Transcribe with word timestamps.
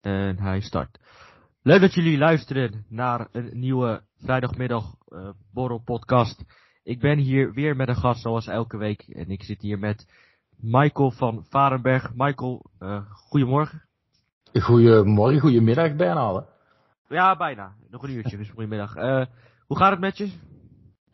En 0.00 0.38
hij 0.38 0.60
start. 0.60 0.98
Leuk 1.62 1.80
dat 1.80 1.94
jullie 1.94 2.18
luisteren 2.18 2.84
naar 2.88 3.28
een 3.32 3.50
nieuwe 3.52 4.02
vrijdagmiddag 4.16 4.94
uh, 5.08 5.28
borrel 5.52 5.78
podcast. 5.78 6.44
Ik 6.82 7.00
ben 7.00 7.18
hier 7.18 7.52
weer 7.52 7.76
met 7.76 7.88
een 7.88 7.96
gast 7.96 8.22
zoals 8.22 8.46
elke 8.46 8.76
week. 8.76 9.00
En 9.02 9.30
ik 9.30 9.42
zit 9.42 9.60
hier 9.60 9.78
met 9.78 10.06
Michael 10.56 11.10
van 11.10 11.44
Varenberg. 11.48 12.14
Michael, 12.14 12.70
uh, 12.80 13.10
goedemorgen. 13.10 13.82
Goedemorgen, 14.52 15.40
goedemiddag 15.40 15.96
bijna 15.96 16.20
al. 16.20 16.46
Ja, 17.08 17.36
bijna. 17.36 17.74
Nog 17.88 18.02
een 18.02 18.10
uurtje, 18.10 18.36
dus 18.36 18.50
goedemiddag. 18.50 18.96
Uh, 18.96 19.24
hoe 19.66 19.76
gaat 19.76 19.90
het 19.90 20.00
met 20.00 20.16
je? 20.16 20.32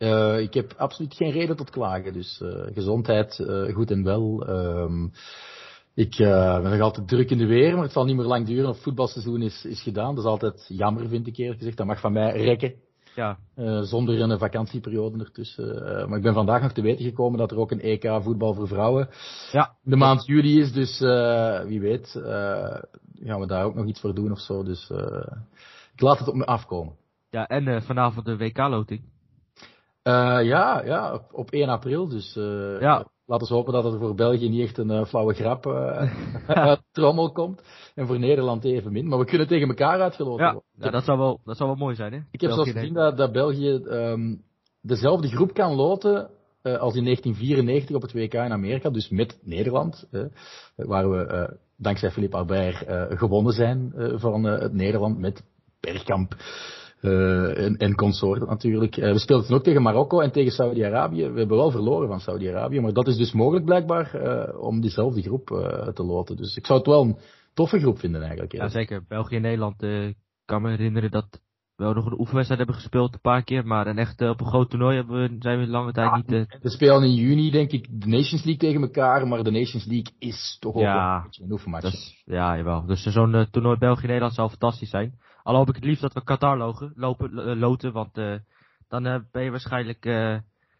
Uh, 0.01 0.39
ik 0.39 0.53
heb 0.53 0.73
absoluut 0.77 1.15
geen 1.15 1.31
reden 1.31 1.55
tot 1.55 1.69
klagen. 1.69 2.13
Dus 2.13 2.41
uh, 2.43 2.73
gezondheid 2.73 3.39
uh, 3.39 3.73
goed 3.73 3.91
en 3.91 4.03
wel. 4.03 4.45
Ehm, 4.47 5.07
ik 5.93 6.15
ben 6.17 6.71
nog 6.71 6.79
altijd 6.79 7.07
druk 7.07 7.29
in 7.29 7.37
de 7.37 7.45
weer, 7.45 7.73
maar 7.73 7.83
het 7.83 7.91
zal 7.91 8.05
niet 8.05 8.15
meer 8.15 8.25
lang 8.25 8.45
duren. 8.45 8.69
Het 8.69 8.81
voetbalseizoen 8.81 9.41
is, 9.41 9.65
is 9.65 9.81
gedaan. 9.81 10.15
Dat 10.15 10.23
is 10.23 10.29
altijd 10.29 10.65
jammer, 10.67 11.07
vind 11.07 11.27
ik 11.27 11.37
eerlijk 11.37 11.57
gezegd. 11.57 11.77
Dat 11.77 11.85
mag 11.85 11.99
van 11.99 12.13
mij 12.13 12.43
rekken. 12.43 12.73
Ja. 13.15 13.37
zonder 13.81 14.21
een 14.21 14.37
vakantieperiode 14.37 15.23
ertussen. 15.23 15.65
maar 16.09 16.17
ik 16.17 16.23
ben 16.23 16.33
vandaag 16.33 16.61
nog 16.61 16.71
te 16.71 16.81
weten 16.81 17.05
gekomen 17.05 17.39
dat 17.39 17.51
er 17.51 17.57
ook 17.57 17.71
een 17.71 17.81
EK 17.81 18.21
voetbal 18.21 18.53
voor 18.53 18.67
vrouwen 18.67 19.09
ja. 19.51 19.75
de 19.83 19.95
maand 19.95 20.25
juli 20.25 20.59
is. 20.59 20.71
Dus 20.71 20.99
wie 21.67 21.81
weet 21.81 22.09
gaan 23.23 23.39
we 23.39 23.47
daar 23.47 23.65
ook 23.65 23.75
nog 23.75 23.85
iets 23.85 23.99
voor 23.99 24.13
doen 24.13 24.31
of 24.31 24.39
zo. 24.39 24.63
Dus 24.63 24.91
ik 25.93 26.01
laat 26.01 26.19
het 26.19 26.27
op 26.27 26.35
me 26.35 26.45
afkomen. 26.45 26.95
Ja, 27.29 27.47
en 27.47 27.83
vanavond 27.83 28.25
de 28.25 28.37
WK-loting. 28.37 29.10
Uh, 30.03 30.43
ja, 30.43 30.85
ja, 30.85 31.13
op, 31.13 31.23
op 31.31 31.51
1 31.51 31.69
april. 31.69 32.07
Dus 32.07 32.35
uh, 32.35 32.79
ja. 32.79 33.05
laten 33.25 33.47
we 33.47 33.53
hopen 33.53 33.73
dat 33.73 33.83
het 33.83 33.95
voor 33.97 34.15
België 34.15 34.49
niet 34.49 34.61
echt 34.61 34.77
een 34.77 34.91
uh, 34.91 35.05
flauwe 35.05 35.33
grap 35.33 35.67
uit 36.47 36.81
trommel 36.91 37.31
komt. 37.31 37.61
En 37.95 38.07
voor 38.07 38.19
Nederland 38.19 38.63
evenmin. 38.63 39.07
Maar 39.07 39.19
we 39.19 39.25
kunnen 39.25 39.47
tegen 39.47 39.67
elkaar 39.67 40.01
uitgeloten 40.01 40.45
ja. 40.45 40.61
Ja, 40.77 40.89
dat 40.89 41.03
zou 41.03 41.17
wel, 41.17 41.39
dat 41.43 41.57
zou 41.57 41.69
wel 41.69 41.77
mooi 41.77 41.95
zijn, 41.95 42.13
hè? 42.13 42.19
Ik 42.31 42.41
heb 42.41 42.51
zelfs 42.51 42.71
gezien 42.71 42.93
dat, 42.93 43.17
dat 43.17 43.31
België 43.31 43.69
um, 43.69 44.43
dezelfde 44.81 45.27
groep 45.27 45.53
kan 45.53 45.75
loten 45.75 46.29
als 46.63 46.95
in 46.95 47.03
1994 47.03 47.95
op 47.95 48.01
het 48.01 48.13
WK 48.13 48.33
in 48.33 48.51
Amerika. 48.51 48.89
Dus 48.89 49.09
met 49.09 49.39
Nederland. 49.43 50.07
waar 50.75 51.09
we 51.09 51.57
dankzij 51.77 52.11
Philippe 52.11 52.37
Albert 52.37 52.85
gewonnen 53.17 53.53
zijn 53.53 53.93
van 54.15 54.43
het 54.43 54.73
Nederland 54.73 55.17
met 55.19 55.43
Bergkamp. 55.79 56.35
Uh, 57.01 57.65
en, 57.65 57.77
en 57.77 57.95
consorten 57.95 58.47
natuurlijk. 58.47 58.97
Uh, 58.97 59.11
we 59.11 59.19
speelden 59.19 59.55
ook 59.55 59.63
tegen 59.63 59.81
Marokko 59.81 60.19
en 60.19 60.31
tegen 60.31 60.51
Saudi-Arabië. 60.51 61.29
We 61.29 61.39
hebben 61.39 61.57
wel 61.57 61.71
verloren 61.71 62.07
van 62.07 62.19
Saudi-Arabië, 62.19 62.79
maar 62.79 62.93
dat 62.93 63.07
is 63.07 63.17
dus 63.17 63.31
mogelijk 63.31 63.65
blijkbaar 63.65 64.11
uh, 64.15 64.61
om 64.61 64.81
diezelfde 64.81 65.21
groep 65.21 65.47
te 65.93 66.03
loten. 66.03 66.35
Dus 66.35 66.55
ik 66.55 66.65
zou 66.65 66.79
het 66.79 66.87
wel 66.87 67.03
een 67.03 67.17
toffe 67.53 67.79
groep 67.79 67.99
vinden 67.99 68.21
eigenlijk. 68.21 68.51
Ja, 68.51 68.67
zeker. 68.67 69.03
België 69.07 69.35
en 69.35 69.41
Nederland 69.41 69.85
kan 70.45 70.61
me 70.61 70.69
herinneren 70.69 71.11
dat 71.11 71.27
we 71.75 71.83
wel 71.83 71.93
nog 71.93 72.05
een 72.05 72.19
oefenwedstrijd 72.19 72.61
hebben 72.61 72.81
gespeeld 72.81 73.13
een 73.13 73.21
paar 73.21 73.43
keer, 73.43 73.67
maar 73.67 73.87
een 73.87 73.97
echt 73.97 74.21
op 74.21 74.39
een 74.39 74.47
groot 74.47 74.69
toernooi 74.69 74.95
hebben 74.95 75.21
we, 75.21 75.35
zijn 75.39 75.59
we 75.59 75.67
lange 75.67 75.91
tijd 75.91 76.15
niet... 76.15 76.57
We 76.61 76.69
spelen 76.69 77.03
in 77.03 77.13
juni 77.13 77.51
denk 77.51 77.71
ik 77.71 77.87
de 77.89 78.07
Nations 78.07 78.43
League 78.43 78.57
tegen 78.57 78.81
elkaar, 78.81 79.27
maar 79.27 79.43
de 79.43 79.51
Nations 79.51 79.85
League 79.85 80.13
is 80.19 80.57
toch 80.59 80.75
ook 80.75 80.81
een 80.81 81.43
een 81.43 81.51
oefenmatch. 81.51 82.23
ja, 82.25 82.57
jawel. 82.57 82.85
Dus 82.85 83.03
zo'n 83.03 83.47
toernooi 83.51 83.77
België-Nederland 83.77 84.33
zou 84.33 84.49
fantastisch 84.49 84.89
zijn. 84.89 85.13
Al 85.43 85.55
hoop 85.55 85.69
ik 85.69 85.75
het 85.75 85.83
liefst 85.83 86.01
dat 86.01 86.13
we 86.13 86.23
Qatar 86.23 86.57
logen, 86.57 86.91
lopen, 86.95 87.37
eh, 87.37 87.59
loten, 87.59 87.91
want 87.91 88.17
uh, 88.17 88.35
dan 88.87 89.07
uh, 89.07 89.15
ben 89.31 89.43
je 89.43 89.49
waarschijnlijk, 89.49 90.03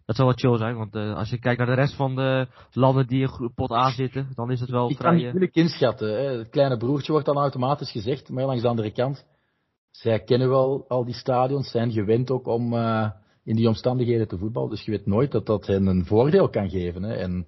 dat 0.06 0.16
zal 0.16 0.26
wel 0.26 0.36
chill 0.36 0.58
zijn, 0.58 0.76
want 0.76 0.96
als 0.96 1.30
je 1.30 1.40
kijkt 1.40 1.58
naar 1.58 1.68
de 1.68 1.82
rest 1.82 1.96
van 1.96 2.16
de 2.16 2.48
landen 2.72 3.08
die 3.08 3.22
in 3.22 3.54
pot 3.56 3.72
A 3.72 3.90
zitten, 3.90 4.32
dan 4.36 4.52
is 4.52 4.60
het 4.60 4.70
wel 4.70 4.90
ik 4.90 4.98
vrij... 4.98 5.16
Ik 5.16 5.22
kan 5.22 5.30
moeilijk 5.30 5.56
inschatten, 5.56 6.10
hè. 6.10 6.38
het 6.38 6.50
kleine 6.50 6.78
broertje 6.78 7.12
wordt 7.12 7.28
dan 7.28 7.38
automatisch 7.38 7.92
gezegd, 7.92 8.30
maar 8.30 8.46
langs 8.46 8.62
de 8.62 8.68
andere 8.68 8.92
kant, 8.92 9.26
zij 9.92 10.20
kennen 10.20 10.50
wel 10.50 10.86
al 10.88 11.06
die 11.06 11.14
stadions, 11.14 11.72
zijn 11.72 11.92
gewend 11.92 12.32
ook 12.32 12.48
om 12.48 12.74
in 13.44 13.56
die 13.56 13.68
omstandigheden 13.68 14.28
te 14.28 14.38
voetballen, 14.38 14.70
dus 14.70 14.86
je 14.86 14.92
weet 14.92 15.06
nooit 15.06 15.32
dat 15.32 15.46
dat 15.46 15.68
hen 15.68 15.86
een 15.86 16.06
voordeel 16.06 16.50
kan 16.50 16.70
geven, 16.70 17.04
hè. 17.04 17.14
en 17.14 17.46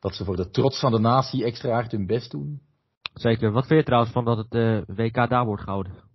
dat 0.00 0.14
ze 0.14 0.24
voor 0.24 0.36
de 0.36 0.50
trots 0.50 0.80
van 0.80 0.92
de 0.92 0.98
natie 0.98 1.44
extra 1.44 1.70
hard 1.70 1.92
hun 1.92 2.06
best 2.06 2.30
doen. 2.30 2.60
Zeker. 3.14 3.52
Wat 3.52 3.66
vind 3.66 3.78
je 3.80 3.86
trouwens 3.86 4.12
van 4.12 4.24
dat 4.24 4.46
het 4.48 4.84
WK 4.86 5.28
daar 5.28 5.44
wordt 5.44 5.62
gehouden? 5.62 6.07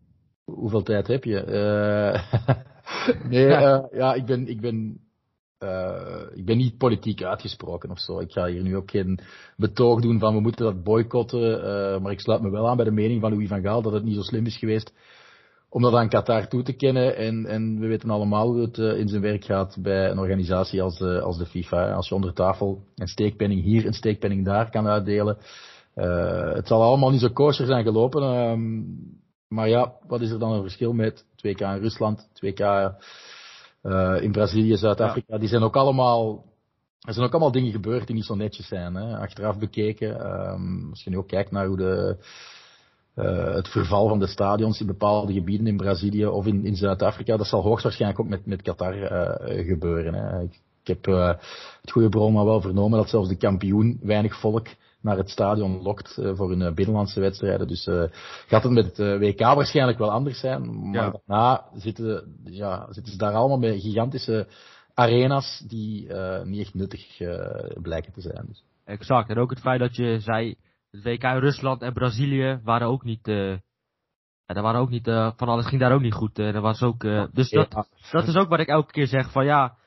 Hoeveel 0.45 0.83
tijd 0.83 1.07
heb 1.07 1.23
je? 1.23 1.45
Uh, 1.45 2.37
nee, 3.31 3.47
uh, 3.47 3.83
ja, 3.91 4.13
ik 4.13 4.25
ben, 4.25 4.47
ik 4.47 4.61
ben, 4.61 4.99
uh, 5.59 6.21
ik 6.33 6.45
ben 6.45 6.57
niet 6.57 6.77
politiek 6.77 7.23
uitgesproken 7.23 7.89
of 7.89 7.99
zo. 7.99 8.19
Ik 8.19 8.31
ga 8.31 8.45
hier 8.45 8.61
nu 8.61 8.75
ook 8.75 8.91
geen 8.91 9.19
betoog 9.57 10.01
doen 10.01 10.19
van 10.19 10.33
we 10.33 10.41
moeten 10.41 10.65
dat 10.65 10.83
boycotten. 10.83 12.01
maar 12.01 12.11
ik 12.11 12.19
sluit 12.19 12.41
me 12.41 12.49
wel 12.49 12.69
aan 12.69 12.75
bij 12.75 12.85
de 12.85 12.91
mening 12.91 13.21
van 13.21 13.31
Louis 13.31 13.47
van 13.47 13.61
Gaal 13.61 13.81
dat 13.81 13.93
het 13.93 14.03
niet 14.03 14.15
zo 14.15 14.21
slim 14.21 14.45
is 14.45 14.57
geweest 14.57 14.93
om 15.69 15.81
dat 15.81 15.93
aan 15.93 16.09
Qatar 16.09 16.47
toe 16.47 16.63
te 16.63 16.73
kennen. 16.73 17.17
En, 17.17 17.45
en 17.45 17.79
we 17.79 17.87
weten 17.87 18.09
allemaal 18.09 18.47
hoe 18.47 18.61
het 18.61 18.77
in 18.77 19.07
zijn 19.07 19.21
werk 19.21 19.45
gaat 19.45 19.77
bij 19.79 20.09
een 20.09 20.19
organisatie 20.19 20.81
als 20.81 20.97
de, 20.97 21.21
als 21.21 21.37
de 21.37 21.45
FIFA. 21.45 21.93
Als 21.93 22.09
je 22.09 22.15
onder 22.15 22.33
tafel 22.33 22.83
een 22.95 23.07
steekpenning 23.07 23.63
hier, 23.63 23.85
een 23.85 23.93
steekpenning 23.93 24.45
daar 24.45 24.69
kan 24.69 24.87
uitdelen. 24.87 25.37
het 26.53 26.67
zal 26.67 26.81
allemaal 26.81 27.11
niet 27.11 27.21
zo 27.21 27.29
kosher 27.29 27.65
zijn 27.65 27.83
gelopen. 27.83 28.23
Ehm, 28.23 28.81
maar 29.53 29.69
ja, 29.69 29.93
wat 30.07 30.21
is 30.21 30.31
er 30.31 30.39
dan 30.39 30.51
een 30.51 30.61
verschil 30.61 30.93
met 30.93 31.23
2K 31.23 31.59
in 31.59 31.79
Rusland, 31.79 32.29
2K 32.45 32.61
uh, 33.83 34.21
in 34.21 34.31
Brazilië, 34.31 34.77
Zuid-Afrika? 34.77 35.37
Die 35.37 35.47
zijn 35.47 35.61
ook 35.61 35.75
allemaal, 35.75 36.45
er 36.99 37.13
zijn 37.13 37.25
ook 37.25 37.31
allemaal 37.31 37.51
dingen 37.51 37.71
gebeurd 37.71 38.07
die 38.07 38.15
niet 38.15 38.25
zo 38.25 38.35
netjes 38.35 38.67
zijn. 38.67 38.95
Hè? 38.95 39.17
Achteraf 39.17 39.57
bekeken, 39.57 40.25
um, 40.51 40.87
als 40.89 41.03
je 41.03 41.09
nu 41.09 41.17
ook 41.17 41.27
kijkt 41.27 41.51
naar 41.51 41.65
hoe 41.65 41.77
de, 41.77 42.17
uh, 43.15 43.53
het 43.53 43.67
verval 43.67 44.07
van 44.07 44.19
de 44.19 44.27
stadions 44.27 44.79
in 44.79 44.87
bepaalde 44.87 45.33
gebieden 45.33 45.67
in 45.67 45.77
Brazilië 45.77 46.25
of 46.25 46.45
in, 46.45 46.65
in 46.65 46.75
Zuid-Afrika, 46.75 47.37
dat 47.37 47.47
zal 47.47 47.61
hoogstwaarschijnlijk 47.61 48.21
ook 48.21 48.29
met, 48.29 48.45
met 48.45 48.61
Qatar 48.61 48.95
uh, 48.95 49.65
gebeuren. 49.67 50.13
Hè? 50.13 50.41
Ik, 50.41 50.59
ik 50.83 50.87
heb 50.87 51.05
het 51.81 51.91
goede 51.91 52.09
bron 52.09 52.33
maar 52.33 52.45
wel 52.45 52.61
vernomen 52.61 52.97
dat 52.97 53.09
zelfs 53.09 53.29
de 53.29 53.37
kampioen 53.37 53.99
weinig 54.01 54.39
volk 54.39 54.67
naar 55.03 55.17
het 55.17 55.29
stadion 55.29 55.81
lokt 55.81 56.17
uh, 56.19 56.35
voor 56.35 56.49
hun 56.49 56.59
uh, 56.59 56.73
binnenlandse 56.73 57.19
wedstrijden. 57.19 57.67
Dus 57.67 57.87
uh, 57.87 58.03
gaat 58.47 58.63
het 58.63 58.71
met 58.71 58.97
het 58.97 59.19
WK 59.19 59.39
waarschijnlijk 59.39 59.97
wel 59.97 60.11
anders 60.11 60.39
zijn. 60.39 60.89
Maar 60.89 61.03
ja. 61.03 61.21
daarna 61.25 61.65
zitten, 61.73 62.37
ja, 62.43 62.87
zitten 62.89 63.11
ze 63.11 63.17
daar 63.17 63.33
allemaal 63.33 63.57
met 63.57 63.81
gigantische 63.81 64.47
arena's 64.93 65.63
die 65.67 66.13
niet 66.43 66.59
echt 66.59 66.73
nuttig 66.73 67.17
blijken 67.81 68.13
te 68.13 68.21
zijn. 68.21 68.45
Dus. 68.47 68.63
Exact. 68.85 69.29
En 69.29 69.37
ook 69.37 69.49
het 69.49 69.59
feit 69.59 69.79
dat 69.79 69.95
je 69.95 70.19
zei, 70.19 70.55
het 70.91 71.03
WK 71.03 71.23
in 71.23 71.37
Rusland 71.37 71.81
en 71.81 71.93
Brazilië 71.93 72.59
waren 72.63 72.87
ook 72.87 73.03
niet... 73.03 73.27
Ja, 74.45 74.53
daar 74.53 74.63
waren 74.63 74.81
ook 74.81 74.89
niet, 74.89 75.05
van 75.35 75.47
alles 75.47 75.65
ging 75.65 75.81
daar 75.81 75.93
ook 75.93 76.01
niet 76.01 76.13
goed. 76.13 76.39
Uh, 76.39 76.59
was 76.59 76.81
ook, 76.81 77.01
dus 77.31 77.49
dat, 77.49 77.87
dat 78.11 78.27
is 78.27 78.35
ook 78.35 78.49
wat 78.49 78.59
ik 78.59 78.67
elke 78.67 78.91
keer 78.91 79.07
zeg 79.07 79.31
van 79.31 79.45
ja, 79.45 79.77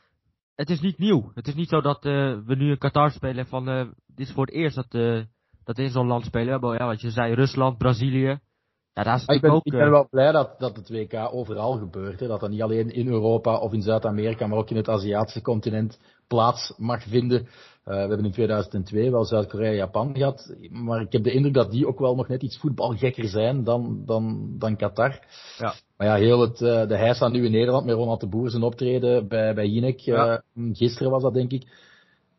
het 0.57 0.71
is 0.71 0.81
niet 0.81 0.99
nieuw. 0.99 1.31
Het 1.35 1.49
is 1.49 1.55
niet 1.55 1.69
zo 1.69 1.81
dat 1.81 2.05
uh, 2.05 2.39
we 2.47 2.55
nu 2.55 2.71
in 2.71 2.79
Qatar 2.79 3.11
spelen 3.11 3.47
van 3.47 3.69
uh, 3.69 3.87
dit 4.17 4.27
is 4.27 4.33
voor 4.33 4.47
het 4.47 4.55
eerst 4.55 4.77
dat, 4.77 4.95
uh, 4.95 5.23
dat 5.65 5.79
in 5.79 5.91
zo'n 5.91 6.07
land 6.07 6.25
spelen. 6.25 6.61
Maar 6.61 6.79
ja, 6.79 6.87
wat 6.87 7.01
je 7.01 7.11
zei, 7.11 7.35
Rusland, 7.35 7.79
Brazilië. 7.79 8.39
Ja, 8.93 9.03
daar 9.03 9.17
is 9.17 9.25
ik, 9.27 9.41
ben, 9.41 9.51
ook, 9.51 9.65
ik 9.65 9.73
ben 9.73 9.91
wel 9.91 10.09
blij 10.11 10.33
dat, 10.33 10.59
dat 10.59 10.77
het 10.77 10.89
WK 10.89 11.15
overal 11.33 11.79
gebeurt. 11.79 12.21
Hè. 12.21 12.27
Dat 12.27 12.41
dat 12.41 12.51
niet 12.51 12.63
alleen 12.63 12.91
in 12.91 13.09
Europa 13.09 13.59
of 13.59 13.73
in 13.73 13.83
Zuid-Amerika, 13.83 14.47
maar 14.47 14.59
ook 14.59 14.71
in 14.71 14.77
het 14.77 14.89
Aziatische 14.89 15.43
continent 15.43 16.01
plaats 16.27 16.75
mag 16.77 17.03
vinden. 17.03 17.49
we 17.85 17.95
hebben 17.95 18.25
in 18.25 18.33
2002 18.33 19.11
wel 19.11 19.25
Zuid-Korea 19.25 19.71
en 19.71 19.77
Japan 19.77 20.15
gehad. 20.15 20.57
Maar 20.71 21.01
ik 21.01 21.13
heb 21.13 21.23
de 21.23 21.33
indruk 21.33 21.55
dat 21.55 21.71
die 21.71 21.87
ook 21.87 21.99
wel 21.99 22.15
nog 22.15 22.29
net 22.29 22.43
iets 22.43 22.59
voetbalgekker 22.59 23.29
zijn 23.29 23.65
dan, 23.65 24.03
dan, 24.05 24.55
dan 24.59 24.77
Qatar. 24.77 25.21
Ja. 25.59 25.75
Maar 25.97 26.07
ja, 26.07 26.15
heel 26.15 26.41
het, 26.41 26.61
uh, 26.61 26.87
de 26.87 26.97
hijs 26.97 27.21
nu 27.21 27.45
in 27.45 27.53
Nederland 27.53 27.85
met 27.85 27.95
Ronald 27.95 28.21
de 28.21 28.29
Boer 28.29 28.51
zijn 28.51 28.63
optreden 28.63 29.29
bij, 29.29 29.55
bij 29.55 29.67
Jinek. 29.67 29.99
Ja. 29.99 30.43
Gisteren 30.73 31.11
was 31.11 31.23
dat 31.23 31.35
denk 31.35 31.53
ik. 31.53 31.67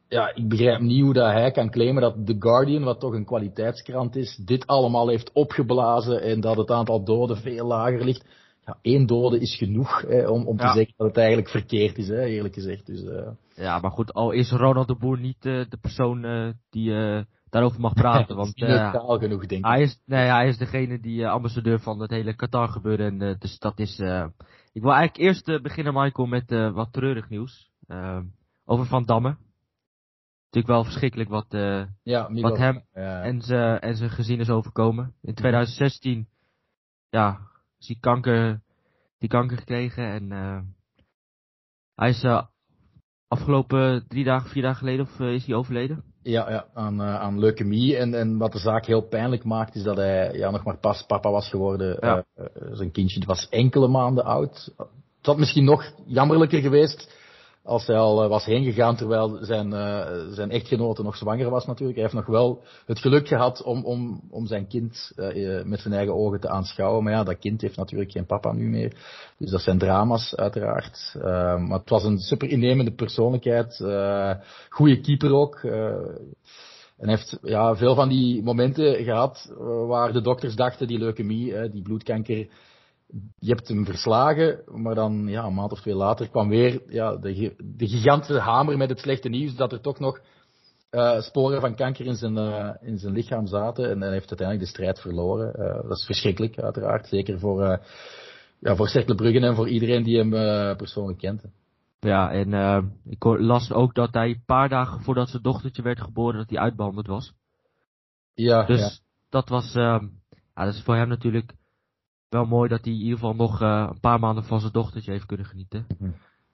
Ja, 0.09 0.36
ik 0.36 0.48
begrijp 0.48 0.80
niet 0.80 1.01
hoe 1.01 1.13
dat 1.13 1.31
hij 1.31 1.51
kan 1.51 1.69
claimen 1.69 2.01
dat 2.01 2.25
The 2.25 2.36
Guardian, 2.39 2.83
wat 2.83 3.00
toch 3.00 3.13
een 3.13 3.25
kwaliteitskrant 3.25 4.15
is, 4.15 4.36
dit 4.36 4.68
allemaal 4.68 5.07
heeft 5.07 5.31
opgeblazen 5.31 6.21
en 6.21 6.42
dat 6.42 6.57
het 6.57 6.71
aantal 6.71 7.04
doden 7.04 7.38
veel 7.38 7.68
lager 7.68 8.04
ligt. 8.04 8.25
Ja, 8.65 8.77
één 8.81 9.06
dode 9.06 9.39
is 9.39 9.57
genoeg 9.57 10.01
hè, 10.01 10.27
om, 10.27 10.48
om 10.48 10.57
te 10.57 10.68
zeggen 10.68 10.94
dat 10.98 11.07
het 11.07 11.18
eigenlijk 11.18 11.50
verkeerd 11.50 11.98
is, 11.98 12.07
hè, 12.07 12.24
eerlijk 12.24 12.54
gezegd. 12.54 12.86
Dus, 12.86 13.01
uh... 13.04 13.27
Ja, 13.56 13.80
maar 13.80 13.92
goed, 13.92 14.13
al 14.13 14.31
is 14.31 14.51
Ronald 14.51 14.88
de 14.88 14.95
Boer 14.95 15.19
niet 15.19 15.42
de 15.42 15.77
persoon 15.81 16.53
die 16.69 16.92
daarover 17.50 17.80
mag 17.80 17.94
praten. 17.94 18.36
want 18.45 18.51
genoeg, 18.56 19.45
denk 19.45 19.65
ik. 19.65 19.71
Hij 19.71 19.81
is, 19.81 20.01
nee, 20.06 20.27
hij 20.30 20.48
is 20.48 20.57
degene 20.57 21.00
die 21.00 21.27
ambassadeur 21.27 21.80
van 21.80 22.00
het 22.00 22.12
hele 22.12 22.36
Qatar 22.36 22.68
gebeuren. 22.68 23.21
En, 23.21 23.36
dus 23.39 23.60
dat 23.60 23.80
is. 23.80 24.00
ik 24.71 24.81
wil 24.81 24.94
eigenlijk 24.94 25.18
eerst 25.18 25.62
beginnen, 25.62 25.94
Michael, 25.94 26.27
met 26.27 26.74
wat 26.74 26.94
treurig 26.94 27.30
nieuws. 27.30 27.69
over 28.65 28.86
Van 28.86 29.06
Damme. 29.06 29.38
Natuurlijk 30.52 30.74
wel 30.74 30.84
verschrikkelijk 30.84 31.30
wat, 31.30 31.46
ja, 32.04 32.34
wat 32.34 32.58
hem 32.58 32.84
ja. 32.94 33.22
en 33.22 33.42
zijn 33.42 33.80
en 33.80 33.96
zijn 33.96 34.10
gezin 34.10 34.40
is 34.40 34.50
overkomen. 34.50 35.14
In 35.22 35.34
2016 35.34 36.28
ja, 37.10 37.40
is 37.80 37.88
hij 37.88 37.98
kanker, 38.00 38.62
die 39.18 39.30
kanker 39.30 39.58
gekregen 39.58 40.04
en 40.04 40.32
hij 41.96 42.10
is 42.10 42.26
afgelopen 43.28 44.08
drie 44.08 44.24
dagen, 44.24 44.50
vier 44.50 44.62
dagen 44.62 44.78
geleden, 44.78 45.06
of 45.06 45.20
is 45.20 45.46
hij 45.46 45.56
overleden? 45.56 46.04
Ja, 46.22 46.52
ja 46.52 46.66
aan, 46.74 47.02
aan 47.02 47.40
leukemie. 47.40 47.98
En, 47.98 48.14
en 48.14 48.38
wat 48.38 48.52
de 48.52 48.60
zaak 48.60 48.86
heel 48.86 49.02
pijnlijk 49.02 49.44
maakt, 49.44 49.76
is 49.76 49.84
dat 49.84 49.98
hij 49.98 50.34
ja, 50.34 50.52
nog 50.52 50.64
maar 50.64 50.78
pas 50.78 51.06
papa 51.06 51.32
was 51.32 51.50
geworden. 51.50 51.98
Ja. 52.02 52.24
zijn 52.72 52.92
kindje 52.92 53.26
was 53.26 53.50
enkele 53.50 53.88
maanden 53.88 54.24
oud. 54.24 54.74
Het 55.18 55.26
had 55.26 55.38
misschien 55.38 55.64
nog 55.64 55.94
jammerlijker 56.06 56.62
geweest 56.62 57.16
als 57.68 57.88
hij 57.88 57.98
al 57.98 58.28
was 58.28 58.46
heen 58.46 58.64
gegaan 58.64 58.96
terwijl 58.96 59.38
zijn, 59.42 59.68
uh, 59.72 60.08
zijn 60.30 60.52
echtgenote 60.52 61.04
nog 61.04 61.16
zwanger 61.16 61.50
was 61.50 61.66
natuurlijk. 61.66 61.98
Hij 61.98 62.08
heeft 62.08 62.18
nog 62.18 62.36
wel 62.36 62.64
het 62.86 63.00
geluk 63.00 63.28
gehad 63.28 63.64
om, 63.64 63.86
om, 63.86 64.22
om 64.30 64.48
zijn 64.48 64.68
kind 64.68 65.12
uh, 65.16 65.64
met 65.64 65.80
zijn 65.80 65.94
eigen 65.94 66.16
ogen 66.16 66.40
te 66.40 66.50
aanschouwen. 66.50 67.04
Maar 67.04 67.14
ja, 67.14 67.24
dat 67.24 67.40
kind 67.40 67.62
heeft 67.62 67.78
natuurlijk 67.78 68.12
geen 68.12 68.25
papa 68.25 68.52
nu 68.52 68.69
meer. 68.69 68.94
Dus 69.38 69.52
dat 69.52 69.62
zijn 69.62 69.78
drama's 69.78 70.36
uiteraard. 70.36 71.16
Maar 71.68 71.80
het 71.80 71.90
was 71.90 72.04
een 72.04 72.19
super 72.19 72.50
innemende 72.50 72.92
persoonlijkheid. 72.92 73.75
goede 74.70 75.00
keeper 75.00 75.34
ook. 75.34 75.63
En 76.98 77.10
heeft 77.10 77.38
ja, 77.42 77.75
veel 77.75 77.96
van 77.96 78.10
die 78.10 78.44
momenten 78.44 79.04
gehad 79.04 79.54
waar 79.88 80.13
de 80.13 80.22
dokters 80.22 80.56
dachten 80.56 80.88
die 80.88 81.00
leukemie, 81.00 81.70
die 81.70 81.81
bloedkanker, 81.81 82.48
je 83.39 83.50
hebt 83.50 83.68
hem 83.68 83.86
verslagen, 83.86 84.62
maar 84.65 84.95
dan 84.95 85.27
ja, 85.27 85.44
een 85.44 85.54
maand 85.54 85.71
of 85.71 85.81
twee 85.81 85.95
later 85.95 86.30
kwam 86.30 86.50
weer 86.50 86.81
ja, 86.88 87.15
de, 87.15 87.56
de 87.57 87.88
gigantische 87.88 88.39
hamer 88.39 88.77
met 88.77 88.89
het 88.89 89.00
slechte 89.00 89.30
nieuws 89.30 89.56
dat 89.56 89.71
er 89.71 89.81
toch 89.81 90.00
nog 90.00 90.21
uh, 90.92 91.19
sporen 91.19 91.62
van 91.62 91.75
kanker 91.75 92.06
in 92.06 92.15
zijn, 92.15 92.38
uh, 92.38 92.69
in 92.81 92.98
zijn 92.98 93.13
lichaam 93.13 93.48
zaten. 93.48 93.89
En 93.89 94.01
hij 94.01 94.12
heeft 94.12 94.30
uiteindelijk 94.30 94.68
de 94.68 94.74
strijd 94.75 95.00
verloren. 95.00 95.54
Uh, 95.59 95.89
dat 95.89 95.98
is 95.98 96.06
verschrikkelijk, 96.06 96.59
uiteraard. 96.59 97.07
Zeker 97.07 97.39
voor, 97.39 97.81
ja, 98.59 98.75
voor 98.75 98.88
Cercle 98.88 99.15
Bruggen 99.15 99.44
en 99.44 99.56
voor 99.56 99.69
iedereen 99.69 100.03
die 100.03 100.18
hem 100.18 100.30
persoonlijk 100.77 101.19
kent. 101.19 101.44
Ja, 102.00 102.31
en 102.31 102.92
ik 103.06 103.24
las 103.24 103.71
ook 103.71 103.95
dat 103.95 104.13
hij 104.13 104.30
een 104.30 104.44
paar 104.45 104.69
dagen 104.69 105.01
voordat 105.01 105.30
zijn 105.30 105.44
dochtertje 105.44 105.81
werd 105.81 106.01
geboren, 106.01 106.38
dat 106.38 106.50
hij 106.50 106.60
uitbehandeld 106.60 107.07
was. 107.07 107.33
Ja, 108.33 108.65
dus 108.65 108.80
ja. 108.80 108.89
dat 109.30 109.50
was, 109.50 109.74
ja, 109.74 110.01
dat 110.53 110.74
is 110.74 110.83
voor 110.83 110.95
hem 110.95 111.07
natuurlijk 111.07 111.53
wel 112.29 112.45
mooi 112.45 112.69
dat 112.69 112.83
hij 112.83 112.94
in 112.94 113.00
ieder 113.00 113.13
geval 113.13 113.35
nog 113.35 113.62
uh, 113.62 113.88
een 113.89 114.00
paar 114.00 114.19
maanden 114.19 114.44
van 114.44 114.59
zijn 114.59 114.71
dochtertje 114.71 115.12
heeft 115.12 115.25
kunnen 115.25 115.45
genieten. 115.45 115.88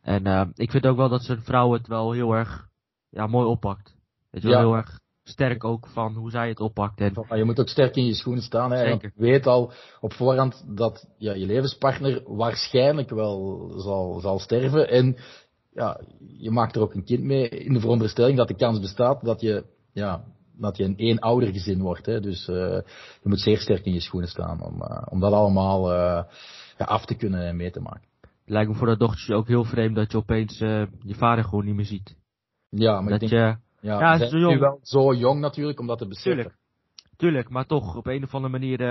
En 0.02 0.28
uh, 0.28 0.46
ik 0.54 0.72
vind 0.72 0.86
ook 0.86 0.98
wel 0.98 1.10
dat 1.10 1.24
zijn 1.24 1.42
vrouw 1.42 1.74
het 1.74 1.88
wel 1.88 2.12
heel 2.12 2.34
erg 2.34 2.68
ja, 3.10 3.28
mooi 3.28 3.48
oppakt. 3.48 3.96
Weet 4.30 4.42
je 4.42 4.48
wel, 4.48 4.60
heel 4.60 4.76
erg 4.76 5.00
sterk 5.24 5.64
ook 5.64 5.88
van 5.88 6.16
hoe 6.16 6.30
zij 6.30 6.48
het 6.48 6.60
oppakt. 6.60 7.02
En 7.02 7.38
je 7.38 7.44
moet 7.44 7.60
ook 7.60 7.70
sterk 7.70 7.96
in 7.96 8.06
je 8.06 8.14
schoenen 8.14 8.44
staan. 8.44 8.72
Hè, 8.72 8.84
je 8.84 9.12
weet 9.16 9.48
al 9.48 9.72
op 10.00 10.14
voorhand 10.14 10.64
dat 10.76 11.08
ja, 11.18 11.34
je 11.34 11.46
levenspartner 11.46 12.22
waarschijnlijk 12.26 13.10
wel 13.10 13.70
zal, 13.78 14.20
zal 14.20 14.40
sterven. 14.40 14.90
En 14.90 15.18
ja, 15.72 16.02
je 16.38 16.52
maakt 16.52 16.76
er 16.76 16.82
ook 16.82 16.94
een 16.94 17.06
kind 17.06 17.24
mee 17.24 17.50
in 17.50 17.74
de 17.74 17.80
veronderstelling 17.80 18.38
dat 18.38 18.48
de 18.48 18.56
kans 18.56 18.80
bestaat 18.80 19.26
dat 19.26 19.42
je, 19.42 19.66
ja, 19.94 20.24
dat 20.58 20.78
je 20.78 20.84
een 20.84 20.96
eenoudergezin 20.96 21.82
wordt. 21.82 22.06
Hè. 22.06 22.20
Dus 22.20 22.48
eh, 22.48 22.56
je 22.56 23.24
moet 23.24 23.40
zeer 23.40 23.58
sterk 23.58 23.86
in 23.86 23.94
je 23.94 24.00
schoenen 24.00 24.30
staan 24.30 24.62
om, 24.62 24.82
eh, 24.82 25.06
om 25.10 25.20
dat 25.20 25.34
allemaal 25.34 25.92
eh, 25.92 26.24
ja, 26.78 26.86
af 26.86 27.06
te 27.06 27.16
kunnen 27.16 27.48
en 27.48 27.56
mee 27.56 27.72
te 27.72 27.80
maken. 27.80 28.08
het 28.22 28.30
lijkt 28.46 28.70
me 28.70 28.76
voor 28.76 28.88
dat 28.88 29.00
dochtertje 29.00 29.36
ook 29.36 29.48
heel 29.48 29.64
vreemd 29.64 29.96
dat 29.96 30.12
je 30.12 30.18
opeens 30.18 30.58
je 30.58 31.16
vader 31.16 31.44
gewoon 31.44 31.66
niet 31.66 31.76
meer 31.76 31.86
ziet. 31.86 32.16
Ja, 32.70 33.02
maar 33.02 33.12
dat 33.12 33.22
ik 33.22 33.30
denk, 33.30 33.58
je, 33.82 33.88
ja, 33.88 34.18
jong. 34.18 34.54
nu 34.54 34.60
wel 34.60 34.80
zo 34.82 35.14
jong 35.14 35.40
natuurlijk 35.40 35.80
om 35.80 35.88
dat 35.88 35.98
te 35.98 36.08
beseffen. 36.08 36.34
Tuurlijk. 36.34 36.58
tuurlijk, 37.18 37.50
maar 37.50 37.66
toch 37.66 37.96
op 37.96 38.08
een 38.08 38.24
of 38.24 38.34
andere 38.34 38.52
manier, 38.52 38.82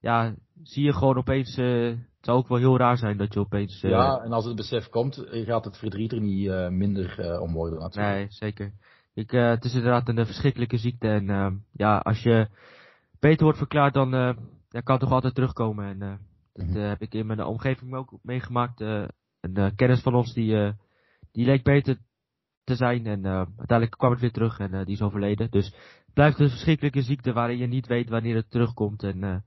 ja, 0.00 0.34
zie 0.62 0.84
je 0.84 0.92
gewoon 0.92 1.16
opeens, 1.16 1.58
uh, 1.58 1.88
het 1.88 1.98
zou 2.20 2.38
ook 2.38 2.48
wel 2.48 2.58
heel 2.58 2.76
raar 2.76 2.96
zijn 2.96 3.16
dat 3.16 3.34
je 3.34 3.40
opeens... 3.40 3.82
Uh, 3.82 3.90
Ja, 3.90 4.20
en 4.24 4.32
als 4.32 4.44
het 4.44 4.56
besef 4.56 4.88
komt, 4.88 5.24
gaat 5.30 5.64
het 5.64 5.78
verdriet 5.78 6.12
er 6.12 6.20
niet 6.20 6.46
uh, 6.46 6.68
minder 6.68 7.38
om 7.40 7.52
worden 7.52 7.78
natuurlijk. 7.78 8.14
Nee, 8.14 8.26
zeker. 8.28 8.72
Ik, 9.14 9.32
uh, 9.32 9.48
het 9.48 9.64
is 9.64 9.74
inderdaad 9.74 10.08
een 10.08 10.26
verschrikkelijke 10.26 10.76
ziekte 10.76 11.08
en 11.08 11.28
uh, 11.28 11.52
ja, 11.72 11.98
als 11.98 12.22
je 12.22 12.48
beter 13.20 13.42
wordt 13.42 13.58
verklaard, 13.58 13.94
dan 13.94 14.14
uh, 14.14 14.32
ja, 14.68 14.80
kan 14.80 14.94
het 14.94 15.00
toch 15.00 15.12
altijd 15.12 15.34
terugkomen. 15.34 15.86
En 15.86 15.98
dat 16.52 16.66
Mhm. 16.66 16.78
heb 16.78 17.02
ik 17.02 17.14
in 17.14 17.26
mijn 17.26 17.44
omgeving 17.44 17.94
ook 17.94 18.18
meegemaakt. 18.22 18.80
Een 18.80 19.74
kennis 19.74 20.02
van 20.02 20.14
ons 20.14 20.34
die, 20.34 20.74
die 21.32 21.44
leek 21.46 21.62
beter 21.62 21.98
te 22.64 22.74
zijn 22.74 23.06
en 23.06 23.26
uiteindelijk 23.26 23.90
kwam 23.90 24.10
het 24.10 24.20
weer 24.20 24.32
terug 24.32 24.58
en 24.58 24.84
die 24.84 24.94
is 24.94 25.02
overleden. 25.02 25.50
Dus 25.50 25.66
het 25.66 26.14
blijft 26.14 26.38
een 26.38 26.48
verschrikkelijke 26.48 27.02
ziekte 27.02 27.32
waarin 27.32 27.58
je 27.58 27.66
niet 27.66 27.86
weet 27.86 28.08
wanneer 28.08 28.34
het 28.34 28.50
terugkomt. 28.50 29.02
En 29.02 29.44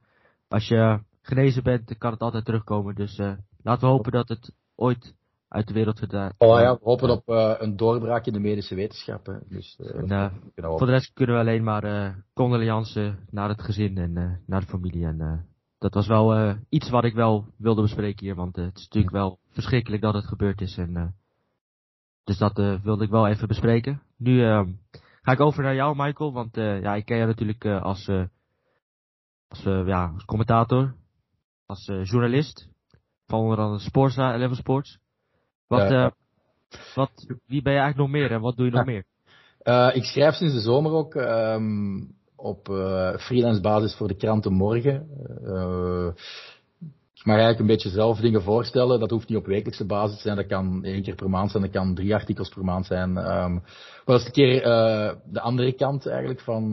als 0.47 0.67
je 0.67 0.99
genezen 1.21 1.63
bent, 1.63 1.97
kan 1.97 2.11
het 2.11 2.21
altijd 2.21 2.45
terugkomen. 2.45 2.95
Dus 2.95 3.17
laten 3.63 3.87
we 3.87 3.93
hopen 3.93 4.11
dat 4.11 4.29
het 4.29 4.53
ooit 4.75 5.15
uit 5.55 5.67
de 5.67 5.73
wereld 5.73 5.99
verdwijnt. 5.99 6.33
Oh 6.37 6.59
ja, 6.59 6.73
we 6.73 6.79
hopen 6.83 7.09
op 7.09 7.29
uh, 7.29 7.53
een 7.57 7.75
doorbraak 7.75 8.25
in 8.25 8.33
de 8.33 8.39
medische 8.39 8.75
wetenschappen. 8.75 9.43
Dus, 9.49 9.79
en, 9.79 10.11
uh, 10.11 10.31
voor 10.55 10.85
de 10.85 10.91
rest 10.91 11.13
kunnen 11.13 11.35
we 11.35 11.41
alleen 11.41 11.63
maar 11.63 11.83
uh, 11.83 12.15
condolences 12.33 13.13
naar 13.29 13.49
het 13.49 13.61
gezin 13.61 13.97
en 13.97 14.41
naar 14.45 14.61
de 14.61 14.67
familie. 14.67 15.05
En 15.05 15.47
dat 15.77 15.93
was 15.93 16.07
wel 16.07 16.55
iets 16.69 16.89
wat 16.89 17.03
ik 17.03 17.13
wel 17.13 17.45
wilde 17.57 17.81
bespreken 17.81 18.25
hier, 18.25 18.35
want 18.35 18.55
het 18.55 18.77
is 18.77 18.83
natuurlijk 18.83 19.13
wel 19.13 19.39
verschrikkelijk 19.49 20.01
dat 20.01 20.13
het 20.13 20.25
gebeurd 20.25 20.61
is. 20.61 20.77
En, 20.77 21.15
dus 22.23 22.37
dat 22.37 22.57
wilde 22.83 23.03
ik 23.03 23.09
wel 23.09 23.27
even 23.27 23.47
bespreken. 23.47 24.01
Nu 24.17 24.31
uh, 24.31 24.67
ga 25.21 25.31
ik 25.31 25.39
over 25.39 25.63
naar 25.63 25.75
jou, 25.75 25.95
Michael, 25.95 26.33
want 26.33 26.55
ja, 26.55 26.95
ik 26.95 27.05
ken 27.05 27.17
je 27.17 27.25
natuurlijk 27.25 27.65
als, 27.65 28.09
als, 29.47 29.65
uh, 29.65 29.87
ja, 29.87 30.11
als 30.13 30.25
commentator, 30.25 30.95
als 31.65 31.87
uh, 31.87 32.03
journalist 32.03 32.69
van 33.27 33.39
onder 33.39 33.57
andere 33.57 33.79
Sportsa, 33.79 34.33
Eleven 34.33 34.55
Sports. 34.55 34.99
Wat, 35.67 35.89
Ja. 35.89 36.05
uh, 36.05 36.11
wat, 36.95 37.11
wie 37.45 37.61
ben 37.61 37.73
je 37.73 37.79
eigenlijk 37.79 37.97
nog 37.97 38.21
meer 38.21 38.31
en 38.31 38.41
wat 38.41 38.55
doe 38.57 38.65
je 38.65 38.71
nog 38.71 38.85
meer? 38.93 39.03
Uh, 39.63 39.89
ik 39.93 40.03
schrijf 40.03 40.33
sinds 40.35 40.53
de 40.53 40.59
zomer 40.59 40.91
ook 40.91 41.15
um, 41.15 42.13
op 42.35 42.65
freelance 43.19 43.61
basis 43.61 43.95
voor 43.95 44.07
de 44.07 44.15
kranten 44.15 44.53
Morgen. 44.53 45.07
Ik 47.13 47.25
mag 47.31 47.35
eigenlijk 47.35 47.59
een 47.59 47.75
beetje 47.75 47.89
zelf 47.89 48.19
dingen 48.19 48.41
voorstellen. 48.41 48.99
Dat 48.99 49.09
hoeft 49.09 49.29
niet 49.29 49.37
op 49.37 49.45
wekelijkse 49.45 49.85
basis 49.85 50.15
te 50.15 50.21
zijn. 50.21 50.35
Dat 50.35 50.45
kan 50.45 50.83
één 50.83 51.01
keer 51.03 51.15
per 51.15 51.29
maand 51.29 51.51
zijn. 51.51 51.63
Dat 51.63 51.71
kan 51.71 51.95
drie 51.95 52.13
artikels 52.13 52.49
per 52.49 52.63
maand 52.63 52.85
zijn. 52.85 53.09
Um, 53.09 53.53
maar 53.53 53.63
dat 54.05 54.19
is 54.19 54.25
een 54.25 54.31
keer 54.31 54.61
de 55.25 55.41
andere 55.41 55.73
kant 55.73 56.07
eigenlijk 56.07 56.39
van, 56.41 56.69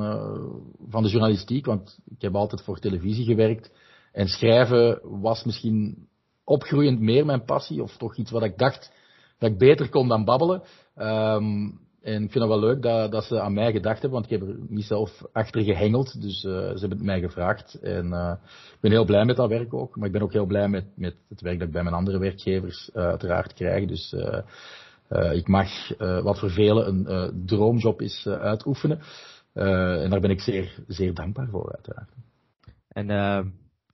van 0.89 1.03
de 1.03 1.09
journalistiek. 1.09 1.67
Want 1.67 1.99
ik 2.09 2.23
heb 2.23 2.35
altijd 2.35 2.63
voor 2.63 2.79
televisie 2.79 3.25
gewerkt. 3.25 3.71
En 4.13 4.29
schrijven 4.29 5.01
was 5.21 5.45
misschien 5.45 6.09
opgroeiend 6.53 7.01
meer 7.01 7.27
mijn 7.27 7.45
passie. 7.45 7.83
Of 7.83 7.97
toch 7.97 8.17
iets 8.17 8.31
wat 8.31 8.43
ik 8.43 8.59
dacht 8.59 8.93
dat 9.39 9.51
ik 9.51 9.59
beter 9.59 9.89
kon 9.89 10.09
dan 10.09 10.25
babbelen. 10.25 10.63
Um, 10.97 11.81
en 12.03 12.23
ik 12.23 12.31
vind 12.31 12.45
het 12.45 12.49
wel 12.49 12.61
leuk 12.61 12.83
dat, 12.83 13.13
dat 13.13 13.25
ze 13.25 13.41
aan 13.41 13.55
mij 13.55 13.73
gedacht 13.73 14.01
hebben, 14.01 14.21
want 14.21 14.31
ik 14.31 14.39
heb 14.39 14.49
er 14.49 14.57
niet 14.69 14.85
zelf 14.85 15.23
achter 15.33 15.63
gehengeld. 15.63 16.21
Dus 16.21 16.45
uh, 16.45 16.53
ze 16.53 16.79
hebben 16.79 16.99
het 16.99 17.03
mij 17.03 17.21
gevraagd. 17.21 17.75
En 17.75 18.07
uh, 18.07 18.33
ik 18.73 18.81
ben 18.81 18.91
heel 18.91 19.05
blij 19.05 19.25
met 19.25 19.37
dat 19.37 19.49
werk 19.49 19.75
ook. 19.75 19.97
Maar 19.97 20.07
ik 20.07 20.13
ben 20.13 20.23
ook 20.23 20.33
heel 20.33 20.47
blij 20.47 20.69
met, 20.69 20.85
met 20.95 21.17
het 21.29 21.41
werk 21.41 21.59
dat 21.59 21.67
ik 21.67 21.73
bij 21.73 21.83
mijn 21.83 21.95
andere 21.95 22.19
werkgevers 22.19 22.91
uh, 22.95 23.03
uiteraard 23.03 23.53
krijg. 23.53 23.89
Dus 23.89 24.15
ik 25.33 25.49
mag 25.49 25.69
wat 26.23 26.39
voor 26.39 26.51
velen 26.51 26.89
een 26.89 27.45
droomjob 27.47 28.01
is 28.01 28.27
uitoefenen. 28.27 29.01
en 29.53 30.11
daar 30.11 30.21
ben 30.21 30.31
ik 30.31 30.41
zeer, 30.41 30.85
zeer 30.87 31.15
dankbaar 31.15 31.49
voor 31.49 31.73
uiteraard. 31.73 32.11
En 32.89 33.07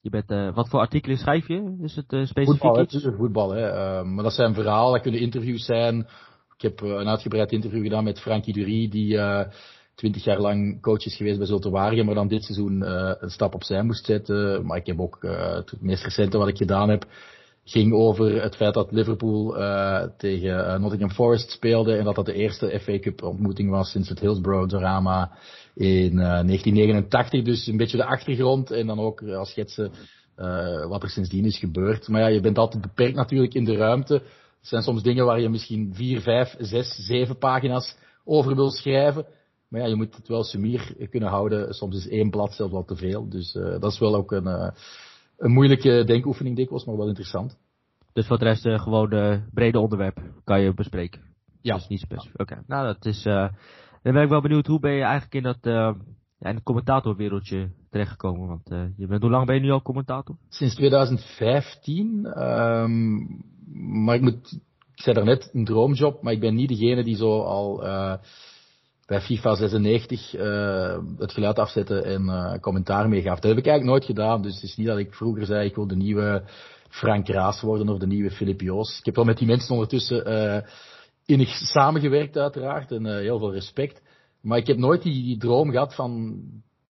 je 0.01 0.11
bent, 0.11 0.55
wat 0.55 0.69
voor 0.69 0.81
artikelen 0.81 1.19
schrijf 1.19 1.49
je? 1.49 1.77
Is 1.83 1.97
het 1.97 2.07
specifiek 2.07 2.45
voetbal, 2.45 2.81
iets? 2.81 2.95
Het 2.95 3.05
is 3.05 3.11
voetbal, 3.17 3.51
hè. 3.51 4.05
maar 4.05 4.25
dat 4.25 4.33
zijn 4.33 4.55
verhalen, 4.55 4.93
dat 4.93 5.03
kunnen 5.03 5.21
interviews 5.21 5.65
zijn. 5.65 6.07
Ik 6.59 6.65
heb 6.65 6.83
uh, 6.83 6.91
een 6.91 7.09
uitgebreid 7.09 7.53
interview 7.53 7.83
gedaan 7.83 8.05
met 8.05 8.21
Frankie 8.21 8.53
Dury, 8.53 8.89
die 8.89 9.15
uh, 9.15 9.41
twintig 9.95 10.25
jaar 10.25 10.41
lang 10.41 10.83
coach 10.83 11.05
is 11.05 11.17
geweest 11.17 11.39
bij 11.39 11.47
Zulte 11.47 11.71
Waregem, 11.71 12.07
maar 12.07 12.15
dan 12.15 12.29
dit 12.29 12.45
seizoen 12.45 12.83
uh, 12.83 13.13
een 13.19 13.31
stap 13.31 13.55
opzij 13.55 13.83
moest 13.83 14.05
zetten. 14.05 14.67
Maar 14.67 14.77
ik 14.77 14.87
heb 14.87 15.01
ook 15.01 15.19
het 15.23 15.81
meest 15.81 16.05
recente 16.05 16.39
wat 16.39 16.49
ik 16.49 16.57
gedaan 16.57 16.89
heb, 16.89 17.07
ging 17.71 17.93
over 17.93 18.43
het 18.43 18.57
feit 18.57 18.75
dat 18.75 18.93
Liverpool 18.93 19.53
tegen 20.17 20.81
Nottingham 20.81 21.11
Forest 21.11 21.51
speelde 21.51 21.97
en 21.97 22.05
dat 22.05 22.15
dat 22.15 22.27
de 22.27 22.33
eerste 22.33 22.81
FA 22.81 22.99
Cup 22.99 23.23
ontmoeting 23.23 23.71
was 23.71 23.91
sinds 23.91 24.09
het 24.09 24.21
Hillsborough 24.21 24.69
drama 24.69 25.39
in 25.75 26.17
1989. 26.17 27.43
Dus 27.43 27.67
een 27.67 27.77
beetje 27.77 27.97
de 27.97 28.05
achtergrond 28.05 28.71
en 28.71 28.87
dan 28.87 28.99
ook 28.99 29.23
als 29.23 29.51
schetsen 29.51 29.93
wat 30.89 31.03
er 31.03 31.11
sindsdien 31.11 31.45
is 31.45 31.59
gebeurd. 31.59 32.09
Maar 32.09 32.21
ja, 32.21 32.27
je 32.27 32.41
bent 32.41 32.59
altijd 32.59 32.83
beperkt 32.83 33.17
natuurlijk 33.17 33.55
in 33.55 33.65
de 33.65 33.77
ruimte. 33.77 34.15
Het 34.59 34.69
zijn 34.69 34.83
soms 34.83 35.03
dingen 35.03 35.25
waar 35.25 35.41
je 35.41 35.49
misschien 35.49 35.95
vier, 35.95 36.21
vijf, 36.21 36.55
zes, 36.59 37.07
zeven 37.07 37.39
pagina's 37.39 37.97
over 38.25 38.55
wil 38.55 38.71
schrijven. 38.71 39.27
Maar 39.69 39.81
ja, 39.81 39.87
je 39.87 39.95
moet 39.95 40.17
het 40.17 40.29
wel 40.29 40.45
sumier 40.45 41.09
kunnen 41.11 41.29
houden. 41.29 41.75
Soms 41.75 41.97
is 41.97 42.09
één 42.09 42.31
blad 42.31 42.55
zelfs 42.55 42.73
wel 42.73 42.85
te 42.85 42.97
veel. 42.97 43.29
Dus 43.29 43.55
uh, 43.55 43.81
dat 43.81 43.93
is 43.93 43.99
wel 43.99 44.15
ook 44.15 44.33
een, 44.33 44.47
uh, 44.47 44.71
een 45.39 45.53
moeilijke 45.53 46.05
denkoefening 46.05 46.57
dikwijls, 46.57 46.85
maar 46.85 46.97
wel 46.97 47.09
interessant. 47.09 47.59
Dus 48.13 48.27
voor 48.27 48.39
de 48.39 48.45
rest 48.45 48.67
uh, 48.67 48.79
gewoon 48.79 49.11
de 49.11 49.43
brede 49.53 49.81
onderwerp 49.81 50.21
kan 50.45 50.61
je 50.61 50.75
bespreken. 50.75 51.21
Ja. 51.61 51.77
Is 51.77 51.89
niet 51.89 52.01
specifiek. 52.01 52.41
Oké. 52.41 52.53
Okay. 52.53 52.65
Nou, 52.67 52.87
dat 52.87 53.05
is. 53.05 53.23
dan 53.23 53.53
ben 54.03 54.23
ik 54.23 54.29
wel 54.29 54.41
benieuwd 54.41 54.67
hoe 54.67 54.81
ben 54.81 54.93
je 54.93 55.03
eigenlijk 55.03 55.35
in 55.35 55.43
dat 55.43 55.59
ja, 56.39 56.51
in 56.51 56.55
het 56.55 56.63
commentatorwereldje 56.63 57.71
terechtgekomen? 57.91 58.49
Want 58.49 58.93
je 58.97 59.07
bent, 59.07 59.23
hoe 59.23 59.31
lang 59.31 59.47
ben 59.47 59.55
je 59.55 59.61
nu 59.61 59.71
al 59.71 59.83
commentator? 59.83 60.37
Sinds 60.49 60.75
2015. 60.75 62.43
Um, 62.43 63.45
maar 64.05 64.15
ik 64.15 64.23
moet 64.23 64.61
ik 64.99 65.05
zei 65.05 65.17
daarnet 65.17 65.51
een 65.53 65.65
droomjob, 65.65 66.23
maar 66.23 66.33
ik 66.33 66.41
ben 66.41 66.55
niet 66.55 66.69
degene 66.69 67.05
die 67.05 67.17
zo 67.17 67.41
al 67.41 67.85
uh, 67.85 68.15
bij 69.09 69.21
FIFA 69.21 69.55
96 69.55 70.35
uh, 70.35 70.99
het 71.19 71.33
geluid 71.33 71.59
afzetten 71.59 72.05
en 72.05 72.23
uh, 72.23 72.59
commentaar 72.61 73.09
meegaf. 73.09 73.41
Dat 73.41 73.51
heb 73.51 73.59
ik 73.59 73.67
eigenlijk 73.67 73.85
nooit 73.85 74.05
gedaan. 74.05 74.43
Dus 74.43 74.55
het 74.55 74.63
is 74.63 74.77
niet 74.77 74.87
dat 74.87 74.99
ik 74.99 75.15
vroeger 75.15 75.47
zei 75.47 75.69
ik 75.69 75.75
wil 75.75 75.87
de 75.87 75.97
nieuwe 75.97 76.43
Frank 76.89 77.29
Raas 77.29 77.61
worden 77.61 77.89
of 77.89 77.99
de 77.99 78.07
nieuwe 78.07 78.31
Filip 78.31 78.61
Joos. 78.61 78.99
Ik 78.99 79.05
heb 79.05 79.15
wel 79.15 79.25
met 79.25 79.39
die 79.39 79.47
mensen 79.47 79.75
ondertussen 79.75 80.33
uh, 80.33 80.71
innig 81.27 81.49
samengewerkt 81.49 82.37
uiteraard 82.37 82.93
en 82.93 83.07
heel 83.07 83.39
veel 83.39 83.53
respect. 83.53 84.03
Maar 84.41 84.59
ik 84.59 84.67
heb 84.67 84.77
nooit 84.77 85.03
die, 85.03 85.23
die 85.23 85.39
droom 85.39 85.71
gehad 85.71 85.95
van, 85.95 86.41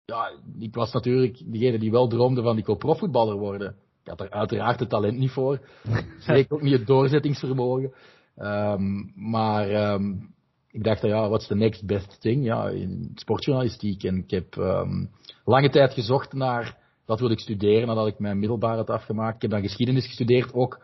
ja, 0.04 0.30
ik 0.58 0.74
was 0.74 0.92
natuurlijk 0.92 1.42
degene 1.52 1.78
die 1.78 1.90
wel 1.90 2.08
droomde 2.08 2.42
van 2.42 2.58
ik 2.58 2.66
wil 2.66 2.76
profvoetballer 2.76 3.36
worden. 3.36 3.74
Ik 4.02 4.08
had 4.10 4.20
er 4.20 4.30
uiteraard 4.30 4.80
het 4.80 4.88
talent 4.88 5.18
niet 5.18 5.30
voor. 5.30 5.60
Zeker 6.18 6.54
ook 6.54 6.62
niet 6.62 6.78
het 6.78 6.86
doorzettingsvermogen. 6.86 7.92
Um, 8.36 9.12
maar 9.14 9.92
um, 9.92 10.34
ik 10.72 10.84
dacht, 10.84 11.02
ja, 11.02 11.28
what's 11.28 11.46
the 11.46 11.54
next 11.54 11.86
best 11.86 12.20
thing? 12.20 12.44
Ja, 12.44 12.68
in 12.68 13.10
sportjournalistiek. 13.14 14.04
En 14.04 14.16
ik 14.16 14.30
heb 14.30 14.56
um, 14.56 15.10
lange 15.44 15.70
tijd 15.70 15.92
gezocht 15.92 16.32
naar 16.32 16.78
dat 17.06 17.18
wilde 17.18 17.34
ik 17.34 17.40
studeren 17.40 17.86
nadat 17.86 18.06
ik 18.06 18.18
mijn 18.18 18.38
middelbare 18.38 18.76
had 18.76 18.90
afgemaakt. 18.90 19.34
Ik 19.34 19.42
heb 19.42 19.50
dan 19.50 19.62
geschiedenis 19.62 20.06
gestudeerd, 20.06 20.54
ook 20.54 20.80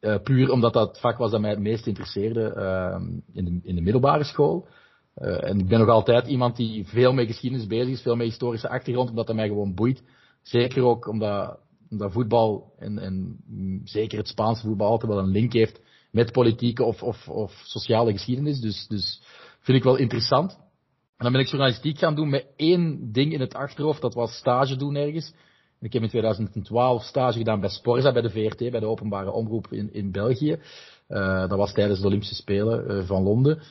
uh, 0.00 0.16
puur 0.22 0.50
omdat 0.50 0.72
dat 0.72 1.00
vak 1.00 1.18
was 1.18 1.30
dat 1.30 1.40
mij 1.40 1.50
het 1.50 1.58
meest 1.58 1.86
interesseerde 1.86 2.54
uh, 2.56 3.08
in, 3.32 3.44
de, 3.44 3.60
in 3.62 3.74
de 3.74 3.80
middelbare 3.80 4.24
school. 4.24 4.68
Uh, 5.18 5.48
en 5.48 5.58
ik 5.58 5.68
ben 5.68 5.78
nog 5.78 5.88
altijd 5.88 6.26
iemand 6.26 6.56
die 6.56 6.86
veel 6.86 7.12
met 7.12 7.26
geschiedenis 7.26 7.66
bezig 7.66 7.92
is, 7.92 8.02
veel 8.02 8.16
met 8.16 8.26
historische 8.26 8.68
achtergrond, 8.68 9.10
omdat 9.10 9.26
dat 9.26 9.36
mij 9.36 9.48
gewoon 9.48 9.74
boeit. 9.74 10.02
Zeker 10.42 10.82
ook 10.82 11.06
omdat, 11.06 11.58
voetbal 11.88 12.72
en, 12.78 12.98
en 12.98 13.36
zeker 13.84 14.18
het 14.18 14.28
Spaanse 14.28 14.66
voetbal 14.66 14.88
altijd 14.88 15.12
wel 15.12 15.20
een 15.20 15.30
link 15.30 15.52
heeft 15.52 15.80
met 16.14 16.32
politieke 16.32 16.84
of, 16.84 17.02
of, 17.02 17.28
of 17.28 17.62
sociale 17.64 18.12
geschiedenis. 18.12 18.60
Dus, 18.60 18.86
dus 18.86 19.22
vind 19.60 19.78
ik 19.78 19.84
wel 19.84 19.96
interessant. 19.96 20.52
En 21.16 21.24
dan 21.24 21.32
ben 21.32 21.40
ik 21.40 21.48
journalistiek 21.48 21.98
gaan 21.98 22.14
doen 22.14 22.28
met 22.28 22.46
één 22.56 23.12
ding 23.12 23.32
in 23.32 23.40
het 23.40 23.54
achterhoofd, 23.54 24.00
dat 24.00 24.14
was 24.14 24.36
stage 24.36 24.76
doen 24.76 24.94
ergens. 24.94 25.34
Ik 25.80 25.92
heb 25.92 26.02
in 26.02 26.08
2012 26.08 27.02
stage 27.02 27.38
gedaan 27.38 27.60
bij 27.60 27.68
Sporza, 27.68 28.12
bij 28.12 28.22
de 28.22 28.30
VRT, 28.30 28.70
bij 28.70 28.80
de 28.80 28.86
openbare 28.86 29.30
omroep 29.30 29.66
in, 29.70 29.92
in 29.92 30.12
België. 30.12 30.58
Uh, 31.08 31.48
dat 31.48 31.58
was 31.58 31.72
tijdens 31.72 32.00
de 32.00 32.06
Olympische 32.06 32.34
Spelen 32.34 32.90
uh, 32.90 33.06
van 33.06 33.22
Londen. 33.22 33.62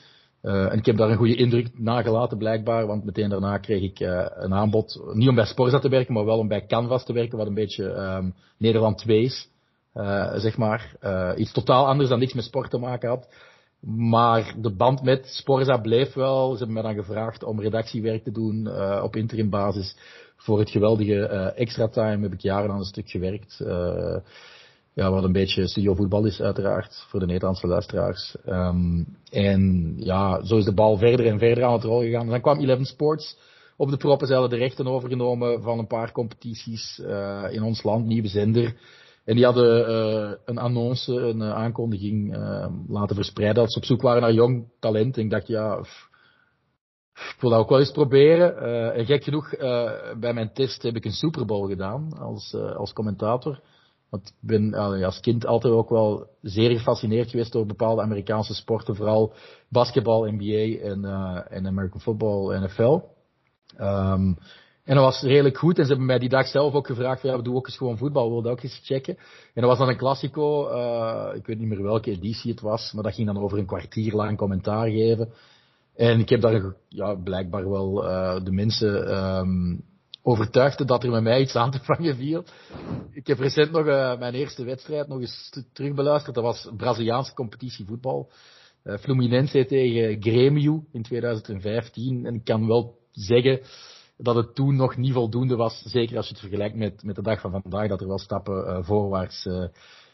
Uh, 0.42 0.72
en 0.72 0.78
ik 0.78 0.86
heb 0.86 0.98
daar 0.98 1.10
een 1.10 1.18
goede 1.18 1.36
indruk 1.36 1.80
nagelaten 1.80 2.38
blijkbaar, 2.38 2.88
want 2.88 3.04
meteen 3.04 3.30
daarna 3.30 3.58
kreeg 3.58 3.82
ik 3.82 4.00
een 4.36 4.54
aanbod, 4.54 5.02
niet 5.14 5.30
om 5.30 5.36
bij 5.36 5.46
Sporza 5.46 5.80
te 5.80 5.90
werken, 5.90 6.14
maar 6.14 6.26
wel 6.26 6.38
om 6.38 6.48
bij 6.48 6.66
Canvas 6.66 7.06
te 7.06 7.14
werken, 7.14 7.38
wat 7.38 7.48
een 7.48 7.54
beetje 7.54 7.84
um, 7.84 8.34
Nederland 8.58 8.98
2 8.98 9.22
is, 9.22 9.50
zeg 10.36 10.58
maar. 10.58 10.96
iets 11.38 11.52
totaal 11.52 11.88
anders 11.88 12.10
dan 12.10 12.20
niks 12.20 12.34
met 12.34 12.44
sport 12.44 12.70
te 12.70 12.78
maken 12.78 13.10
had. 13.10 13.28
Maar 13.86 14.56
de 14.58 14.76
band 14.76 15.02
met 15.02 15.26
Sporza 15.26 15.78
bleef 15.78 16.14
wel. 16.14 16.52
Ze 16.52 16.58
hebben 16.58 16.74
mij 16.74 16.94
dan 16.94 17.04
gevraagd 17.04 17.44
om 17.44 17.62
redactiewerk 17.62 18.24
te 18.24 18.32
doen 18.32 18.70
op 19.02 19.16
interim 19.16 19.50
basis 19.50 19.98
voor 20.38 20.60
het 20.60 20.70
geweldige 20.70 21.26
extra 21.56 21.88
time 21.88 22.24
heb 22.24 22.34
ik 22.34 22.42
jaren 22.42 22.72
aan 22.72 22.78
een 22.78 22.84
stuk 22.84 23.10
gewerkt. 23.10 23.64
Ja, 24.96 25.12
wat 25.12 25.24
een 25.24 25.32
beetje 25.32 25.68
studio 25.68 25.94
voetbal 25.94 26.26
is 26.26 26.42
uiteraard, 26.42 27.06
voor 27.10 27.20
de 27.20 27.26
Nederlandse 27.26 27.68
luisteraars. 27.68 28.36
Um, 28.46 29.18
en 29.30 29.94
ja, 29.98 30.46
zo 30.46 30.58
is 30.58 30.66
de 30.66 30.74
bal 30.74 30.98
verder 30.98 31.26
en 31.26 31.40
verder 31.40 31.64
aan 31.64 31.74
het 31.74 31.84
rollen 31.84 32.06
gegaan. 32.06 32.30
Dan 32.30 32.42
kwam 32.42 32.60
Eleven 32.60 32.86
Sports 32.86 33.38
op 33.78 33.90
de 33.90 33.98
proppen. 33.98 34.28
Ze 34.28 34.48
de 34.50 34.56
rechten 34.56 34.88
overgenomen 34.88 35.62
van 35.62 35.80
een 35.80 35.88
paar 35.88 36.12
competities 36.12 37.02
in 37.50 37.64
ons 37.64 37.84
land, 37.84 38.06
nieuwe 38.06 38.28
zender. 38.28 38.76
En 39.26 39.36
die 39.36 39.46
hadden 39.46 39.90
uh, 39.90 40.32
een 40.46 40.58
annonce, 40.58 41.14
een 41.14 41.42
uh, 41.42 41.54
aankondiging 41.54 42.36
uh, 42.36 42.68
laten 42.88 43.16
verspreiden 43.16 43.64
dat 43.64 43.74
ze 43.74 43.80
op 43.80 43.86
zoek 43.86 44.02
waren 44.02 44.22
naar 44.22 44.34
jong 44.34 44.68
talent. 44.80 45.18
En 45.18 45.24
ik 45.24 45.30
dacht, 45.30 45.48
ja, 45.48 45.78
ik 47.14 47.38
wil 47.40 47.50
dat 47.50 47.60
ook 47.60 47.70
wel 47.70 47.80
eens 47.80 47.92
proberen. 47.92 48.58
En 48.94 49.06
gek 49.06 49.24
genoeg, 49.24 49.50
bij 50.20 50.34
mijn 50.34 50.54
test 50.54 50.82
heb 50.82 50.96
ik 50.96 51.06
een 51.06 51.12
Super 51.12 51.46
Bowl 51.46 51.68
gedaan 51.68 52.14
als, 52.20 52.54
als 52.54 52.94
commentator. 52.94 53.60
Want 54.10 54.28
ik 54.28 54.36
ben 54.40 54.74
als 55.04 55.20
kind 55.20 55.46
altijd 55.46 55.74
ook 55.74 55.90
wel 55.90 56.28
zeer 56.42 56.78
gefascineerd 56.78 57.30
geweest 57.30 57.52
door 57.52 57.66
bepaalde 57.66 58.02
Amerikaanse 58.02 58.54
sporten. 58.54 58.96
Vooral 58.96 59.34
basketbal, 59.70 60.32
NBA 60.32 60.84
en, 60.84 61.06
en 61.50 61.68
American 61.68 62.02
Football, 62.02 62.60
NFL. 62.60 63.00
Um, 63.80 64.38
en 64.84 64.96
dat 64.96 65.04
was 65.04 65.22
redelijk 65.22 65.58
goed. 65.58 65.78
En 65.78 65.84
ze 65.84 65.90
hebben 65.90 66.08
mij 66.08 66.20
die 66.20 66.30
dag 66.30 66.48
zelf 66.48 66.74
ook 66.74 66.88
gevraagd, 66.88 67.22
ja, 67.22 67.38
we 67.38 67.44
doen 67.44 67.56
ook 67.56 67.68
eens 67.68 67.78
gewoon 67.78 67.98
voetbal, 67.98 68.26
we 68.26 68.32
wilden 68.32 68.52
ook 68.52 68.64
eens 68.64 68.82
checken. 68.84 69.18
En 69.54 69.62
dat 69.62 69.70
was 69.70 69.78
dan 69.78 69.90
een 69.90 69.98
Classico, 69.98 70.68
ik 71.34 71.46
weet 71.46 71.60
niet 71.60 71.68
meer 71.68 71.84
welke 71.84 72.12
editie 72.12 72.52
het 72.52 72.62
was, 72.62 72.92
maar 72.92 73.04
dat 73.04 73.14
ging 73.14 73.28
dan 73.28 73.44
over 73.44 73.58
een 73.58 73.66
kwartier 73.66 74.14
lang 74.14 74.38
commentaar 74.38 74.90
geven. 74.90 75.34
En 75.96 76.20
ik 76.20 76.30
heb 76.30 76.42
daar 76.42 76.76
ja, 76.88 77.16
blijkbaar 77.16 77.70
wel 77.70 78.06
uh, 78.06 78.44
de 78.44 78.52
mensen 78.52 79.18
um, 79.18 79.84
overtuigd 80.22 80.88
dat 80.88 81.04
er 81.04 81.10
met 81.10 81.24
mij 81.24 81.42
iets 81.42 81.56
aan 81.56 81.72
te 81.72 81.80
vangen 81.84 82.16
viel. 82.16 82.44
Ik 83.12 83.28
heb 83.28 83.40
recent 83.40 83.72
nog 83.72 83.86
uh, 83.86 84.20
mijn 84.20 84.34
eerste 84.34 84.64
wedstrijd 84.64 85.08
nog 85.08 85.20
eens 85.20 85.50
terugbeluisterd. 85.74 86.36
Dat 86.36 86.44
was 86.44 86.70
Braziliaanse 86.78 87.34
competitie 87.34 87.86
voetbal. 87.86 88.32
Fluminense 89.00 89.66
tegen 89.66 90.18
Grêmio 90.20 90.92
in 90.92 91.04
2015. 91.04 92.26
En 92.26 92.36
ik 92.36 92.44
kan 92.44 92.68
wel 92.68 92.98
zeggen 93.12 93.60
dat 94.24 94.36
het 94.36 94.56
toen 94.56 94.76
nog 94.76 94.98
niet 94.98 95.14
voldoende 95.14 95.56
was. 95.56 95.82
Zeker 95.86 96.18
als 96.18 96.26
je 96.26 96.32
het 96.32 96.42
vergelijkt 96.42 96.76
met, 96.76 97.04
met 97.04 97.16
de 97.16 97.22
dag 97.22 97.42
van 97.42 97.62
vandaag. 97.62 97.88
Dat 97.88 98.02
er 98.02 98.08
wel 98.08 98.20
stappen 98.20 98.86
voorwaarts 98.86 99.48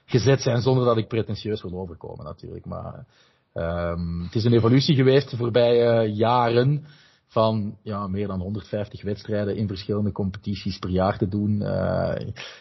gezet 0.05 0.41
zijn 0.41 0.61
zonder 0.61 0.85
dat 0.85 0.97
ik 0.97 1.07
pretentieus 1.07 1.61
wil 1.61 1.79
overkomen 1.79 2.25
natuurlijk. 2.25 2.65
Maar 2.65 3.05
Um, 3.53 4.21
het 4.23 4.35
is 4.35 4.43
een 4.43 4.53
evolutie 4.53 4.95
geweest 4.95 5.29
de 5.29 5.37
voorbije 5.37 6.13
jaren 6.13 6.85
van 7.27 7.77
ja, 7.83 8.07
meer 8.07 8.27
dan 8.27 8.39
150 8.39 9.03
wedstrijden 9.03 9.55
in 9.55 9.67
verschillende 9.67 10.11
competities 10.11 10.79
per 10.79 10.89
jaar 10.89 11.17
te 11.17 11.27
doen. 11.27 11.61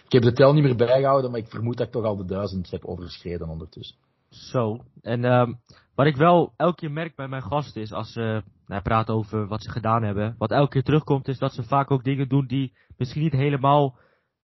Ik 0.04 0.12
heb 0.12 0.22
de 0.22 0.32
tel 0.32 0.52
niet 0.52 0.62
meer 0.62 0.76
bijgehouden, 0.76 1.30
maar 1.30 1.40
ik 1.40 1.48
vermoed 1.48 1.76
dat 1.76 1.86
ik 1.86 1.92
toch 1.92 2.04
al 2.04 2.16
de 2.16 2.24
duizend 2.24 2.70
heb 2.70 2.84
overschreden 2.84 3.48
ondertussen. 3.48 3.96
Zo, 4.28 4.84
en 5.02 5.24
um, 5.24 5.60
wat 5.94 6.06
ik 6.06 6.16
wel 6.16 6.52
elke 6.56 6.76
keer 6.76 6.90
merk 6.90 7.16
bij 7.16 7.28
mijn 7.28 7.42
gasten 7.42 7.82
is, 7.82 7.92
als 7.92 8.12
ze 8.12 8.42
nou, 8.68 8.82
praten 8.82 9.14
over 9.14 9.46
wat 9.46 9.62
ze 9.62 9.70
gedaan 9.70 10.02
hebben, 10.02 10.34
wat 10.38 10.50
elke 10.50 10.70
keer 10.70 10.82
terugkomt 10.82 11.28
is 11.28 11.38
dat 11.38 11.52
ze 11.52 11.62
vaak 11.62 11.90
ook 11.90 12.04
dingen 12.04 12.28
doen 12.28 12.46
die 12.46 12.72
misschien 12.96 13.22
niet 13.22 13.32
helemaal 13.32 13.96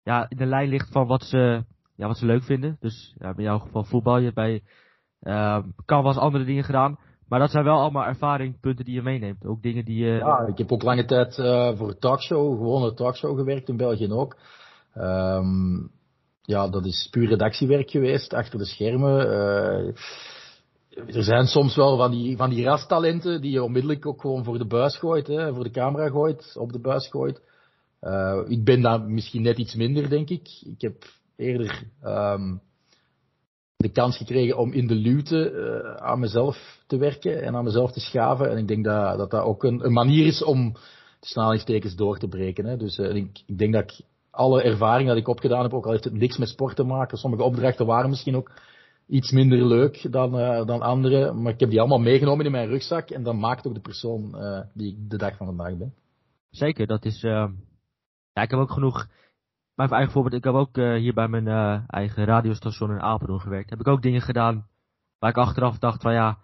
ja, 0.03 0.27
in 0.29 0.37
de 0.37 0.47
lijn 0.47 0.69
ligt 0.69 0.93
van 0.93 1.07
wat 1.07 1.23
ze, 1.23 1.65
ja, 1.95 2.07
wat 2.07 2.19
ze 2.19 2.27
leuk 2.27 2.43
vinden. 2.43 2.77
Dus 2.81 3.15
ja, 3.19 3.33
in 3.37 3.43
jouw 3.43 3.59
geval 3.59 3.85
voetbal, 3.85 4.19
je 4.19 4.23
hebt 4.23 4.35
bij 4.35 4.63
uh, 5.23 5.59
wel 5.87 6.07
eens 6.07 6.17
andere 6.17 6.45
dingen 6.45 6.65
gedaan. 6.65 6.99
Maar 7.29 7.39
dat 7.39 7.51
zijn 7.51 7.65
wel 7.65 7.81
allemaal 7.81 8.05
ervaringpunten 8.05 8.85
die 8.85 8.95
je 8.95 9.03
meeneemt. 9.03 9.47
Ook 9.47 9.63
dingen 9.63 9.85
die 9.85 10.05
je... 10.05 10.13
Ja, 10.13 10.47
ik 10.47 10.59
heb 10.59 10.73
ook 10.73 10.83
lange 10.83 11.05
tijd 11.05 11.39
uh, 11.39 11.77
voor 11.77 11.89
een 11.89 11.99
talkshow, 11.99 12.57
gewoon 12.57 12.83
een 12.83 12.95
talkshow 12.95 13.39
gewerkt 13.39 13.69
in 13.69 13.77
België 13.77 14.13
ook. 14.13 14.37
Um, 14.97 15.91
ja, 16.43 16.69
dat 16.69 16.85
is 16.85 17.09
puur 17.11 17.29
redactiewerk 17.29 17.91
geweest, 17.91 18.35
achter 18.35 18.59
de 18.59 18.65
schermen. 18.65 19.27
Uh, 19.27 19.95
er 20.91 21.23
zijn 21.23 21.47
soms 21.47 21.77
wel 21.77 21.97
van 21.97 22.11
die, 22.11 22.37
van 22.37 22.51
die 22.51 22.65
rastalenten 22.65 23.41
die 23.41 23.51
je 23.51 23.63
onmiddellijk 23.63 24.07
ook 24.07 24.21
gewoon 24.21 24.45
voor 24.45 24.59
de 24.59 24.67
buis 24.67 24.97
gooit, 24.97 25.27
hè, 25.27 25.55
voor 25.55 25.65
de 25.65 25.71
camera 25.71 26.09
gooit, 26.09 26.57
op 26.59 26.73
de 26.73 26.81
buis 26.81 27.09
gooit. 27.09 27.41
Uh, 28.01 28.41
ik 28.47 28.65
ben 28.65 28.81
daar 28.81 29.03
misschien 29.03 29.43
net 29.43 29.59
iets 29.59 29.75
minder, 29.75 30.09
denk 30.09 30.29
ik. 30.29 30.49
Ik 30.61 30.81
heb 30.81 31.05
eerder 31.37 31.83
um, 32.05 32.61
de 33.77 33.89
kans 33.89 34.17
gekregen 34.17 34.57
om 34.57 34.73
in 34.73 34.87
de 34.87 34.95
luwte 34.95 35.51
uh, 35.51 35.95
aan 35.95 36.21
mezelf 36.21 36.83
te 36.87 36.97
werken 36.97 37.43
en 37.43 37.57
aan 37.57 37.65
mezelf 37.65 37.93
te 37.93 38.01
schaven. 38.01 38.51
En 38.51 38.59
ik 38.59 38.69
denk 38.69 38.85
dat 38.85 39.19
dat, 39.19 39.31
dat 39.31 39.43
ook 39.43 39.65
een, 39.65 39.93
manier 39.93 40.27
is 40.27 40.45
om 40.45 40.73
de 41.21 41.27
snelheidstekens 41.27 41.95
door 41.95 42.19
te 42.19 42.29
breken. 42.29 42.65
Hè. 42.65 42.77
Dus 42.77 42.99
uh, 42.99 43.15
ik, 43.15 43.43
ik, 43.47 43.59
denk 43.59 43.73
dat 43.73 43.83
ik 43.83 44.01
alle 44.31 44.63
ervaring 44.63 45.09
dat 45.09 45.17
ik 45.17 45.29
opgedaan 45.29 45.63
heb, 45.63 45.75
ook 45.75 45.85
al 45.85 45.93
heeft 45.93 46.05
het 46.05 46.13
niks 46.13 46.39
met 46.39 46.49
sport 46.49 46.77
te 46.77 46.85
maken, 46.85 47.19
sommige 47.19 47.43
opdrachten 47.43 47.87
waren 47.87 48.11
misschien 48.11 48.37
ook 48.37 48.51
iets 49.09 49.31
minder 49.31 49.67
leuk 49.67 50.13
dan, 50.13 50.39
uh, 50.39 50.67
dan 50.67 50.81
andere, 50.81 51.33
maar 51.33 51.53
ik 51.53 51.61
heb 51.61 51.71
die 51.71 51.81
allemaal 51.81 51.99
meegenomen 51.99 52.45
in 52.45 52.53
mijn 52.53 52.69
rugzak 52.69 53.11
en 53.11 53.23
dat 53.23 53.35
maakt 53.35 53.67
ook 53.67 53.75
de 53.75 53.81
persoon 53.81 54.37
die 54.75 54.93
ik 54.93 55.11
de 55.11 55.17
dag 55.17 55.37
van 55.37 55.47
vandaag 55.47 55.77
ben. 55.77 55.95
Zeker, 56.51 56.87
dat 56.87 57.05
is... 57.05 57.21
ja, 57.21 57.53
ik 58.33 58.51
heb 58.51 58.61
ook 58.61 58.71
genoeg 58.71 59.09
mijn 59.75 59.91
eigen 59.91 60.13
voorbeeld, 60.13 60.35
ik 60.35 60.45
heb 60.45 60.55
ook 60.55 60.77
hier 60.77 61.15
bij 61.15 61.29
mijn 61.29 61.47
eigen 61.87 62.25
radiostation 62.25 62.91
in 62.91 63.01
Apeldoorn 63.01 63.41
gewerkt. 63.41 63.71
Heb 63.71 63.81
ik 63.81 63.89
ook 63.89 64.03
dingen 64.03 64.21
gedaan 64.21 64.67
waar 65.19 65.31
ik 65.31 65.37
achteraf 65.37 65.79
dacht 65.79 66.03
van 66.03 66.13
ja, 66.13 66.39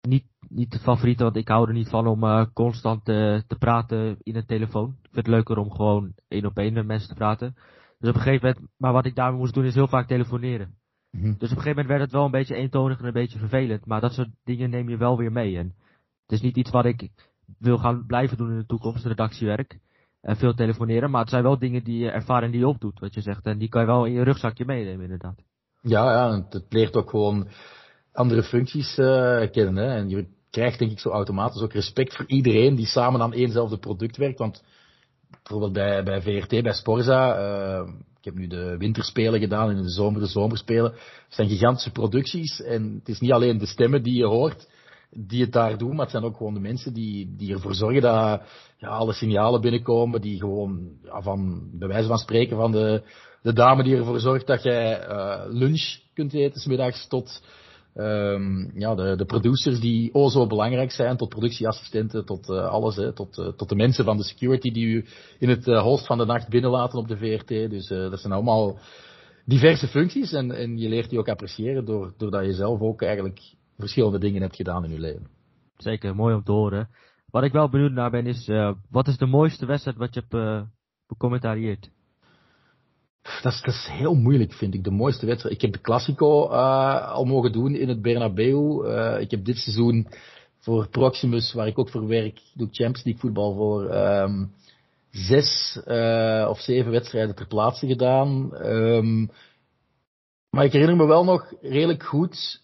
niet, 0.00 0.24
niet 0.48 0.84
de 0.84 1.14
want 1.16 1.36
ik 1.36 1.48
hou 1.48 1.68
er 1.68 1.74
niet 1.74 1.88
van 1.88 2.06
om 2.06 2.52
constant 2.52 3.04
te 3.04 3.56
praten 3.58 4.16
in 4.22 4.36
een 4.36 4.46
telefoon. 4.46 4.88
Ik 4.88 5.10
vind 5.12 5.26
het 5.26 5.34
leuker 5.34 5.58
om 5.58 5.70
gewoon 5.70 6.12
één 6.28 6.46
op 6.46 6.58
één 6.58 6.72
met 6.72 6.86
mensen 6.86 7.08
te 7.08 7.14
praten. 7.14 7.54
Dus 7.98 8.08
op 8.08 8.14
een 8.14 8.20
gegeven 8.20 8.48
moment, 8.48 8.72
maar 8.76 8.92
wat 8.92 9.06
ik 9.06 9.14
daarmee 9.14 9.38
moest 9.38 9.54
doen 9.54 9.64
is 9.64 9.74
heel 9.74 9.88
vaak 9.88 10.06
telefoneren. 10.06 10.77
Mm 11.18 11.24
-hmm. 11.24 11.34
Dus 11.38 11.50
op 11.50 11.56
een 11.56 11.62
gegeven 11.62 11.68
moment 11.68 11.88
werd 11.88 12.00
het 12.00 12.12
wel 12.12 12.24
een 12.24 12.30
beetje 12.30 12.54
eentonig 12.54 12.98
en 12.98 13.04
een 13.04 13.12
beetje 13.12 13.38
vervelend. 13.38 13.86
Maar 13.86 14.00
dat 14.00 14.12
soort 14.12 14.28
dingen 14.44 14.70
neem 14.70 14.88
je 14.88 14.96
wel 14.96 15.16
weer 15.16 15.32
mee. 15.32 15.56
En 15.56 15.74
het 16.22 16.32
is 16.32 16.40
niet 16.40 16.56
iets 16.56 16.70
wat 16.70 16.84
ik 16.84 17.10
wil 17.58 17.78
gaan 17.78 18.06
blijven 18.06 18.36
doen 18.36 18.50
in 18.50 18.58
de 18.58 18.66
toekomst, 18.66 19.04
redactiewerk 19.04 19.78
en 20.20 20.36
veel 20.36 20.54
telefoneren. 20.54 21.10
Maar 21.10 21.20
het 21.20 21.30
zijn 21.30 21.42
wel 21.42 21.58
dingen 21.58 21.84
die 21.84 21.98
je 21.98 22.10
ervaring 22.10 22.52
die 22.52 22.60
je 22.60 22.68
opdoet, 22.68 23.00
wat 23.00 23.14
je 23.14 23.20
zegt. 23.20 23.46
En 23.46 23.58
die 23.58 23.68
kan 23.68 23.80
je 23.80 23.86
wel 23.86 24.04
in 24.04 24.12
je 24.12 24.22
rugzakje 24.22 24.64
meenemen, 24.64 25.02
inderdaad. 25.02 25.42
Ja, 25.80 26.12
ja, 26.12 26.46
het 26.48 26.66
leert 26.68 26.96
ook 26.96 27.10
gewoon 27.10 27.48
andere 28.12 28.42
functies 28.42 28.94
kennen. 29.50 29.76
Hè. 29.76 29.96
En 29.96 30.08
je 30.08 30.26
krijgt 30.50 30.78
denk 30.78 30.90
ik 30.90 30.98
zo 30.98 31.10
automatisch 31.10 31.62
ook 31.62 31.72
respect 31.72 32.16
voor 32.16 32.26
iedereen 32.26 32.74
die 32.74 32.86
samen 32.86 33.20
aan 33.20 33.32
éénzelfde 33.32 33.78
product 33.78 34.16
werkt. 34.16 34.38
Want 34.38 34.64
bijvoorbeeld 35.30 35.72
bij, 35.72 36.02
bij 36.02 36.22
VRT, 36.22 36.62
bij 36.62 36.72
Sporza, 36.72 37.36
ik 38.17 38.17
heb 38.28 38.38
nu 38.38 38.46
de 38.46 38.76
winterspelen 38.76 39.40
gedaan 39.40 39.70
en 39.70 39.82
de 39.82 39.90
zomer 39.90 40.20
de 40.20 40.26
zomerspelen. 40.26 40.90
Het 40.90 41.34
zijn 41.34 41.48
gigantische 41.48 41.90
producties 41.90 42.62
en 42.62 42.94
het 42.98 43.08
is 43.08 43.20
niet 43.20 43.32
alleen 43.32 43.58
de 43.58 43.66
stemmen 43.66 44.02
die 44.02 44.16
je 44.16 44.26
hoort 44.26 44.66
die 45.10 45.40
het 45.40 45.52
daar 45.52 45.78
doen, 45.78 45.90
maar 45.90 46.00
het 46.00 46.10
zijn 46.10 46.24
ook 46.24 46.36
gewoon 46.36 46.54
de 46.54 46.60
mensen 46.60 46.92
die, 46.92 47.34
die 47.36 47.52
ervoor 47.52 47.74
zorgen 47.74 48.02
dat 48.02 48.42
ja, 48.78 48.88
alle 48.88 49.12
signalen 49.12 49.60
binnenkomen, 49.60 50.20
die 50.20 50.38
gewoon 50.38 50.90
ja, 51.04 51.22
van, 51.22 51.68
bij 51.72 51.88
wijze 51.88 52.08
van 52.08 52.18
spreken, 52.18 52.56
van 52.56 52.72
de, 52.72 53.02
de 53.42 53.52
dame 53.52 53.82
die 53.82 53.96
ervoor 53.96 54.20
zorgt 54.20 54.46
dat 54.46 54.62
jij 54.62 55.08
uh, 55.08 55.42
lunch 55.46 55.98
kunt 56.14 56.34
eten, 56.34 56.60
smiddags, 56.60 57.08
tot 57.08 57.42
um, 57.98 58.70
ja, 58.74 58.94
de, 58.94 59.16
de 59.16 59.24
producers 59.24 59.80
die 59.80 60.14
o 60.14 60.28
zo 60.28 60.46
belangrijk 60.46 60.90
zijn, 60.90 61.16
tot 61.16 61.28
productieassistenten, 61.28 62.24
tot 62.24 62.48
uh, 62.48 62.68
alles, 62.68 62.96
hè, 62.96 63.12
tot, 63.12 63.38
uh, 63.38 63.48
tot 63.48 63.68
de 63.68 63.74
mensen 63.74 64.04
van 64.04 64.16
de 64.16 64.22
security 64.22 64.70
die 64.70 64.86
u 64.86 65.04
in 65.38 65.48
het 65.48 65.66
uh, 65.66 65.96
van 65.96 66.18
de 66.18 66.24
nacht 66.24 66.48
binnenlaten 66.48 66.98
op 66.98 67.08
de 67.08 67.16
VRT. 67.16 67.48
Dus 67.48 67.88
dat 67.88 68.20
zijn 68.20 68.32
allemaal 68.32 68.78
diverse 69.44 69.86
functies 69.86 70.32
en, 70.32 70.50
en 70.50 70.78
je 70.78 70.88
leert 70.88 71.10
die 71.10 71.18
ook 71.18 71.28
appreciëren 71.28 71.84
door, 71.84 72.14
doordat 72.16 72.44
je 72.44 72.52
zelf 72.52 72.80
ook 72.80 73.02
eigenlijk 73.02 73.40
verschillende 73.76 74.18
dingen 74.18 74.42
hebt 74.42 74.56
gedaan 74.56 74.84
in 74.84 74.90
je 74.90 75.00
leven. 75.00 75.26
Zeker, 75.76 76.14
mooi 76.14 76.34
om 76.34 76.44
te 76.44 76.52
horen. 76.52 76.88
Wat 77.30 77.42
ik 77.42 77.52
wel 77.52 77.68
benieuwd 77.68 77.92
naar 77.92 78.10
ben 78.10 78.26
is, 78.26 78.50
wat 78.90 79.06
is 79.06 79.16
de 79.16 79.26
mooiste 79.26 79.66
wedstrijd 79.66 79.96
wat 79.96 80.14
je 80.14 80.22
hebt 80.28 80.66
becommentarieerd? 81.06 81.90
Dat 83.42 83.62
is, 83.64 83.88
heel 83.90 84.14
moeilijk, 84.14 84.52
vind 84.52 84.74
ik. 84.74 84.84
De 84.84 84.90
mooiste 84.90 85.26
wedstrijd. 85.26 85.54
Ik 85.54 85.60
heb 85.60 85.72
de 85.72 85.80
Classico 85.80 86.50
uh, 86.50 87.12
al 87.12 87.24
mogen 87.24 87.52
doen 87.52 87.74
in 87.74 87.88
het 87.88 88.02
Bernabeu. 88.02 88.84
Uh, 88.84 89.20
ik 89.20 89.30
heb 89.30 89.44
dit 89.44 89.56
seizoen 89.56 90.08
voor 90.58 90.88
Proximus, 90.88 91.52
waar 91.52 91.66
ik 91.66 91.78
ook 91.78 91.90
voor 91.90 92.06
werk, 92.06 92.40
doe 92.54 92.68
Champions 92.70 93.04
League 93.04 93.20
voetbal 93.20 93.54
voor, 93.54 93.94
um, 93.94 94.52
zes 95.10 95.80
uh, 95.86 96.46
of 96.48 96.60
zeven 96.60 96.90
wedstrijden 96.90 97.34
ter 97.34 97.46
plaatse 97.46 97.86
gedaan. 97.86 98.50
Um, 98.66 99.30
maar 100.50 100.64
ik 100.64 100.72
herinner 100.72 100.96
me 100.96 101.06
wel 101.06 101.24
nog 101.24 101.54
redelijk 101.60 102.02
goed 102.02 102.62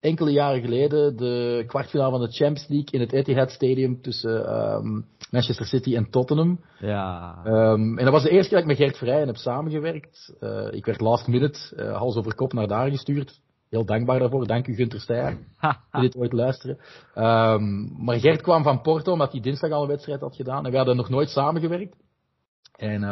enkele 0.00 0.30
jaren 0.30 0.60
geleden 0.60 1.16
de 1.16 1.64
kwartfinale 1.66 2.10
van 2.10 2.20
de 2.20 2.32
Champions 2.32 2.68
League 2.68 2.90
in 2.90 3.00
het 3.00 3.12
Etihad 3.12 3.50
Stadium 3.50 4.02
tussen 4.02 4.62
um, 4.62 5.06
Manchester 5.30 5.66
City 5.66 5.96
en 5.96 6.10
Tottenham. 6.10 6.60
Ja. 6.78 7.38
Um, 7.44 7.98
en 7.98 8.04
dat 8.04 8.12
was 8.12 8.22
de 8.22 8.30
eerste 8.30 8.48
keer 8.48 8.62
dat 8.62 8.70
ik 8.70 8.78
met 8.78 8.86
Gert 8.86 8.98
Vrijen 8.98 9.26
heb 9.26 9.36
samengewerkt. 9.36 10.36
Uh, 10.40 10.66
ik 10.70 10.86
werd 10.86 11.00
last 11.00 11.26
minute, 11.26 11.58
uh, 11.76 11.96
hals 11.96 12.16
over 12.16 12.34
kop, 12.34 12.52
naar 12.52 12.68
daar 12.68 12.90
gestuurd. 12.90 13.40
Heel 13.70 13.84
dankbaar 13.84 14.18
daarvoor. 14.18 14.46
Dank 14.46 14.66
u 14.66 14.74
Gunter 14.74 15.00
Steyer. 15.00 15.38
die 15.92 16.00
dit 16.00 16.16
ooit 16.16 16.32
luisteren. 16.32 16.78
Um, 17.14 18.04
maar 18.04 18.18
Gert 18.18 18.42
kwam 18.42 18.62
van 18.62 18.80
Porto, 18.80 19.12
omdat 19.12 19.32
hij 19.32 19.40
dinsdag 19.40 19.70
al 19.70 19.82
een 19.82 19.88
wedstrijd 19.88 20.20
had 20.20 20.36
gedaan. 20.36 20.64
En 20.64 20.70
we 20.70 20.76
hadden 20.76 20.96
nog 20.96 21.08
nooit 21.08 21.28
samengewerkt. 21.28 21.96
En 22.76 23.02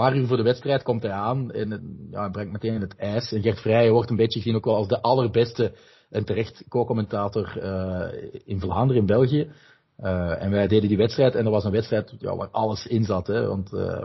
paar 0.00 0.16
uur 0.16 0.26
voor 0.26 0.36
de 0.36 0.42
wedstrijd 0.42 0.82
komt 0.82 1.02
hij 1.02 1.12
aan 1.12 1.50
en 1.50 2.08
ja, 2.10 2.28
brengt 2.28 2.52
meteen 2.52 2.80
het 2.80 2.96
ijs. 2.96 3.32
En 3.32 3.42
Gert 3.42 3.60
Vrijen 3.60 3.92
wordt 3.92 4.10
een 4.10 4.16
beetje 4.16 4.40
gezien 4.40 4.56
ook 4.56 4.64
wel 4.64 4.76
als 4.76 4.88
de 4.88 5.02
allerbeste 5.02 5.74
en 6.10 6.24
terecht 6.24 6.64
co-commentator 6.68 7.58
uh, 7.62 8.30
in 8.44 8.60
Vlaanderen, 8.60 9.00
in 9.00 9.06
België. 9.06 9.50
Uh, 9.98 10.42
en 10.42 10.50
wij 10.50 10.66
deden 10.66 10.88
die 10.88 10.96
wedstrijd 10.96 11.34
en 11.34 11.44
dat 11.44 11.52
was 11.52 11.64
een 11.64 11.70
wedstrijd 11.70 12.14
ja, 12.18 12.36
waar 12.36 12.48
alles 12.50 12.86
in 12.86 13.04
zat. 13.04 13.26
Hè, 13.26 13.46
want 13.46 13.72
uh, 13.72 14.02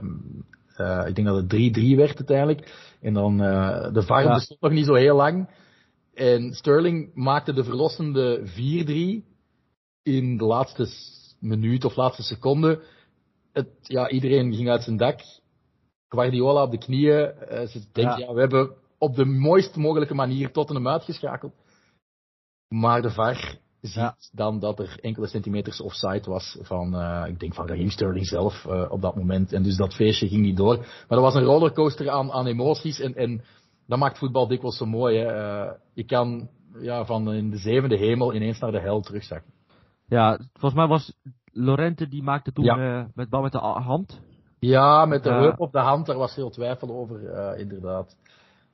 uh, 0.77 1.03
ik 1.07 1.15
denk 1.15 1.27
dat 1.27 1.35
het 1.35 1.79
3-3 1.79 1.95
werd 1.95 2.17
uiteindelijk. 2.17 2.95
En 3.01 3.13
dan 3.13 3.37
de 3.93 4.03
VAR 4.05 4.23
ja. 4.23 4.33
bestond 4.33 4.61
nog 4.61 4.71
niet 4.71 4.85
zo 4.85 4.93
heel 4.93 5.15
lang. 5.15 5.49
En 6.13 6.53
Sterling 6.53 7.11
maakte 7.13 7.53
de 7.53 7.63
verlossende 7.63 8.41
4-3 8.45 9.27
in 10.03 10.37
de 10.37 10.45
laatste 10.45 10.87
minuut 11.39 11.85
of 11.85 11.95
laatste 11.95 12.23
seconde. 12.23 12.83
Het, 13.53 13.67
ja, 13.81 14.09
iedereen 14.09 14.53
ging 14.53 14.69
uit 14.69 14.83
zijn 14.83 14.97
dak. 14.97 15.19
Guardiola 16.15 16.63
op 16.63 16.71
de 16.71 16.77
knieën. 16.77 17.33
Uh, 17.51 17.61
ze 17.61 17.81
denkt, 17.91 18.17
ja. 18.17 18.17
ja. 18.17 18.33
we 18.33 18.39
hebben 18.39 18.71
op 18.97 19.15
de 19.15 19.25
mooist 19.25 19.75
mogelijke 19.75 20.13
manier 20.13 20.51
Tottenham 20.51 20.87
uitgeschakeld. 20.87 21.53
Maar 22.67 23.01
de 23.01 23.09
VAR 23.09 23.57
ziet 23.81 23.93
ja. 23.93 24.15
dan 24.31 24.59
dat 24.59 24.79
er 24.79 24.97
enkele 25.01 25.27
centimeters 25.27 25.81
offside 25.81 26.29
was 26.29 26.57
van, 26.61 26.95
uh, 26.95 27.23
ik 27.27 27.39
denk 27.39 27.53
van 27.53 27.67
Raheem 27.67 27.89
Sterling 27.89 28.27
zelf 28.27 28.65
uh, 28.65 28.85
op 28.89 29.01
dat 29.01 29.15
moment. 29.15 29.53
En 29.53 29.63
dus 29.63 29.75
dat 29.75 29.95
feestje 29.95 30.27
ging 30.27 30.41
niet 30.41 30.57
door. 30.57 30.77
Maar 30.77 31.05
dat 31.07 31.21
was 31.21 31.35
een 31.35 31.43
rollercoaster 31.43 32.09
aan, 32.09 32.31
aan 32.31 32.47
emoties 32.47 32.99
en, 32.99 33.15
en 33.15 33.43
dat 33.87 33.99
maakt 33.99 34.17
voetbal 34.17 34.47
dikwijls 34.47 34.77
zo 34.77 34.85
mooi. 34.85 35.17
Hè. 35.17 35.63
Je 35.93 36.03
kan 36.05 36.49
ja, 36.79 37.05
van 37.05 37.33
in 37.33 37.49
de 37.49 37.57
zevende 37.57 37.97
hemel 37.97 38.33
ineens 38.33 38.59
naar 38.59 38.71
de 38.71 38.79
hel 38.79 39.01
terugzakken. 39.01 39.53
Ja, 40.07 40.37
volgens 40.53 40.73
mij 40.73 40.87
was 40.87 41.13
Lorente 41.51 42.07
die 42.07 42.23
maakte 42.23 42.51
toen 42.51 42.65
ja. 42.65 43.09
met 43.13 43.29
bal 43.29 43.41
met 43.41 43.51
de 43.51 43.57
hand. 43.57 44.21
Ja, 44.61 45.05
met 45.05 45.23
de 45.23 45.29
heup 45.29 45.59
op 45.59 45.71
de 45.71 45.79
hand, 45.79 46.05
daar 46.05 46.17
was 46.17 46.35
heel 46.35 46.49
twijfel 46.49 46.89
over, 46.89 47.21
uh, 47.21 47.59
inderdaad. 47.59 48.15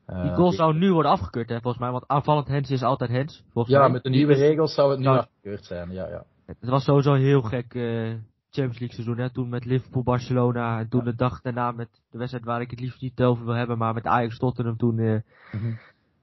Uh, 0.08 0.22
die 0.22 0.32
goal 0.32 0.52
zou 0.52 0.78
nu 0.78 0.94
worden 0.94 1.12
afgekeurd, 1.12 1.50
hè, 1.50 1.62
volgens 1.62 1.84
mij, 1.84 1.92
want 1.92 2.08
aanvallend 2.08 2.48
Hens 2.48 2.70
is 2.70 2.84
altijd 2.84 3.10
Hens. 3.10 3.44
ja, 3.54 3.80
mij. 3.80 3.90
met 3.90 4.04
de 4.04 4.10
nieuwe 4.10 4.34
regels 4.34 4.74
zou 4.74 4.90
het 4.90 5.00
nu 5.00 5.06
nou, 5.06 5.18
afgekeurd 5.18 5.66
zijn, 5.66 5.92
ja, 5.92 6.08
ja. 6.08 6.24
Het 6.46 6.70
was 6.70 6.84
sowieso 6.84 7.14
een 7.14 7.22
heel 7.22 7.42
gek 7.42 7.74
uh, 7.74 8.14
Champions 8.50 8.80
League 8.80 8.94
seizoen, 8.94 9.18
hè. 9.18 9.30
Toen 9.30 9.50
met 9.50 9.66
Liverpool, 9.66 10.04
Barcelona, 10.04 10.80
en 10.80 10.90
toen 10.90 11.06
ja. 11.06 11.12
de 11.12 11.16
dag 11.16 11.42
daarna 11.42 11.72
met 11.72 11.90
de 12.12 12.18
wedstrijd 12.18 12.46
waar 12.46 12.62
ik 12.62 12.70
het 12.70 12.80
liefst 12.80 13.02
niet 13.02 13.22
over 13.22 13.46
wil 13.46 13.56
hebben, 13.56 13.78
maar 13.78 13.94
met 13.94 14.06
Ajax 14.06 14.38
Tottenham 14.38 14.78
toen... 14.78 14.98
Uh, 14.98 15.20
-hmm. 15.52 15.78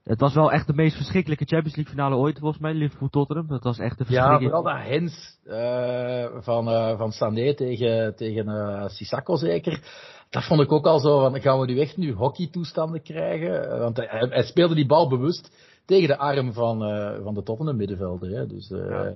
Het 0.05 0.19
was 0.19 0.33
wel 0.33 0.51
echt 0.51 0.67
de 0.67 0.73
meest 0.73 0.95
verschrikkelijke 0.95 1.45
Champions 1.45 1.75
League 1.75 1.93
finale 1.93 2.15
ooit, 2.15 2.39
volgens 2.39 2.61
mij, 2.61 2.73
Liverpool-Tottenham. 2.73 3.47
Dat 3.47 3.63
was 3.63 3.79
echt 3.79 3.97
de 3.97 4.05
verschrikking. 4.05 4.41
Ja, 4.41 4.49
vooral 4.49 4.63
dat 4.63 4.87
Hens 4.87 5.39
uh, 5.45 6.41
van, 6.43 6.69
uh, 6.69 6.97
van 6.97 7.11
Sané 7.11 7.55
tegen, 7.55 8.15
tegen 8.15 8.47
uh, 8.47 8.87
Sissako 8.87 9.35
zeker. 9.35 9.81
Dat 10.29 10.43
vond 10.43 10.61
ik 10.61 10.71
ook 10.71 10.85
al 10.85 10.99
zo, 10.99 11.19
van 11.19 11.41
gaan 11.41 11.59
we 11.59 11.65
nu 11.65 11.79
echt 11.79 11.97
nu 11.97 12.13
hockey-toestanden 12.13 13.01
krijgen? 13.01 13.79
Want 13.79 13.97
hij, 13.97 14.07
hij, 14.29 14.43
speelde 14.43 14.75
die 14.75 14.85
bal 14.85 15.09
bewust 15.09 15.55
tegen 15.85 16.07
de 16.07 16.17
arm 16.17 16.53
van, 16.53 16.79
van 17.23 17.33
de 17.33 17.43
Tottenham 17.43 17.75
middenvelder. 17.75 18.29
Hè? 18.29 18.47
Dus, 18.47 18.67
ja. 18.69 19.15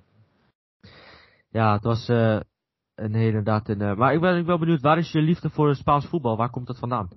ja. 1.49 1.73
het 1.73 1.83
was 1.83 2.07
een 2.07 3.13
hele 3.13 3.25
inderdaad 3.25 3.69
een... 3.69 3.97
maar 3.97 4.13
ik 4.13 4.21
ben, 4.21 4.37
ik 4.37 4.45
ben 4.45 4.59
benieuwd, 4.59 4.81
waar 4.81 4.97
is 4.97 5.11
je 5.11 5.21
liefde 5.21 5.49
voor 5.49 5.75
Spaans 5.75 6.05
voetbal? 6.05 6.37
Waar 6.37 6.49
komt 6.49 6.67
dat 6.67 6.79
vandaan? 6.79 7.09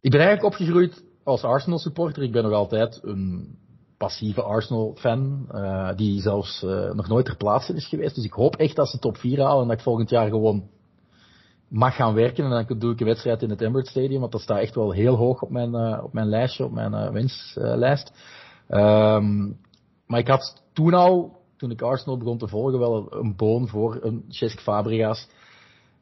Ik 0.00 0.10
ben 0.10 0.20
eigenlijk 0.20 0.52
opgegroeid 0.54 1.04
als 1.26 1.42
Arsenal 1.42 1.78
supporter. 1.78 2.22
Ik 2.22 2.32
ben 2.32 2.42
nog 2.42 2.52
altijd 2.52 3.00
een 3.02 3.56
passieve 3.96 4.42
Arsenal 4.42 4.94
fan, 4.98 5.48
uh, 5.52 5.94
die 5.96 6.20
zelfs 6.20 6.62
uh, 6.62 6.92
nog 6.92 7.08
nooit 7.08 7.24
ter 7.24 7.36
plaatse 7.36 7.74
is 7.74 7.88
geweest. 7.88 8.14
Dus 8.14 8.24
ik 8.24 8.32
hoop 8.32 8.56
echt 8.56 8.76
dat 8.76 8.88
ze 8.88 8.98
top 8.98 9.16
4 9.16 9.42
halen 9.42 9.62
en 9.62 9.68
dat 9.68 9.76
ik 9.76 9.82
volgend 9.82 10.10
jaar 10.10 10.28
gewoon 10.28 10.68
mag 11.68 11.96
gaan 11.96 12.14
werken. 12.14 12.44
En 12.44 12.50
dan 12.50 12.78
doe 12.78 12.92
ik 12.92 13.00
een 13.00 13.06
wedstrijd 13.06 13.42
in 13.42 13.50
het 13.50 13.60
Emirates 13.60 13.90
Stadium, 13.90 14.20
want 14.20 14.32
dat 14.32 14.40
staat 14.40 14.60
echt 14.60 14.74
wel 14.74 14.92
heel 14.92 15.14
hoog 15.14 15.42
op 15.42 15.50
mijn, 15.50 15.74
uh, 15.74 16.00
op 16.04 16.12
mijn 16.12 16.28
lijstje, 16.28 16.64
op 16.64 16.72
mijn 16.72 17.12
wenslijst. 17.12 18.12
Um, 18.68 19.58
maar 20.06 20.20
ik 20.20 20.28
had 20.28 20.62
toen 20.72 20.94
al, 20.94 21.36
toen 21.56 21.70
ik 21.70 21.82
Arsenal 21.82 22.18
begon 22.18 22.38
te 22.38 22.48
volgen, 22.48 22.78
wel 22.78 23.12
een 23.12 23.36
boon 23.36 23.68
voor 23.68 23.98
een 24.02 24.24
Cesc 24.28 24.60
Fabregas. 24.60 25.28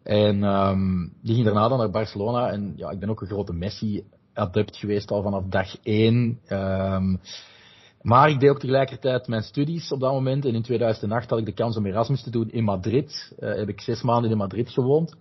En 0.02 0.42
um, 0.42 1.12
die 1.22 1.34
ging 1.34 1.46
daarna 1.46 1.68
dan 1.68 1.78
naar 1.78 1.90
Barcelona. 1.90 2.50
En 2.50 2.72
ja, 2.76 2.90
ik 2.90 2.98
ben 2.98 3.10
ook 3.10 3.20
een 3.20 3.26
grote 3.26 3.52
Messi 3.52 4.04
adept 4.34 4.76
geweest 4.76 5.10
al 5.10 5.22
vanaf 5.22 5.44
dag 5.44 5.76
één. 5.82 6.40
Um, 6.48 7.20
maar 8.04 8.30
ik 8.30 8.40
deed 8.40 8.50
ook 8.50 8.60
tegelijkertijd 8.60 9.26
mijn 9.26 9.42
studies 9.42 9.92
op 9.92 10.00
dat 10.00 10.12
moment. 10.12 10.44
En 10.44 10.54
in 10.54 10.62
2008 10.62 11.30
had 11.30 11.38
ik 11.38 11.44
de 11.44 11.52
kans 11.52 11.76
om 11.76 11.86
Erasmus 11.86 12.22
te 12.22 12.30
doen 12.30 12.50
in 12.50 12.64
Madrid. 12.64 13.36
Uh, 13.38 13.54
heb 13.54 13.68
ik 13.68 13.80
zes 13.80 14.02
maanden 14.02 14.30
in 14.30 14.36
Madrid 14.36 14.70
gewoond. 14.70 15.16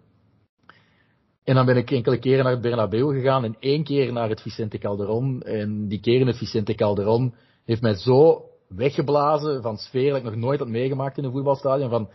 En 1.43 1.55
dan 1.55 1.65
ben 1.65 1.77
ik 1.77 1.91
enkele 1.91 2.19
keren 2.19 2.43
naar 2.43 2.53
het 2.53 2.61
Bernabeu 2.61 3.13
gegaan 3.13 3.43
en 3.43 3.55
één 3.59 3.83
keer 3.83 4.13
naar 4.13 4.29
het 4.29 4.41
Vicente 4.41 4.77
Calderon. 4.77 5.41
En 5.41 5.87
die 5.87 5.99
keer 5.99 6.19
in 6.19 6.27
het 6.27 6.37
Vicente 6.37 6.73
Calderon 6.73 7.35
heeft 7.65 7.81
mij 7.81 7.95
zo 7.95 8.45
weggeblazen 8.67 9.61
van 9.61 9.77
sfeer 9.77 10.09
dat 10.09 10.17
ik 10.17 10.23
nog 10.23 10.35
nooit 10.35 10.59
had 10.59 10.67
meegemaakt 10.67 11.17
in 11.17 11.23
een 11.23 11.31
voetbalstadion. 11.31 11.89
Van 11.89 12.09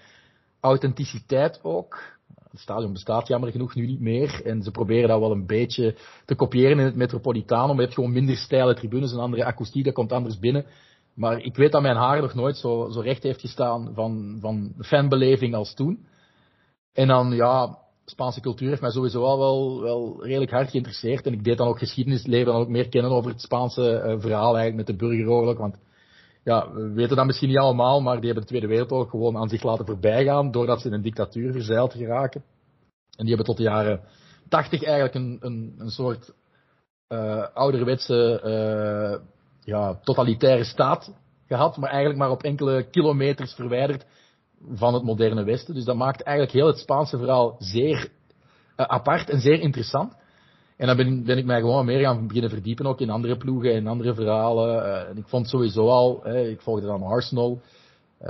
authenticiteit 0.61 1.61
ook. 1.63 2.18
Het 2.51 2.61
stadion 2.61 2.93
bestaat 2.93 3.29
jammer 3.29 3.51
genoeg 3.51 3.75
nu 3.75 3.87
niet 3.87 4.01
meer. 4.01 4.41
En 4.45 4.63
ze 4.63 4.71
proberen 4.71 5.09
dat 5.09 5.21
wel 5.21 5.31
een 5.31 5.47
beetje 5.47 5.95
te 6.25 6.35
kopiëren 6.35 6.79
in 6.79 6.85
het 6.85 6.97
Metropolitano. 6.97 7.67
Maar 7.67 7.77
je 7.77 7.83
hebt 7.83 7.95
gewoon 7.95 8.13
minder 8.13 8.37
steile 8.37 8.75
tribunes, 8.75 9.13
een 9.13 9.19
andere 9.19 9.45
akoestiek, 9.45 9.85
dat 9.85 9.95
komt 9.95 10.13
anders 10.13 10.39
binnen. 10.39 10.67
Maar 11.15 11.41
ik 11.41 11.57
weet 11.57 11.73
dat 11.73 11.83
mijn 11.83 11.97
haar 11.97 12.21
nog 12.21 12.35
nooit 12.35 12.57
zo, 12.57 12.89
zo 12.91 13.01
recht 13.01 13.23
heeft 13.23 13.41
gestaan 13.41 13.91
van, 13.95 14.37
van 14.41 14.73
fanbeleving 14.79 15.55
als 15.55 15.75
toen. 15.75 16.07
En 16.93 17.09
dan, 17.09 17.31
ja, 17.31 17.79
Spaanse 18.05 18.41
cultuur 18.41 18.69
heeft 18.69 18.81
mij 18.81 18.91
sowieso 18.91 19.23
al 19.23 19.39
wel, 19.39 19.81
wel 19.81 20.25
redelijk 20.25 20.51
hard 20.51 20.71
geïnteresseerd. 20.71 21.27
En 21.27 21.33
ik 21.33 21.45
deed 21.45 21.57
dan 21.57 21.69
ook 21.69 21.79
geschiedenis, 21.79 22.27
leerde 22.27 22.51
dan 22.51 22.61
ook 22.61 22.69
meer 22.69 22.89
kennen 22.89 23.11
over 23.11 23.31
het 23.31 23.41
Spaanse 23.41 24.03
uh, 24.07 24.21
verhaal 24.21 24.57
eigenlijk 24.57 24.77
met 24.77 24.87
de 24.87 25.07
burgeroorlog. 25.07 25.59
Want 25.59 25.77
ja, 26.49 26.73
we 26.73 26.93
weten 26.93 27.17
dat 27.17 27.27
misschien 27.27 27.49
niet 27.49 27.59
allemaal, 27.59 28.01
maar 28.01 28.17
die 28.17 28.25
hebben 28.25 28.43
de 28.43 28.49
Tweede 28.49 28.67
Wereldoorlog 28.67 29.11
gewoon 29.11 29.37
aan 29.37 29.49
zich 29.49 29.63
laten 29.63 29.87
voorbijgaan, 29.87 30.51
doordat 30.51 30.81
ze 30.81 30.87
in 30.87 30.93
een 30.93 31.03
dictatuur 31.03 31.53
verzeild 31.53 31.93
geraken. 31.93 32.43
En 33.17 33.25
die 33.25 33.29
hebben 33.29 33.47
tot 33.47 33.57
de 33.57 33.63
jaren 33.63 34.01
80 34.49 34.83
eigenlijk 34.83 35.15
een, 35.15 35.39
een, 35.41 35.75
een 35.79 35.91
soort 35.91 36.33
uh, 37.09 37.47
ouderwetse 37.55 38.41
uh, 38.45 39.27
ja, 39.61 39.99
totalitaire 40.03 40.65
staat 40.65 41.13
gehad, 41.47 41.77
maar 41.77 41.91
eigenlijk 41.91 42.19
maar 42.19 42.31
op 42.31 42.43
enkele 42.43 42.89
kilometers 42.91 43.55
verwijderd 43.55 44.07
van 44.73 44.95
het 44.95 45.03
moderne 45.03 45.45
Westen. 45.45 45.75
Dus 45.75 45.85
dat 45.85 45.97
maakt 45.97 46.23
eigenlijk 46.23 46.57
heel 46.57 46.67
het 46.67 46.79
Spaanse 46.79 47.19
verhaal 47.19 47.57
zeer 47.59 48.09
uh, 48.77 48.87
apart 48.87 49.31
en 49.31 49.41
zeer 49.41 49.61
interessant. 49.61 50.17
En 50.79 50.87
dan 50.87 50.97
ben, 50.97 51.25
ben, 51.25 51.39
ik 51.39 51.45
mij 51.45 51.61
gewoon 51.61 51.85
meer 51.85 52.01
gaan 52.01 52.27
beginnen 52.27 52.51
verdiepen 52.51 52.87
ook 52.87 53.01
in 53.01 53.11
andere 53.11 53.37
ploegen 53.37 53.75
en 53.75 53.87
andere 53.87 54.15
verhalen. 54.15 54.85
Uh, 54.85 55.09
en 55.09 55.17
ik 55.17 55.29
vond 55.29 55.49
sowieso 55.49 55.89
al, 55.89 56.21
hè, 56.23 56.49
ik 56.49 56.61
volgde 56.61 56.87
dan 56.87 57.03
Arsenal. 57.03 57.61
Uh, 58.23 58.29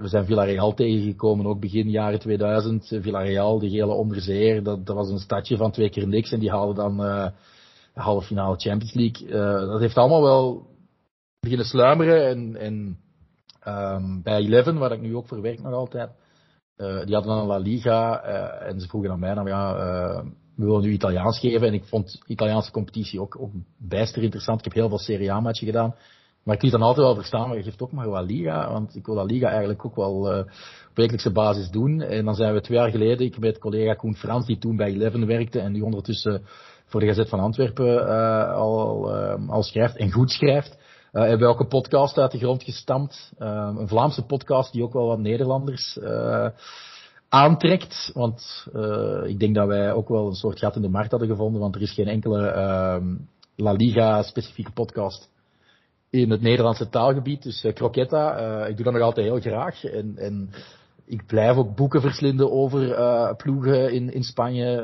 we 0.00 0.08
zijn 0.08 0.24
Villarreal 0.24 0.74
tegengekomen, 0.74 1.46
ook 1.46 1.60
begin 1.60 1.90
jaren 1.90 2.18
2000. 2.18 2.86
Villarreal, 3.00 3.58
die 3.58 3.70
gele 3.70 3.92
onderzeer, 3.92 4.62
dat, 4.62 4.86
dat 4.86 4.96
was 4.96 5.10
een 5.10 5.18
stadje 5.18 5.56
van 5.56 5.70
twee 5.70 5.90
keer 5.90 6.08
niks 6.08 6.32
en 6.32 6.40
die 6.40 6.50
haalden 6.50 6.74
dan 6.74 7.00
uh, 7.00 7.26
de 7.94 8.00
halve 8.00 8.26
finale 8.26 8.56
Champions 8.56 8.94
League. 8.94 9.28
Dat 9.66 9.80
heeft 9.80 9.96
allemaal 9.96 10.22
wel 10.22 10.66
beginnen 11.40 11.66
sluimeren 11.66 12.26
en, 12.28 12.56
en 12.56 12.98
um, 13.68 14.22
bij 14.22 14.38
Eleven, 14.38 14.78
waar 14.78 14.92
ik 14.92 15.00
nu 15.00 15.16
ook 15.16 15.26
voor 15.26 15.40
werk 15.40 15.62
nog 15.62 15.72
altijd, 15.72 16.10
die 16.76 17.14
hadden 17.14 17.36
dan 17.36 17.46
La 17.46 17.58
Liga 17.58 18.22
en 18.60 18.80
ze 18.80 18.88
vroegen 18.88 19.10
aan 19.10 19.18
mij, 19.18 19.34
nou 19.34 19.48
ja, 19.48 20.24
we 20.56 20.64
willen 20.64 20.82
nu 20.82 20.92
Italiaans 20.92 21.38
geven 21.38 21.66
en 21.66 21.74
ik 21.74 21.84
vond 21.84 22.22
Italiaanse 22.26 22.70
competitie 22.70 23.20
ook, 23.20 23.40
ook 23.40 23.50
bijster 23.78 24.22
interessant. 24.22 24.58
Ik 24.58 24.64
heb 24.64 24.74
heel 24.74 24.88
veel 24.88 24.98
Serie 24.98 25.32
A 25.32 25.40
matchen 25.40 25.66
gedaan. 25.66 25.94
Maar 26.46 26.54
ik 26.54 26.62
liet 26.62 26.72
dan 26.72 26.82
altijd 26.82 27.06
wel 27.06 27.14
verstaan, 27.14 27.48
maar 27.48 27.56
je 27.56 27.62
geeft 27.62 27.82
ook 27.82 27.92
maar 27.92 28.10
wel 28.10 28.24
Liga, 28.24 28.72
want 28.72 28.96
ik 28.96 29.06
wil 29.06 29.14
dat 29.14 29.30
Liga 29.30 29.48
eigenlijk 29.48 29.84
ook 29.84 29.96
wel 29.96 30.32
uh, 30.32 30.38
op 30.88 30.94
wekelijkse 30.94 31.32
basis 31.32 31.70
doen. 31.70 32.00
En 32.00 32.24
dan 32.24 32.34
zijn 32.34 32.54
we 32.54 32.60
twee 32.60 32.78
jaar 32.78 32.90
geleden, 32.90 33.26
ik 33.26 33.38
met 33.38 33.58
collega 33.58 33.94
Koen 33.94 34.16
Frans, 34.16 34.46
die 34.46 34.58
toen 34.58 34.76
bij 34.76 34.92
Eleven 34.92 35.26
werkte 35.26 35.60
en 35.60 35.72
nu 35.72 35.80
ondertussen 35.80 36.42
voor 36.84 37.00
de 37.00 37.06
Gazet 37.06 37.28
van 37.28 37.40
Antwerpen 37.40 37.86
uh, 37.86 38.52
al, 38.52 39.10
uh, 39.14 39.48
al 39.48 39.62
schrijft 39.62 39.96
en 39.96 40.12
goed 40.12 40.30
schrijft. 40.30 40.78
Uh, 41.12 41.22
hebben 41.22 41.46
we 41.46 41.54
ook 41.54 41.60
een 41.60 41.68
podcast 41.68 42.18
uit 42.18 42.30
de 42.30 42.38
grond 42.38 42.62
gestampt. 42.62 43.32
een 43.38 43.88
Vlaamse 43.88 44.22
podcast 44.22 44.72
die 44.72 44.82
ook 44.82 44.92
wel 44.92 45.06
wat 45.06 45.18
Nederlanders 45.18 45.98
aantrekt. 47.28 48.10
Want 48.14 48.66
ik 49.24 49.38
denk 49.38 49.54
dat 49.54 49.66
wij 49.66 49.92
ook 49.92 50.08
wel 50.08 50.26
een 50.26 50.34
soort 50.34 50.58
gat 50.58 50.76
in 50.76 50.82
de 50.82 50.88
markt 50.88 51.10
hadden 51.10 51.28
gevonden, 51.28 51.60
want 51.60 51.74
er 51.74 51.82
is 51.82 51.92
geen 51.92 52.08
enkele 52.08 52.40
La 53.56 53.72
Liga 53.72 54.22
specifieke 54.22 54.72
podcast 54.72 55.28
in 56.10 56.30
het 56.30 56.40
Nederlandse 56.40 56.88
taalgebied. 56.88 57.42
Dus 57.42 57.64
uh, 57.64 57.72
croqueta, 57.72 58.40
uh, 58.40 58.68
ik 58.68 58.76
doe 58.76 58.84
dat 58.84 58.94
nog 58.94 59.02
altijd 59.02 59.26
heel 59.26 59.40
graag. 59.40 59.84
En, 59.84 60.12
en 60.16 60.50
ik 61.06 61.26
blijf 61.26 61.56
ook 61.56 61.76
boeken 61.76 62.00
verslinden 62.00 62.52
over 62.52 62.98
uh, 62.98 63.32
ploegen 63.36 63.92
in, 63.92 64.12
in 64.12 64.22
Spanje. 64.22 64.82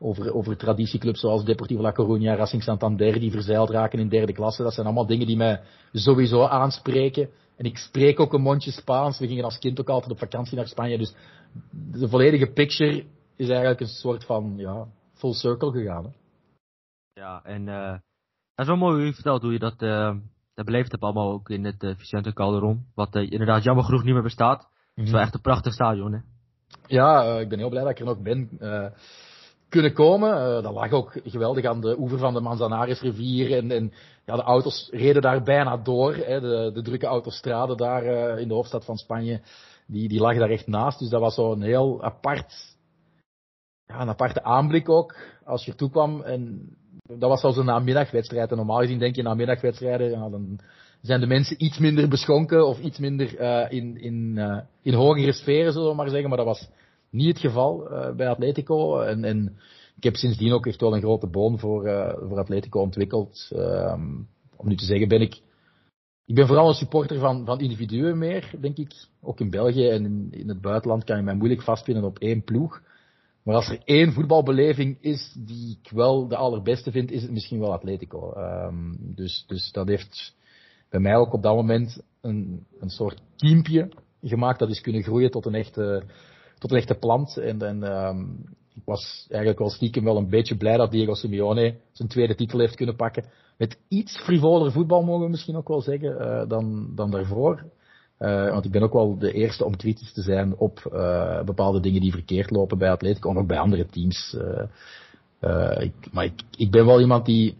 Over, 0.00 0.34
over 0.34 0.56
traditieclubs 0.56 1.20
zoals 1.20 1.44
Deportivo 1.44 1.82
La 1.82 1.92
Coruña, 1.92 2.36
Racing 2.36 2.62
Santander, 2.62 3.20
die 3.20 3.30
verzeild 3.30 3.70
raken 3.70 3.98
in 3.98 4.08
derde 4.08 4.32
klasse. 4.32 4.62
Dat 4.62 4.74
zijn 4.74 4.86
allemaal 4.86 5.06
dingen 5.06 5.26
die 5.26 5.36
mij 5.36 5.60
sowieso 5.92 6.46
aanspreken. 6.46 7.28
En 7.56 7.64
ik 7.64 7.76
spreek 7.76 8.20
ook 8.20 8.32
een 8.32 8.42
mondje 8.42 8.70
Spaans. 8.70 9.18
We 9.18 9.26
gingen 9.26 9.44
als 9.44 9.58
kind 9.58 9.80
ook 9.80 9.88
altijd 9.88 10.12
op 10.12 10.18
vakantie 10.18 10.56
naar 10.56 10.66
Spanje. 10.66 10.98
Dus 10.98 11.14
de 11.70 12.08
volledige 12.08 12.52
picture 12.52 13.04
is 13.36 13.48
eigenlijk 13.48 13.80
een 13.80 13.86
soort 13.86 14.24
van 14.24 14.54
ja, 14.56 14.86
full 15.14 15.32
circle 15.32 15.70
gegaan. 15.70 16.04
Hè? 16.04 16.10
Ja, 17.20 17.42
en 17.44 17.66
dat 18.58 18.66
is 18.66 18.72
wel 18.72 18.82
mooi 18.82 18.96
hoe 18.96 19.06
je 19.06 19.14
vertelt 19.14 19.42
hoe 19.42 19.52
je 19.52 19.58
dat, 19.58 19.82
uh, 19.82 20.16
dat 20.54 20.64
beleefd 20.64 20.90
hebt 20.90 21.02
allemaal 21.02 21.32
ook 21.32 21.50
in 21.50 21.64
het 21.64 21.82
uh, 21.82 21.94
Vicente 21.96 22.32
Calderon. 22.32 22.86
Wat 22.94 23.16
uh, 23.16 23.30
inderdaad 23.30 23.62
jammer 23.62 23.84
genoeg 23.84 24.04
niet 24.04 24.14
meer 24.14 24.22
bestaat. 24.22 24.58
Het 24.58 24.68
mm 24.68 24.94
-hmm. 24.94 25.04
is 25.04 25.10
wel 25.10 25.20
echt 25.20 25.34
een 25.34 25.40
prachtig 25.40 25.72
stadion 25.72 26.12
hè. 26.12 26.18
Ja, 26.86 27.38
ik 27.38 27.48
ben 27.48 27.58
heel 27.58 27.68
blij 27.68 27.82
dat 27.82 27.90
ik 27.90 27.98
er 27.98 28.04
nog 28.04 28.22
ben 28.22 28.48
kunnen 29.68 29.92
komen. 29.92 30.62
dat 30.62 30.74
lag 30.74 30.92
ook 30.92 31.20
geweldig 31.24 31.64
aan 31.64 31.80
de 31.80 31.98
oever 31.98 32.18
van 32.18 32.34
de 32.34 32.40
Manzanares 32.40 33.00
rivier. 33.00 33.56
En, 33.56 33.70
en 33.70 33.92
ja, 34.24 34.36
de 34.36 34.42
auto's 34.42 34.88
reden 34.92 35.22
daar 35.22 35.42
bijna 35.42 35.76
door. 35.76 36.14
Hè. 36.14 36.40
De, 36.40 36.70
de 36.74 36.82
drukke 36.82 37.06
autostrade 37.06 37.76
daar 37.76 38.04
in 38.38 38.48
de 38.48 38.54
hoofdstad 38.54 38.84
van 38.84 38.96
Spanje. 38.96 39.40
Die, 39.86 40.08
die 40.08 40.20
lag 40.20 40.38
daar 40.38 40.50
echt 40.50 40.66
naast. 40.66 40.98
Dus 40.98 41.08
dat 41.08 41.20
was 41.20 41.34
zo'n 41.34 41.62
heel 41.62 42.02
apart 42.02 42.76
ja, 43.86 44.00
een 44.00 44.08
aparte 44.08 44.42
aanblik 44.42 44.88
ook. 44.88 45.16
Als 45.44 45.64
je 45.64 45.70
ertoe 45.70 45.90
kwam 45.90 46.22
en 46.22 46.68
dat 47.16 47.28
was 47.28 47.40
zelfs 47.40 47.56
een 47.56 47.64
namiddagwedstrijd. 47.64 48.50
En 48.50 48.56
normaal 48.56 48.78
gezien 48.78 48.98
denk 48.98 49.16
je 49.16 49.22
namiddagwedstrijden, 49.22 50.10
ja, 50.10 50.28
dan 50.28 50.60
zijn 51.00 51.20
de 51.20 51.26
mensen 51.26 51.64
iets 51.64 51.78
minder 51.78 52.08
beschonken 52.08 52.66
of 52.66 52.78
iets 52.78 52.98
minder 52.98 53.40
uh, 53.40 53.66
in, 53.68 54.00
in, 54.00 54.34
uh, 54.36 54.58
in 54.82 54.94
hogere 54.94 55.32
sferen, 55.32 55.72
zullen 55.72 55.88
we 55.88 55.94
maar 55.94 56.08
zeggen. 56.08 56.28
Maar 56.28 56.38
dat 56.38 56.46
was 56.46 56.68
niet 57.10 57.28
het 57.28 57.38
geval 57.38 57.92
uh, 57.92 58.14
bij 58.14 58.28
Atletico. 58.28 59.00
En, 59.00 59.24
en 59.24 59.58
ik 59.96 60.04
heb 60.04 60.14
sindsdien 60.14 60.52
ook 60.52 60.66
echt 60.66 60.80
wel 60.80 60.94
een 60.94 61.00
grote 61.00 61.26
boon 61.26 61.58
voor, 61.58 61.82
voor 62.28 62.38
Atletico 62.38 62.80
ontwikkeld. 62.80 63.50
Um, 63.52 64.28
om 64.58 64.68
nu 64.68 64.76
te 64.76 64.84
zeggen, 64.84 65.08
ben 65.08 65.20
ik. 65.20 65.40
Ik 66.24 66.34
ben 66.34 66.46
vooral 66.46 66.68
een 66.68 66.74
supporter 66.74 67.18
van, 67.18 67.44
van 67.44 67.60
individuen 67.60 68.18
meer, 68.18 68.50
denk 68.60 68.76
ik. 68.76 68.92
Ook 69.20 69.40
in 69.40 69.50
België 69.50 69.88
en 69.88 70.28
in, 70.30 70.48
het 70.48 70.60
buitenland 70.60 71.04
kan 71.04 71.16
je 71.16 71.22
mij 71.22 71.34
moeilijk 71.34 71.62
vastpinnen 71.62 72.04
op 72.04 72.18
één 72.18 72.44
ploeg. 72.44 72.82
Maar 73.42 73.54
als 73.54 73.68
er 73.68 73.80
één 73.84 74.12
voetbalbeleving 74.12 74.98
is 75.00 75.36
die 75.38 75.78
ik 75.82 75.90
wel 75.90 76.28
de 76.28 76.36
allerbeste 76.36 76.90
vind, 76.90 77.10
is 77.10 77.22
het 77.22 77.30
misschien 77.30 77.58
wel 77.58 77.72
Atletico. 77.72 78.32
Um, 78.36 78.96
dus, 79.14 79.44
dus 79.46 79.72
dat 79.72 79.88
heeft 79.88 80.36
bij 80.90 81.00
mij 81.00 81.16
ook 81.16 81.32
op 81.32 81.42
dat 81.42 81.54
moment 81.54 82.02
een, 82.20 82.66
een 82.80 82.90
soort 82.90 83.22
kiempje 83.36 83.88
gemaakt 84.22 84.58
dat 84.58 84.70
is 84.70 84.80
kunnen 84.80 85.02
groeien 85.02 85.30
tot 85.30 85.46
een 85.46 85.54
echte, 85.54 86.02
tot 86.58 86.70
een 86.70 86.76
echte 86.76 86.94
plant. 86.94 87.36
En, 87.36 87.62
en 87.62 87.82
um, 87.82 88.44
ik 88.74 88.82
was 88.84 89.26
eigenlijk 89.28 89.60
wel 89.60 89.70
stiekem 89.70 90.04
wel 90.04 90.16
een 90.16 90.28
beetje 90.28 90.56
blij 90.56 90.76
dat 90.76 90.90
Diego 90.90 91.14
Simeone 91.14 91.74
zijn 91.92 92.08
tweede 92.08 92.34
titel 92.34 92.58
heeft 92.58 92.76
kunnen 92.76 92.96
pakken. 92.96 93.24
Met 93.56 93.78
iets 93.88 94.22
frivoler 94.22 94.72
voetbal 94.72 95.02
mogen 95.02 95.24
we 95.24 95.30
misschien 95.30 95.56
ook 95.56 95.68
wel 95.68 95.80
zeggen 95.82 96.10
uh, 96.10 96.48
dan, 96.48 96.92
dan 96.94 97.10
daarvoor. 97.10 97.64
Uh, 98.18 98.50
want 98.50 98.64
ik 98.64 98.70
ben 98.70 98.82
ook 98.82 98.92
wel 98.92 99.18
de 99.18 99.32
eerste 99.32 99.64
om 99.64 99.76
kritisch 99.76 100.12
te 100.12 100.22
zijn 100.22 100.56
op 100.56 100.90
uh, 100.92 101.42
bepaalde 101.42 101.80
dingen 101.80 102.00
die 102.00 102.12
verkeerd 102.12 102.50
lopen 102.50 102.78
bij 102.78 102.90
Atletico 102.90 103.30
en 103.30 103.38
ook 103.38 103.46
bij 103.46 103.58
andere 103.58 103.86
teams. 103.86 104.36
Ik, 105.78 106.12
maar 106.12 106.24
ik, 106.24 106.42
ik 106.56 106.70
ben 106.70 106.86
wel 106.86 107.00
iemand 107.00 107.26
die 107.26 107.56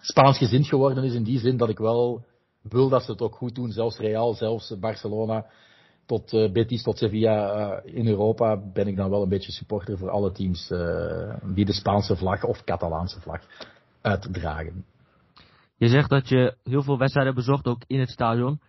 Spaans 0.00 0.38
gezind 0.38 0.66
geworden 0.66 1.04
is 1.04 1.14
in 1.14 1.22
die 1.22 1.38
zin 1.38 1.56
dat 1.56 1.68
ik 1.68 1.78
wel 1.78 2.24
wil 2.62 2.88
dat 2.88 3.02
ze 3.02 3.10
het 3.10 3.20
ook 3.20 3.34
goed 3.34 3.54
doen. 3.54 3.70
Zelfs 3.70 3.98
Real, 3.98 4.34
zelfs 4.34 4.78
Barcelona, 4.78 5.46
tot 6.10 6.52
Betis, 6.52 6.82
tot 6.82 6.98
Sevilla 6.98 7.80
in 7.84 8.06
Europa 8.06 8.60
ben 8.72 8.86
ik 8.86 8.96
dan 8.96 9.10
wel 9.10 9.22
een 9.22 9.28
beetje 9.28 9.52
supporter 9.52 9.98
voor 9.98 10.10
alle 10.10 10.32
teams 10.32 10.68
die 11.54 11.64
de 11.64 11.72
Spaanse 11.72 12.16
vlag 12.16 12.44
of 12.44 12.64
Catalaanse 12.64 13.20
vlag 13.20 13.40
uitdragen. 14.00 14.84
Je 15.76 15.88
zegt 15.88 16.10
dat 16.10 16.28
je 16.28 16.56
heel 16.64 16.82
veel 16.82 16.98
wedstrijden 16.98 17.34
bezocht, 17.34 17.66
ook 17.66 17.82
in 17.86 18.00
het 18.00 18.10
stadion. 18.10 18.60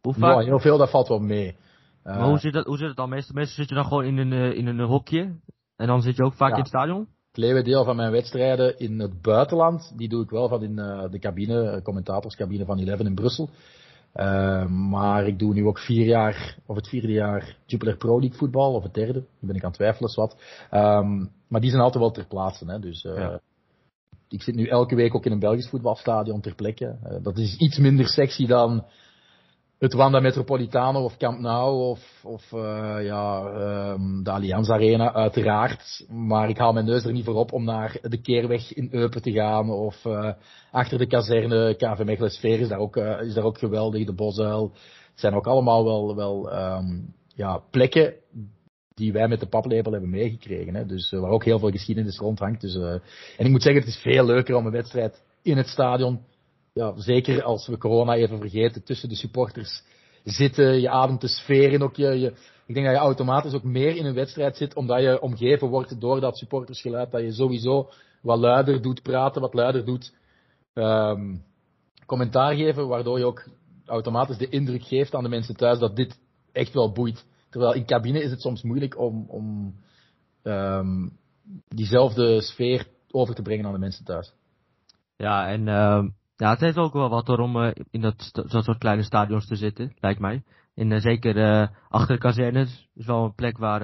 Hoe 0.00 0.14
vaak... 0.14 0.40
Ja, 0.40 0.46
heel 0.46 0.58
veel, 0.58 0.78
dat 0.78 0.90
valt 0.90 1.08
wel 1.08 1.18
mee. 1.18 1.56
Maar 2.02 2.28
hoe, 2.28 2.38
zit 2.38 2.52
dat, 2.52 2.66
hoe 2.66 2.76
zit 2.76 2.88
het 2.88 2.96
dan? 2.96 3.08
Meestal, 3.08 3.34
meestal 3.34 3.56
zit 3.56 3.68
je 3.68 3.74
dan 3.74 3.84
gewoon 3.84 4.04
in 4.04 4.16
een, 4.16 4.32
eh, 4.32 4.56
in 4.56 4.66
een 4.66 4.80
hokje. 4.80 5.34
En 5.76 5.86
dan 5.86 6.02
zit 6.02 6.16
je 6.16 6.24
ook 6.24 6.34
vaak 6.34 6.52
in 6.52 6.58
het 6.58 6.68
stadion? 6.68 7.08
Het 7.28 7.36
leeuwendeel 7.36 7.84
van 7.84 7.96
mijn 7.96 8.12
wedstrijden 8.12 8.78
in 8.78 9.00
het 9.00 9.22
buitenland, 9.22 9.92
die 9.96 10.08
doe 10.08 10.22
ik 10.22 10.30
wel 10.30 10.48
van 10.48 10.62
in 10.62 10.78
uh, 10.78 11.10
de 11.10 11.18
cabine, 11.18 11.80
commentatorscabine 11.82 12.64
van 12.64 12.78
Eleven 12.78 13.06
in 13.06 13.14
Brussel. 13.14 13.50
Uh, 14.14 14.66
maar 14.66 15.26
ik 15.26 15.38
doe 15.38 15.54
nu 15.54 15.66
ook 15.66 15.78
vier 15.78 16.06
jaar, 16.06 16.58
of 16.66 16.76
het 16.76 16.88
vierde 16.88 17.12
jaar 17.12 17.56
Jupiler 17.66 17.96
Pro 17.96 18.20
League 18.20 18.38
voetbal, 18.38 18.74
of 18.74 18.82
het 18.82 18.94
derde. 18.94 19.12
Daar 19.12 19.24
ben 19.40 19.56
ik 19.56 19.62
aan 19.62 19.68
het 19.68 19.78
twijfelen, 19.78 20.14
wat. 20.14 20.36
Um, 20.70 21.30
maar 21.48 21.60
die 21.60 21.70
zijn 21.70 21.82
altijd 21.82 22.02
wel 22.02 22.12
ter 22.12 22.26
plaatse. 22.26 22.64
Hè. 22.66 22.78
Dus 22.78 23.04
uh, 23.04 23.16
ja. 23.16 23.40
ik 24.28 24.42
zit 24.42 24.54
nu 24.54 24.66
elke 24.66 24.94
week 24.94 25.14
ook 25.14 25.26
in 25.26 25.32
een 25.32 25.38
Belgisch 25.38 25.68
voetbalstadion 25.68 26.40
ter 26.40 26.54
plekke. 26.54 26.98
Uh, 27.04 27.16
dat 27.22 27.38
is 27.38 27.56
iets 27.56 27.78
minder 27.78 28.06
sexy 28.06 28.46
dan 28.46 28.84
het 29.80 29.92
Wanda 29.92 30.20
Metropolitano 30.20 31.04
of 31.04 31.16
Camp 31.16 31.38
Nou 31.38 31.74
of, 31.74 32.00
of 32.22 32.52
uh, 32.52 32.96
ja, 33.02 33.44
um, 33.92 34.22
de 34.22 34.30
Allianz 34.30 34.70
Arena 34.70 35.12
uiteraard. 35.12 36.06
Maar 36.08 36.48
ik 36.48 36.58
haal 36.58 36.72
mijn 36.72 36.84
neus 36.84 37.04
er 37.04 37.12
niet 37.12 37.24
voor 37.24 37.34
op 37.34 37.52
om 37.52 37.64
naar 37.64 37.98
de 38.02 38.20
Keerweg 38.20 38.74
in 38.74 38.88
Eupen 38.90 39.22
te 39.22 39.32
gaan 39.32 39.70
of 39.70 40.04
uh, 40.04 40.32
achter 40.70 40.98
de 40.98 41.06
kazerne 41.06 41.74
KV 41.74 42.04
Mechelen 42.04 42.30
Sfeer 42.30 42.60
is 42.60 42.68
daar 42.68 42.78
ook, 42.78 42.96
uh, 42.96 43.20
is 43.20 43.34
daar 43.34 43.44
ook 43.44 43.58
geweldig, 43.58 44.06
de 44.06 44.14
Bosuil. 44.14 44.72
Het 45.10 45.20
zijn 45.20 45.34
ook 45.34 45.46
allemaal 45.46 45.84
wel, 45.84 46.16
wel 46.16 46.52
um, 46.52 47.14
ja, 47.34 47.62
plekken 47.70 48.14
die 48.94 49.12
wij 49.12 49.28
met 49.28 49.40
de 49.40 49.48
paplepel 49.48 49.92
hebben 49.92 50.10
meegekregen. 50.10 50.74
Hè. 50.74 50.86
Dus 50.86 51.10
waar 51.10 51.30
ook 51.30 51.44
heel 51.44 51.58
veel 51.58 51.70
geschiedenis 51.70 52.18
rondhangt. 52.18 52.60
Dus, 52.60 52.74
en 52.74 53.44
ik 53.44 53.50
moet 53.50 53.62
zeggen, 53.62 53.80
het 53.80 53.90
is 53.90 54.02
veel 54.02 54.24
leuker 54.24 54.54
om 54.54 54.66
een 54.66 54.72
wedstrijd 54.72 55.22
in 55.42 55.56
het 55.56 55.66
stadion 55.66 56.20
ja, 56.72 56.92
zeker 56.96 57.42
als 57.42 57.66
we 57.66 57.78
corona 57.78 58.14
even 58.14 58.38
vergeten, 58.38 58.84
tussen 58.84 59.08
de 59.08 59.14
supporters 59.14 59.82
zitten. 60.24 60.80
Je 60.80 60.90
ademt 60.90 61.20
de 61.20 61.28
sfeer 61.28 61.72
in 61.72 61.82
ook. 61.82 61.96
Je, 61.96 62.18
je, 62.18 62.32
ik 62.66 62.74
denk 62.74 62.86
dat 62.86 62.94
je 62.94 63.02
automatisch 63.02 63.54
ook 63.54 63.62
meer 63.62 63.96
in 63.96 64.06
een 64.06 64.14
wedstrijd 64.14 64.56
zit, 64.56 64.74
omdat 64.74 65.00
je 65.00 65.20
omgeven 65.20 65.68
wordt 65.68 66.00
door 66.00 66.20
dat 66.20 66.38
supportersgeluid. 66.38 67.10
Dat 67.10 67.22
je 67.22 67.32
sowieso 67.32 67.90
wat 68.22 68.38
luider 68.38 68.82
doet 68.82 69.02
praten, 69.02 69.40
wat 69.40 69.54
luider 69.54 69.84
doet 69.84 70.14
um, 70.74 71.44
commentaar 72.06 72.54
geven, 72.54 72.88
waardoor 72.88 73.18
je 73.18 73.24
ook 73.24 73.48
automatisch 73.86 74.38
de 74.38 74.48
indruk 74.48 74.82
geeft 74.82 75.14
aan 75.14 75.22
de 75.22 75.28
mensen 75.28 75.56
thuis 75.56 75.78
dat 75.78 75.96
dit 75.96 76.20
echt 76.52 76.72
wel 76.72 76.92
boeit. 76.92 77.26
Terwijl 77.50 77.74
in 77.74 77.86
cabine 77.86 78.22
is 78.22 78.30
het 78.30 78.40
soms 78.40 78.62
moeilijk 78.62 78.98
om, 78.98 79.24
om 79.28 79.74
um, 80.42 81.18
diezelfde 81.68 82.40
sfeer 82.40 82.86
over 83.10 83.34
te 83.34 83.42
brengen 83.42 83.66
aan 83.66 83.72
de 83.72 83.78
mensen 83.78 84.04
thuis. 84.04 84.32
Ja, 85.16 85.48
en 85.48 85.66
uh, 85.66 86.04
Ja, 86.40 86.50
het 86.50 86.60
heeft 86.60 86.76
ook 86.76 86.92
wel 86.92 87.08
wat 87.08 87.26
hoor, 87.26 87.38
om 87.38 87.56
uh, 87.56 87.70
in 87.90 88.00
dat, 88.00 88.30
dat 88.32 88.64
soort 88.64 88.78
kleine 88.78 89.02
stadions 89.02 89.46
te 89.46 89.56
zitten, 89.56 89.92
lijkt 89.98 90.20
mij. 90.20 90.42
En 90.74 90.90
uh, 90.90 91.00
zeker 91.00 91.36
uh, 91.36 91.68
achter 91.88 92.14
de 92.14 92.20
kazernes 92.20 92.88
is 92.94 93.06
wel 93.06 93.24
een 93.24 93.34
plek 93.34 93.58
waar, 93.58 93.80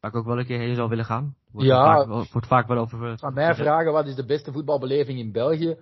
waar 0.00 0.10
ik 0.10 0.16
ook 0.16 0.26
wel 0.26 0.38
een 0.38 0.46
keer 0.46 0.58
heen 0.58 0.74
zou 0.74 0.88
willen 0.88 1.04
gaan. 1.04 1.34
Wordt 1.52 1.68
ja, 1.68 2.06
vaak, 2.06 2.32
wordt 2.32 2.46
vaak 2.46 2.66
wel 2.66 2.78
over... 2.78 3.16
Aan 3.20 3.34
mij 3.34 3.54
vragen, 3.54 3.92
wat 3.92 4.06
is 4.06 4.14
de 4.14 4.26
beste 4.26 4.52
voetbalbeleving 4.52 5.18
in 5.18 5.32
België? 5.32 5.76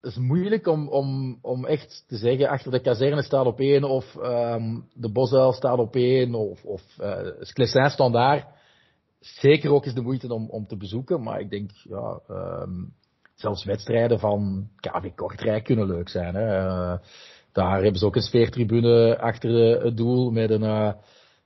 Het 0.00 0.10
is 0.10 0.16
moeilijk 0.16 0.66
om, 0.66 0.88
om, 0.88 1.38
om 1.42 1.64
echt 1.64 2.04
te 2.06 2.16
zeggen, 2.16 2.48
achter 2.48 2.70
de 2.70 2.80
kazerne 2.80 3.22
staat 3.22 3.46
op 3.46 3.58
één, 3.58 3.84
of 3.84 4.14
um, 4.14 4.88
de 4.94 5.12
Bosuil 5.12 5.52
staat 5.52 5.78
op 5.78 5.94
één, 5.94 6.34
of, 6.34 6.64
of 6.64 6.82
uh, 7.00 7.18
Sclessin 7.40 7.90
staat 7.90 8.12
daar. 8.12 8.46
Zeker 9.20 9.70
ook 9.70 9.84
is 9.84 9.94
de 9.94 10.02
moeite 10.02 10.34
om, 10.34 10.50
om 10.50 10.66
te 10.66 10.76
bezoeken, 10.76 11.22
maar 11.22 11.40
ik 11.40 11.50
denk, 11.50 11.70
ja, 11.70 12.20
um, 12.28 12.94
zelfs 13.42 13.64
wedstrijden 13.64 14.18
van 14.18 14.68
KV 14.80 15.14
Kortrijk 15.14 15.64
kunnen 15.64 15.86
leuk 15.86 16.08
zijn. 16.08 16.34
Hè. 16.34 16.46
Uh, 16.46 16.98
daar 17.52 17.82
hebben 17.82 17.98
ze 17.98 18.06
ook 18.06 18.16
een 18.16 18.22
sfeertribune 18.22 19.18
achter 19.18 19.50
het 19.84 19.96
doel 19.96 20.30
met 20.30 20.50
een 20.50 20.62
uh, 20.62 20.92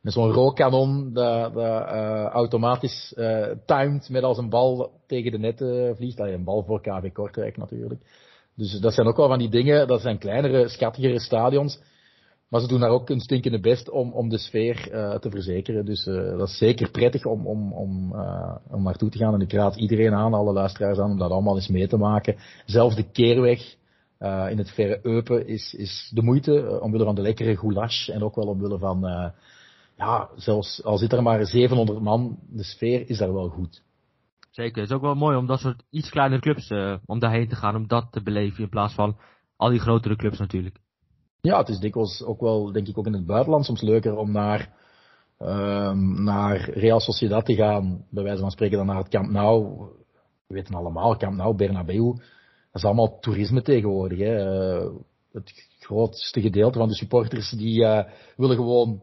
met 0.06 0.14
zo'n 0.14 0.32
rookkanon 0.32 1.12
dat, 1.12 1.54
dat 1.54 1.87
uh, 1.87 2.24
automatisch 2.24 3.14
uh, 3.16 3.46
timed 3.64 4.09
met 4.09 4.22
als 4.22 4.38
een 4.38 4.48
bal 4.48 4.90
tegen 5.06 5.30
de 5.30 5.38
net 5.38 5.61
uh, 5.61 5.90
vliegt. 5.94 6.16
Dat 6.16 6.26
een 6.26 6.44
bal 6.44 6.64
voor 6.64 6.80
KV 6.80 7.12
Kortrijk 7.12 7.56
natuurlijk. 7.56 8.00
Dus 8.56 8.80
dat 8.80 8.94
zijn 8.94 9.06
ook 9.06 9.16
wel 9.16 9.28
van 9.28 9.38
die 9.38 9.48
dingen, 9.48 9.88
dat 9.88 10.00
zijn 10.00 10.18
kleinere, 10.18 10.68
schattigere 10.68 11.20
stadions. 11.20 11.80
Maar 12.48 12.61
ze 12.61 12.66
doen 12.66 12.80
daar 12.80 12.90
ook 12.90 13.11
een 13.11 13.20
stinkende 13.20 13.61
best 13.61 13.90
om, 13.90 14.12
om 14.12 14.28
de 14.28 14.38
sfeer 14.38 14.88
uh, 14.92 15.14
te 15.14 15.30
verzekeren. 15.30 15.85
Dus 15.85 16.06
uh, 16.06 16.38
dat 16.38 16.48
is 16.48 16.59
zeker 16.59 16.90
prettig 16.90 17.24
om, 17.24 17.46
om, 17.46 17.72
om, 17.72 18.12
uh, 18.12 18.56
om 18.70 18.82
naartoe 18.82 19.11
te 19.11 19.18
gaan. 19.18 19.35
En 19.35 19.40
ik 19.40 19.52
raad 19.52 19.76
iedereen 19.76 20.14
aan, 20.14 20.35
alle 20.35 20.52
luisteraars 20.52 20.98
aan, 20.98 21.11
om 21.11 21.18
dat 21.18 21.30
allemaal 21.30 21.54
eens 21.54 21.68
mee 21.68 21.88
te 21.88 21.96
maken. 21.96 22.37
Zelfs 22.66 22.96
de 22.96 23.11
keerweg 23.11 23.74
in 24.50 24.59
het 24.59 24.70
verre 24.70 24.98
Eupen 25.02 25.46
is, 25.46 25.74
is 25.74 26.11
de 26.14 26.22
moeite, 26.22 26.80
omwille 26.80 27.04
van 27.04 27.14
de 27.14 27.20
lekkere 27.20 27.56
goulash. 27.56 28.09
En 28.09 28.22
ook 28.22 28.35
wel 28.35 28.46
omwille 28.46 28.78
van, 28.78 29.00
ja, 29.96 30.28
zelfs 30.37 30.85
al 30.85 30.98
zit 30.98 31.12
er 31.12 31.22
maar 31.22 31.46
700 31.46 32.00
man, 32.00 32.38
de 32.48 32.64
sfeer 32.64 33.09
is 33.11 33.18
daar 33.18 33.32
wel 33.32 33.48
goed. 33.48 33.82
Zeker, 34.50 34.80
het 34.80 34.90
is 34.90 34.96
ook 34.96 35.02
wel 35.02 35.14
mooi 35.14 35.37
om 35.37 35.46
dat 35.46 35.61
soort 35.61 35.82
iets 35.90 36.11
kleinere 36.11 36.40
clubs, 36.40 36.70
om 37.06 37.18
daarheen 37.18 37.48
te 37.48 37.56
gaan, 37.56 37.76
om 37.76 37.87
dat 37.87 38.06
te 38.11 38.22
beleven 38.22 38.62
in 38.62 38.68
plaats 38.68 38.94
van 38.94 39.16
al 39.56 39.70
die 39.70 39.80
grotere 39.80 40.16
clubs 40.16 40.38
natuurlijk. 40.38 40.78
Ja, 41.46 41.59
het 41.59 41.68
is 41.68 41.78
dikwijls 41.78 42.22
ook 42.22 42.40
wel, 42.40 42.72
denk 42.72 42.88
ik, 42.88 42.98
ook 42.98 43.06
in 43.06 43.12
het 43.12 43.26
buitenland 43.26 43.64
soms 43.64 43.80
leuker 43.80 44.16
om 44.16 44.32
naar, 44.32 44.72
um, 45.38 46.24
naar 46.24 46.70
Real 46.70 47.00
Sociedad 47.00 47.44
te 47.44 47.54
gaan, 47.54 48.04
bij 48.11 48.22
wijze 48.22 48.40
van 48.40 48.50
spreken, 48.50 48.76
dan 48.76 48.87
naar 48.87 48.96
het 48.96 49.09
Camp 49.09 49.30
Nou. 49.30 49.76
We 50.46 50.54
weten 50.54 50.74
allemaal, 50.74 51.16
Camp 51.16 51.37
Nou, 51.37 51.56
Bernabeu, 51.56 52.04
dat 52.04 52.20
is 52.72 52.85
allemaal 52.85 53.18
toerisme 53.18 53.62
tegenwoordig. 53.62 54.18
Hè. 54.18 54.74
Uh, 54.80 54.90
het 55.32 55.52
grootste 55.78 56.40
gedeelte 56.40 56.78
van 56.78 56.88
de 56.88 56.94
supporters 56.94 57.50
die 57.50 57.80
uh, 57.80 58.04
willen 58.37 58.56
gewoon 58.56 59.02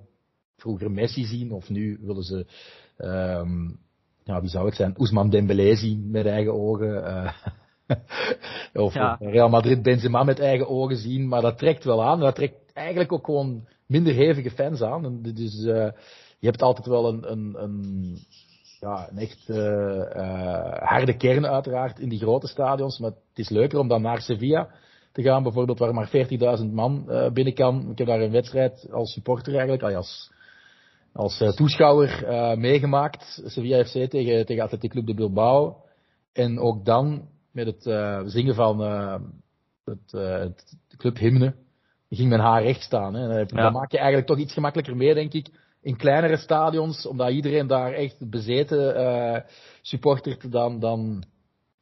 vroeger 0.58 0.91
Messi 0.91 1.25
zien, 1.25 1.51
of 1.51 1.69
nu 1.69 1.99
willen 2.01 2.23
ze, 2.23 2.45
um, 2.97 3.79
ja, 4.23 4.41
wie 4.41 4.49
zou 4.49 4.65
het 4.65 4.75
zijn, 4.75 4.95
Ousmane 4.95 5.29
Dembélé 5.29 5.75
zien 5.75 6.12
met 6.12 6.25
eigen 6.25 6.53
ogen. 6.53 6.93
Uh, 6.93 7.34
of 8.74 8.93
ja. 8.93 9.17
Real 9.19 9.50
Madrid 9.50 9.82
Benzema 9.82 10.24
met 10.24 10.39
eigen 10.39 10.67
ogen 10.67 10.98
zien, 10.98 11.28
maar 11.28 11.41
dat 11.41 11.58
trekt 11.58 11.84
wel 11.84 12.04
aan. 12.04 12.19
Dat 12.19 12.36
trekt 12.36 12.72
eigenlijk 12.74 13.12
ook 13.12 13.26
gewoon 13.26 13.67
minder 13.88 14.13
hevige 14.13 14.52
fans 14.52 14.82
aan. 14.82 15.06
En 15.06 15.22
dus 15.22 15.60
uh, 15.60 15.91
je 16.39 16.48
hebt 16.48 16.62
altijd 16.62 16.88
wel 16.88 17.08
een, 17.08 17.32
een, 17.32 17.56
een 17.58 18.17
ja, 18.80 19.08
een 19.10 19.17
echt 19.17 19.50
uh, 19.50 19.58
uh, 19.58 20.78
harde 20.78 21.17
kern 21.17 21.46
uiteraard 21.46 22.00
in 22.00 22.10
die 22.10 22.19
grote 22.19 22.48
stadions. 22.48 23.00
Maar 23.00 23.10
het 23.10 23.38
is 23.38 23.50
leuker 23.50 23.80
om 23.80 23.88
dan 23.88 24.02
naar 24.02 24.22
Sevilla 24.22 24.69
te 25.12 25.22
gaan, 25.22 25.43
bijvoorbeeld, 25.43 25.80
waar 25.80 25.93
maar 25.93 26.12
40.000 26.60 26.65
man 26.72 27.06
binnen 27.34 27.54
kan. 27.54 27.91
Ik 27.91 27.98
heb 27.98 28.08
daar 28.08 28.22
een 28.22 28.32
wedstrijd 28.32 28.88
als 28.91 29.13
supporter 29.13 29.54
eigenlijk, 29.54 29.96
als, 29.96 30.32
als 31.13 31.43
toeschouwer 31.56 32.24
meegemaakt. 32.58 33.41
Sevilla 33.46 33.84
FC 33.84 33.91
tegen, 33.91 34.46
tegen 34.46 34.63
Athletic 34.63 34.89
Club 34.89 35.06
de 35.06 35.13
Bilbao. 35.13 35.76
En 36.34 36.60
ook 36.60 36.86
dan 36.86 37.28
met 37.54 37.66
het 37.66 37.86
uh, 37.86 38.22
zingen 38.26 38.56
van 38.56 38.82
uh, 38.82 39.16
het, 39.86 40.13
uh, 40.13 40.39
het 40.39 40.78
clubhymne 40.98 41.56
ging 42.10 42.30
mijn 42.30 42.42
haar 42.42 42.63
recht 42.63 42.82
staan. 42.82 43.13
Hè. 43.13 43.46
Dan 43.46 43.63
ja. 43.63 43.70
maak 43.70 43.92
je 43.92 43.98
eigenlijk 43.98 44.28
toch 44.28 44.38
iets 44.38 44.54
gemakkelijker 44.54 44.96
mee, 44.96 45.13
denk 45.13 45.34
ik. 45.34 45.48
In 45.82 45.98
kleinere 45.98 46.38
stadions, 46.38 47.06
omdat 47.06 47.30
iedereen 47.30 47.68
daar 47.68 47.94
echt 47.94 48.30
bezeten 48.30 49.00
uh, 49.00 49.39
supportert 49.82 50.52
dan, 50.52 50.80
dan, 50.80 51.24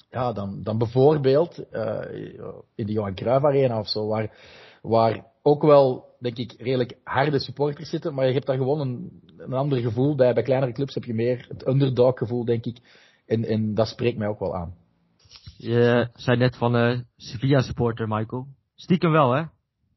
ja, 0.10 0.34
dan, 0.34 0.64
dan 0.64 0.78
bijvoorbeeld 0.78 1.58
in 2.76 2.86
de 2.86 2.92
Johan 2.92 3.16
Cruijff 3.16 3.46
Arena 3.46 3.80
of 3.80 3.90
zo, 3.90 4.08
waar, 4.08 4.38
waar 4.82 5.26
ook 5.42 5.62
wel, 5.62 6.06
denk 6.20 6.38
ik, 6.38 6.54
redelijk 6.58 6.98
harde 7.04 7.40
supporters 7.40 7.90
zitten, 7.90 8.14
maar 8.14 8.28
je 8.28 8.34
hebt 8.34 8.46
daar 8.46 8.58
gewoon 8.58 8.80
een, 8.80 9.22
een 9.38 9.54
ander 9.54 9.80
gevoel 9.80 10.16
bij. 10.16 10.34
Bij 10.34 10.44
kleinere 10.44 10.72
clubs 10.72 10.94
heb 10.94 11.04
je 11.04 11.14
meer 11.14 11.46
het 11.48 11.68
underdog 11.68 12.18
gevoel, 12.18 12.46
denk 12.46 12.66
ik. 12.66 12.78
En, 13.26 13.46
en 13.46 13.74
dat 13.74 13.88
spreekt 13.88 14.18
mij 14.18 14.28
ook 14.28 14.40
wel 14.40 14.56
aan. 14.56 14.76
Je 15.62 16.10
zei 16.14 16.38
net 16.38 16.58
van 16.58 16.76
uh, 16.76 17.00
Sevilla 17.16 17.62
supporter, 17.62 18.08
Michael. 18.08 18.48
Stiekem 18.76 19.12
wel, 19.12 19.32
hè? 19.32 19.44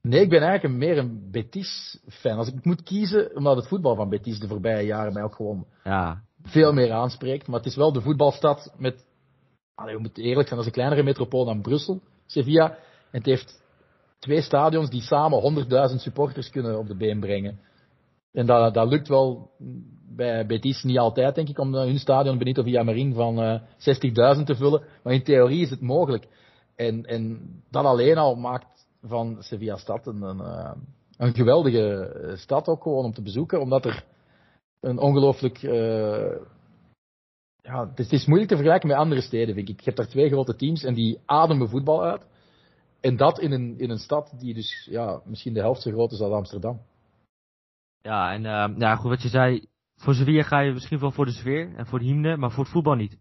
Nee, 0.02 0.20
ik 0.20 0.28
ben 0.28 0.42
eigenlijk 0.42 0.78
meer 0.78 0.98
een 0.98 1.30
Betis-fan. 1.30 2.36
Als 2.36 2.48
ik 2.48 2.64
moet 2.64 2.82
kiezen, 2.82 3.36
omdat 3.36 3.56
het 3.56 3.68
voetbal 3.68 3.94
van 3.94 4.08
Betis 4.08 4.38
de 4.38 4.48
voorbije 4.48 4.86
jaren 4.86 5.12
mij 5.12 5.22
ook 5.22 5.34
gewoon 5.34 5.66
ja. 5.84 6.22
veel 6.42 6.72
meer 6.72 6.92
aanspreekt. 6.92 7.46
Maar 7.46 7.56
het 7.56 7.66
is 7.66 7.76
wel 7.76 7.92
de 7.92 8.00
voetbalstad 8.00 8.74
met, 8.78 9.06
allee, 9.74 9.94
we 9.94 10.00
moeten 10.00 10.22
eerlijk 10.22 10.48
zijn, 10.48 10.60
dat 10.60 10.68
is 10.68 10.74
een 10.74 10.82
kleinere 10.82 11.02
metropool 11.02 11.44
dan 11.44 11.62
Brussel, 11.62 12.00
Sevilla. 12.26 12.70
En 12.70 12.78
het 13.10 13.26
heeft 13.26 13.62
twee 14.18 14.40
stadions 14.40 14.90
die 14.90 15.02
samen 15.02 15.66
100.000 15.90 15.96
supporters 15.96 16.50
kunnen 16.50 16.78
op 16.78 16.86
de 16.86 16.96
been 16.96 17.20
brengen. 17.20 17.60
En 18.34 18.46
dat, 18.46 18.88
lukt 18.88 19.08
wel 19.08 19.50
bij 20.16 20.46
Betis 20.46 20.82
niet 20.82 20.98
altijd, 20.98 21.34
denk 21.34 21.48
ik, 21.48 21.58
om 21.58 21.74
hun 21.74 21.98
stadion 21.98 22.38
Benito 22.38 22.62
Villamarin 22.62 23.14
van 23.14 23.42
uh, 23.42 23.60
60.000 24.38 24.44
te 24.44 24.54
vullen. 24.54 24.82
Maar 25.02 25.12
in 25.12 25.22
theorie 25.22 25.60
is 25.60 25.70
het 25.70 25.80
mogelijk. 25.80 26.28
En, 26.76 27.04
en 27.04 27.40
dat 27.70 27.84
alleen 27.84 28.18
al 28.18 28.34
maakt 28.34 28.86
van 29.02 29.36
Sevilla 29.38 29.76
stad 29.76 30.06
een, 30.06 30.22
een, 30.22 30.38
uh, 30.38 30.72
een 31.16 31.34
geweldige 31.34 32.32
stad 32.36 32.68
ook 32.68 32.82
gewoon 32.82 33.04
om 33.04 33.12
te 33.12 33.22
bezoeken. 33.22 33.60
Omdat 33.60 33.84
er 33.84 34.04
een 34.80 34.98
ongelooflijk... 34.98 35.58
Ja, 37.62 37.88
het 37.88 37.98
is, 37.98 38.04
het 38.04 38.20
is 38.20 38.26
moeilijk 38.26 38.50
te 38.50 38.56
vergelijken 38.56 38.88
met 38.88 38.98
andere 38.98 39.20
steden, 39.20 39.54
vind 39.54 39.68
ik. 39.68 39.78
Je 39.78 39.84
hebt 39.84 39.96
daar 39.96 40.08
twee 40.08 40.28
grote 40.28 40.56
teams 40.56 40.84
en 40.84 40.94
die 40.94 41.20
ademen 41.24 41.68
voetbal 41.68 42.04
uit. 42.04 42.26
En 43.00 43.16
dat 43.16 43.40
in 43.40 43.52
een, 43.52 43.78
in 43.78 43.90
een 43.90 43.98
stad 43.98 44.34
die 44.38 44.54
dus 44.54 44.88
ja, 44.90 45.20
misschien 45.24 45.54
de 45.54 45.60
helft 45.60 45.82
zo 45.82 45.90
groot 45.90 46.12
is 46.12 46.20
als 46.20 46.32
Amsterdam. 46.32 46.80
Ja, 48.04 48.32
en 48.32 48.44
uh, 48.44 48.78
ja, 48.78 48.96
goed 48.96 49.10
wat 49.10 49.22
je 49.22 49.28
zei. 49.28 49.66
Voor 49.96 50.14
Sevilla 50.14 50.42
ga 50.42 50.58
je 50.60 50.72
misschien 50.72 50.98
wel 50.98 51.10
voor 51.10 51.24
de 51.24 51.32
sfeer 51.32 51.74
en 51.76 51.86
voor 51.86 51.98
de 51.98 52.04
hymne, 52.04 52.36
maar 52.36 52.50
voor 52.50 52.64
het 52.64 52.72
voetbal 52.72 52.94
niet. 52.94 53.18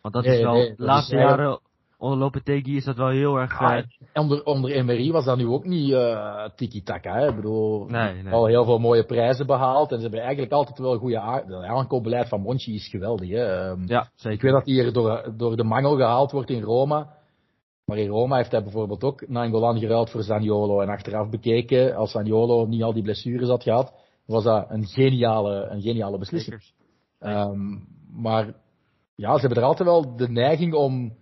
Want 0.00 0.14
dat 0.14 0.24
nee, 0.24 0.36
is 0.36 0.42
wel, 0.42 0.52
nee, 0.52 0.74
de 0.76 0.84
laatste 0.84 1.16
jaren 1.16 1.60
onder 1.98 2.18
Lopetegui 2.18 2.76
is 2.76 2.84
dat 2.84 2.96
wel 2.96 3.08
heel 3.08 3.36
erg... 3.36 3.60
Ja, 3.60 3.76
uh, 3.76 3.84
onder, 4.14 4.44
onder 4.44 4.70
Emery 4.70 5.10
was 5.12 5.24
dat 5.24 5.36
nu 5.36 5.46
ook 5.46 5.64
niet 5.64 5.90
uh, 5.90 6.48
tiki-taka. 6.56 7.16
Ik 7.16 7.34
bedoel, 7.34 7.86
nee, 7.86 8.28
al 8.30 8.46
heel 8.46 8.64
veel 8.64 8.78
mooie 8.78 9.04
prijzen 9.04 9.46
behaald. 9.46 9.90
En 9.90 9.96
ze 9.96 10.02
hebben 10.02 10.20
eigenlijk 10.20 10.52
altijd 10.52 10.78
wel 10.78 10.92
een 10.92 10.98
goede 10.98 11.20
aankoopbeleid 11.66 12.28
van 12.28 12.40
Monchi 12.40 12.74
is 12.74 12.88
geweldig. 12.88 13.28
Hè. 13.28 13.70
Um, 13.70 13.82
ja, 13.86 14.08
zeker. 14.14 14.32
Ik 14.32 14.42
weet 14.42 14.52
dat 14.52 14.64
hij 14.64 14.74
hier 14.74 14.92
door, 14.92 15.32
door 15.36 15.56
de 15.56 15.64
mangel 15.64 15.96
gehaald 15.96 16.30
wordt 16.30 16.50
in 16.50 16.62
Roma. 16.62 17.14
Maar 17.84 17.98
in 17.98 18.08
Roma 18.08 18.36
heeft 18.36 18.50
hij 18.50 18.62
bijvoorbeeld 18.62 19.04
ook 19.04 19.28
Nangolan 19.28 19.78
geruild 19.78 20.10
voor 20.10 20.22
Zaniolo. 20.22 20.80
En 20.80 20.88
achteraf 20.88 21.28
bekeken, 21.28 21.94
als 21.94 22.10
Zaniolo 22.10 22.66
niet 22.66 22.82
al 22.82 22.92
die 22.92 23.02
blessures 23.02 23.48
had 23.48 23.62
gehad, 23.62 23.92
was 24.26 24.44
dat 24.44 24.66
een 24.68 24.86
geniale, 24.86 25.66
een 25.70 25.82
geniale 25.82 26.18
beslissing. 26.18 26.62
Um, 27.20 27.88
maar 28.12 28.54
ja, 29.14 29.34
ze 29.34 29.40
hebben 29.40 29.58
er 29.58 29.68
altijd 29.68 29.88
wel 29.88 30.16
de 30.16 30.28
neiging 30.28 30.74
om 30.74 31.16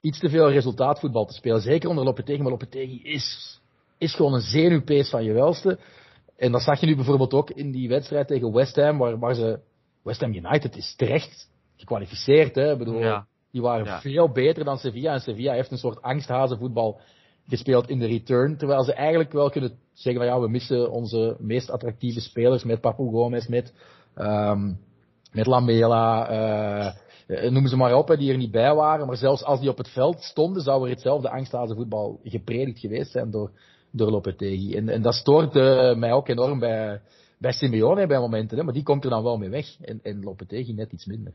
iets 0.00 0.18
te 0.18 0.28
veel 0.28 0.50
resultaatvoetbal 0.50 1.26
te 1.26 1.34
spelen. 1.34 1.60
Zeker 1.60 1.88
onder 1.88 2.04
Lopetegui, 2.04 2.42
maar 2.42 2.50
Lopetegui 2.50 3.02
is, 3.02 3.60
is 3.98 4.14
gewoon 4.14 4.34
een 4.34 4.40
zenuwpees 4.40 5.10
van 5.10 5.24
je 5.24 5.32
welste. 5.32 5.78
En 6.36 6.52
dat 6.52 6.62
zag 6.62 6.80
je 6.80 6.86
nu 6.86 6.96
bijvoorbeeld 6.96 7.34
ook 7.34 7.50
in 7.50 7.70
die 7.70 7.88
wedstrijd 7.88 8.26
tegen 8.26 8.52
West 8.52 8.76
Ham, 8.76 8.98
waar, 8.98 9.18
waar 9.18 9.34
ze, 9.34 9.60
West 10.02 10.20
Ham 10.20 10.34
United 10.34 10.76
is 10.76 10.94
terecht 10.96 11.50
gekwalificeerd, 11.76 12.54
hè. 12.54 12.72
Ik 12.72 12.78
bedoel, 12.78 13.00
ja. 13.00 13.26
die 13.50 13.62
waren 13.62 13.84
ja. 13.84 14.00
veel 14.00 14.32
beter 14.32 14.64
dan 14.64 14.78
Sevilla. 14.78 15.12
En 15.12 15.20
Sevilla 15.20 15.52
heeft 15.52 15.70
een 15.70 15.78
soort 15.78 16.02
angsthazenvoetbal 16.02 17.00
gespeeld 17.48 17.88
in 17.88 17.98
de 17.98 18.06
return. 18.06 18.56
Terwijl 18.56 18.84
ze 18.84 18.92
eigenlijk 18.92 19.32
wel 19.32 19.50
kunnen 19.50 19.72
zeggen 19.92 20.22
van 20.22 20.32
ja, 20.32 20.40
we 20.40 20.48
missen 20.48 20.90
onze 20.90 21.36
meest 21.38 21.70
attractieve 21.70 22.20
spelers 22.20 22.64
met 22.64 22.80
Papu 22.80 23.10
Gomez, 23.10 23.46
met, 23.46 23.74
um, 24.16 24.78
met 25.32 25.46
Lamela, 25.46 26.30
uh, 27.26 27.50
noem 27.50 27.66
ze 27.66 27.76
maar 27.76 27.94
op, 27.94 28.08
hè, 28.08 28.16
die 28.16 28.30
er 28.30 28.36
niet 28.36 28.50
bij 28.50 28.74
waren. 28.74 29.06
Maar 29.06 29.16
zelfs 29.16 29.44
als 29.44 29.60
die 29.60 29.70
op 29.70 29.78
het 29.78 29.88
veld 29.88 30.22
stonden, 30.22 30.62
zou 30.62 30.84
er 30.84 30.90
hetzelfde 30.90 31.30
angsthaze 31.30 31.74
voetbal 31.74 32.20
gepredikt 32.22 32.78
geweest 32.78 33.10
zijn 33.10 33.30
door, 33.30 33.50
door 33.92 34.10
Lopetegui. 34.10 34.74
En, 34.74 34.88
en 34.88 35.02
dat 35.02 35.14
stoort 35.14 35.56
uh, 35.56 35.96
mij 35.96 36.12
ook 36.12 36.28
enorm 36.28 36.58
bij, 36.58 37.00
bij 37.38 37.52
Simeone 37.52 38.06
bij 38.06 38.18
momenten, 38.18 38.58
hè, 38.58 38.64
maar 38.64 38.74
die 38.74 38.82
komt 38.82 39.04
er 39.04 39.10
dan 39.10 39.22
wel 39.22 39.36
mee 39.36 39.50
weg. 39.50 39.80
En, 39.80 40.00
en 40.02 40.22
Lopetegui 40.22 40.74
net 40.74 40.92
iets 40.92 41.06
minder. 41.06 41.32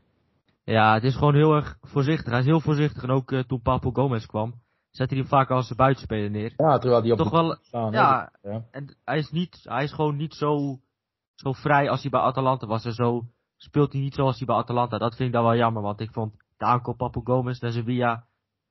Ja, 0.64 0.94
het 0.94 1.04
is 1.04 1.14
gewoon 1.14 1.34
heel 1.34 1.54
erg 1.54 1.78
voorzichtig. 1.82 2.30
Hij 2.30 2.40
is 2.40 2.46
heel 2.46 2.60
voorzichtig. 2.60 3.02
En 3.02 3.10
ook 3.10 3.34
toen 3.46 3.62
Papu 3.62 3.90
Gomez 3.92 4.26
kwam, 4.26 4.54
zet 4.96 5.10
hij 5.10 5.18
hem 5.18 5.28
vaak 5.28 5.50
als 5.50 5.74
buitenspeler 5.74 6.30
neer. 6.30 6.52
Ja, 6.56 6.78
terwijl 6.78 7.02
die 7.02 7.12
op 7.12 7.18
Toch 7.18 7.30
de 7.30 7.36
wel, 7.36 7.58
staan, 7.60 7.92
ja, 7.92 8.32
Ja. 8.42 8.64
en 8.70 8.96
hij 9.04 9.18
is 9.18 9.30
niet, 9.30 9.60
hij 9.62 9.84
is 9.84 9.92
gewoon 9.92 10.16
niet 10.16 10.34
zo, 10.34 10.78
zo 11.34 11.52
vrij 11.52 11.90
als 11.90 12.02
hij 12.02 12.10
bij 12.10 12.20
Atalanta 12.20 12.66
was. 12.66 12.84
En 12.84 12.92
zo 12.92 13.22
speelt 13.56 13.92
hij 13.92 14.00
niet 14.00 14.14
zoals 14.14 14.36
hij 14.36 14.46
bij 14.46 14.56
Atalanta. 14.56 14.98
Dat 14.98 15.16
vind 15.16 15.28
ik 15.28 15.34
dan 15.34 15.44
wel 15.44 15.56
jammer, 15.56 15.82
want 15.82 16.00
ik 16.00 16.10
vond 16.12 16.34
de 16.56 16.64
aankoop 16.64 16.96
Papu 16.96 17.20
Gomez 17.24 17.60
naar 17.60 17.72
Sevilla. 17.72 18.24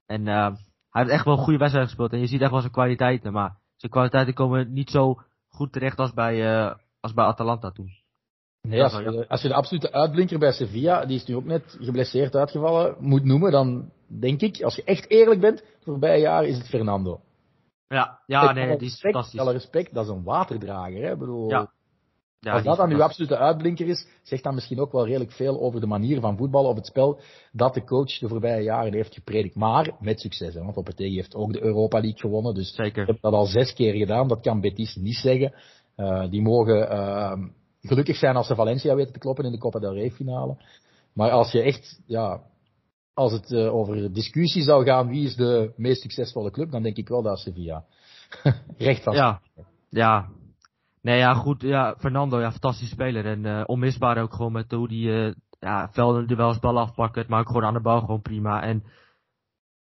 En 0.06 0.28
eh, 0.28 0.56
hij 0.90 1.02
heeft 1.02 1.10
echt 1.10 1.26
wel 1.26 1.38
een 1.38 1.44
goede 1.44 1.60
wedstrijd 1.60 1.88
gespeeld. 1.88 2.12
En 2.14 2.20
je 2.20 2.28
ziet 2.28 2.42
echt 2.42 2.52
wel 2.52 2.60
zijn 2.60 2.72
kwaliteiten. 2.72 3.34
Maar 3.34 3.58
zijn 3.76 3.92
kwaliteiten 3.92 4.34
komen 4.34 4.74
niet 4.74 4.90
zo 4.90 5.22
goed 5.50 5.72
terecht 5.72 6.00
als 6.00 6.14
bij, 6.14 6.56
eh, 6.56 6.76
als 7.00 7.14
bij 7.14 7.26
Atalanta 7.26 7.72
toen. 7.72 7.90
Nee, 8.68 8.78
Ja, 8.78 8.84
als, 8.84 8.94
je, 8.94 9.28
als 9.28 9.42
je 9.42 9.48
de 9.48 9.54
absolute 9.54 9.92
uitblinker 9.92 10.40
bij 10.40 10.52
Sevilla, 10.52 11.06
die 11.06 11.16
is 11.16 11.26
nu 11.26 11.36
ook 11.36 11.46
net 11.46 11.78
geblesseerd 11.80 12.36
uitgevallen, 12.36 12.96
moet 13.00 13.24
noemen, 13.24 13.52
dan 13.52 13.92
denk 14.08 14.42
ik, 14.42 14.62
als 14.62 14.76
je 14.76 14.84
echt 14.84 15.10
eerlijk 15.10 15.42
bent, 15.42 15.58
de 15.58 15.66
voorbije 15.84 16.20
jaren 16.20 16.50
is 16.50 16.58
het 16.58 16.68
Fernando. 16.68 17.20
Ja, 17.88 18.20
ja 18.26 18.52
nee, 18.52 18.66
die 18.66 18.74
is 18.74 18.80
respect, 18.80 19.02
fantastisch. 19.02 19.40
Alle 19.40 19.52
respect, 19.52 19.94
dat 19.94 20.06
is 20.06 20.12
een 20.12 20.24
waterdrager. 20.24 21.04
Hè? 21.04 21.12
Ik 21.12 21.20
bedoel, 21.20 21.50
Ja. 21.50 21.72
Ja, 22.44 22.54
als 22.54 22.64
dat 22.64 22.78
dan 22.78 22.92
uw 22.92 23.04
absolute 23.04 23.38
uitblinker 23.38 23.88
is, 23.88 24.08
zegt 24.22 24.44
dan 24.44 24.54
misschien 24.54 24.80
ook 24.80 24.92
wel 24.92 25.06
redelijk 25.06 25.32
veel 25.32 25.62
over 25.62 25.80
de 25.80 25.88
manier 25.88 26.20
van 26.20 26.38
voetballen 26.38 26.70
of 26.70 26.76
het 26.76 26.86
spel 26.86 27.20
dat 27.52 27.74
de 27.74 27.84
coach 27.84 28.18
de 28.20 28.28
voorbije 28.28 28.64
jaren 28.64 28.94
heeft 28.94 29.14
gepredikt. 29.14 29.56
Maar 29.56 29.96
met 30.00 30.20
succes, 30.20 30.54
hè? 30.54 30.64
want 30.64 30.76
Lopetegui 30.76 31.16
heeft 31.16 31.36
ook 31.36 31.54
de 31.54 31.64
Europa 31.64 32.00
League 32.00 32.20
gewonnen, 32.20 32.54
dus 32.54 32.76
Zeker. 32.76 33.02
ik 33.02 33.08
heb 33.08 33.22
dat 33.22 33.34
al 33.34 33.46
zes 33.46 33.74
keer 33.74 33.94
gedaan, 33.94 34.28
dat 34.28 34.42
kan 34.42 34.62
Betis 34.62 34.96
niet 34.96 35.16
zeggen. 35.16 35.54
Eh, 35.96 36.30
die 36.30 36.42
mogen 36.42 36.90
ehm, 36.90 37.48
gelukkig 37.84 38.16
zijn 38.16 38.36
als 38.36 38.48
ze 38.48 38.56
Valencia 38.56 38.96
weten 38.96 39.14
te 39.14 39.20
kloppen 39.20 39.46
in 39.46 39.52
de 39.52 39.58
Copa 39.58 39.80
del 39.80 39.94
Rey 39.94 40.12
finale. 40.12 40.58
Maar 41.14 41.32
als 41.32 41.52
je 41.52 41.62
echt, 41.62 42.02
ja, 42.06 42.42
als 43.14 43.32
het 43.32 43.52
eh, 43.52 43.76
over 43.76 44.14
discussie 44.14 44.64
zou 44.64 44.86
gaan 44.86 45.08
wie 45.08 45.26
is 45.26 45.36
de 45.36 45.74
meest 45.76 46.02
succesvolle 46.02 46.52
club, 46.52 46.72
dan 46.72 46.84
denk 46.84 46.98
ik 46.98 47.08
wel 47.08 47.22
dat 47.22 47.40
Sevilla. 47.40 47.86
Recht 48.78 49.04
vast. 49.04 49.18
Ja, 49.18 49.42
ja. 49.90 50.30
Nee, 51.02 51.18
ja, 51.18 51.34
goed. 51.34 51.62
Ja, 51.62 51.96
Fernando, 51.98 52.40
ja, 52.40 52.52
fantastisch 52.52 52.90
speler. 52.90 53.26
En 53.26 53.46
eh, 53.46 53.64
onmisbaar 53.66 54.22
ook 54.22 54.34
gewoon 54.34 54.52
met 54.52 54.72
hoe 54.72 54.88
die 54.88 55.12
eh 55.12 55.34
ja, 55.64 55.90
velden 55.92 56.40
eens 56.40 56.60
bal 56.60 56.80
afpakken, 56.80 57.26
maar 57.28 57.40
ook 57.40 57.48
gewoon 57.48 57.64
aan 57.64 57.74
de 57.74 57.82
bal 57.82 58.00
gewoon 58.00 58.22
prima. 58.22 58.62
En 58.62 58.84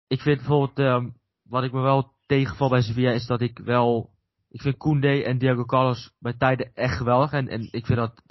ik 0.06 0.20
vind 0.20 0.36
bijvoorbeeld, 0.36 0.78
ehm, 0.78 1.08
wat 1.42 1.64
ik 1.64 1.72
me 1.72 1.80
wel 1.80 2.12
tegenval 2.26 2.68
bij 2.68 2.82
Sevilla 2.82 3.10
is 3.10 3.26
dat 3.26 3.40
ik 3.40 3.58
wel, 3.58 4.10
ik 4.52 4.60
vind 4.60 4.76
Koundé 4.76 5.22
en 5.22 5.38
Diego 5.38 5.64
Carlos 5.64 6.12
bij 6.18 6.32
tijden 6.38 6.70
echt 6.74 6.96
geweldig. 6.96 7.32
En, 7.32 7.48
en 7.48 7.68
ik 7.70 7.86
vind 7.86 7.98
dat 7.98 8.22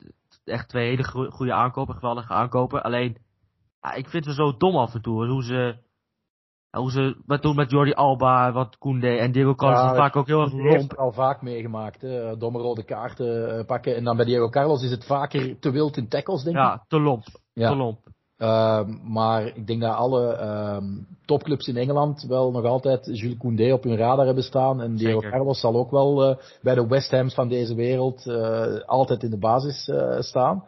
echt 0.43 0.69
twee 0.69 0.89
hele 0.89 1.03
goe- 1.03 1.31
goede 1.31 1.53
aankopen, 1.53 1.95
geweldige 1.95 2.33
aankopen. 2.33 2.83
Alleen, 2.83 3.17
ja, 3.81 3.93
ik 3.93 4.07
vind 4.07 4.25
ze 4.25 4.33
zo 4.33 4.57
dom 4.57 4.75
af 4.75 4.93
en 4.93 5.01
toe. 5.01 5.27
Hoe 5.27 5.43
ze, 5.43 5.75
hoe 6.77 6.91
ze, 6.91 7.21
wat 7.25 7.41
doen 7.41 7.55
met 7.55 7.71
Jordi 7.71 7.93
Alba, 7.93 8.51
wat 8.51 8.77
Koundé 8.77 9.17
en 9.17 9.31
Diego 9.31 9.55
Carlos 9.55 9.79
Ja, 9.81 9.91
is 9.91 9.97
vaak 9.97 10.15
ook 10.15 10.27
heel 10.27 10.41
erg 10.41 10.53
lomp. 10.53 10.93
al 10.93 11.11
vaak 11.11 11.41
meegemaakt. 11.41 12.01
Hè. 12.01 12.37
Domme 12.37 12.59
rode 12.59 12.83
kaarten 12.83 13.57
eh, 13.57 13.65
pakken. 13.65 13.95
En 13.95 14.03
dan 14.03 14.15
bij 14.15 14.25
Diego 14.25 14.49
Carlos 14.49 14.83
is 14.83 14.91
het 14.91 15.05
vaker 15.05 15.59
te 15.59 15.71
wild 15.71 15.97
in 15.97 16.07
tackles, 16.07 16.43
denk 16.43 16.55
ik. 16.55 16.61
Ja, 16.61 16.85
te 16.87 16.99
lomp. 16.99 17.23
Ja. 17.53 17.69
Te 17.69 17.75
lomp. 17.75 17.99
Ehm, 18.41 18.97
maar 19.03 19.45
ik 19.45 19.67
denk 19.67 19.81
dat 19.81 19.95
alle 19.95 20.33
ehm, 20.33 20.85
topclubs 21.25 21.67
in 21.67 21.77
Engeland 21.77 22.25
wel 22.27 22.51
nog 22.51 22.65
altijd 22.65 23.05
Jules 23.05 23.37
Koundé 23.37 23.73
op 23.73 23.83
hun 23.83 23.97
radar 23.97 24.25
hebben 24.25 24.43
staan. 24.43 24.81
En 24.81 24.95
Diego. 24.95 25.19
Carlos 25.19 25.59
zal 25.59 25.75
ook 25.75 25.91
wel 25.91 26.23
eh, 26.23 26.35
bij 26.61 26.75
de 26.75 26.87
West 26.87 27.11
Hams 27.11 27.33
van 27.33 27.47
deze 27.47 27.75
wereld 27.75 28.27
eh, 28.27 28.79
altijd 28.85 29.23
in 29.23 29.29
de 29.29 29.37
basis 29.37 29.87
eh, 29.87 30.19
staan. 30.19 30.63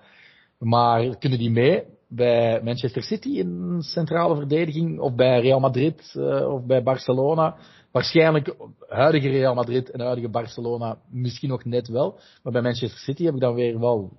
Maar 0.59 1.17
kunnen 1.17 1.39
die 1.39 1.51
mee 1.51 1.83
bij 2.07 2.61
Manchester 2.63 3.03
City 3.03 3.29
in 3.29 3.77
centrale 3.79 4.35
verdediging 4.35 4.99
of 4.99 5.15
bij 5.15 5.41
Real 5.41 5.59
Madrid 5.59 6.15
of 6.47 6.65
bij 6.65 6.83
Barcelona? 6.83 7.55
Waarschijnlijk 7.91 8.55
huidige 8.87 9.29
Real 9.29 9.53
Madrid 9.53 9.91
en 9.91 10.01
huidige 10.01 10.29
Barcelona 10.29 10.97
misschien 11.09 11.49
nog 11.49 11.65
net 11.65 11.87
wel. 11.87 12.19
Maar 12.43 12.53
bij 12.53 12.61
Manchester 12.61 12.99
City 12.99 13.23
heb 13.23 13.33
ik 13.33 13.39
dan 13.39 13.53
weer 13.53 13.79
wel 13.79 14.11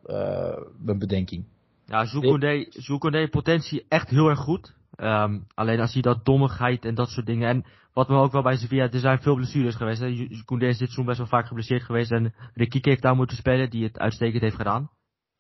mijn 0.85 0.99
bedenking. 0.99 1.45
Ja, 1.87 2.05
Jules 2.05 2.99
Koundé 2.99 3.29
potentie 3.29 3.85
echt 3.89 4.09
heel 4.11 4.29
erg 4.29 4.39
goed. 4.39 4.75
Ehm, 4.97 5.39
alleen 5.55 5.81
als 5.81 5.93
hij 5.93 6.03
dat 6.03 6.25
dommigheid 6.25 6.85
en 6.85 6.95
dat 6.95 7.09
soort 7.09 7.27
dingen. 7.27 7.49
En 7.49 7.65
wat 7.93 8.09
me 8.09 8.17
ook 8.17 8.33
wel 8.33 8.43
bij 8.43 8.57
Sevilla, 8.57 8.91
er 8.91 8.99
zijn 8.99 9.23
veel 9.23 9.35
blessures 9.35 9.75
geweest. 9.75 10.01
Koundé 10.45 10.67
is 10.67 10.79
dit 10.79 10.87
seizoen 10.89 11.05
best 11.05 11.19
wel 11.19 11.27
vaak 11.27 11.47
geblesseerd 11.47 11.83
geweest. 11.83 12.11
En 12.13 12.35
Rikieke 12.55 12.89
heeft 12.89 13.03
daar 13.03 13.17
moeten 13.17 13.37
spelen, 13.37 13.71
die 13.71 13.85
het 13.85 13.99
uitstekend 13.99 14.43
heeft 14.43 14.57
gedaan. 14.57 14.91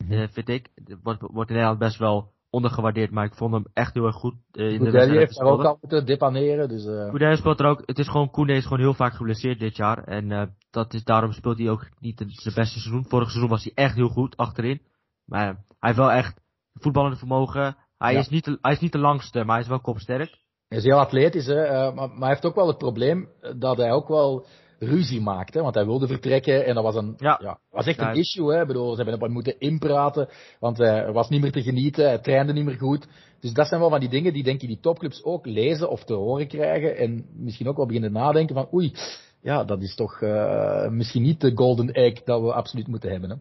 Eh, 0.08 0.28
vind 0.30 0.48
ik. 0.48 0.68
Wordt, 1.02 1.20
wordt 1.20 1.50
in 1.50 1.56
Nederland 1.56 1.78
best 1.78 1.98
wel 1.98 2.32
ondergewaardeerd, 2.50 3.10
maar 3.10 3.24
ik 3.24 3.34
vond 3.34 3.52
hem 3.52 3.64
echt 3.72 3.94
heel 3.94 4.06
erg 4.06 4.14
goed 4.16 4.34
eh, 4.52 4.64
in 4.64 4.78
de 4.84 4.90
wedstrijd. 4.90 5.10
heeft 5.18 5.38
daar 5.38 5.46
ook 5.48 5.64
al 5.64 5.78
moeten 5.80 6.06
depaneren. 6.06 6.68
Dus, 6.68 6.84
Koundé 6.84 7.36
speelt 7.36 7.60
er 7.60 7.66
ook, 7.66 7.82
het 7.86 7.98
is 7.98 8.08
gewoon, 8.08 8.30
Koundé 8.30 8.52
is 8.52 8.62
gewoon 8.62 8.78
heel 8.78 8.94
vaak 8.94 9.14
geblesseerd 9.14 9.58
dit 9.58 9.76
jaar. 9.76 10.04
En 10.04 10.54
dat 10.70 10.94
is, 10.94 11.04
daarom 11.04 11.32
speelt 11.32 11.58
hij 11.58 11.70
ook 11.70 11.88
niet 12.00 12.18
het- 12.18 12.32
zijn 12.40 12.54
beste 12.54 12.80
seizoen. 12.80 13.04
Vorig 13.08 13.28
seizoen 13.28 13.50
was 13.50 13.64
hij 13.64 13.72
echt 13.74 13.94
heel 13.94 14.08
goed 14.08 14.36
achterin. 14.36 14.80
Maar 15.24 15.48
eh, 15.48 15.54
hij 15.54 15.90
heeft 15.90 15.96
wel 15.98 16.12
echt 16.12 16.40
voetballende 16.74 17.16
vermogen. 17.16 17.76
Hij, 17.98 18.12
Ja. 18.12 18.18
is 18.18 18.28
niet 18.28 18.44
de, 18.44 18.58
hij 18.60 18.72
is 18.72 18.80
niet 18.80 18.92
de 18.92 18.98
langste, 18.98 19.38
maar 19.44 19.54
hij 19.54 19.62
is 19.62 19.68
wel 19.68 19.80
kopsterk. 19.80 20.38
Hij 20.68 20.78
is 20.78 20.84
heel 20.84 20.98
atletisch, 20.98 21.46
hè, 21.46 21.62
eh, 21.62 21.94
maar, 21.94 22.08
maar 22.08 22.18
hij 22.18 22.28
heeft 22.28 22.44
ook 22.44 22.54
wel 22.54 22.66
het 22.66 22.78
probleem 22.78 23.28
dat 23.56 23.76
hij 23.76 23.92
ook 23.92 24.08
wel 24.08 24.46
ruzie 24.78 25.20
maakt. 25.20 25.54
Hè, 25.54 25.62
want 25.62 25.74
hij 25.74 25.84
wilde 25.84 26.06
vertrekken 26.06 26.66
en 26.66 26.74
dat 26.74 26.84
was, 26.84 26.94
een, 26.94 27.14
Ja. 27.16 27.38
ja. 27.42 27.58
was 27.70 27.86
echt 27.86 27.98
Ja. 28.00 28.10
een 28.10 28.16
issue. 28.16 28.52
Hè. 28.54 28.60
Ik 28.60 28.66
bedoel, 28.66 28.94
ze 28.94 29.02
hebben 29.02 29.20
hem 29.20 29.32
moeten 29.32 29.58
inpraten, 29.58 30.28
want 30.60 30.78
hij 30.78 31.12
was 31.12 31.28
niet 31.28 31.40
meer 31.40 31.52
te 31.52 31.62
genieten, 31.62 32.04
hij 32.04 32.18
trainde 32.18 32.52
niet 32.52 32.64
meer 32.64 32.78
goed. 32.78 33.06
Dus 33.40 33.52
dat 33.52 33.66
zijn 33.68 33.80
wel 33.80 33.90
van 33.90 34.00
die 34.00 34.08
dingen 34.08 34.32
die 34.32 34.42
denk 34.42 34.62
ik 34.62 34.68
die 34.68 34.80
topclubs 34.80 35.24
ook 35.24 35.46
lezen 35.46 35.90
of 35.90 36.04
te 36.04 36.14
horen 36.14 36.48
krijgen. 36.48 36.96
En 36.96 37.26
misschien 37.36 37.68
ook 37.68 37.76
wel 37.76 37.86
beginnen 37.86 38.12
nadenken 38.12 38.54
van 38.54 38.68
oei, 38.74 38.94
ja, 39.40 39.64
dat 39.64 39.82
is 39.82 39.94
toch 39.94 40.20
eh, 40.20 40.88
misschien 40.88 41.22
niet 41.22 41.40
de 41.40 41.52
golden 41.54 41.92
egg 41.92 42.22
dat 42.22 42.40
we 42.40 42.52
absoluut 42.52 42.86
moeten 42.86 43.10
hebben. 43.10 43.30
Hè. 43.30 43.36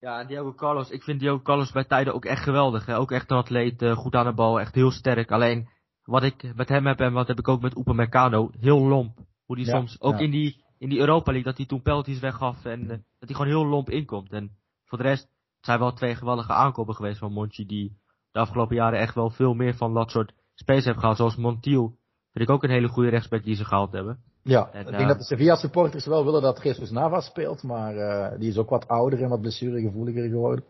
Ja, 0.00 0.20
en 0.20 0.26
Diogo 0.26 0.54
Carlos, 0.54 0.90
ik 0.90 1.02
vind 1.02 1.20
Diogo 1.20 1.42
Carlos 1.42 1.72
bij 1.72 1.84
tijden 1.84 2.14
ook 2.14 2.24
echt 2.24 2.42
geweldig. 2.42 2.86
Hè? 2.86 2.96
Ook 2.96 3.10
echt 3.10 3.30
een 3.30 3.36
atleet, 3.36 3.82
eh, 3.82 3.96
goed 3.96 4.14
aan 4.14 4.24
de 4.24 4.32
bal, 4.32 4.60
echt 4.60 4.74
heel 4.74 4.90
sterk. 4.90 5.30
Alleen, 5.30 5.68
wat 6.04 6.22
ik 6.22 6.54
met 6.54 6.68
hem 6.68 6.86
heb 6.86 7.00
en 7.00 7.12
wat 7.12 7.28
heb 7.28 7.38
ik 7.38 7.48
ook 7.48 7.60
met 7.60 7.76
Upamecano, 7.76 8.50
heel 8.58 8.78
lomp. 8.78 9.18
Hoe 9.44 9.56
die 9.56 9.66
Ja, 9.66 9.72
soms, 9.72 10.00
ook 10.00 10.12
ja. 10.12 10.18
in, 10.18 10.30
die, 10.30 10.64
in 10.78 10.88
die 10.88 10.98
Europa 10.98 11.30
League, 11.30 11.48
dat 11.48 11.56
hij 11.56 11.66
toen 11.66 11.82
penalties 11.82 12.20
weggaf 12.20 12.64
en 12.64 12.80
eh, 12.82 12.88
dat 12.88 13.28
hij 13.28 13.34
gewoon 13.34 13.46
heel 13.46 13.66
lomp 13.66 13.90
inkomt. 13.90 14.32
En 14.32 14.50
voor 14.84 14.98
de 14.98 15.04
rest, 15.04 15.22
het 15.22 15.64
zijn 15.64 15.78
wel 15.78 15.92
twee 15.92 16.14
geweldige 16.14 16.52
aankopen 16.52 16.94
geweest 16.94 17.18
van 17.18 17.32
Monchi, 17.32 17.66
die 17.66 17.98
de 18.30 18.38
afgelopen 18.38 18.76
jaren 18.76 18.98
echt 18.98 19.14
wel 19.14 19.30
veel 19.30 19.54
meer 19.54 19.74
van 19.74 19.94
dat 19.94 20.10
soort 20.10 20.34
spelers 20.54 20.84
hebben 20.84 21.00
gehaald. 21.00 21.18
Zoals 21.18 21.36
Montiel, 21.36 21.98
vind 22.32 22.48
ik 22.48 22.54
ook 22.54 22.62
een 22.62 22.70
hele 22.70 22.88
goede 22.88 23.10
rechtsback 23.10 23.42
die 23.44 23.54
ze 23.54 23.64
gehaald 23.64 23.92
hebben. 23.92 24.22
Ja, 24.42 24.68
En, 24.72 24.80
ik 24.80 24.86
denk 24.86 25.00
eh, 25.00 25.08
dat 25.08 25.18
de 25.18 25.24
Sevilla 25.24 25.56
supporters 25.56 26.06
wel 26.06 26.24
willen 26.24 26.42
dat 26.42 26.62
Jesus 26.62 26.90
Navas 26.90 27.26
speelt, 27.26 27.62
maar 27.62 27.96
eh, 27.96 28.38
die 28.38 28.48
is 28.48 28.56
ook 28.56 28.70
wat 28.70 28.88
ouder 28.88 29.22
en 29.22 29.28
wat 29.28 29.40
blessuregevoeliger 29.40 30.28
geworden. 30.28 30.64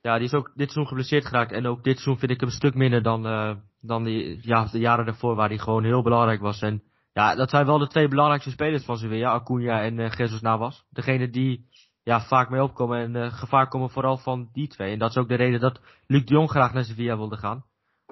Ja, 0.00 0.16
die 0.16 0.26
is 0.26 0.34
ook 0.34 0.52
dit 0.54 0.70
seizoen 0.70 0.86
geblesseerd 0.86 1.26
geraakt. 1.26 1.52
En 1.52 1.66
ook 1.66 1.84
dit 1.84 1.94
seizoen 1.94 2.18
vind 2.18 2.30
ik 2.30 2.40
hem 2.40 2.48
een 2.48 2.54
stuk 2.54 2.74
minder 2.74 3.02
dan, 3.02 3.26
eh, 3.26 3.54
dan 3.80 4.04
die, 4.04 4.38
ja, 4.42 4.68
de 4.72 4.78
jaren 4.78 5.04
daarvoor, 5.04 5.34
waar 5.34 5.48
hij 5.48 5.58
gewoon 5.58 5.84
heel 5.84 6.02
belangrijk 6.02 6.40
was. 6.40 6.60
En 6.60 6.82
ja, 7.12 7.34
dat 7.34 7.50
zijn 7.50 7.66
wel 7.66 7.78
de 7.78 7.86
twee 7.86 8.08
belangrijkste 8.08 8.50
spelers 8.50 8.84
van 8.84 8.96
Sevilla, 8.96 9.32
Acuna 9.32 9.82
en 9.82 9.98
eh 9.98 10.10
Jesus 10.10 10.40
Navas. 10.40 10.84
Degene 10.90 11.30
die 11.30 11.66
ja, 12.02 12.20
vaak 12.20 12.50
mee 12.50 12.62
opkomen 12.62 13.14
en 13.14 13.32
gevaar 13.32 13.68
komen 13.68 13.90
vooral 13.90 14.16
van 14.16 14.48
die 14.52 14.68
twee. 14.68 14.92
En 14.92 14.98
dat 14.98 15.10
is 15.10 15.16
ook 15.16 15.28
de 15.28 15.34
reden 15.34 15.60
dat 15.60 15.80
Luc 16.06 16.24
de 16.24 16.34
Jong 16.34 16.50
graag 16.50 16.72
naar 16.72 16.84
Sevilla 16.84 17.16
wilde 17.16 17.36
gaan. 17.36 17.64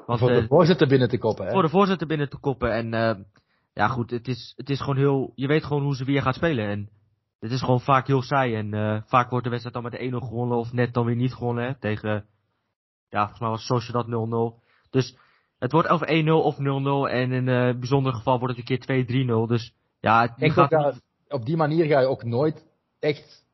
Want 0.07 0.19
voor 0.19 0.29
de 0.29 0.47
voorzitter 0.47 0.89
binnen 0.89 1.09
te 1.09 1.19
koppen. 1.19 1.47
Hè? 1.47 1.53
voor 1.53 1.62
de 1.62 1.69
voorzitter 1.69 2.07
binnen 2.07 2.29
te 2.29 2.39
koppen. 2.39 2.73
En 2.73 3.27
ja, 3.75 3.89
goed, 3.89 4.11
het 4.11 4.29
is, 4.29 4.53
het 4.57 4.70
is 4.70 4.81
gewoon 4.81 4.97
heel. 4.97 5.33
Je 5.35 5.47
weet 5.47 5.64
gewoon 5.64 5.83
hoe 5.83 5.95
Sevilla 5.95 6.20
gaat 6.20 6.35
spelen. 6.35 6.68
En 6.68 6.89
het 7.39 7.51
is 7.51 7.61
gewoon 7.61 7.81
vaak 7.81 8.07
heel 8.07 8.22
saai. 8.22 8.55
En 8.55 8.75
eh, 8.75 9.03
vaak 9.07 9.31
wordt 9.31 9.45
de 9.45 9.51
wedstrijd 9.51 9.75
dan 9.75 10.11
met 10.11 10.22
1-0 10.22 10.27
gewonnen. 10.27 10.59
Of 10.59 10.72
net 10.72 10.95
dan 10.95 11.05
weer 11.07 11.16
niet 11.16 11.35
gewonnen. 11.35 11.64
Hè, 11.64 11.79
tegen. 11.79 12.27
Ja, 13.09 13.20
volgens 13.20 13.41
mij 13.41 13.49
was 13.49 13.66
Sociedad 13.66 14.07
0-0. 14.07 14.62
Dus 14.91 15.16
het 15.59 15.72
wordt 15.72 15.91
of 15.91 16.01
1-0 16.01 16.29
of 16.29 16.57
0-0. 16.59 17.11
En 17.12 17.33
in 17.33 17.47
een 17.47 17.79
bijzonder 17.79 18.12
geval 18.14 18.39
wordt 18.39 18.57
het 18.57 18.70
een 18.70 18.79
keer 18.79 19.47
2-3-0. 19.47 19.49
Dus 19.49 19.75
ja, 20.01 20.20
het 20.20 20.31
Ik 20.31 20.39
denk 20.39 20.53
gaat 20.53 20.72
ook 20.72 20.83
dat 20.83 21.03
op 21.29 21.45
die 21.45 21.57
manier 21.57 21.87
ga 21.87 22.01
je 22.01 22.07
ook 22.07 22.25
nooit 22.25 22.64
echt 22.99 23.45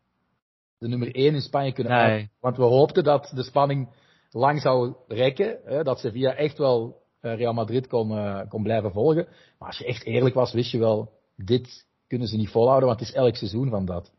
de 0.78 0.88
nummer 0.88 1.14
1 1.14 1.34
in 1.34 1.40
Spanje 1.40 1.72
kunnen 1.72 1.92
Nee. 1.92 2.02
uit. 2.02 2.30
Want 2.40 2.56
we 2.56 2.62
hoopten 2.62 3.04
dat 3.04 3.32
de 3.34 3.42
spanning 3.42 3.94
lang 4.30 4.60
zou 4.60 4.94
rekken. 5.08 5.58
Hè, 5.64 5.82
dat 5.82 5.98
Sevilla 5.98 6.34
echt 6.34 6.58
wel 6.58 6.94
eh, 6.94 6.99
Real 7.20 7.52
Madrid 7.52 7.86
kon, 7.86 8.18
eh, 8.18 8.48
kon 8.48 8.62
blijven 8.62 8.92
volgen. 8.92 9.26
Maar 9.58 9.68
als 9.68 9.78
je 9.78 9.86
echt 9.86 10.04
eerlijk 10.04 10.34
was, 10.34 10.52
wist 10.52 10.70
je 10.70 10.78
wel, 10.78 11.12
dit 11.36 11.86
kunnen 12.06 12.28
ze 12.28 12.36
niet 12.36 12.50
volhouden, 12.50 12.88
want 12.88 13.00
het 13.00 13.08
is 13.08 13.14
elk 13.14 13.36
seizoen 13.36 13.70
van 13.70 13.84
dat. 13.84 14.12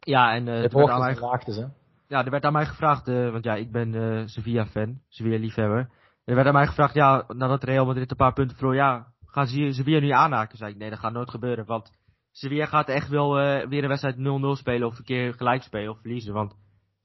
Ja, 0.00 0.34
en 0.34 0.48
eh, 0.48 0.62
Het 0.62 0.72
werd 0.72 0.88
aan 0.88 1.00
mij 1.00 1.14
en 1.14 1.20
laagtes, 1.20 1.56
hè. 1.56 1.64
ja, 2.08 2.24
er 2.24 2.30
werd 2.30 2.44
aan 2.44 2.52
mij 2.52 2.66
gevraagd, 2.66 3.08
eh, 3.08 3.30
want 3.30 3.44
ja, 3.44 3.54
ik 3.54 3.72
ben 3.72 3.94
eh 3.94 4.26
Sevilla-fan, 4.26 5.00
Sevilla-liefhebber. 5.08 5.90
Er 6.24 6.34
werd 6.34 6.46
aan 6.46 6.52
mij 6.52 6.66
gevraagd, 6.66 6.94
ja, 6.94 7.24
nadat 7.28 7.64
Real 7.64 7.86
Madrid 7.86 8.10
een 8.10 8.16
paar 8.16 8.32
punten 8.32 8.56
verloor, 8.56 8.74
ja, 8.74 9.06
gaan 9.26 9.46
ze 9.46 9.72
Sevilla 9.72 10.00
nu 10.00 10.10
aanhaken? 10.10 10.58
Zei 10.58 10.72
ik, 10.72 10.78
nee, 10.78 10.90
dat 10.90 10.98
gaat 10.98 11.12
nooit 11.12 11.30
gebeuren, 11.30 11.66
want 11.66 11.90
Sevilla 12.32 12.66
gaat 12.66 12.88
echt 12.88 13.08
wel 13.08 13.38
eh, 13.38 13.68
weer 13.68 13.82
een 13.82 13.88
wedstrijd 13.88 14.16
0-0 14.16 14.20
spelen 14.58 14.88
of 14.88 14.98
een 14.98 15.04
keer 15.04 15.34
gelijk 15.34 15.62
spelen 15.62 15.90
of 15.90 16.00
verliezen, 16.00 16.32
want 16.32 16.54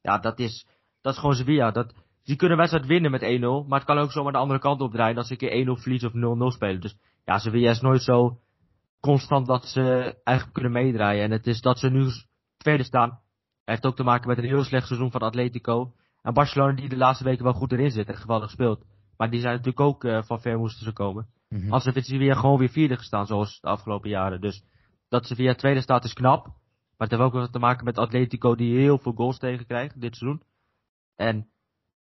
ja, 0.01 0.17
dat 0.17 0.39
is, 0.39 0.65
dat 1.01 1.13
is 1.13 1.19
gewoon 1.19 1.35
Sevilla. 1.35 1.71
Dat, 1.71 1.93
die 2.31 2.39
kunnen 2.39 2.57
een 2.57 2.63
wedstrijd 2.63 2.87
winnen 2.87 3.11
met 3.11 3.65
1-0, 3.65 3.67
maar 3.67 3.79
het 3.79 3.87
kan 3.87 3.97
ook 3.97 4.11
zomaar 4.11 4.31
de 4.31 4.37
andere 4.37 4.59
kant 4.59 4.81
op 4.81 4.91
draaien, 4.91 5.15
dat 5.15 5.27
ze 5.27 5.31
een 5.31 5.37
keer 5.37 5.77
1-0 5.77 5.81
verliezen 5.81 6.37
of 6.43 6.53
0-0 6.53 6.55
spelen. 6.55 6.81
Dus 6.81 6.95
ja, 7.25 7.37
Sevilla 7.37 7.69
is 7.69 7.81
nooit 7.81 8.01
zo, 8.01 8.39
constant 8.99 9.47
dat 9.47 9.65
ze 9.65 10.15
eigenlijk 10.23 10.53
kunnen 10.53 10.71
meedraaien. 10.71 11.23
En 11.23 11.31
het 11.31 11.47
is 11.47 11.61
dat 11.61 11.79
ze 11.79 11.89
nu 11.89 12.07
tweede 12.57 12.83
staan. 12.83 13.19
heeft 13.65 13.85
ook 13.85 13.95
te 13.95 14.03
maken 14.03 14.27
met 14.27 14.37
een 14.37 14.43
heel 14.43 14.63
slecht 14.63 14.87
seizoen 14.87 15.11
van 15.11 15.21
Atletico. 15.21 15.93
En 16.21 16.33
Barcelona 16.33 16.75
die 16.75 16.89
de 16.89 16.97
laatste 16.97 17.23
weken 17.23 17.43
wel 17.43 17.53
goed 17.53 17.71
erin 17.71 17.91
zit 17.91 18.07
en 18.07 18.17
geweldig 18.17 18.49
speelt. 18.49 18.85
Maar 19.17 19.29
die 19.29 19.39
zijn 19.39 19.51
natuurlijk 19.51 19.79
ook 19.79 20.03
uh, 20.03 20.21
van 20.21 20.41
ver 20.41 20.57
moesten 20.57 20.85
ze 20.85 20.93
komen. 20.93 21.27
Mm 21.49 21.61
-hmm. 21.61 21.71
Als 21.71 21.83
ze 21.83 22.17
weer 22.17 22.35
gewoon 22.35 22.59
weer 22.59 22.69
vierde 22.69 22.97
gestaan 22.97 23.25
zoals 23.25 23.59
de 23.59 23.67
afgelopen 23.67 24.09
jaren. 24.09 24.41
Dus 24.41 24.63
dat 25.09 25.25
ze 25.25 25.35
via 25.35 25.53
tweede 25.53 25.81
staat 25.81 26.03
is 26.03 26.13
knap. 26.13 26.45
Maar 26.45 27.09
het 27.09 27.11
heeft 27.11 27.21
ook 27.21 27.33
wat 27.33 27.51
te 27.51 27.59
maken 27.59 27.85
met 27.85 27.97
Atletico 27.97 28.55
die 28.55 28.77
heel 28.77 28.97
veel 28.97 29.13
goals 29.13 29.37
tegenkrijgt 29.37 30.01
dit 30.01 30.15
seizoen. 30.15 30.41
En 31.15 31.49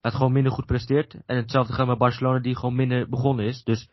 het 0.04 0.16
gewoon 0.16 0.32
minder 0.32 0.52
goed 0.52 0.66
presteert. 0.66 1.16
En 1.26 1.36
hetzelfde 1.36 1.74
gaat 1.74 1.88
met 1.88 1.98
Barcelona 1.98 2.40
die 2.40 2.56
gewoon 2.56 2.76
minder 2.76 3.10
begonnen 3.10 3.46
is. 3.46 3.64
Dus 3.64 3.90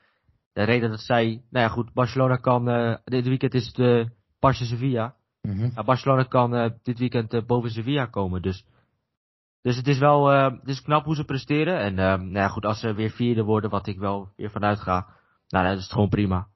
de 0.52 0.62
reden 0.62 0.90
dat 0.90 1.00
zij, 1.00 1.24
nou 1.50 1.64
ja 1.64 1.68
goed, 1.68 1.92
Barcelona 1.92 2.36
kan, 2.36 2.68
uh, 2.68 2.96
dit 3.04 3.26
weekend 3.26 3.54
is 3.54 3.66
het 3.66 3.78
uh, 3.78 4.06
Barça 4.36 4.64
Sevilla. 4.64 5.14
Mm 5.42 5.58
-hmm. 5.58 5.84
Barcelona 5.84 6.22
kan 6.22 6.54
uh, 6.54 6.70
dit 6.82 6.98
weekend 6.98 7.46
boven 7.46 7.70
Sevilla 7.70 8.06
komen. 8.06 8.42
Dus, 8.42 8.64
dus 9.62 9.76
het 9.76 9.86
is 9.86 9.98
wel, 9.98 10.26
het 10.28 10.68
is 10.68 10.82
knap 10.82 11.04
hoe 11.04 11.14
ze 11.14 11.24
presteren. 11.24 11.78
En 11.78 11.94
nou 11.94 12.32
ja, 12.32 12.48
goed, 12.48 12.64
als 12.64 12.80
ze 12.80 12.94
weer 12.94 13.10
vierde 13.10 13.42
worden, 13.42 13.70
wat 13.70 13.86
ik 13.86 13.98
wel 13.98 14.28
weer 14.36 14.50
vanuit 14.50 14.80
ga, 14.80 15.06
nou 15.48 15.64
dan 15.64 15.76
is 15.76 15.82
het 15.82 15.92
gewoon 15.92 16.08
prima. 16.08 16.46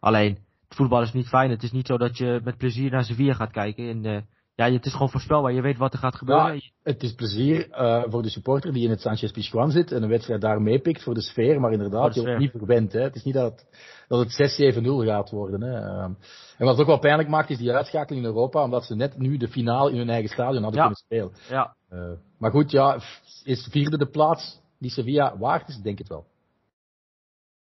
Alleen, 0.00 0.34
het 0.68 0.76
voetbal 0.76 1.02
is 1.02 1.12
niet 1.12 1.28
fijn. 1.28 1.50
Het 1.50 1.62
is 1.62 1.72
niet 1.72 1.86
zo 1.86 1.98
dat 1.98 2.18
je 2.18 2.40
met 2.44 2.58
plezier 2.58 2.90
naar 2.90 3.04
Sevilla 3.04 3.34
gaat 3.34 3.52
kijken. 3.52 3.88
En 3.88 4.28
ja, 4.66 4.72
het 4.72 4.86
is 4.86 4.92
gewoon 4.92 5.10
voorspelbaar. 5.10 5.52
Je 5.52 5.60
weet 5.60 5.76
wat 5.76 5.92
er 5.92 5.98
gaat 5.98 6.14
gebeuren. 6.14 6.54
Ja, 6.54 6.60
het 6.82 7.02
is 7.02 7.14
plezier 7.14 7.68
uh, 7.70 8.02
voor 8.06 8.22
de 8.22 8.28
supporter 8.28 8.72
die 8.72 8.84
in 8.84 8.90
het 8.90 9.00
Sanchez 9.00 9.30
Pizjuan 9.30 9.70
zit 9.70 9.92
en 9.92 10.02
een 10.02 10.08
wedstrijd 10.08 10.40
daar 10.40 10.62
meepikt 10.62 11.02
voor 11.02 11.14
de 11.14 11.22
sfeer. 11.22 11.60
Maar 11.60 11.72
inderdaad, 11.72 12.14
je 12.14 12.20
wordt 12.20 12.38
niet 12.38 12.50
verwend. 12.50 12.92
Hè. 12.92 13.00
Het 13.00 13.14
is 13.14 13.24
niet 13.24 13.34
dat 13.34 13.52
het, 13.52 13.66
dat 14.08 14.18
het 14.18 14.76
6-7-0 14.78 14.82
gaat 14.86 15.30
worden. 15.30 15.60
Hè. 15.60 15.80
Uh, 15.80 16.02
en 16.02 16.16
wat 16.58 16.68
het 16.68 16.80
ook 16.80 16.86
wel 16.86 16.98
pijnlijk 16.98 17.28
maakt, 17.28 17.50
is 17.50 17.58
die 17.58 17.72
uitschakeling 17.72 18.24
in 18.24 18.30
Europa, 18.30 18.62
omdat 18.62 18.84
ze 18.84 18.94
net 18.94 19.18
nu 19.18 19.36
de 19.36 19.48
finale 19.48 19.90
in 19.90 19.96
hun 19.96 20.10
eigen 20.10 20.30
stadion 20.30 20.62
hadden 20.62 20.80
ja. 20.80 20.86
kunnen 20.86 21.04
spelen. 21.04 21.32
Ja. 21.48 21.74
Uh, 21.92 22.18
maar 22.38 22.50
goed, 22.50 22.70
ja, 22.70 23.00
is 23.44 23.68
vierde 23.70 23.98
de 23.98 24.10
plaats 24.10 24.60
die 24.78 24.90
Sevilla 24.90 25.38
waard 25.38 25.68
is? 25.68 25.76
Denk 25.76 25.98
het 25.98 26.08
wel. 26.08 26.24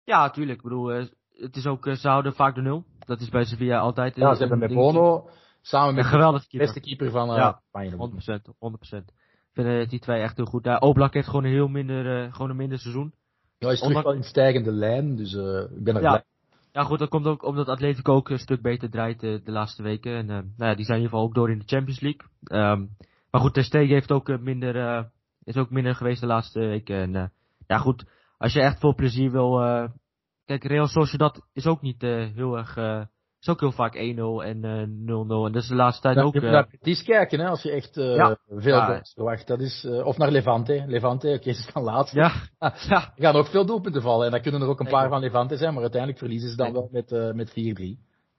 Ja, 0.03 0.29
tuurlijk. 0.29 0.57
Ik 0.57 0.63
bedoel, 0.63 0.87
het 1.33 1.55
is 1.55 1.65
ook, 1.65 1.89
ze 1.93 2.07
houden 2.07 2.33
vaak 2.33 2.55
de 2.55 2.61
nul. 2.61 2.83
Dat 2.99 3.19
is 3.19 3.29
bij 3.29 3.43
Sevilla 3.43 3.79
altijd. 3.79 4.15
Ja, 4.15 4.33
ze 4.33 4.39
hebben 4.39 4.59
met 4.59 4.73
Bono 4.73 5.29
Samen 5.61 5.95
met 5.95 6.03
een 6.03 6.09
geweldige 6.09 6.45
de 6.49 6.57
beste 6.57 6.79
keeper 6.79 7.11
van 7.11 7.29
uh, 7.29 7.35
ja, 7.35 7.61
Spanje. 7.67 7.91
100%, 7.91 7.95
100%. 8.95 9.03
Ik 9.53 9.63
vind 9.63 9.89
die 9.89 9.99
twee 9.99 10.21
echt 10.21 10.37
heel 10.37 10.45
goed. 10.45 10.65
Uh, 10.65 10.77
Oblak 10.79 11.13
heeft 11.13 11.27
gewoon 11.27 11.43
een 11.43 11.51
heel 11.51 11.67
minder, 11.67 12.25
uh, 12.25 12.33
gewoon 12.33 12.49
een 12.49 12.55
minder 12.55 12.79
seizoen. 12.79 13.13
Ja, 13.57 13.65
hij 13.67 13.75
is 13.75 13.81
terug 13.81 14.03
wel 14.03 14.13
in 14.13 14.23
stijgende 14.23 14.71
lijn, 14.71 15.15
dus 15.15 15.33
uh, 15.33 15.59
ik 15.59 15.83
ben 15.83 15.95
er 15.95 16.01
ja. 16.01 16.09
blij. 16.09 16.23
Ja 16.71 16.83
goed, 16.83 16.99
dat 16.99 17.09
komt 17.09 17.25
ook 17.25 17.43
omdat 17.43 17.67
Atletico 17.67 18.13
ook 18.13 18.29
een 18.29 18.39
stuk 18.39 18.61
beter 18.61 18.89
draait 18.89 19.19
de 19.19 19.41
laatste 19.45 19.83
weken. 19.83 20.15
En 20.15 20.25
nou 20.25 20.45
ja, 20.57 20.75
die 20.75 20.85
zijn 20.85 20.97
in 20.97 21.03
ieder 21.03 21.09
geval 21.09 21.21
ook 21.21 21.33
door 21.33 21.51
in 21.51 21.59
de 21.59 21.65
Champions 21.65 21.99
League. 21.99 22.21
Um, 22.43 22.89
maar 23.31 23.41
goed, 23.41 23.53
Ter 23.53 23.63
Stegen 23.63 23.93
heeft 23.93 24.11
ook 24.11 24.39
minder, 24.39 25.05
is 25.43 25.57
ook 25.57 25.69
minder 25.69 25.95
geweest 25.95 26.21
de 26.21 26.27
laatste 26.27 26.59
weken. 26.59 26.95
En 26.95 27.31
ja 27.67 27.77
goed, 27.77 28.05
als 28.37 28.53
je 28.53 28.61
echt 28.61 28.79
veel 28.79 28.95
plezier 28.95 29.31
wil... 29.31 29.59
kijk, 30.45 30.63
Real 30.63 30.87
Sociedad 30.87 31.47
is 31.53 31.65
ook 31.65 31.81
niet 31.81 32.01
heel 32.01 32.57
erg 32.57 32.77
is 33.41 33.49
ook 33.49 33.59
heel 33.59 33.71
vaak 33.71 33.95
1-0 33.95 33.99
en 34.43 34.61
0-0. 34.61 34.61
Uh, 35.07 35.45
en 35.45 35.51
dat 35.51 35.61
is 35.61 35.67
de 35.67 35.75
laatste 35.75 36.01
tijd 36.01 36.15
ja, 36.15 36.21
ook... 36.21 36.33
Je 36.33 36.41
moet 36.41 36.49
naar 36.49 36.67
Betis 36.71 37.03
kijken, 37.03 37.39
hè, 37.39 37.47
als 37.47 37.61
je 37.61 37.71
echt 37.71 37.97
uh, 37.97 38.15
ja. 38.15 38.37
veel 38.47 38.75
ja. 38.75 38.85
goals 38.85 39.13
verwacht. 39.13 39.47
Dat 39.47 39.59
is, 39.59 39.83
uh, 39.83 40.05
of 40.05 40.17
naar 40.17 40.31
Levante. 40.31 40.83
Levante, 40.87 41.27
oké, 41.27 41.35
okay, 41.35 41.53
ze 41.53 41.61
staan 41.61 41.83
laatst. 41.83 42.13
Ja. 42.13 42.31
ja. 42.89 43.11
Er 43.15 43.23
gaan 43.23 43.35
ook 43.35 43.47
veel 43.47 43.65
doelpunten 43.65 44.01
vallen. 44.01 44.25
En 44.25 44.31
dan 44.31 44.41
kunnen 44.41 44.61
er 44.61 44.67
ook 44.67 44.79
een 44.79 44.87
paar 44.87 45.09
van 45.09 45.19
Levante 45.19 45.57
zijn, 45.57 45.73
maar 45.73 45.81
uiteindelijk 45.81 46.19
verliezen 46.19 46.49
ze 46.49 46.55
dan 46.55 46.73
wel 46.73 46.89
met, 46.91 47.11
uh, 47.11 47.31
met 47.31 47.49
4-3. 47.49 47.53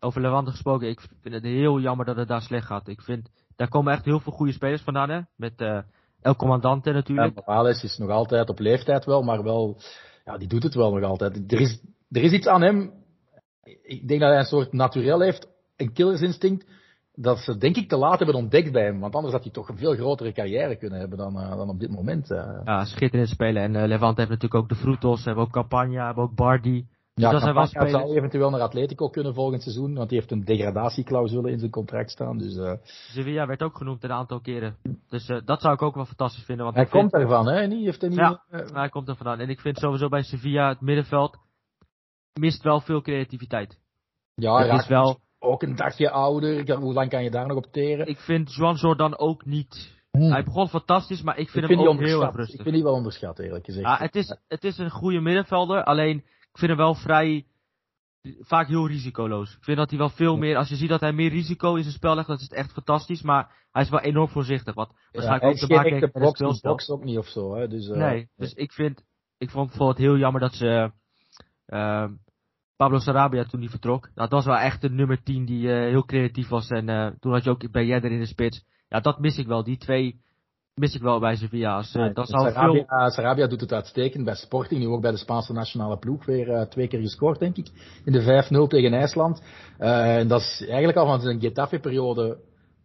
Over 0.01 0.21
Levante 0.21 0.51
gesproken, 0.51 0.89
ik 0.89 1.01
vind 1.21 1.35
het 1.35 1.45
heel 1.45 1.81
jammer 1.81 2.07
dat 2.07 2.17
het 2.17 2.29
daar 2.29 2.43
slecht 2.43 2.67
gaat. 2.67 2.89
Ik 2.89 3.03
vind, 3.03 3.31
daar 3.57 3.69
komen 3.69 3.93
echt 3.93 4.05
heel 4.05 4.21
veel 4.21 4.33
goede 4.33 4.53
spelers 4.53 4.83
vandaan, 4.83 5.11
hè. 5.11 5.21
Met 5.37 5.85
El 6.21 6.37
Comandante 6.37 6.93
natuurlijk. 6.93 7.35
Ja, 7.35 7.43
Morales 7.47 7.83
is 7.83 7.99
nog 7.99 8.11
altijd 8.11 8.49
op 8.49 8.59
leeftijd 8.59 9.05
wel, 9.05 9.23
maar 9.23 9.43
wel... 9.43 9.81
Ja, 10.25 10.39
die 10.39 10.49
doet 10.49 10.63
het 10.63 10.75
wel 10.75 10.95
nog 10.95 11.05
altijd. 11.05 11.53
Er 11.53 11.61
is, 11.61 11.83
er 12.11 12.23
is 12.23 12.33
iets 12.33 12.47
aan 12.47 12.63
hem... 12.63 13.02
Ik 13.83 14.09
denk 14.09 14.21
dat 14.21 14.31
hij 14.31 14.39
een 14.39 14.45
soort 14.45 14.73
naturel 14.73 15.21
heeft 15.21 15.49
een 15.77 15.93
killersinstinct 15.93 16.67
dat 17.15 17.39
ze 17.39 17.57
denk 17.57 17.77
ik 17.77 17.89
te 17.89 17.97
laat 17.97 18.19
hebben 18.19 18.37
ontdekt 18.37 18.73
bij 18.73 18.85
hem. 18.85 19.01
Want 19.01 19.15
anders 19.15 19.33
had 19.33 19.43
hij 19.43 19.53
toch 19.53 19.69
een 19.69 19.77
veel 19.77 19.95
grotere 19.95 20.33
carrière 20.33 20.77
kunnen 20.77 20.99
hebben 20.99 21.19
dan, 21.19 21.37
uh, 21.37 21.57
dan 21.57 21.69
op 21.69 21.81
dit 21.81 21.91
moment. 21.91 22.31
Uh. 22.31 22.61
Ja, 22.65 22.85
schitterend 22.85 23.29
spelen. 23.29 23.63
En 23.63 23.75
uh, 23.75 23.87
Levante 23.87 24.21
heeft 24.21 24.33
natuurlijk 24.33 24.63
ook 24.63 24.69
de 24.69 24.75
Frutos, 24.75 25.25
hebben 25.25 25.45
ook 25.45 25.53
Campagna, 25.53 26.07
hebben 26.07 26.25
ook 26.25 26.35
Bardi. 26.35 26.87
Dus 27.15 27.25
ja, 27.25 27.31
dat 27.31 27.41
zijn 27.43 27.55
wel 27.55 27.67
spelers. 27.67 27.91
zou 27.91 28.17
eventueel 28.17 28.51
naar 28.51 28.61
Atletico 28.61 29.09
kunnen 29.09 29.35
volgend 29.35 29.63
seizoen, 29.63 29.95
want 29.95 30.09
die 30.09 30.19
heeft 30.19 30.31
een 30.31 30.45
degradatieclausule 30.45 31.51
in 31.51 31.59
zijn 31.59 31.71
contract 31.71 32.11
staan. 32.11 32.39
Dus. 32.39 32.79
Sevilla 32.83 33.47
werd 33.47 33.63
ook 33.63 33.77
genoemd 33.77 34.05
een 34.05 34.13
aantal 34.13 34.41
keren. 34.41 34.77
Dus 35.09 35.27
dat 35.45 35.61
zou 35.61 35.75
ik 35.75 35.83
ook 35.83 35.95
wel 35.95 36.05
fantastisch 36.05 36.45
vinden. 36.45 36.65
Want 36.65 36.77
hij 36.77 36.87
komt 36.87 37.13
ervan, 37.13 37.47
hè? 37.47 37.67
Heeft 37.69 38.01
hij 38.01 38.11
niet, 38.11 38.19
ja, 38.19 38.43
hij 38.73 38.89
komt 38.89 39.09
er 39.09 39.17
vandaan. 39.17 39.41
En 39.41 39.49
ik 39.49 39.61
vind 39.61 39.79
sowieso 39.79 40.09
bij 40.09 40.23
Sevilla 40.23 40.69
het 40.69 40.81
middenveld 40.81 41.39
mist 42.41 42.63
wel 42.63 42.81
veel 42.81 43.03
creativiteit. 43.03 43.79
Ja, 44.35 44.67
het 44.67 44.81
is 44.81 44.89
wel 44.89 45.21
ook 45.39 45.63
een 45.63 45.77
dagje 45.77 46.11
ouder. 46.11 46.75
Hoe 46.75 46.93
lang 46.93 47.11
kan 47.11 47.23
je 47.23 47.31
daar 47.31 47.47
nog 47.47 47.57
op 47.57 47.73
teren? 47.73 48.07
Ik 48.07 48.19
vind 48.19 48.55
Juan 48.55 48.75
Jordan 48.75 49.19
ook 49.19 49.45
niet. 49.45 50.01
Hmm. 50.11 50.31
Hij 50.31 50.45
begon 50.45 50.69
fantastisch, 50.69 51.23
maar 51.23 51.39
ik 51.39 51.51
vind 51.51 51.65
ik 51.65 51.71
hem 51.71 51.89
ook 51.89 52.01
heel 52.01 52.23
erg 52.23 52.35
rustig. 52.35 52.57
Ik 52.57 52.63
vind 52.63 52.75
die 52.75 52.85
wel 52.85 52.95
onderschat, 52.95 53.39
eerlijk 53.39 53.65
gezegd. 53.65 53.87
Ja, 53.87 53.97
het, 53.99 54.15
is, 54.15 54.37
het 54.49 54.65
is 54.65 54.79
een 54.79 54.91
goede 54.91 55.21
middenvelder, 55.21 55.85
alleen 55.85 56.17
ik 56.17 56.59
vind 56.59 56.71
hem 56.71 56.81
wel 56.81 56.95
vrij. 56.95 57.47
vaak 58.41 58.69
heel 58.69 58.87
risicoloos. 58.87 59.57
Ik 59.57 59.65
vind 59.65 59.77
dat 59.77 59.91
hij 59.91 59.99
wel 59.99 60.09
veel 60.09 60.37
meer. 60.37 60.57
Als 60.57 60.69
je 60.69 60.77
ziet 60.77 60.89
dat 60.89 61.01
hij 61.01 61.13
meer 61.13 61.31
risico 61.31 61.75
in 61.75 61.83
zijn 61.83 61.95
spel 61.95 62.15
legt, 62.15 62.27
dan 62.27 62.37
is 62.37 62.43
het 62.43 62.53
echt 62.53 62.73
fantastisch. 62.73 63.23
Maar 63.23 63.67
hij 63.71 63.83
is 63.83 63.91
wel 63.91 64.01
enorm 64.01 64.29
voorzichtig. 64.29 64.75
Wat 64.75 64.95
waarschijnlijk 65.11 65.43
ja, 65.43 65.49
ook 65.49 65.69
te 65.69 65.75
maken 65.75 65.93
heeft 65.93 66.15
met 66.15 66.23
het 66.23 66.37
speelstijl. 66.37 66.75
box 66.75 66.91
ook 66.91 67.05
niet 67.05 67.19
of 67.19 67.27
zo, 67.27 67.55
hè? 67.55 67.69
Dus, 67.69 67.89
uh, 67.89 67.97
nee, 67.97 68.29
dus 68.37 68.53
ik 68.53 68.73
vind. 68.73 69.05
Ik 69.39 69.51
vond 69.51 69.69
bijvoorbeeld 69.69 69.99
heel 69.99 70.17
jammer 70.17 70.41
dat 70.41 70.55
ze. 70.55 70.93
Uh, 71.67 72.09
Pablo 72.83 72.99
Sarabia 72.99 73.45
toen 73.45 73.61
hij 73.61 73.69
vertrok. 73.69 74.11
Dat 74.15 74.31
was 74.31 74.45
wel 74.45 74.57
echt 74.57 74.85
een 74.85 74.95
nummer 74.95 75.23
10 75.23 75.45
die 75.45 75.67
uh, 75.67 75.75
heel 75.75 76.05
creatief 76.05 76.49
was. 76.49 76.69
En 76.69 76.89
uh, 76.89 77.07
toen 77.21 77.33
had 77.33 77.45
je 77.45 77.51
ook 77.51 77.71
bij 77.71 77.85
Jedder 77.85 78.11
in 78.11 78.19
de 78.19 78.27
spits. 78.27 78.65
Ja, 78.89 79.01
dat 79.01 79.19
mis 79.19 79.39
ik 79.39 79.47
wel. 79.47 79.65
Die 79.65 79.77
twee 79.77 80.21
mis 80.75 80.95
ik 80.95 81.03
wel 81.03 81.21
bij 81.21 81.37
Sevilla. 81.37 81.79
Uh, 81.79 81.85
ja, 81.93 82.09
dat 82.09 82.29
Sarabia, 82.29 82.85
veel... 82.87 83.11
Sarabia 83.11 83.47
doet 83.47 83.61
het 83.61 83.73
uitstekend 83.73 84.25
bij 84.25 84.35
Sporting. 84.35 84.81
Nu 84.81 84.87
ook 84.87 85.01
bij 85.01 85.11
de 85.11 85.17
Spaanse 85.17 85.53
nationale 85.53 85.99
ploeg. 85.99 86.25
Weer 86.25 86.67
twee 86.69 86.89
keer 86.89 87.01
gescoord, 87.01 87.39
denk 87.39 87.57
ik. 87.57 87.71
In 88.05 88.13
de 88.13 88.45
5-0 88.67 88.69
tegen 88.69 88.93
IJsland. 88.93 89.43
en 89.79 90.29
dat 90.29 90.41
is 90.41 90.65
eigenlijk 90.67 90.99
al 90.99 91.07
van 91.07 91.21
zijn 91.21 91.41
Getafe-periode 91.41 92.39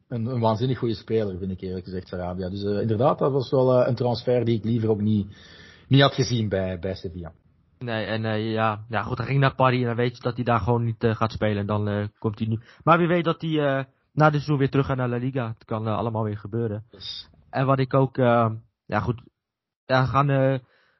een, 0.07 0.25
een, 0.25 0.39
waanzinnig 0.39 0.77
goede 0.77 0.95
speler, 0.95 1.37
vind 1.37 1.51
ik 1.51 1.61
eerlijk 1.61 1.85
gezegd, 1.85 2.07
Sarabia. 2.07 2.49
Dus 2.49 2.63
inderdaad, 2.63 3.19
dat 3.19 3.31
was 3.31 3.51
wel 3.51 3.87
een 3.87 3.95
transfer 3.95 4.45
die 4.45 4.57
ik 4.57 4.63
liever 4.63 4.89
ook 4.89 5.01
niet, 5.01 5.27
niet 5.87 6.01
had 6.01 6.13
gezien 6.13 6.49
bij, 6.49 6.79
bij 6.79 6.95
Sevilla. 6.95 7.33
Nee, 7.79 8.05
en 8.05 8.23
uh, 8.23 8.51
ja, 8.53 8.85
ja, 8.89 9.03
goed, 9.03 9.17
hij 9.17 9.27
ging 9.27 9.39
naar 9.39 9.55
Paris 9.55 9.79
en 9.79 9.85
dan 9.85 9.95
weet 9.95 10.15
je 10.15 10.23
dat 10.23 10.35
hij 10.35 10.43
daar 10.43 10.59
gewoon 10.59 10.83
niet 10.83 11.03
uh, 11.03 11.15
gaat 11.15 11.31
spelen. 11.31 11.57
En 11.57 11.65
dan 11.65 11.89
uh, 11.89 12.05
komt 12.19 12.39
hij 12.39 12.47
nu. 12.47 12.59
Maar 12.83 12.97
wie 12.97 13.07
weet 13.07 13.23
dat 13.23 13.41
hij 13.41 13.85
na 14.13 14.25
dit 14.29 14.41
seizoen 14.41 14.57
weer 14.57 14.69
terug 14.69 14.85
gaat 14.85 14.97
naar 14.97 15.09
La 15.09 15.17
Liga. 15.17 15.47
Het 15.47 15.65
kan 15.65 15.87
allemaal 15.87 16.23
weer 16.23 16.37
gebeuren. 16.37 16.83
Yes. 16.91 17.29
En 17.49 17.65
wat 17.65 17.79
ik 17.79 17.93
ook, 17.93 18.15
ja 18.85 18.99
goed, 18.99 19.21
ja, 19.85 20.05
gaan, 20.05 20.27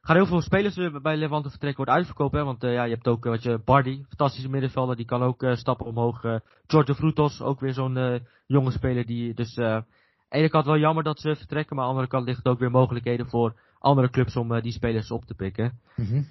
gaan 0.00 0.16
heel 0.16 0.26
veel 0.26 0.40
spelers 0.40 0.76
bij 1.02 1.16
Levante 1.16 1.50
vertrekken 1.50 1.76
worden 1.76 1.94
uitverkoop. 1.94 2.32
Hè, 2.32 2.44
want 2.44 2.62
ja, 2.62 2.84
je 2.84 2.94
hebt 2.94 3.08
ook 3.08 3.24
wat 3.24 3.42
je, 3.42 3.60
Bardi, 3.64 4.04
fantastische 4.08 4.48
middenvelder, 4.48 4.96
die 4.96 5.04
kan 5.04 5.22
ook 5.22 5.46
stappen 5.52 5.86
omhoog. 5.86 6.20
George 6.66 6.94
Frutos, 6.94 7.40
ook 7.40 7.60
weer 7.60 7.72
zo'n 7.72 8.26
jonge 8.46 8.70
speler. 8.70 9.06
die 9.06 9.34
Dus 9.34 9.58
aan 9.58 9.84
de 10.28 10.36
ene 10.36 10.48
kant 10.48 10.66
wel 10.66 10.78
jammer 10.78 11.04
dat 11.04 11.20
ze 11.20 11.36
vertrekken, 11.36 11.76
maar 11.76 11.84
aan 11.84 11.90
de 11.90 11.96
andere 11.96 12.16
kant 12.16 12.26
ligt 12.26 12.38
het 12.38 12.48
ook 12.48 12.58
weer 12.58 12.70
mogelijkheden 12.70 13.28
voor 13.28 13.54
andere 13.78 14.10
clubs 14.10 14.36
om 14.36 14.60
die 14.60 14.72
spelers 14.72 15.10
op 15.10 15.24
te 15.24 15.34
pikken. 15.34 15.80
Mm 15.96 16.06
-hmm. 16.06 16.26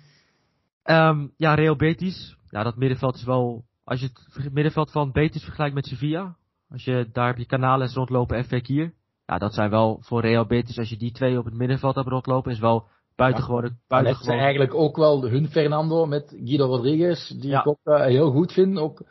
Um, 0.90 1.34
ja, 1.38 1.54
Real 1.54 1.76
Betis. 1.76 2.36
Ja, 2.50 2.64
dat 2.64 2.76
middenveld 2.76 3.16
is 3.16 3.24
wel. 3.24 3.64
Als 3.84 4.00
je 4.00 4.10
het 4.34 4.54
middenveld 4.54 4.92
van 4.92 5.12
Betis 5.12 5.44
vergelijkt 5.44 5.76
met 5.76 5.86
Sevilla. 5.86 6.36
Als 6.72 6.84
je 6.84 7.10
daar 7.12 7.28
heb 7.28 7.38
je 7.38 7.46
Canales 7.46 7.94
rondlopen 7.94 8.38
en 8.38 8.46
Fekir. 8.46 8.94
Ja, 9.26 9.38
dat 9.38 9.54
zijn 9.54 9.70
wel 9.70 9.98
voor 10.02 10.22
Real 10.22 10.46
Betis. 10.46 10.78
Als 10.78 10.90
je 10.90 10.98
die 10.98 11.12
twee 11.12 11.38
op 11.38 11.46
het 11.46 11.54
middenveld 11.54 11.96
hebt 11.96 12.08
rondlopen, 12.08 12.52
is 12.52 12.60
wel 12.60 12.88
buitengewoon. 13.16 13.64
Ja, 13.64 13.72
buitengewoon. 13.88 14.26
zijn 14.26 14.40
eigenlijk 14.40 14.74
ook 14.74 14.96
wel 14.98 15.30
hun 15.30 15.48
Fernando 15.48 16.06
met 16.06 16.36
Guido 16.44 16.66
Rodriguez. 16.66 17.30
Die 17.30 17.50
ja. 17.50 17.60
ik 17.60 17.68
ook 17.68 17.80
uh, 17.84 18.02
heel 18.02 18.32
goed 18.32 18.54
vind. 18.54 18.78
Ook 18.78 19.02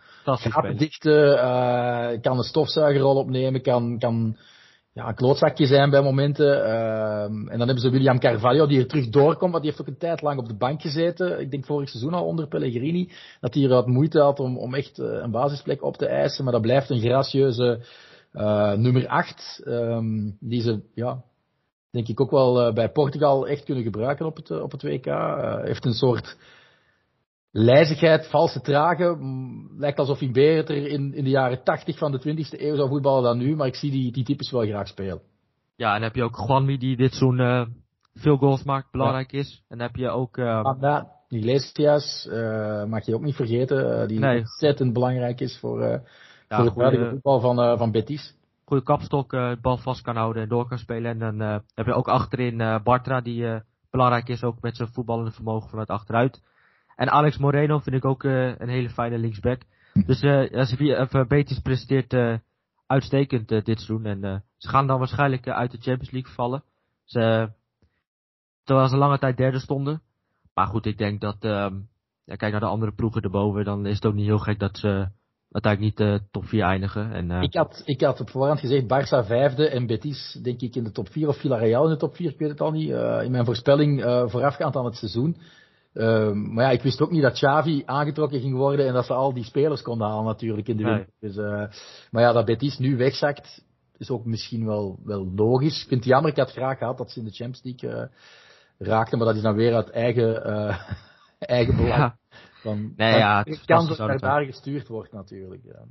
dichte, 0.76 1.34
uh, 1.34 2.20
kan 2.20 2.38
een 2.38 2.44
stofzuigerrol 2.44 3.16
opnemen, 3.16 3.62
kan, 3.62 3.98
kan 3.98 4.36
ja, 4.96 5.08
een 5.08 5.14
klootzakje 5.14 5.66
zijn 5.66 5.90
bij 5.90 6.02
momenten. 6.02 6.46
Uh, 6.46 7.22
en 7.22 7.46
dan 7.48 7.66
hebben 7.66 7.78
ze 7.78 7.90
William 7.90 8.18
Carvalho 8.18 8.66
die 8.66 8.78
er 8.78 8.86
terug 8.86 9.08
doorkomt, 9.08 9.50
want 9.50 9.62
die 9.62 9.70
heeft 9.70 9.80
ook 9.80 9.86
een 9.94 9.98
tijd 9.98 10.22
lang 10.22 10.38
op 10.38 10.48
de 10.48 10.56
bank 10.56 10.80
gezeten. 10.80 11.40
Ik 11.40 11.50
denk 11.50 11.64
vorig 11.64 11.88
seizoen 11.88 12.14
al 12.14 12.26
onder 12.26 12.48
Pellegrini. 12.48 13.10
Dat 13.40 13.54
hij 13.54 13.62
er 13.62 13.68
wat 13.68 13.86
moeite 13.86 14.20
had 14.20 14.40
om, 14.40 14.58
om 14.58 14.74
echt 14.74 14.98
uh, 14.98 15.06
een 15.06 15.30
basisplek 15.30 15.82
op 15.82 15.96
te 15.96 16.06
eisen. 16.06 16.44
Maar 16.44 16.52
dat 16.52 16.62
blijft 16.62 16.90
een 16.90 17.00
gracieuze 17.00 17.80
uh, 18.32 18.72
nummer 18.72 19.06
8. 19.06 19.62
Um, 19.64 20.36
die 20.40 20.60
ze, 20.60 20.80
ja, 20.94 21.22
denk 21.90 22.08
ik 22.08 22.20
ook 22.20 22.30
wel 22.30 22.72
bij 22.72 22.90
Portugal 22.90 23.46
echt 23.46 23.64
kunnen 23.64 23.84
gebruiken 23.84 24.26
op 24.26 24.36
het, 24.36 24.50
op 24.50 24.72
het 24.72 24.82
WK. 24.82 25.06
heeft 25.62 25.84
een 25.84 25.92
soort 25.92 26.36
lijzigheid, 27.56 28.26
valse 28.26 28.60
tragen. 28.60 29.68
Lijkt 29.76 29.98
alsof 29.98 30.18
hij 30.18 30.30
beter 30.30 30.76
in, 30.76 31.14
in 31.14 31.24
de 31.24 31.30
jaren 31.30 31.64
80 31.64 31.98
van 31.98 32.12
de 32.12 32.18
20e 32.18 32.60
eeuw 32.60 32.76
zou 32.76 32.88
voetballen 32.88 33.22
dan 33.22 33.38
nu, 33.38 33.56
maar 33.56 33.66
ik 33.66 33.74
zie 33.74 33.90
die, 33.90 34.12
die 34.12 34.24
types 34.24 34.50
wel 34.50 34.66
graag 34.66 34.88
spelen. 34.88 35.20
Ja, 35.76 35.94
en 35.94 36.02
heb 36.02 36.14
je 36.14 36.22
ook 36.22 36.36
Juanmi 36.36 36.78
die 36.78 36.96
dit 36.96 37.14
zo'n 37.14 37.38
uh, 37.38 37.66
veel 38.14 38.36
goals 38.36 38.64
maakt, 38.64 38.90
belangrijk 38.90 39.32
is. 39.32 39.62
En 39.68 39.80
heb 39.80 39.96
je 39.96 40.08
ook... 40.08 40.36
Uh, 40.36 40.58
Amanda 40.58 41.10
Iglesias, 41.28 42.28
uh, 42.30 42.84
mag 42.84 43.06
je 43.06 43.14
ook 43.14 43.22
niet 43.22 43.34
vergeten, 43.34 44.08
die 44.08 44.18
nee. 44.18 44.38
ontzettend 44.38 44.92
belangrijk 44.92 45.40
is 45.40 45.58
voor, 45.58 45.82
ja, 45.82 46.02
voor 46.48 46.64
het 46.64 46.74
huidige 46.74 47.10
voetbal 47.10 47.40
van, 47.40 47.78
van 47.78 47.90
Betis. 47.90 48.34
Goede 48.64 48.82
kapstok, 48.82 49.32
het 49.32 49.60
bal 49.60 49.76
vast 49.76 50.02
kan 50.02 50.16
houden 50.16 50.42
en 50.42 50.48
door 50.48 50.68
kan 50.68 50.78
spelen. 50.78 51.10
En 51.10 51.18
dan 51.18 51.62
heb 51.74 51.86
je 51.86 51.92
ook 51.92 52.08
achterin 52.08 52.80
Bartra 52.82 53.20
die 53.20 53.62
belangrijk 53.90 54.28
is, 54.28 54.44
ook 54.44 54.60
met 54.60 54.76
zijn 54.76 54.88
voetballende 54.92 55.30
vermogen 55.30 55.68
vanuit 55.68 55.88
achteruit. 55.88 56.42
En 56.96 57.10
Alex 57.10 57.38
Moreno 57.38 57.78
vind 57.78 57.96
ik 57.96 58.04
ook 58.04 58.22
uh, 58.22 58.58
een 58.58 58.68
hele 58.68 58.90
fijne 58.90 59.18
linksback. 59.18 59.60
Dus 60.06 60.22
uh, 60.22 60.52
even 60.52 61.28
Betis 61.28 61.58
presteert 61.58 62.12
uh, 62.12 62.34
uitstekend 62.86 63.48
dit 63.48 63.64
seizoen. 63.64 64.04
En 64.04 64.44
ze 64.56 64.68
gaan 64.68 64.86
dan 64.86 64.98
waarschijnlijk 64.98 65.48
uit 65.48 65.70
de 65.70 65.78
Champions 65.80 66.10
League 66.10 66.32
vallen. 66.32 66.62
Ze, 67.04 67.50
terwijl 68.64 68.88
ze 68.88 68.96
lange 68.96 69.18
tijd 69.18 69.36
derde 69.36 69.58
stonden. 69.58 70.02
Maar 70.54 70.66
goed, 70.66 70.86
ik 70.86 70.98
denk 70.98 71.20
dat, 71.20 71.44
um, 71.44 71.88
ja, 72.24 72.34
kijk 72.34 72.52
naar 72.52 72.60
de 72.60 72.66
andere 72.66 72.92
ploegen 72.92 73.22
erboven, 73.22 73.64
dan 73.64 73.86
is 73.86 73.94
het 73.94 74.06
ook 74.06 74.14
niet 74.14 74.26
heel 74.26 74.38
gek 74.38 74.58
dat 74.58 74.78
ze 74.78 75.08
uiteindelijk 75.50 75.98
niet 75.98 76.08
uh, 76.08 76.18
top 76.30 76.44
4 76.44 76.62
eindigen. 76.62 77.12
En, 77.12 77.30
uh... 77.30 77.42
ik, 77.42 77.54
had, 77.54 77.82
ik 77.84 78.00
had 78.00 78.20
op 78.20 78.30
voorhand 78.30 78.60
gezegd 78.60 78.84
Barça 78.84 79.26
vijfde 79.26 79.68
en 79.68 79.86
Betis 79.86 80.38
denk 80.42 80.60
ik 80.60 80.74
in 80.74 80.84
de 80.84 80.92
top 80.92 81.08
4 81.08 81.28
of 81.28 81.36
Villarreal 81.36 81.84
in 81.84 81.90
de 81.90 81.96
top 81.96 82.16
4, 82.16 82.30
ik 82.30 82.38
weet 82.38 82.48
het 82.48 82.60
al 82.60 82.70
niet. 82.70 82.88
Uh, 82.88 83.22
in 83.22 83.30
mijn 83.30 83.44
voorspelling 83.44 84.02
voorafgaand 84.30 84.76
aan 84.76 84.84
het 84.84 84.96
seizoen. 84.96 85.36
Ehm, 85.96 86.54
maar 86.54 86.64
ja, 86.64 86.70
ik 86.70 86.82
wist 86.82 87.00
ook 87.00 87.10
niet 87.10 87.22
dat 87.22 87.32
Xavi 87.32 87.82
aangetrokken 87.84 88.40
ging 88.40 88.54
worden 88.54 88.86
en 88.86 88.92
dat 88.92 89.06
ze 89.06 89.14
al 89.14 89.32
die 89.32 89.44
spelers 89.44 89.82
konden 89.82 90.08
halen 90.08 90.24
natuurlijk 90.24 90.68
in 90.68 90.76
de 90.76 90.84
winter. 90.84 91.08
Dus, 91.20 91.36
maar 92.10 92.22
ja, 92.22 92.32
dat 92.32 92.44
Betis 92.44 92.78
nu 92.78 92.96
wegzakt 92.96 93.64
is 93.96 94.10
ook 94.10 94.24
misschien 94.24 94.66
wel, 94.66 94.98
wel 95.04 95.32
logisch. 95.34 95.82
Ik 95.82 95.88
vind 95.88 96.00
het 96.00 96.08
jammer, 96.08 96.30
ik 96.30 96.36
had 96.36 96.50
graag 96.50 96.78
gehad 96.78 96.98
dat 96.98 97.10
ze 97.10 97.18
in 97.18 97.24
de 97.24 97.30
Champions 97.30 97.62
League 97.62 98.10
raakten, 98.78 99.18
maar 99.18 99.26
dat 99.26 99.36
is 99.36 99.42
dan 99.42 99.54
weer 99.54 99.74
uit 99.74 99.90
eigen, 99.90 100.42
eigen 101.38 101.76
belang. 101.76 101.96
Ja. 101.96 102.16
Dan, 102.62 102.92
nee, 102.96 103.18
ja, 103.18 103.42
het 103.44 103.64
kan 103.64 103.86
dat 103.86 103.98
er 103.98 104.18
daar 104.18 104.44
gestuurd 104.44 104.88
wordt 104.88 105.12
natuurlijk. 105.12 105.62
Ja. 105.64 105.84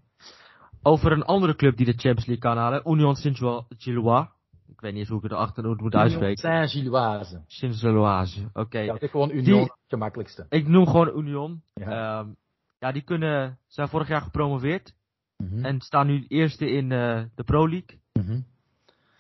Over 0.82 1.12
een 1.12 1.24
andere 1.24 1.56
club 1.56 1.78
die 1.78 1.86
de 1.86 1.92
Champions 1.92 2.26
League 2.26 2.44
kan 2.44 2.58
halen, 2.58 2.82
Union 2.86 3.16
Saint-Gilloise. 3.16 4.30
Ik 4.68 4.82
weet 4.82 4.92
niet 4.92 5.00
eens 5.00 5.10
hoe 5.10 5.18
ik 5.18 5.24
het 5.24 5.32
erachter 5.32 5.76
moet 5.76 5.96
uitspreken. 5.96 6.38
Saint-Gilloise. 6.38 7.44
Saint-Gilloise, 7.48 8.46
oké. 8.48 8.60
Okay. 8.60 8.86
Ja, 8.86 8.98
gewoon 9.00 9.32
Union, 9.32 9.70
het 9.96 10.04
gemakkelijkste. 10.04 10.46
Ik 10.50 10.68
noem 10.68 10.88
gewoon 10.88 11.18
Union. 11.18 11.62
Ja, 11.74 12.20
um, 12.20 12.36
ja 12.80 12.92
die 12.92 13.02
kunnen, 13.02 13.60
zijn 13.68 13.88
vorig 13.88 14.08
jaar 14.08 14.22
gepromoveerd. 14.22 14.94
Mm 15.38 15.50
-hmm. 15.50 15.66
En 15.66 15.82
staan 15.82 16.08
nu 16.08 16.26
eerste 16.28 16.70
in 16.70 16.92
uh, 16.92 17.24
de 17.36 17.44
Pro 17.44 17.70
League. 17.70 18.00
Mm 18.14 18.26
-hmm. 18.26 18.46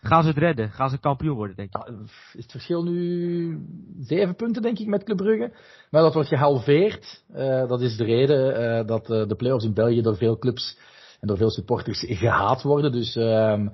Gaan 0.02 0.22
ze 0.22 0.28
het 0.28 0.38
redden? 0.38 0.72
Gaan 0.72 0.90
ze 0.90 0.98
kampioen 0.98 1.36
worden, 1.36 1.56
denk 1.56 1.76
ik? 1.76 1.88
is 2.34 2.44
het 2.44 2.52
verschil 2.52 2.84
nu 2.84 3.60
zeven 4.00 4.36
punten, 4.36 4.62
denk 4.62 4.80
ik, 4.80 4.88
met 4.88 5.04
Club 5.04 5.18
Brugge. 5.18 5.54
Maar 5.90 6.02
dat 6.02 6.14
wordt 6.14 6.30
gehalveerd. 6.30 7.24
Uh, 7.36 7.68
dat 7.68 7.82
is 7.82 7.98
de 7.98 8.04
reden 8.04 8.62
uh, 8.62 8.88
dat 8.88 9.06
de 9.06 9.36
play-offs 9.38 9.66
in 9.66 9.74
België 9.74 10.02
door 10.02 10.18
veel 10.18 10.38
clubs 10.38 10.78
en 11.20 11.28
door 11.28 11.38
veel 11.38 11.50
supporters 11.50 12.04
gehaat 12.08 12.62
worden. 12.62 12.92
Dus 12.92 13.16
ehm, 13.16 13.68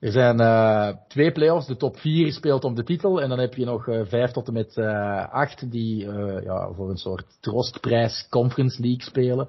er 0.00 0.12
zijn 0.12 0.36
twee 1.08 1.32
play-offs. 1.32 1.66
De 1.66 1.76
top 1.76 1.98
vier 1.98 2.32
speelt 2.32 2.64
om 2.64 2.74
de 2.74 2.84
titel. 2.84 3.20
En 3.20 3.28
dan 3.28 3.38
heb 3.38 3.54
je 3.54 3.64
nog 3.64 3.84
vijf 3.84 4.30
tot 4.30 4.46
en 4.46 4.52
met 4.52 4.76
acht 5.30 5.70
die 5.70 6.06
ja, 6.42 6.72
voor 6.72 6.90
een 6.90 6.96
soort 6.96 7.26
trostprijs 7.40 8.26
Conference 8.30 8.82
League 8.82 9.02
spelen. 9.02 9.48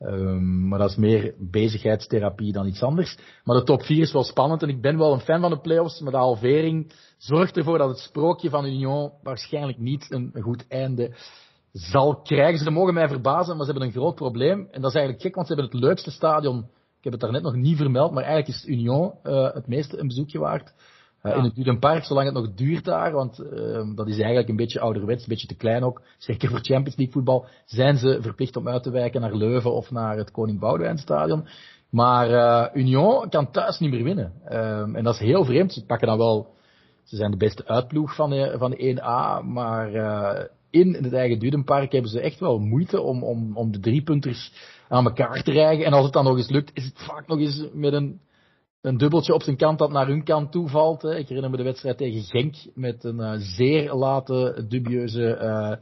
Um, 0.00 0.68
maar 0.68 0.78
dat 0.78 0.90
is 0.90 0.96
meer 0.96 1.34
bezigheidstherapie 1.38 2.52
dan 2.52 2.66
iets 2.66 2.82
anders. 2.82 3.18
Maar 3.44 3.56
de 3.56 3.62
top 3.62 3.82
4 3.82 4.00
is 4.00 4.12
wel 4.12 4.22
spannend 4.22 4.62
en 4.62 4.68
ik 4.68 4.80
ben 4.80 4.98
wel 4.98 5.12
een 5.12 5.20
fan 5.20 5.40
van 5.40 5.50
de 5.50 5.60
playoffs, 5.60 6.00
maar 6.00 6.12
de 6.12 6.18
halvering 6.18 6.92
zorgt 7.16 7.56
ervoor 7.56 7.78
dat 7.78 7.88
het 7.88 7.98
sprookje 7.98 8.50
van 8.50 8.64
Union 8.64 9.12
waarschijnlijk 9.22 9.78
niet 9.78 10.06
een 10.08 10.32
goed 10.40 10.64
einde 10.68 11.16
zal 11.72 12.20
krijgen. 12.20 12.64
Ze 12.64 12.70
mogen 12.70 12.94
mij 12.94 13.08
verbazen, 13.08 13.56
maar 13.56 13.66
ze 13.66 13.70
hebben 13.70 13.88
een 13.88 13.94
groot 13.94 14.14
probleem. 14.14 14.68
En 14.70 14.80
dat 14.80 14.90
is 14.90 14.96
eigenlijk 14.96 15.22
gek, 15.22 15.34
want 15.34 15.46
ze 15.46 15.54
hebben 15.54 15.72
het 15.72 15.82
leukste 15.82 16.10
stadion. 16.10 16.66
Ik 16.98 17.04
heb 17.04 17.12
het 17.12 17.20
daarnet 17.20 17.42
nog 17.42 17.54
niet 17.54 17.76
vermeld, 17.76 18.12
maar 18.12 18.24
eigenlijk 18.24 18.58
is 18.58 18.66
Union 18.66 19.12
uh, 19.24 19.54
het 19.54 19.66
meeste 19.66 19.98
een 19.98 20.06
bezoekje 20.06 20.38
waard. 20.38 20.72
Uh, 21.22 21.36
In 21.36 21.44
het 21.44 21.54
Dudenpark, 21.54 22.04
zolang 22.04 22.26
het 22.26 22.34
nog 22.34 22.54
duurt 22.54 22.84
daar, 22.84 23.12
want 23.12 23.40
uh, 23.40 23.94
dat 23.94 24.08
is 24.08 24.16
eigenlijk 24.16 24.48
een 24.48 24.56
beetje 24.56 24.80
ouderwets, 24.80 25.22
een 25.22 25.28
beetje 25.28 25.46
te 25.46 25.56
klein 25.56 25.82
ook. 25.82 26.02
Zeker 26.18 26.48
voor 26.48 26.58
Champions 26.58 26.96
League 26.96 27.14
voetbal 27.14 27.46
zijn 27.64 27.96
ze 27.96 28.18
verplicht 28.20 28.56
om 28.56 28.68
uit 28.68 28.82
te 28.82 28.90
wijken 28.90 29.20
naar 29.20 29.34
Leuven 29.34 29.72
of 29.72 29.90
naar 29.90 30.16
het 30.16 30.30
Koning 30.30 30.60
Boudewijn 30.60 30.98
Stadion. 30.98 31.48
Maar 31.90 32.30
uh, 32.30 32.82
Union 32.82 33.28
kan 33.28 33.50
thuis 33.50 33.78
niet 33.78 33.90
meer 33.90 34.04
winnen. 34.04 34.32
Um, 34.52 34.96
en 34.96 35.04
dat 35.04 35.14
is 35.14 35.20
heel 35.20 35.44
vreemd. 35.44 35.72
Ze 35.72 35.84
pakken 35.84 36.08
dan 36.08 36.18
wel, 36.18 36.54
ze 37.04 37.16
zijn 37.16 37.30
de 37.30 37.36
beste 37.36 37.66
uitploeg 37.66 38.14
van 38.14 38.30
de, 38.30 38.54
van 38.58 38.70
de 38.70 38.96
1A, 38.96 39.44
maar 39.44 39.90
in 40.70 40.94
het 40.94 41.12
eigen 41.12 41.38
Dudenpark 41.38 41.92
hebben 41.92 42.10
ze 42.10 42.20
echt 42.20 42.40
wel 42.40 42.58
moeite 42.58 43.00
om, 43.00 43.22
om, 43.22 43.56
om 43.56 43.72
de 43.72 43.80
drie 43.80 44.02
punters 44.02 44.52
aan 44.88 45.04
elkaar 45.04 45.42
te 45.42 45.52
rijgen. 45.52 45.84
En 45.84 45.92
als 45.92 46.04
het 46.04 46.12
dan 46.12 46.24
nog 46.24 46.36
eens 46.36 46.50
lukt, 46.50 46.70
is 46.74 46.84
het 46.84 46.98
vaak 46.98 47.26
nog 47.26 47.38
eens 47.38 47.64
met 47.72 47.92
een 47.92 48.20
een 48.80 48.96
dubbeltje 48.96 49.34
op 49.34 49.42
zijn 49.42 49.56
kant 49.56 49.78
dat 49.78 49.90
naar 49.90 50.06
hun 50.06 50.24
kant 50.24 50.52
toevalt. 50.52 51.02
Hè. 51.02 51.16
Ik 51.16 51.28
herinner 51.28 51.50
me 51.50 51.56
de 51.56 51.62
wedstrijd 51.62 51.98
tegen 51.98 52.22
Genk 52.22 52.54
met 52.74 53.04
een 53.04 53.18
uh, 53.18 53.32
zeer 53.36 53.94
late, 53.94 54.64
dubieuze, 54.68 55.38
uh, 55.42 55.72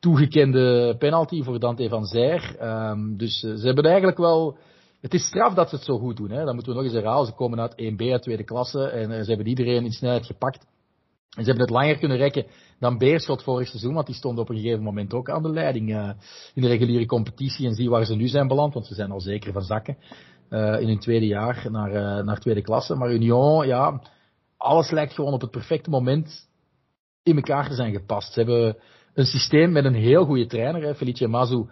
toegekende 0.00 0.96
penalty 0.98 1.42
voor 1.42 1.58
Dante 1.58 1.88
van 1.88 2.04
Zijr. 2.04 2.56
Um, 2.62 3.16
dus 3.16 3.42
uh, 3.42 3.54
ze 3.54 3.66
hebben 3.66 3.84
eigenlijk 3.84 4.18
wel... 4.18 4.56
Het 5.00 5.14
is 5.14 5.26
straf 5.26 5.54
dat 5.54 5.68
ze 5.68 5.74
het 5.74 5.84
zo 5.84 5.98
goed 5.98 6.16
doen. 6.16 6.30
Hè. 6.30 6.44
Dat 6.44 6.54
moeten 6.54 6.72
we 6.72 6.78
nog 6.78 6.86
eens 6.86 6.96
herhalen. 6.96 7.26
Ze 7.26 7.32
komen 7.32 7.60
uit 7.60 7.72
1B, 7.72 8.10
uit 8.10 8.22
tweede 8.22 8.44
klasse. 8.44 8.84
En 8.84 9.24
ze 9.24 9.28
hebben 9.28 9.46
iedereen 9.46 9.84
in 9.84 9.92
snelheid 9.92 10.26
gepakt. 10.26 10.66
En 11.34 11.44
ze 11.44 11.50
hebben 11.50 11.66
het 11.66 11.74
langer 11.74 11.98
kunnen 11.98 12.16
rekken 12.16 12.46
dan 12.78 12.98
Beerschot 12.98 13.42
vorig 13.42 13.68
seizoen, 13.68 13.94
want 13.94 14.06
die 14.06 14.14
stonden 14.14 14.42
op 14.42 14.50
een 14.50 14.56
gegeven 14.56 14.82
moment 14.82 15.14
ook 15.14 15.30
aan 15.30 15.42
de 15.42 15.48
leiding 15.48 15.90
uh, 15.90 16.10
in 16.54 16.62
de 16.62 16.68
reguliere 16.68 17.06
competitie. 17.06 17.66
En 17.66 17.74
zie 17.74 17.90
waar 17.90 18.04
ze 18.04 18.14
nu 18.14 18.28
zijn 18.28 18.48
beland, 18.48 18.74
want 18.74 18.86
ze 18.86 18.94
zijn 18.94 19.10
al 19.10 19.20
zeker 19.20 19.52
van 19.52 19.62
zakken 19.62 19.96
uh, 20.50 20.80
in 20.80 20.88
hun 20.88 20.98
tweede 20.98 21.26
jaar 21.26 21.66
naar, 21.70 21.90
uh, 21.90 22.24
naar 22.24 22.38
tweede 22.38 22.62
klasse. 22.62 22.94
Maar 22.94 23.12
Union, 23.12 23.66
ja, 23.66 24.02
alles 24.56 24.90
lijkt 24.90 25.12
gewoon 25.12 25.32
op 25.32 25.40
het 25.40 25.50
perfecte 25.50 25.90
moment 25.90 26.48
in 27.22 27.36
elkaar 27.36 27.68
te 27.68 27.74
zijn 27.74 27.92
gepast. 27.92 28.32
Ze 28.32 28.40
hebben 28.40 28.76
een 29.14 29.26
systeem 29.26 29.72
met 29.72 29.84
een 29.84 29.94
heel 29.94 30.24
goede 30.24 30.46
trainer. 30.46 30.82
Hè. 30.82 30.94
Felice 30.94 31.28
Mazu 31.28 31.64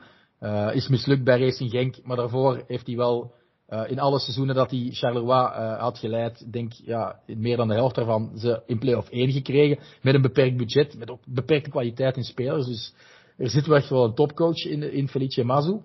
is 0.73 0.89
mislukt 0.89 1.25
bij 1.25 1.41
Racing 1.41 1.71
Genk, 1.71 1.97
maar 2.03 2.17
daarvoor 2.17 2.65
heeft 2.67 2.87
hij 2.87 2.97
wel 2.97 3.35
uh, 3.69 3.91
in 3.91 3.99
alle 3.99 4.19
seizoenen 4.19 4.55
dat 4.55 4.71
hij 4.71 4.89
Charleroi 4.93 5.47
uh, 5.47 5.79
had 5.79 5.99
geleid, 5.99 6.53
denk 6.53 6.73
ja, 6.73 7.21
meer 7.27 7.57
dan 7.57 7.69
de 7.69 7.75
helft 7.75 7.95
daarvan 7.95 8.39
ze 8.39 8.63
in 8.67 8.79
play-off 8.79 9.09
1 9.09 9.33
gekregen. 9.33 9.79
Met 10.03 10.15
een 10.15 10.23
beperkt 10.23 10.57
budget, 10.57 10.99
met 10.99 11.11
ook 11.11 11.21
beperkte 11.27 11.71
kwaliteit 11.71 12.17
in 12.17 12.25
spelers. 12.25 12.67
Dus 12.67 12.95
er 13.37 13.51
zit 13.51 13.67
wel 13.67 13.77
echt 13.77 13.89
wel 13.89 14.05
een 14.05 14.15
topcoach 14.15 14.65
in, 14.65 14.93
in 14.93 15.09
Felice 15.09 15.45
Mazu. 15.45 15.81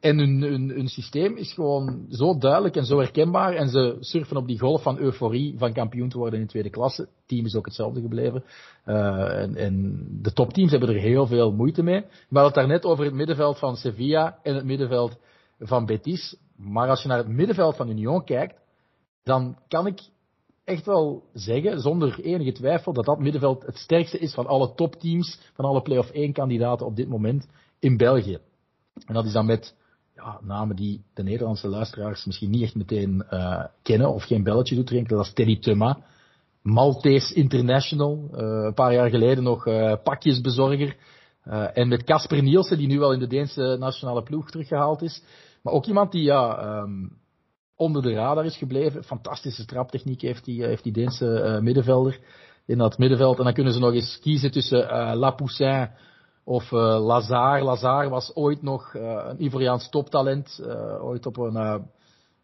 En 0.00 0.18
hun, 0.18 0.42
hun, 0.70 0.88
systeem 0.88 1.36
is 1.36 1.52
gewoon 1.52 2.06
zo 2.10 2.38
duidelijk 2.38 2.76
en 2.76 2.84
zo 2.84 2.98
herkenbaar. 2.98 3.54
En 3.54 3.68
ze 3.68 3.96
surfen 4.00 4.36
op 4.36 4.46
die 4.46 4.58
golf 4.58 4.82
van 4.82 4.98
euforie 4.98 5.54
van 5.58 5.72
kampioen 5.72 6.08
te 6.08 6.18
worden 6.18 6.38
in 6.38 6.44
de 6.44 6.50
tweede 6.50 6.70
klasse. 6.70 7.02
Het 7.02 7.10
team 7.26 7.44
is 7.44 7.54
ook 7.54 7.64
hetzelfde 7.64 8.00
gebleven. 8.00 8.44
En, 8.84 9.56
en, 9.56 10.06
de 10.22 10.32
topteams 10.32 10.70
hebben 10.70 10.88
er 10.88 11.00
heel 11.00 11.26
veel 11.26 11.52
moeite 11.52 11.82
mee. 11.82 12.00
We 12.00 12.06
hadden 12.38 12.44
het 12.44 12.54
daarnet 12.54 12.84
over 12.84 13.04
het 13.04 13.14
middenveld 13.14 13.58
van 13.58 13.76
Sevilla 13.76 14.38
en 14.42 14.54
het 14.54 14.64
middenveld 14.64 15.18
van 15.58 15.86
Betis. 15.86 16.36
Maar 16.62 16.88
als 16.88 17.02
je 17.02 17.08
naar 17.08 17.18
het 17.18 17.28
middenveld 17.28 17.76
van 17.76 17.88
Union 17.88 18.24
kijkt, 18.24 18.60
dan 19.22 19.58
kan 19.68 19.86
ik 19.86 20.00
echt 20.64 20.86
wel 20.86 21.24
zeggen, 21.32 21.80
zonder 21.80 22.20
enige 22.20 22.52
twijfel, 22.52 22.92
dat 22.92 23.04
dat 23.04 23.18
middenveld 23.18 23.66
het 23.66 23.76
sterkste 23.76 24.18
is 24.18 24.34
van 24.34 24.46
alle 24.46 24.74
topteams, 24.74 25.38
van 25.54 25.64
alle 25.64 25.82
play-off 25.82 26.10
1 26.10 26.32
kandidaten 26.32 26.86
op 26.86 26.96
dit 26.96 27.08
moment 27.08 27.48
in 27.78 27.96
België. 27.96 28.38
En 29.06 29.14
dat 29.14 29.24
is 29.24 29.32
dan 29.32 29.46
met 29.46 29.74
ja, 30.14 30.38
namen 30.42 30.76
die 30.76 31.04
de 31.14 31.22
Nederlandse 31.22 31.68
luisteraars 31.68 32.24
misschien 32.24 32.50
niet 32.50 32.62
echt 32.62 32.74
meteen 32.74 33.26
uh, 33.30 33.64
kennen 33.82 34.14
of 34.14 34.24
geen 34.24 34.42
belletje 34.42 34.74
doet 34.74 34.86
drinken. 34.86 35.16
Dat 35.16 35.26
is 35.26 35.32
Teddy 35.32 35.58
Thuma, 35.58 35.98
Maltese 36.62 37.34
International, 37.34 38.28
uh, 38.32 38.38
een 38.40 38.74
paar 38.74 38.92
jaar 38.92 39.10
geleden 39.10 39.44
nog 39.44 39.66
uh, 39.66 39.94
pakjesbezorger. 40.02 40.96
en 41.74 41.88
met 41.88 42.04
Casper 42.04 42.42
Nielsen, 42.42 42.78
die 42.78 42.86
nu 42.86 42.98
wel 42.98 43.12
in 43.12 43.18
de 43.18 43.26
Deense 43.26 43.76
nationale 43.78 44.22
ploeg 44.22 44.50
teruggehaald 44.50 45.02
is. 45.02 45.22
Maar 45.62 45.72
ook 45.72 45.86
iemand 45.86 46.12
die 46.12 46.22
ja, 46.22 46.62
um, 46.80 47.18
onder 47.76 48.02
de 48.02 48.12
radar 48.12 48.44
is 48.44 48.56
gebleven. 48.56 49.04
Fantastische 49.04 49.64
traptechniek 49.64 50.20
heeft 50.20 50.44
die, 50.44 50.64
heeft 50.64 50.82
die 50.82 50.92
Deense 50.92 51.58
middenvelder 51.62 52.20
in 52.66 52.78
dat 52.78 52.98
middenveld. 52.98 53.38
En 53.38 53.44
dan 53.44 53.52
kunnen 53.52 53.72
ze 53.72 53.78
nog 53.78 53.92
eens 53.92 54.18
kiezen 54.20 54.50
tussen 54.50 55.16
La 55.16 55.30
Poussin 55.30 55.90
of 56.44 56.70
uh, 56.70 56.80
Lazar. 57.06 57.62
Lazar 57.62 58.08
was 58.08 58.34
ooit 58.34 58.62
nog 58.62 58.94
uh, 58.94 59.24
een 59.28 59.42
Ivoriaans 59.42 59.88
toptalent. 59.88 60.60
Uh, 60.62 61.04
ooit 61.04 61.26
op 61.26 61.36
een, 61.36 61.84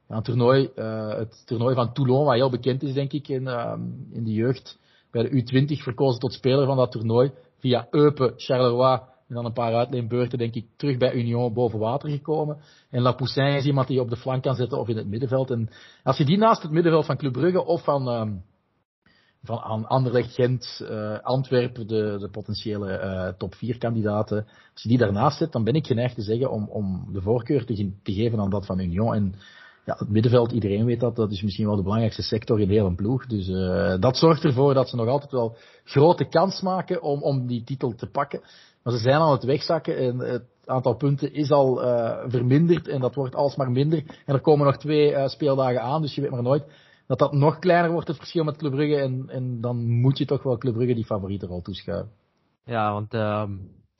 een 0.08 0.22
toernooi, 0.22 0.70
het 0.74 1.46
toernooi 1.46 1.74
van 1.74 1.92
Toulon, 1.92 2.24
wat 2.24 2.34
heel 2.34 2.50
bekend 2.50 2.82
is 2.82 2.92
denk 2.92 3.12
ik 3.12 3.28
in, 3.28 3.46
in 4.12 4.24
de 4.24 4.32
jeugd. 4.32 4.78
Bij 5.10 5.22
de 5.22 5.42
U20 5.42 5.82
verkozen 5.82 6.20
tot 6.20 6.32
speler 6.32 6.66
van 6.66 6.76
dat 6.76 6.92
toernooi. 6.92 7.32
Via 7.58 7.86
Eupen, 7.90 8.32
Charleroi 8.36 9.00
En 9.28 9.34
dan 9.34 9.44
een 9.44 9.52
paar 9.52 9.74
uitleenbeurten, 9.74 10.38
denk 10.38 10.54
ik, 10.54 10.66
terug 10.76 10.96
bij 10.96 11.12
Union 11.12 11.52
boven 11.52 11.78
water 11.78 12.10
gekomen. 12.10 12.58
En 12.90 13.02
Lapoussin 13.02 13.54
is 13.54 13.64
iemand 13.64 13.86
die 13.86 13.96
je 13.96 14.02
op 14.02 14.10
de 14.10 14.16
flank 14.16 14.42
kan 14.42 14.54
zetten 14.54 14.78
of 14.78 14.88
in 14.88 14.96
het 14.96 15.06
middenveld. 15.06 15.50
En 15.50 15.68
als 16.02 16.16
je 16.16 16.24
die 16.24 16.38
naast 16.38 16.62
het 16.62 16.70
middenveld 16.70 17.06
van 17.06 17.16
Club 17.16 17.32
Brugge 17.32 17.64
of 17.64 17.84
van, 17.84 18.08
um, 18.08 18.42
van 19.42 19.86
Anderlecht, 19.86 20.34
Gent, 20.34 20.80
uh, 20.82 21.18
Antwerpen, 21.18 21.86
de, 21.86 22.16
de 22.18 22.28
potentiële 22.30 23.00
uh, 23.00 23.28
top 23.38 23.54
4 23.54 23.78
kandidaten, 23.78 24.46
als 24.72 24.82
je 24.82 24.88
die 24.88 24.98
daarnaast 24.98 25.38
zet, 25.38 25.52
dan 25.52 25.64
ben 25.64 25.74
ik 25.74 25.86
geneigd 25.86 26.14
te 26.14 26.22
zeggen 26.22 26.50
om, 26.50 26.68
om 26.68 27.08
de 27.12 27.20
voorkeur 27.20 27.64
te, 27.64 27.92
geven 28.02 28.40
aan 28.40 28.50
dat 28.50 28.66
van 28.66 28.80
Union. 28.80 29.14
En 29.14 29.34
ja, 29.84 29.94
het 29.98 30.08
middenveld, 30.08 30.52
iedereen 30.52 30.84
weet 30.84 31.00
dat, 31.00 31.16
dat 31.16 31.30
is 31.30 31.42
misschien 31.42 31.66
wel 31.66 31.76
de 31.76 31.82
belangrijkste 31.82 32.22
sector 32.22 32.60
in 32.60 32.68
de 32.68 32.74
hele 32.74 32.94
ploeg. 32.94 33.26
Dus 33.26 33.48
uh, 33.48 33.94
dat 34.00 34.16
zorgt 34.16 34.44
ervoor 34.44 34.74
dat 34.74 34.88
ze 34.88 34.96
nog 34.96 35.08
altijd 35.08 35.32
wel 35.32 35.56
grote 35.84 36.24
kans 36.24 36.60
maken 36.60 37.02
om, 37.02 37.22
om 37.22 37.46
die 37.46 37.64
titel 37.64 37.94
te 37.94 38.06
pakken. 38.06 38.40
Maar 38.86 38.94
ze 38.94 39.00
zijn 39.00 39.20
aan 39.20 39.32
het 39.32 39.44
wegzakken 39.44 39.96
en 39.96 40.18
het 40.18 40.44
aantal 40.64 40.96
punten 40.96 41.32
is 41.32 41.50
al 41.50 41.84
uh, 41.84 42.22
verminderd 42.26 42.88
en 42.88 43.00
dat 43.00 43.14
wordt 43.14 43.34
alsmaar 43.34 43.70
minder. 43.70 44.02
En 44.24 44.34
er 44.34 44.40
komen 44.40 44.66
nog 44.66 44.76
twee 44.76 45.10
uh, 45.10 45.26
speeldagen 45.26 45.82
aan, 45.82 46.02
dus 46.02 46.14
je 46.14 46.20
weet 46.20 46.30
maar 46.30 46.42
nooit 46.42 46.64
dat 47.06 47.18
dat 47.18 47.32
nog 47.32 47.58
kleiner 47.58 47.90
wordt, 47.90 48.08
het 48.08 48.16
verschil 48.16 48.44
met 48.44 48.56
Club 48.56 48.72
Brugge. 48.72 48.96
En, 48.96 49.24
en 49.28 49.60
dan 49.60 50.00
moet 50.00 50.18
je 50.18 50.24
toch 50.24 50.42
wel 50.42 50.58
Club 50.58 50.74
Brugge 50.74 50.94
die 50.94 51.04
favoriete 51.04 51.46
rol 51.46 51.62
toeschuiven. 51.62 52.10
Ja, 52.64 52.92
want 52.92 53.14
uh, 53.14 53.44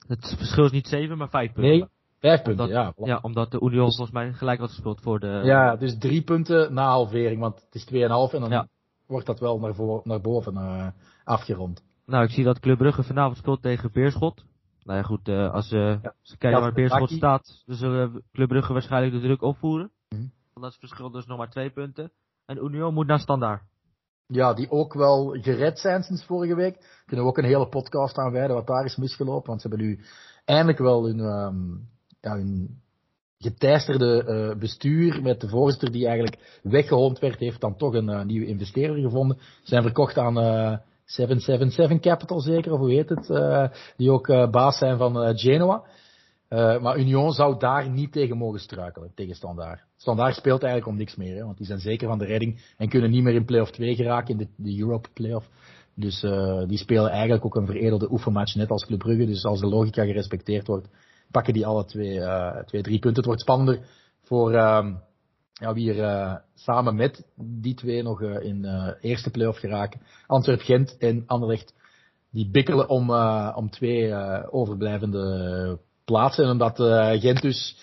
het 0.07 0.33
verschil 0.37 0.65
is 0.65 0.71
niet 0.71 0.87
7, 0.87 1.17
maar 1.17 1.29
5 1.29 1.53
punten. 1.53 1.71
Nee, 1.71 1.87
Vijf 2.19 2.41
punten, 2.41 2.65
omdat, 2.65 2.95
ja. 2.97 3.05
Ja, 3.05 3.19
omdat 3.21 3.51
de 3.51 3.61
Union 3.61 3.85
volgens 3.85 4.11
mij 4.11 4.33
gelijk 4.33 4.59
had 4.59 4.69
gespeeld 4.69 5.01
voor 5.01 5.19
de... 5.19 5.41
Ja, 5.43 5.75
dus 5.75 5.97
drie 5.97 6.21
punten 6.21 6.73
na 6.73 6.87
halvering, 6.87 7.39
want 7.39 7.65
het 7.65 7.75
is 7.75 7.85
2,5 7.85 7.89
en 8.33 8.39
dan 8.39 8.49
ja. 8.49 8.67
wordt 9.07 9.25
dat 9.25 9.39
wel 9.39 9.59
naar, 9.59 9.75
voor, 9.75 10.01
naar 10.03 10.21
boven 10.21 10.53
uh, 10.53 10.87
afgerond. 11.23 11.83
Nou, 12.05 12.23
ik 12.23 12.29
zie 12.29 12.43
dat 12.43 12.59
Club 12.59 12.77
Brugge 12.77 13.03
vanavond 13.03 13.37
speelt 13.37 13.61
tegen 13.61 13.91
Beerschot. 13.91 14.45
Nou 14.87 14.99
ja, 14.99 15.05
goed, 15.05 15.27
uh, 15.27 15.53
als 15.53 15.71
uh, 15.71 16.01
ja. 16.01 16.13
ze 16.21 16.37
kijken 16.37 16.61
waar 16.61 16.73
Beerschot 16.73 17.09
staat, 17.09 17.63
dan 17.65 17.75
zullen 17.75 18.23
Club 18.31 18.47
Brugge 18.47 18.73
waarschijnlijk 18.73 19.13
de 19.13 19.19
druk 19.19 19.41
opvoeren. 19.41 19.91
Mm 20.09 20.17
-hmm. 20.17 20.31
Want 20.53 20.65
dat 20.65 20.71
is 20.71 20.77
verschil 20.77 21.11
dus 21.11 21.25
nog 21.25 21.37
maar 21.37 21.49
twee 21.49 21.69
punten. 21.69 22.11
En 22.45 22.57
Union 22.57 22.93
moet 22.93 23.07
naar 23.07 23.19
standaard. 23.19 23.61
Ja, 24.27 24.53
die 24.53 24.71
ook 24.71 24.93
wel 24.93 25.37
gered 25.41 25.79
zijn 25.79 26.03
sinds 26.03 26.25
vorige 26.25 26.55
week. 26.55 27.03
Kunnen 27.05 27.25
we 27.25 27.31
ook 27.31 27.37
een 27.37 27.43
hele 27.43 27.67
podcast 27.67 28.17
aan 28.17 28.31
wijden 28.31 28.55
wat 28.55 28.67
daar 28.67 28.85
is 28.85 28.95
misgelopen. 28.95 29.49
Want 29.49 29.61
ze 29.61 29.67
hebben 29.67 29.87
nu 29.87 29.99
eindelijk 30.45 30.77
wel 30.77 31.05
hun, 31.05 31.19
um, 31.19 31.89
ja, 32.21 32.35
hun 32.35 32.81
geteisterde 33.37 34.23
uh, 34.27 34.59
bestuur 34.59 35.21
met 35.21 35.41
de 35.41 35.49
voorzitter 35.49 35.91
die 35.91 36.07
eigenlijk 36.07 36.59
weggehoond 36.63 37.19
werd, 37.19 37.39
heeft 37.39 37.61
dan 37.61 37.77
toch 37.77 37.93
een 37.93 38.09
uh, 38.09 38.23
nieuwe 38.23 38.47
investeerder 38.47 39.01
gevonden. 39.01 39.37
Ze 39.39 39.61
zijn 39.63 39.83
verkocht 39.83 40.17
aan 40.17 40.37
uh, 40.37 40.77
777 41.07 41.99
Capital 41.99 42.39
zeker, 42.39 42.71
of 42.71 42.79
hoe 42.79 42.91
heet 42.91 43.09
het, 43.09 43.27
die 43.97 44.11
ook 44.11 44.27
baas 44.51 44.77
zijn 44.77 44.97
van 44.97 45.37
Genoa. 45.37 45.83
maar 46.49 46.97
Union 46.97 47.31
zou 47.31 47.59
daar 47.59 47.89
niet 47.89 48.11
tegen 48.11 48.37
mogen 48.37 48.59
struikelen, 48.59 49.11
tegen 49.15 49.35
Standaard. 49.35 49.83
Standaard 49.97 50.35
speelt 50.35 50.63
eigenlijk 50.63 50.91
om 50.91 50.97
niks 50.97 51.15
meer, 51.15 51.35
hè, 51.35 51.43
want 51.43 51.57
die 51.57 51.65
zijn 51.65 51.79
zeker 51.79 52.07
van 52.07 52.17
de 52.17 52.25
redding 52.25 52.61
en 52.77 52.89
kunnen 52.89 53.11
niet 53.11 53.23
meer 53.23 53.33
in 53.33 53.45
play-off 53.45 53.71
2 53.71 53.95
geraken, 53.95 54.31
in 54.31 54.37
de, 54.37 54.47
de 54.55 54.79
Europe 54.79 55.09
play-off. 55.13 55.49
Dus 55.95 56.21
die 56.67 56.77
spelen 56.77 57.09
eigenlijk 57.09 57.45
ook 57.45 57.55
een 57.55 57.65
veredelde 57.65 58.11
oefenmatch, 58.11 58.55
net 58.55 58.69
als 58.69 58.85
Club 58.85 58.99
Brugge. 58.99 59.25
Dus 59.25 59.45
als 59.45 59.59
de 59.59 59.67
logica 59.67 60.05
gerespecteerd 60.05 60.67
wordt, 60.67 60.87
pakken 61.31 61.53
die 61.53 61.65
alle 61.65 61.85
twee, 61.85 62.21
twee 62.65 62.81
drie 62.81 62.99
punten. 62.99 63.15
Het 63.15 63.25
wordt 63.25 63.41
spannender 63.41 63.79
voor 64.21 64.53
uh, 64.53 64.87
ja, 65.59 65.73
wie 65.73 65.93
er 65.93 65.97
uh, 65.97 66.35
samen 66.55 66.95
met 66.95 67.25
die 67.35 67.75
twee 67.75 68.03
nog 68.03 68.21
uh, 68.21 68.43
in 68.43 68.63
uh, 68.65 68.89
eerste 69.01 69.29
play-off 69.29 69.59
geraken. 69.59 70.01
Antwerp 70.27 70.61
Gent 70.61 70.97
en 70.97 71.23
Anderlecht 71.25 71.73
die 72.31 72.49
bikkelen 72.49 72.89
om, 72.89 73.11
om 73.55 73.69
twee 73.69 74.13
overblijvende 74.49 75.79
plaatsen. 76.05 76.43
En 76.43 76.51
omdat 76.51 76.75
Gent 77.21 77.41
dus 77.41 77.77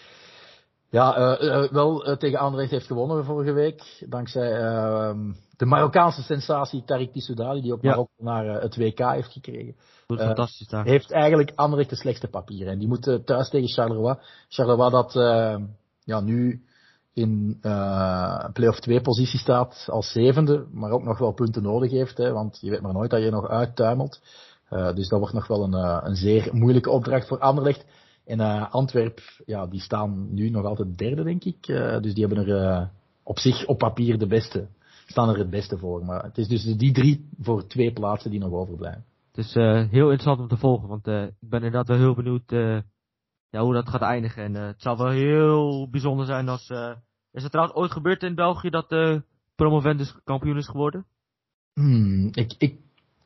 ja, 0.91 1.39
wel 1.71 2.17
tegen 2.19 2.39
Anderlecht 2.39 2.71
heeft 2.71 2.87
gewonnen 2.87 3.25
vorige 3.25 3.53
week. 3.53 4.05
Dankzij 4.09 4.61
uh, 4.63 5.15
de 5.57 5.67
Marokkaanse 5.67 6.23
sensatie 6.23 6.83
Tariq 6.83 7.13
Tissoudali, 7.13 7.61
die 7.61 7.73
ook 7.73 7.83
ja. 7.83 7.91
Marokko 7.91 8.25
naar 8.25 8.61
het 8.61 8.77
WK 8.77 8.99
heeft 8.99 9.33
gekregen. 9.33 9.77
Doet 10.07 10.21
uh, 10.21 10.27
fantastisch 10.27 10.69
daar. 10.69 10.85
Heeft 10.85 11.11
eigenlijk 11.11 11.53
Anderlecht 11.55 11.91
de 11.91 11.97
slechtste 11.97 12.29
papieren. 12.29 12.73
En 12.73 12.79
die 12.79 12.89
moet 12.89 13.21
thuis 13.25 13.49
tegen 13.49 13.69
Charleroi. 13.69 14.17
Charleroi 14.49 14.91
dat 14.91 15.13
ja, 16.05 16.21
nu 16.21 16.65
in 17.15 17.59
uh, 17.63 18.45
play-off 18.53 18.81
2 18.81 19.01
positie 19.01 19.39
staat 19.39 19.87
als 19.91 20.13
zevende, 20.13 20.67
maar 20.73 20.91
ook 20.91 21.05
nog 21.05 21.19
wel 21.19 21.33
punten 21.33 21.63
nodig 21.63 21.91
heeft. 21.91 22.17
Hè, 22.17 22.33
want 22.33 22.59
je 22.61 22.71
weet 22.71 22.81
maar 22.81 22.93
nooit 22.93 23.11
dat 23.11 23.23
je 23.23 23.31
nog 23.31 23.49
uittuimelt. 23.49 24.21
Uh, 24.71 24.95
dus 24.95 25.09
dat 25.09 25.19
wordt 25.19 25.35
nog 25.35 25.47
wel 25.47 25.63
een, 25.65 25.73
uh, 25.73 26.01
een 26.03 26.17
zeer 26.17 26.49
moeilijke 26.53 26.91
opdracht 26.91 27.29
voor 27.29 27.39
Anderlecht. 27.39 27.87
En 28.25 28.41
uh, 28.41 28.73
Antwerp, 28.73 29.21
ja, 29.45 29.67
die 29.67 29.81
staan 29.81 30.35
nu 30.35 30.51
nog 30.51 30.65
altijd 30.65 30.99
derde, 30.99 31.23
denk 31.23 31.45
ik. 31.45 31.67
Dus 32.03 32.15
die 32.15 32.27
hebben 32.27 32.47
er 32.47 32.91
op 33.23 33.39
zich 33.39 33.67
op 33.67 33.79
papier 33.79 34.19
de 34.19 34.27
beste, 34.27 34.69
staan 35.07 35.29
er 35.29 35.39
het 35.39 35.51
beste 35.51 35.79
voor. 35.79 36.05
Maar 36.05 36.23
het 36.23 36.39
is 36.39 36.49
dus 36.49 36.63
die 36.65 36.93
drie 36.93 37.29
voor 37.41 37.67
twee 37.67 37.93
plaatsen 37.93 38.31
die 38.31 38.41
nog 38.41 38.53
overblijven. 38.53 39.05
Het 39.33 39.45
is 39.45 39.55
uh, 39.55 39.65
heel 39.91 40.11
interessant 40.11 40.41
om 40.41 40.49
te 40.49 40.57
volgen, 40.57 40.89
want 40.89 41.07
ik 41.07 41.49
ben 41.49 41.63
inderdaad 41.63 41.89
wel 41.89 41.97
heel 41.97 42.15
benieuwd 42.15 42.53
ja, 43.55 43.61
hoe 43.61 43.75
dat 43.75 43.89
gaat 43.89 44.03
eindigen. 44.03 44.43
En 44.43 44.55
het 44.55 44.83
zal 44.83 44.97
wel 44.97 45.09
heel 45.09 45.89
bijzonder 45.91 46.27
zijn 46.27 46.49
als... 46.49 46.71
is 47.33 47.43
het 47.43 47.51
trouwens 47.51 47.77
ooit 47.79 47.93
gebeurd 47.93 48.23
in 48.23 48.35
België 48.35 48.71
dat 48.71 48.89
de 48.89 49.23
promovendus 49.55 50.15
kampioen 50.25 50.57
is 50.57 50.69
geworden? 50.69 51.07
Hmm, 51.75 52.29
ik, 52.33 52.55
ik, 52.59 52.79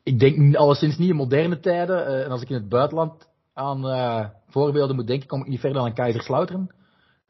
ik 0.03 0.18
denk 0.18 0.55
alleszins 0.55 0.99
niet 0.99 1.09
in 1.09 1.16
moderne 1.16 1.61
tijden. 1.61 2.24
en 2.24 2.31
als 2.31 2.43
ik 2.43 2.49
in 2.49 2.55
het 2.55 2.68
buitenland 2.68 3.29
aan 3.55 3.81
voorbeelden 4.49 4.97
moet 4.97 5.07
denken, 5.07 5.29
kom 5.29 5.41
ik 5.41 5.49
niet 5.49 5.61
verder 5.61 5.83
dan 5.83 5.95
Kaiserslautern. 5.95 6.70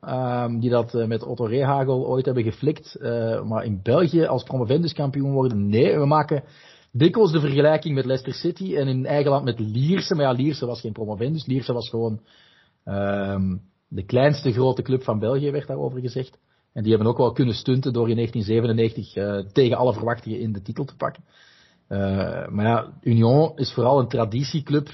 Um, 0.01 0.61
die 0.61 0.71
dat 0.71 0.93
met 0.93 1.23
Otto 1.23 1.45
Rehagel 1.45 2.07
ooit 2.07 2.25
hebben 2.25 2.45
geflikt. 2.45 2.99
Maar 3.45 3.65
in 3.65 3.81
België 3.83 4.25
als 4.25 4.43
promovendus 4.43 4.93
kampioen 4.93 5.33
worden, 5.33 5.69
nee, 5.69 5.99
we 5.99 6.07
maken 6.07 6.45
dikwijls 6.93 7.33
de 7.33 7.41
vergelijking 7.41 7.95
met 7.95 8.05
Leicester 8.05 8.35
City 8.35 8.77
en 8.77 8.89
in 8.89 9.07
eigen 9.07 9.31
land 9.31 9.45
met 9.45 9.59
Lierse. 9.59 10.15
Maar 10.15 10.25
ja, 10.25 10.33
Lierse 10.33 10.67
was 10.67 10.81
geen 10.81 10.93
promovendus. 10.93 11.47
Lierse 11.47 11.73
was 11.73 11.89
gewoon 11.89 12.21
um, 12.89 13.61
de 13.89 14.05
kleinste 14.05 14.53
grote 14.53 14.83
club 14.83 15.03
van 15.03 15.19
België, 15.19 15.51
werd 15.51 15.67
daarover 15.67 16.01
gezegd. 16.01 16.39
En 16.73 16.83
die 16.83 16.93
hebben 16.93 17.11
ook 17.11 17.19
wel 17.19 17.33
kunnen 17.33 17.55
stunten 17.55 17.93
door 17.93 18.09
in 18.09 18.15
1997 18.15 19.17
uh, 19.17 19.53
tegen 19.53 19.77
alle 19.77 19.93
verwachtingen 19.93 20.41
in 20.41 20.53
de 20.53 20.63
titel 20.63 20.85
te 20.85 20.97
pakken. 20.97 21.25
maar 22.55 22.65
ja, 22.65 22.93
Union 23.03 23.53
is 23.57 23.73
vooral 23.73 23.99
een 23.99 24.09
traditieclub 24.09 24.89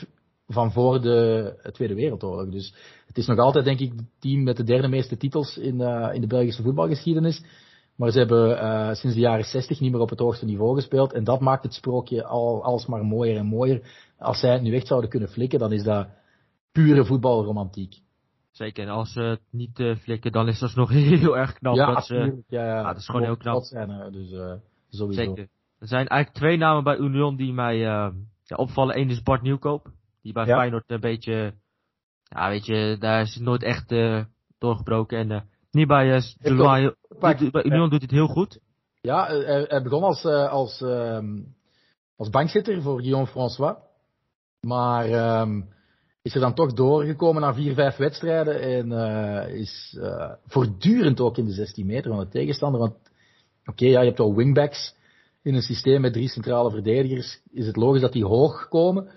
van 0.47 0.73
voor 0.73 1.01
de 1.01 1.71
Tweede 1.73 1.95
Wereldoorlog. 1.95 2.51
Dus 2.51 2.75
het 3.07 3.19
is 3.19 3.27
nog 3.27 3.39
altijd, 3.39 3.65
denk 3.65 3.81
ik, 3.81 3.93
het 3.97 4.07
team 4.19 4.43
met 4.43 4.57
de 4.57 4.65
derde 4.65 4.89
meeste 4.89 5.17
titels 5.17 5.59
in, 5.59 5.81
in 6.13 6.21
de 6.21 6.27
Belgische 6.27 6.63
voetbalgeschiedenis. 6.63 7.43
Maar 7.97 8.11
ze 8.11 8.19
hebben 8.19 8.97
sinds 8.97 9.17
de 9.17 9.23
jaren 9.23 9.45
60 9.45 9.81
niet 9.81 9.93
meer 9.93 10.01
op 10.01 10.11
het 10.11 10.19
hoogste 10.19 10.45
niveau 10.45 10.75
gespeeld. 10.75 11.13
En 11.13 11.25
dat 11.25 11.41
maakt 11.41 11.63
het 11.63 11.75
sprookje 11.75 12.25
al, 12.25 12.65
alsmaar 12.65 13.05
mooier 13.05 13.37
en 13.37 13.47
mooier. 13.47 13.83
Als 14.19 14.41
zij 14.41 14.53
het 14.53 14.63
nu 14.63 14.75
echt 14.75 14.87
zouden 14.87 15.11
kunnen 15.11 15.29
flikken, 15.29 15.59
dan 15.59 15.73
is 15.73 15.83
dat 15.83 16.07
pure 16.75 17.05
voetbalromantiek. 17.05 18.03
Zeker, 18.51 18.85
en 18.85 18.91
als 18.91 19.13
ze 19.13 19.21
het 19.21 19.41
niet 19.51 19.79
uh, 19.79 19.97
flikken, 19.97 20.33
dan 20.33 20.49
is 20.49 20.59
dat 20.59 20.75
nog 20.75 20.91
heel 21.21 21.37
erg 21.37 21.53
knap. 21.53 21.75
Ja, 21.75 21.95
dat 21.95 22.07
ze, 22.07 22.43
ja, 22.49 22.65
ja. 22.65 22.77
ja, 22.77 22.83
dat 22.83 22.97
is 22.97 23.07
gewoon 23.07 23.23
heel 23.23 23.37
knap. 23.37 23.63
Zijn, 23.63 24.13
dus, 24.13 24.31
uh, 24.31 24.53
sowieso. 24.89 25.23
Zeker. 25.23 25.49
Er 25.79 25.89
zijn 25.89 26.07
eigenlijk 26.07 26.39
twee 26.39 26.57
namen 26.57 26.85
bij 26.85 26.97
Union 26.97 27.37
die 27.37 27.53
mij 27.53 27.77
uh, 27.77 28.09
ja, 28.45 28.57
opvallen. 28.57 28.99
Eén 28.99 29.11
is 29.11 29.23
Bart 29.23 29.43
Nieuwkoop. 29.43 29.91
Die 30.23 30.33
bij 30.33 30.47
ja. 30.47 30.57
Feyenoord 30.57 30.91
een 30.91 31.01
beetje, 31.01 31.55
ja 32.23 32.49
weet 32.49 32.67
je, 32.67 32.97
daar 32.99 33.21
is 33.21 33.35
het 33.35 33.43
nooit 33.43 33.63
echt 33.63 33.95
doorgebroken. 34.59 35.19
En 35.19 35.49
niet 35.71 35.89
bij, 35.89 36.15
uh, 36.15 36.23
de 36.39 37.51
bij, 37.51 37.65
Union 37.65 37.91
doet 37.91 38.03
het 38.03 38.11
heel 38.11 38.29
goed. 38.29 38.61
Ja, 39.01 39.27
hij, 39.27 39.65
hij 39.69 39.83
begon 39.83 40.03
als, 40.03 40.25
als, 40.25 40.81
uh, 40.81 41.19
als 42.17 42.31
bankzitter 42.31 42.83
voor 42.83 43.01
Guillaume 43.01 43.27
François. 43.27 43.77
Maar 44.61 45.41
um, 45.41 45.74
is 46.25 46.35
er 46.35 46.41
dan 46.41 46.55
toch 46.55 46.73
doorgekomen 46.73 47.43
na 47.43 47.55
vier, 47.55 47.75
vijf 47.75 47.97
wedstrijden. 47.97 48.61
En 48.61 48.91
uh, 48.91 49.61
is 49.61 49.97
uh, 49.99 50.33
voortdurend 50.47 51.21
ook 51.21 51.39
in 51.39 51.45
de 51.45 51.53
16 51.53 51.87
meter 51.87 52.11
van 52.11 52.21
de 52.21 52.29
tegenstander. 52.29 52.81
Want 52.81 52.93
oké, 52.93 53.71
okay, 53.71 53.89
ja, 53.89 54.01
je 54.01 54.07
hebt 54.07 54.19
wel 54.19 54.35
wingbacks. 54.35 54.95
In 55.43 55.55
een 55.55 55.63
systeem 55.63 56.01
met 56.01 56.13
drie 56.13 56.29
centrale 56.29 56.71
verdedigers 56.71 57.41
is 57.53 57.67
het 57.67 57.77
logisch 57.77 58.01
dat 58.01 58.13
die 58.13 58.25
hoog 58.25 58.69
komen. 58.69 59.09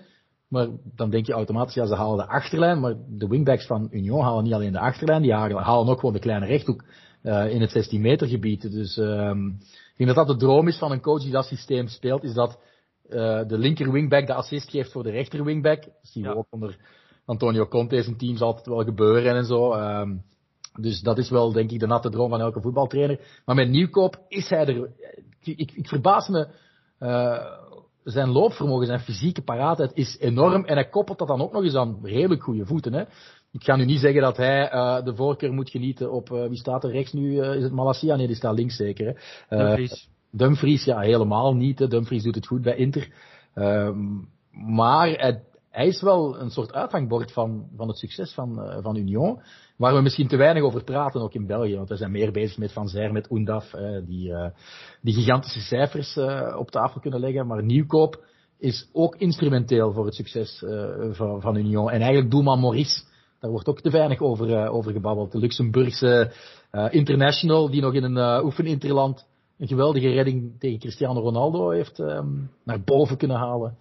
Maar 0.48 0.68
dan 0.94 1.10
denk 1.10 1.26
je 1.26 1.32
automatisch, 1.32 1.74
ja, 1.74 1.86
ze 1.86 1.94
halen 1.94 2.16
de 2.16 2.32
achterlijn. 2.32 2.80
Maar 2.80 2.94
de 3.08 3.28
wingbacks 3.28 3.66
van 3.66 3.88
Union 3.90 4.22
halen 4.22 4.44
niet 4.44 4.52
alleen 4.52 4.72
de 4.72 4.78
achterlijn, 4.78 5.22
die 5.22 5.32
halen 5.32 5.88
ook 5.88 6.00
gewoon 6.00 6.14
de 6.14 6.20
kleine 6.20 6.46
rechthoek 6.46 6.84
uh, 7.22 7.50
in 7.50 7.60
het 7.60 7.70
16 7.70 8.00
meter 8.00 8.28
gebied. 8.28 8.72
Dus 8.72 8.96
um, 8.96 9.58
ik 9.68 9.96
denk 9.96 10.14
dat 10.14 10.26
dat 10.26 10.38
de 10.38 10.46
droom 10.46 10.68
is 10.68 10.78
van 10.78 10.92
een 10.92 11.00
coach 11.00 11.22
die 11.22 11.32
dat 11.32 11.44
systeem 11.44 11.88
speelt, 11.88 12.24
is 12.24 12.34
dat 12.34 12.58
de 13.08 13.58
linker 13.58 13.92
wingback 13.92 14.26
de 14.26 14.34
assist 14.34 14.70
geeft 14.70 14.92
voor 14.92 15.02
de 15.02 15.10
rechter 15.10 15.44
wingback. 15.44 15.82
Dat 15.82 15.92
zien 16.02 16.22
we 16.22 16.28
ja. 16.28 16.34
ook 16.34 16.46
onder 16.50 16.78
Antonio 17.28 17.66
Conte 17.66 18.02
zijn 18.02 18.16
teams 18.16 18.40
altijd 18.40 18.66
wel 18.66 18.84
gebeuren 18.84 19.36
en 19.36 19.44
zo. 19.44 19.74
Um, 19.74 20.22
dus 20.80 21.00
dat 21.00 21.18
is 21.18 21.30
wel, 21.30 21.52
denk 21.52 21.70
ik, 21.70 21.80
de 21.80 21.86
natte 21.86 22.10
droom 22.10 22.30
van 22.30 22.40
elke 22.40 22.60
voetbaltrainer. 22.60 23.20
Maar 23.44 23.54
met 23.54 23.68
Nieuwkoop 23.68 24.24
is 24.28 24.48
hij 24.48 24.66
er. 24.66 24.90
Ik, 25.42 25.58
ik, 25.58 25.72
ik 25.72 25.88
verbaas 25.88 26.28
me 26.28 26.48
uh, 27.00 27.44
zijn 28.04 28.28
loopvermogen, 28.28 28.86
zijn 28.86 29.00
fysieke 29.00 29.42
paraatheid 29.42 29.90
is 29.94 30.18
enorm. 30.18 30.64
En 30.64 30.74
hij 30.74 30.88
koppelt 30.88 31.18
dat 31.18 31.28
dan 31.28 31.40
ook 31.40 31.52
nog 31.52 31.62
eens 31.62 31.74
aan 31.74 31.98
redelijk 32.02 32.42
goede 32.42 32.66
voeten. 32.66 32.92
Hè. 32.92 33.04
Ik 33.52 33.64
ga 33.64 33.76
nu 33.76 33.84
niet 33.84 34.00
zeggen 34.00 34.22
dat 34.22 34.36
hij 34.36 34.72
uh, 34.72 35.04
de 35.04 35.14
voorkeur 35.14 35.52
moet 35.52 35.70
genieten 35.70 36.12
op, 36.12 36.30
uh, 36.30 36.48
wie 36.48 36.58
staat 36.58 36.84
er 36.84 36.90
rechts 36.90 37.12
nu? 37.12 37.40
Is 37.40 37.62
het 37.62 37.72
Malassia? 37.72 38.16
Nee, 38.16 38.26
die 38.26 38.36
staat 38.36 38.54
links 38.54 38.76
zeker. 38.76 39.20
Hè. 39.48 39.56
Dumfries. 39.58 40.08
Dumfries, 40.30 40.84
ja, 40.84 40.98
helemaal 40.98 41.54
niet. 41.54 41.78
Hè. 41.78 41.88
Dumfries 41.88 42.22
doet 42.22 42.34
het 42.34 42.46
goed 42.46 42.62
bij 42.62 42.76
Inter. 42.76 43.12
Ehm, 43.54 43.98
maar 44.50 45.08
hij, 45.08 45.42
hij, 45.70 45.86
is 45.86 46.02
wel 46.02 46.40
een 46.40 46.50
soort 46.50 46.72
uithangbord 46.72 47.32
van, 47.32 47.68
van 47.76 47.88
het 47.88 47.96
succes 47.96 48.32
van, 48.32 48.78
van 48.82 48.96
Union. 48.96 49.42
Waar 49.76 49.94
we 49.94 50.00
misschien 50.00 50.28
te 50.28 50.36
weinig 50.36 50.62
over 50.62 50.84
praten, 50.84 51.20
ook 51.20 51.34
in 51.34 51.46
België. 51.46 51.76
Want 51.76 51.88
we 51.88 51.96
zijn 51.96 52.10
meer 52.10 52.32
bezig 52.32 52.58
met 52.58 52.72
Van 52.72 52.88
Zer, 52.88 53.12
met 53.12 53.30
Oendaf, 53.30 53.70
die, 54.06 54.32
die 55.02 55.14
gigantische 55.14 55.60
cijfers 55.60 56.18
op 56.56 56.70
tafel 56.70 57.00
kunnen 57.00 57.20
leggen. 57.20 57.46
Maar 57.46 57.64
Nieuwkoop 57.64 58.24
is 58.58 58.88
ook 58.92 59.16
instrumenteel 59.16 59.92
voor 59.92 60.04
het 60.04 60.14
succes 60.14 60.64
van, 61.10 61.40
van 61.40 61.56
Union. 61.56 61.90
En 61.90 62.00
eigenlijk 62.00 62.30
doelman 62.30 62.60
Maurice 62.60 63.02
daar 63.40 63.50
wordt 63.50 63.68
ook 63.68 63.80
te 63.80 63.90
weinig 63.90 64.20
over, 64.20 64.68
over 64.68 64.92
gebabbeld. 64.92 65.32
De 65.32 65.38
Luxemburgse 65.38 66.32
international 66.90 67.70
die 67.70 67.80
nog 67.80 67.94
in 67.94 68.04
een 68.04 68.44
oefeninterland 68.44 69.26
een 69.58 69.68
geweldige 69.68 70.08
redding 70.08 70.52
tegen 70.58 70.78
Cristiano 70.78 71.20
Ronaldo 71.20 71.70
heeft 71.70 71.98
um, 71.98 72.50
naar 72.64 72.80
boven 72.80 73.16
kunnen 73.16 73.36
halen. 73.36 73.76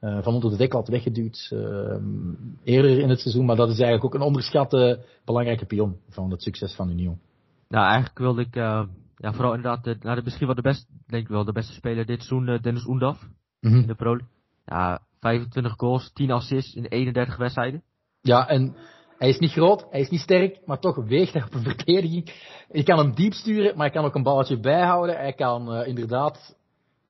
Van 0.00 0.34
onder 0.34 0.50
de 0.50 0.56
dek 0.56 0.72
had 0.72 0.88
weggeduwd 0.88 1.48
ehm, 1.52 2.34
eerder 2.64 2.98
in 2.98 3.08
het 3.08 3.20
seizoen. 3.20 3.44
Maar 3.44 3.56
dat 3.56 3.68
is 3.68 3.78
eigenlijk 3.78 4.04
ook 4.04 4.14
een 4.14 4.26
onderschatte 4.26 5.04
belangrijke 5.24 5.66
pion 5.66 5.96
van 6.08 6.30
het 6.30 6.42
succes 6.42 6.74
van 6.74 6.90
Union. 6.90 7.20
Nou, 7.68 7.84
eigenlijk 7.84 8.18
wilde 8.18 8.40
ik 8.40 8.54
ja, 8.54 9.32
vooral 9.32 9.54
inderdaad 9.54 9.84
de, 9.84 9.96
nou, 10.00 10.16
de, 10.16 10.22
misschien 10.22 10.46
wel 10.46 10.56
de 10.56 10.62
beste, 10.62 10.86
denk 11.06 11.22
ik 11.22 11.28
wel, 11.28 11.44
de 11.44 11.52
beste 11.52 11.72
speler 11.72 12.06
dit 12.06 12.22
seizoen, 12.22 12.58
Dennis 12.62 12.86
Oendaf. 12.86 13.22
Mm 13.60 13.70
-hmm. 13.70 13.80
In 13.80 13.86
de 13.86 13.94
Pro 13.94 14.18
Ja, 14.64 15.00
25 15.20 15.74
goals, 15.76 16.12
10 16.12 16.30
assists 16.30 16.74
in 16.74 16.84
31 16.84 17.36
wedstrijden. 17.36 17.82
Ja, 18.20 18.48
en 18.48 18.76
hij 19.18 19.28
is 19.28 19.38
niet 19.38 19.52
groot, 19.52 19.86
hij 19.90 20.00
is 20.00 20.08
niet 20.08 20.20
sterk, 20.20 20.60
maar 20.66 20.78
toch 20.78 20.96
weegt 20.96 21.32
hij 21.32 21.42
op 21.42 21.54
een 21.54 21.62
verdediging. 21.74 22.32
Je 22.72 22.82
kan 22.82 22.98
hem 22.98 23.14
diep 23.14 23.32
sturen, 23.32 23.76
maar 23.76 23.86
hij 23.86 23.94
kan 23.94 24.04
ook 24.04 24.14
een 24.14 24.22
balletje 24.22 24.60
bijhouden. 24.60 25.16
Hij 25.16 25.32
kan 25.32 25.74
uh, 25.74 25.86
inderdaad 25.86 26.56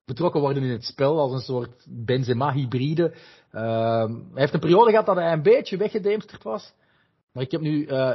betrokken 0.09 0.41
worden 0.41 0.63
in 0.63 0.69
het 0.69 0.83
spel 0.83 1.19
als 1.19 1.31
een 1.31 1.39
soort 1.39 1.85
Benzema-hybride. 1.89 3.13
Uh, 3.51 3.61
hij 4.03 4.41
heeft 4.41 4.53
een 4.53 4.59
periode 4.59 4.89
gehad 4.89 5.05
dat 5.05 5.15
hij 5.15 5.31
een 5.31 5.41
beetje 5.41 5.77
weggedemsterd 5.77 6.43
was. 6.43 6.73
Maar 7.33 7.43
ik 7.43 7.51
heb 7.51 7.61
nu 7.61 7.85
uh, 7.85 8.11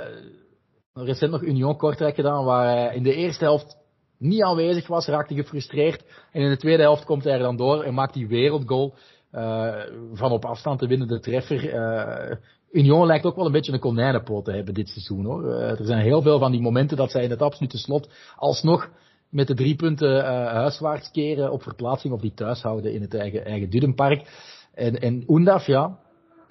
recent 0.92 1.30
nog 1.30 1.42
Union 1.42 1.76
Kortrijk 1.76 2.14
gedaan, 2.14 2.44
waar 2.44 2.66
hij 2.66 2.94
in 2.94 3.02
de 3.02 3.14
eerste 3.14 3.44
helft 3.44 3.76
niet 4.18 4.42
aanwezig 4.42 4.86
was, 4.86 5.06
raakte 5.06 5.34
gefrustreerd. 5.34 6.04
En 6.32 6.42
in 6.42 6.50
de 6.50 6.56
tweede 6.56 6.82
helft 6.82 7.04
komt 7.04 7.24
hij 7.24 7.32
er 7.32 7.38
dan 7.38 7.56
door 7.56 7.82
en 7.82 7.94
maakt 7.94 8.14
die 8.14 8.28
wereldgoal. 8.28 8.94
Uh, 9.32 9.74
van 10.12 10.32
op 10.32 10.44
afstand 10.44 10.78
te 10.78 10.86
winnen 10.86 11.08
de 11.08 11.20
treffer. 11.20 11.74
Uh, 11.74 12.36
Union 12.70 13.06
lijkt 13.06 13.24
ook 13.24 13.36
wel 13.36 13.46
een 13.46 13.52
beetje 13.52 13.72
een 13.72 13.78
konijnenpoot 13.78 14.44
te 14.44 14.52
hebben 14.52 14.74
dit 14.74 14.88
seizoen 14.88 15.24
hoor. 15.24 15.52
Er 15.52 15.86
zijn 15.86 16.02
heel 16.02 16.22
veel 16.22 16.38
van 16.38 16.52
die 16.52 16.60
momenten 16.60 16.96
dat 16.96 17.10
zij 17.10 17.22
in 17.22 17.30
het 17.30 17.42
absolute 17.42 17.78
slot 17.78 18.08
alsnog 18.36 18.90
met 19.34 19.46
de 19.46 19.54
drie 19.54 19.76
punten 19.76 20.16
uh, 20.16 20.24
huiswaarts 20.46 21.10
keren 21.10 21.52
op 21.52 21.62
verplaatsing 21.62 22.14
of 22.14 22.20
die 22.20 22.34
thuis 22.34 22.62
houden 22.62 22.92
in 22.92 23.00
het 23.00 23.14
eigen, 23.14 23.44
eigen 23.44 23.70
Dudenpark. 23.70 24.28
En, 24.74 25.00
en 25.00 25.24
Oendaf, 25.26 25.66
ja, 25.66 25.98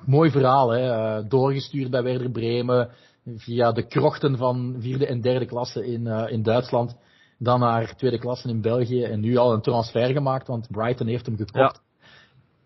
mooi 0.06 0.32
verhaal 0.32 0.70
hè. 0.70 0.88
Uh, 0.88 1.30
doorgestuurd 1.30 1.90
bij 1.90 2.04
Werder 2.04 2.32
Bremen 2.32 2.90
via 3.36 3.72
de 3.72 3.88
krochten 3.88 4.38
van 4.38 4.76
vierde 4.80 5.08
en 5.08 5.22
derde 5.22 5.46
klasse 5.46 5.86
in, 5.86 6.08
in 6.08 6.44
Duitsland. 6.44 6.96
Dan 7.40 7.60
naar 7.60 7.96
tweede 7.96 8.20
klasse 8.20 8.50
in 8.50 8.62
België 8.62 9.04
en 9.04 9.20
nu 9.20 9.38
al 9.38 9.54
een 9.54 9.62
transfer 9.62 10.12
gemaakt, 10.12 10.48
want 10.48 10.68
Brighton 10.72 11.08
heeft 11.08 11.26
hem 11.26 11.38
gekocht. 11.38 11.76
Ja 11.76 11.82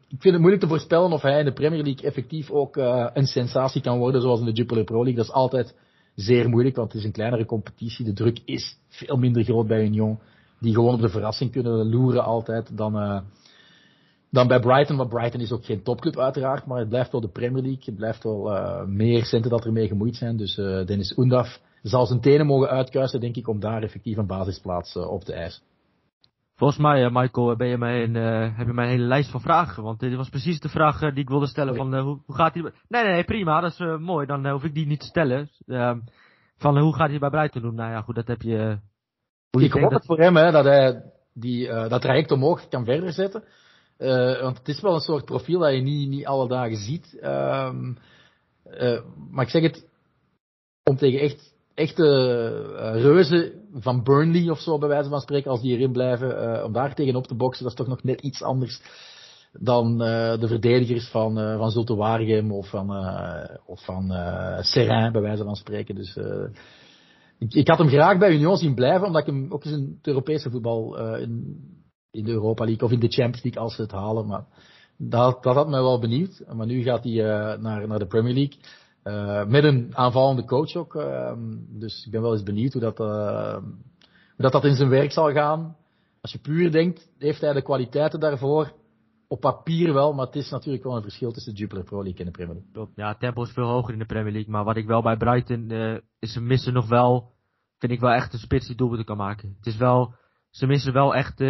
ik 0.09 0.21
vind 0.21 0.33
het 0.33 0.39
moeilijk 0.41 0.61
te 0.63 0.69
voorspellen 0.69 1.11
of 1.11 1.21
hij 1.21 1.39
in 1.39 1.45
de 1.45 1.53
Premier 1.53 1.83
League 1.83 2.05
effectief 2.05 2.51
ook 2.51 2.77
uh, 2.77 3.07
een 3.13 3.25
sensatie 3.25 3.81
kan 3.81 3.97
worden, 3.97 4.21
zoals 4.21 4.39
in 4.39 4.45
de 4.45 4.51
Jupiler 4.51 4.83
Pro 4.83 5.03
League. 5.03 5.15
Dat 5.15 5.25
is 5.25 5.31
altijd 5.31 5.75
zeer 6.17 6.49
moeilijk, 6.49 6.75
want 6.75 6.91
het 6.91 7.01
is 7.01 7.07
een 7.07 7.11
kleinere 7.11 7.45
competitie. 7.45 8.05
De 8.05 8.13
druk 8.13 8.41
is 8.45 8.77
veel 8.87 9.17
minder 9.17 9.43
groot 9.43 9.67
bij 9.67 9.83
Union, 9.83 10.19
die 10.59 10.73
gewoon 10.73 10.93
op 10.93 11.01
de 11.01 11.09
verrassing 11.09 11.51
kunnen 11.51 11.89
loeren 11.89 12.23
altijd 12.23 12.77
dan, 12.77 12.95
uh, 12.95 13.19
dan 14.31 14.47
bij 14.47 14.59
Brighton. 14.59 14.95
Maar 14.95 15.07
Brighton 15.07 15.41
is 15.41 15.51
ook 15.51 15.65
geen 15.65 15.83
topclub 15.83 16.17
uiteraard, 16.17 16.65
maar 16.65 16.79
het 16.79 16.89
blijft 16.89 17.11
wel 17.11 17.21
de 17.21 17.29
Premier 17.29 17.63
League. 17.63 17.83
Het 17.85 17.95
blijft 17.95 18.23
wel 18.23 18.55
uh, 18.55 18.85
meer 18.85 19.25
centen 19.25 19.51
dat 19.51 19.65
er 19.65 19.71
mee 19.71 19.87
gemoeid 19.87 20.15
zijn. 20.15 20.37
Dus 20.37 20.55
Dennis 20.55 21.17
Oendaf 21.17 21.59
zal 21.81 22.05
zijn 22.05 22.21
tenen 22.21 22.45
mogen 22.45 22.69
uitkuisen, 22.69 23.19
denk 23.19 23.35
ik, 23.35 23.47
om 23.47 23.59
daar 23.59 23.83
effectief 23.83 24.17
een 24.17 24.27
basisplaats 24.27 24.95
op 24.95 25.23
te 25.23 25.33
eisen. 25.33 25.61
Volgens 26.57 26.79
mij, 26.79 27.03
uh, 27.03 27.11
Michael, 27.11 27.55
ben 27.55 27.67
je 27.67 27.77
mij 27.77 28.03
een, 28.03 28.15
uh, 28.15 28.57
heb 28.57 28.67
je 28.67 28.73
mij 28.73 28.85
een 28.85 28.91
hele 28.91 29.03
lijst 29.03 29.31
van 29.31 29.41
vragen. 29.41 29.83
Want 29.83 29.99
dit 29.99 30.15
was 30.15 30.29
precies 30.29 30.59
de 30.59 30.69
vraag 30.69 31.01
uh, 31.01 31.09
die 31.11 31.23
ik 31.23 31.29
wilde 31.29 31.47
stellen. 31.47 31.75
Van, 31.75 31.97
hoe, 31.97 32.19
hoe 32.25 32.35
gaat 32.35 32.53
hij... 32.53 32.63
Nee, 32.63 33.03
nee, 33.03 33.13
nee, 33.13 33.23
prima. 33.23 33.61
Dat 33.61 33.71
is 33.71 33.99
mooi. 33.99 34.25
Dan 34.25 34.47
hoef 34.47 34.63
ik 34.63 34.73
die 34.73 34.85
niet 34.85 34.99
te 34.99 35.05
stellen. 35.05 35.49
Ehm, 35.67 35.99
van 36.57 36.77
hoe 36.77 36.95
gaat 36.95 37.09
hij 37.09 37.19
bij 37.19 37.29
Brighton 37.29 37.61
doen? 37.61 37.75
Nou 37.75 37.91
ja, 37.91 38.01
goed, 38.01 38.15
dat 38.15 38.27
heb 38.27 38.41
je... 38.41 38.79
ik 39.51 39.71
hoop 39.71 39.91
het 39.91 40.05
voor 40.05 40.19
hem, 40.19 40.35
hè, 40.35 40.51
dat 40.51 40.65
hij 40.65 41.03
die, 41.33 41.67
dat 41.67 42.01
traject 42.01 42.31
omhoog 42.31 42.67
kan 42.67 42.85
verder 42.85 43.13
zetten. 43.13 43.43
want 44.41 44.57
het 44.57 44.67
is 44.67 44.81
wel 44.81 44.93
een 44.93 44.99
soort 44.99 45.25
profiel 45.25 45.59
dat 45.59 45.73
je 45.73 45.81
niet, 45.81 46.09
niet 46.09 46.25
alle 46.25 46.47
dagen 46.47 46.77
ziet. 46.77 47.19
Ehm, 47.21 47.93
maar 49.29 49.45
ik 49.45 49.51
zeg 49.51 49.61
het, 49.61 49.89
om 50.83 50.97
tegen 50.97 51.19
echt 51.19 51.56
echte 51.77 52.03
uh, 52.73 53.01
reuzen 53.01 53.51
van 53.73 54.03
Burnley 54.03 54.49
of 54.49 54.59
zo, 54.59 54.77
bij 54.77 54.87
wijze 54.87 55.09
van 55.09 55.21
spreken, 55.21 55.51
als 55.51 55.61
die 55.61 55.75
erin 55.75 55.91
blijven, 55.91 56.29
uh, 56.29 56.63
om 56.63 56.73
daar 56.73 56.95
tegenop 56.95 57.27
te 57.27 57.35
boksen, 57.35 57.63
dat 57.63 57.71
is 57.71 57.77
toch 57.77 57.87
nog 57.87 58.03
net 58.03 58.21
iets 58.21 58.43
anders 58.43 58.81
dan 59.51 59.91
uh, 59.91 60.39
de 60.39 60.47
verdedigers 60.47 61.09
van, 61.09 61.39
uh, 61.39 61.57
van 61.57 61.71
Zulte 61.71 61.93
of 62.49 62.69
van, 62.69 62.89
of 63.65 63.83
van 63.83 64.11
Serrain, 64.59 65.11
bij 65.11 65.21
wijze 65.21 65.43
van 65.43 65.55
spreken. 65.55 65.95
Dus 65.95 66.19
ik, 67.39 67.53
ik, 67.53 67.67
had 67.67 67.77
hem 67.77 67.87
graag 67.87 68.17
bij 68.17 68.33
Union 68.33 68.57
zien 68.57 68.75
blijven, 68.75 69.07
omdat 69.07 69.21
ik 69.21 69.27
hem 69.27 69.51
ook 69.51 69.65
eens 69.65 69.73
in 69.73 69.95
het 69.97 70.07
Europese 70.07 70.49
voetbal 70.49 70.97
in, 71.17 71.59
in 72.11 72.23
de 72.23 72.31
Europa 72.31 72.65
League 72.65 72.87
of 72.87 72.91
in 72.91 72.99
de 72.99 73.07
Champions 73.07 73.43
League 73.43 73.61
als 73.61 73.75
ze 73.75 73.81
het 73.81 73.91
halen. 73.91 74.27
Maar 74.27 74.45
dat, 74.97 75.43
dat 75.43 75.55
had 75.55 75.69
mij 75.69 75.81
wel 75.81 75.99
benieuwd. 75.99 76.43
Maar 76.53 76.67
nu 76.67 76.81
gaat 76.81 77.03
hij 77.03 77.23
naar, 77.59 77.87
naar 77.87 77.99
de 77.99 78.07
Premier 78.07 78.33
League. 78.33 78.59
Uh, 79.07 79.45
met 79.45 79.63
een 79.63 79.91
aanvallende 79.95 80.45
coach 80.45 80.75
ook. 80.75 80.95
Uh, 80.95 81.31
dus 81.69 82.05
ik 82.05 82.11
ben 82.11 82.21
wel 82.21 82.31
eens 82.31 82.43
benieuwd 82.43 82.73
hoe 82.73 82.81
dat, 82.81 82.99
uh, 82.99 83.53
hoe 83.53 83.63
dat, 84.37 84.51
dat 84.51 84.65
in 84.65 84.75
zijn 84.75 84.89
werk 84.89 85.11
zal 85.11 85.31
gaan. 85.31 85.75
Als 86.21 86.31
je 86.31 86.39
puur 86.39 86.71
denkt, 86.71 87.09
heeft 87.17 87.41
hij 87.41 87.53
de 87.53 87.61
kwaliteiten 87.61 88.19
daarvoor? 88.19 88.71
Op 89.27 89.39
papier 89.39 89.93
wel, 89.93 90.13
maar 90.13 90.25
het 90.25 90.35
is 90.35 90.49
natuurlijk 90.49 90.83
wel 90.83 90.95
een 90.95 91.01
verschil 91.01 91.31
tussen 91.31 91.53
de 91.53 91.59
Jupiler 91.59 91.83
Pro 91.83 92.03
League 92.03 92.19
en 92.19 92.25
de 92.25 92.31
Premier 92.31 92.53
League. 92.53 92.71
Klopt. 92.73 92.91
Ja, 92.95 93.07
het 93.07 93.19
tempo 93.19 93.43
is 93.43 93.51
veel 93.51 93.67
hoger 93.67 93.93
in 93.93 93.99
de 93.99 94.05
Premier 94.05 94.31
League. 94.31 94.51
Maar 94.51 94.63
wat 94.63 94.77
ik 94.77 94.87
wel 94.87 95.01
bij 95.01 95.17
Brighton 95.17 95.71
is, 96.19 96.33
ze 96.33 96.41
missen 96.41 96.73
nog 96.73 96.87
wel, 96.87 97.31
vind 97.79 97.91
ik 97.91 97.99
wel 97.99 98.11
echt 98.11 98.33
een 98.33 98.39
spits 98.39 98.67
die 98.67 98.75
doelpunten 98.75 99.05
kan 99.05 99.17
maken. 99.17 99.55
Het 99.57 99.67
is 99.67 99.77
wel, 99.77 100.13
ze 100.49 100.65
missen 100.65 100.93
wel 100.93 101.15
echt 101.15 101.43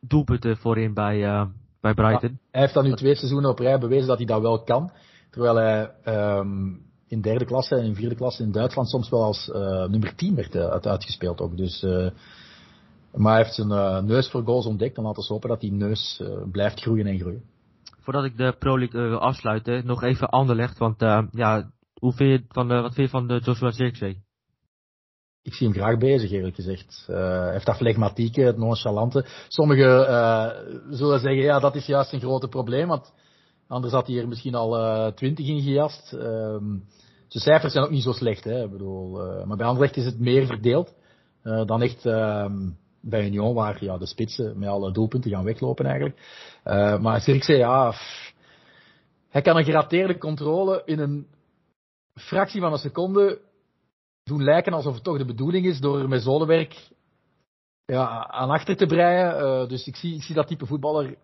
doelpunten 0.00 0.56
voorin 0.56 0.94
bij, 0.94 1.48
bij 1.80 1.94
Brighton. 1.94 2.30
Ja, 2.30 2.48
hij 2.50 2.60
heeft 2.60 2.74
dan 2.74 2.84
nu 2.84 2.94
twee 2.94 3.14
seizoenen 3.14 3.50
op 3.50 3.58
rij 3.58 3.78
bewezen 3.78 4.08
dat 4.08 4.16
hij 4.16 4.26
dat 4.26 4.40
wel 4.40 4.62
kan. 4.62 4.92
Terwijl 5.30 5.56
hij 5.56 5.94
um, 6.38 6.86
in 7.08 7.20
derde 7.20 7.44
klasse 7.44 7.76
en 7.76 7.84
in 7.84 7.94
vierde 7.94 8.14
klasse 8.14 8.42
in 8.42 8.52
Duitsland 8.52 8.88
soms 8.88 9.08
wel 9.08 9.22
als 9.22 9.48
uh, 9.48 9.86
nummer 9.86 10.14
10 10.14 10.34
werd 10.34 10.54
uh, 10.54 10.66
uitgespeeld 10.66 11.40
ook. 11.40 11.56
Dus, 11.56 11.82
uh, 11.82 12.10
maar 13.14 13.32
hij 13.34 13.42
heeft 13.42 13.54
zijn 13.54 14.04
neus 14.06 14.30
voor 14.30 14.42
goals 14.44 14.66
ontdekt 14.66 14.96
en 14.96 15.02
laten 15.02 15.22
we 15.22 15.32
hopen 15.32 15.48
dat 15.48 15.60
die 15.60 15.72
neus 15.72 16.22
blijft 16.52 16.80
groeien 16.80 17.06
en 17.06 17.18
groeien. 17.18 17.42
Voordat 18.00 18.24
ik 18.24 18.36
de 18.36 18.54
Pro 18.58 18.78
League 18.78 19.08
wil 19.08 19.18
afsluiten, 19.18 19.86
nog 19.86 20.02
even 20.02 20.28
Anderlecht. 20.28 20.78
Want 20.78 21.00
ja, 21.30 21.70
hoe 22.00 22.12
vind 22.12 22.30
je 22.30 22.44
van, 22.48 22.68
wat 22.68 22.94
vind 22.94 23.10
je 23.10 23.18
van 23.18 23.26
de 23.26 23.40
Joshua 23.44 23.70
Zirkzee? 23.70 24.22
Ik 25.42 25.54
zie 25.54 25.66
hem 25.68 25.76
graag 25.76 25.98
bezig, 25.98 26.30
eerlijk 26.30 26.54
gezegd. 26.54 27.04
hij 27.06 27.52
heeft 27.52 27.66
dat 27.66 27.76
flegmatieke, 27.76 28.40
het 28.40 28.56
nonchalante. 28.56 29.26
Sommigen 29.48 30.04
zullen 30.90 31.20
zeggen, 31.20 31.42
ja, 31.42 31.58
dat 31.58 31.74
is 31.74 31.86
juist 31.86 32.12
een 32.12 32.20
grote 32.20 32.48
probleem, 32.48 32.88
want 32.88 33.12
Anders 33.68 33.92
had 33.92 34.06
hij 34.06 34.18
er 34.18 34.28
misschien 34.28 34.54
al 34.54 34.78
uh, 34.78 35.06
20 35.06 35.46
in 35.46 35.62
gejast. 35.62 36.12
Um, 36.12 36.84
zijn 37.26 37.42
cijfers 37.44 37.72
zijn 37.72 37.84
ook 37.84 37.90
niet 37.90 38.02
zo 38.02 38.12
slecht. 38.12 38.44
Hè. 38.44 38.64
Ik 38.64 38.70
bedoel, 38.70 39.26
uh, 39.26 39.44
maar 39.44 39.56
bij 39.56 39.66
Anderlecht 39.66 39.96
is 39.96 40.04
het 40.04 40.18
meer 40.18 40.46
verdeeld 40.46 40.94
uh, 41.42 41.66
dan 41.66 41.82
echt 41.82 42.04
um, 42.04 42.78
bij 43.00 43.26
Union, 43.26 43.54
waar 43.54 43.84
ja, 43.84 43.98
de 43.98 44.06
spitsen 44.06 44.58
met 44.58 44.68
alle 44.68 44.92
doelpunten 44.92 45.30
gaan 45.30 45.44
weglopen 45.44 45.84
eigenlijk. 45.84 46.20
Maar 47.00 47.20
Zirkzee, 47.20 47.56
ja, 47.56 47.94
hij 49.28 49.42
kan 49.42 49.56
een 49.56 49.64
gerateerde 49.64 50.18
controle 50.18 50.82
in 50.84 50.98
een 50.98 51.26
fractie 52.14 52.60
van 52.60 52.72
een 52.72 52.78
seconde 52.78 53.40
doen 54.24 54.44
lijken 54.44 54.72
alsof 54.72 54.94
het 54.94 55.04
toch 55.04 55.18
de 55.18 55.24
bedoeling 55.24 55.66
is 55.66 55.80
door 55.80 56.08
met 56.08 56.22
zolenwerk 56.22 56.88
ja, 57.86 58.26
aan 58.28 58.50
achter 58.50 58.76
te 58.76 58.86
breien. 58.86 59.68
dus 59.68 59.86
ik 59.86 59.96
zie, 59.96 60.14
ik 60.14 60.22
zie 60.22 60.34
dat 60.34 60.46
type 60.46 60.66
voetballer 60.66 61.16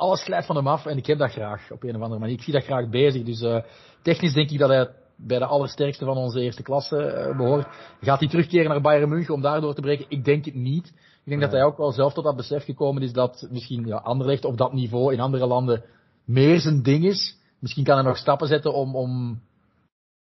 alles 0.00 0.22
glijdt 0.22 0.46
van 0.46 0.56
hem 0.56 0.66
af 0.66 0.86
en 0.86 0.96
ik 0.96 1.06
heb 1.06 1.18
dat 1.18 1.30
graag 1.30 1.70
op 1.70 1.82
een 1.82 1.96
of 1.96 2.02
andere 2.02 2.20
manier. 2.20 2.34
Ik 2.34 2.42
zie 2.42 2.52
dat 2.52 2.64
graag 2.64 2.88
bezig. 2.88 3.22
Dus 3.22 3.40
uh, 3.40 3.62
technisch 4.02 4.32
denk 4.32 4.50
ik 4.50 4.58
dat 4.58 4.68
hij 4.68 4.88
bij 5.16 5.38
de 5.38 5.44
allersterkste 5.44 6.04
van 6.04 6.16
onze 6.16 6.40
eerste 6.40 6.62
klasse 6.62 7.26
uh, 7.28 7.36
behoort. 7.36 7.66
Gaat 8.00 8.18
hij 8.18 8.28
terugkeren 8.28 8.68
naar 8.68 8.80
Bayern 8.80 9.08
München 9.08 9.34
om 9.34 9.40
daardoor 9.40 9.74
te 9.74 9.80
breken? 9.80 10.06
Ik 10.08 10.24
denk 10.24 10.44
het 10.44 10.54
niet. 10.54 10.86
Ik 11.24 11.28
denk 11.28 11.40
dat 11.40 11.52
hij 11.52 11.62
ook 11.62 11.76
wel 11.76 11.92
zelf 11.92 12.12
tot 12.12 12.24
dat 12.24 12.36
besef 12.36 12.64
gekomen 12.64 13.02
is 13.02 13.12
dat 13.12 13.48
misschien 13.50 13.86
ja, 13.86 13.96
Anderlecht 13.96 14.44
op 14.44 14.56
dat 14.56 14.72
niveau 14.72 15.12
in 15.12 15.20
andere 15.20 15.46
landen 15.46 15.84
meer 16.24 16.60
zijn 16.60 16.82
ding 16.82 17.04
is. 17.04 17.38
Misschien 17.58 17.84
kan 17.84 17.94
hij 17.94 18.04
nog 18.04 18.16
stappen 18.16 18.46
zetten 18.46 18.74
om, 18.74 18.96
om, 18.96 19.40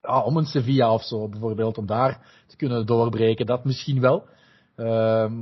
ja, 0.00 0.22
om 0.22 0.36
een 0.36 0.46
Sevilla 0.46 0.92
of 0.92 1.02
zo 1.02 1.28
bijvoorbeeld, 1.28 1.78
om 1.78 1.86
daar 1.86 2.26
te 2.46 2.56
kunnen 2.56 2.86
doorbreken. 2.86 3.46
Dat 3.46 3.64
misschien 3.64 4.00
wel. 4.00 4.24
Ehm, 4.76 5.32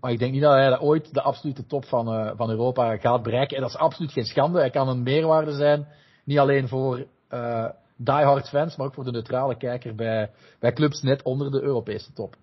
maar 0.00 0.12
ik 0.12 0.18
denk 0.18 0.32
niet 0.32 0.42
dat 0.42 0.52
hij 0.52 0.80
ooit 0.80 1.14
de 1.14 1.22
absolute 1.22 1.66
top 1.66 1.84
van, 1.84 2.14
uh, 2.14 2.30
van 2.36 2.50
Europa 2.50 2.96
gaat 2.96 3.22
bereiken. 3.22 3.56
En 3.56 3.62
dat 3.62 3.70
is 3.70 3.76
absoluut 3.76 4.12
geen 4.12 4.24
schande. 4.24 4.58
Hij 4.58 4.70
kan 4.70 4.88
een 4.88 5.02
meerwaarde 5.02 5.52
zijn. 5.52 5.86
Niet 6.24 6.38
alleen 6.38 6.68
voor 6.68 7.06
uh, 7.30 7.68
diehard 7.96 8.48
fans, 8.48 8.76
maar 8.76 8.86
ook 8.86 8.94
voor 8.94 9.04
de 9.04 9.10
neutrale 9.10 9.56
kijker 9.56 9.94
bij, 9.94 10.30
bij 10.60 10.72
clubs 10.72 11.02
net 11.02 11.22
onder 11.22 11.50
de 11.50 11.62
Europese 11.62 12.12
top. 12.12 12.36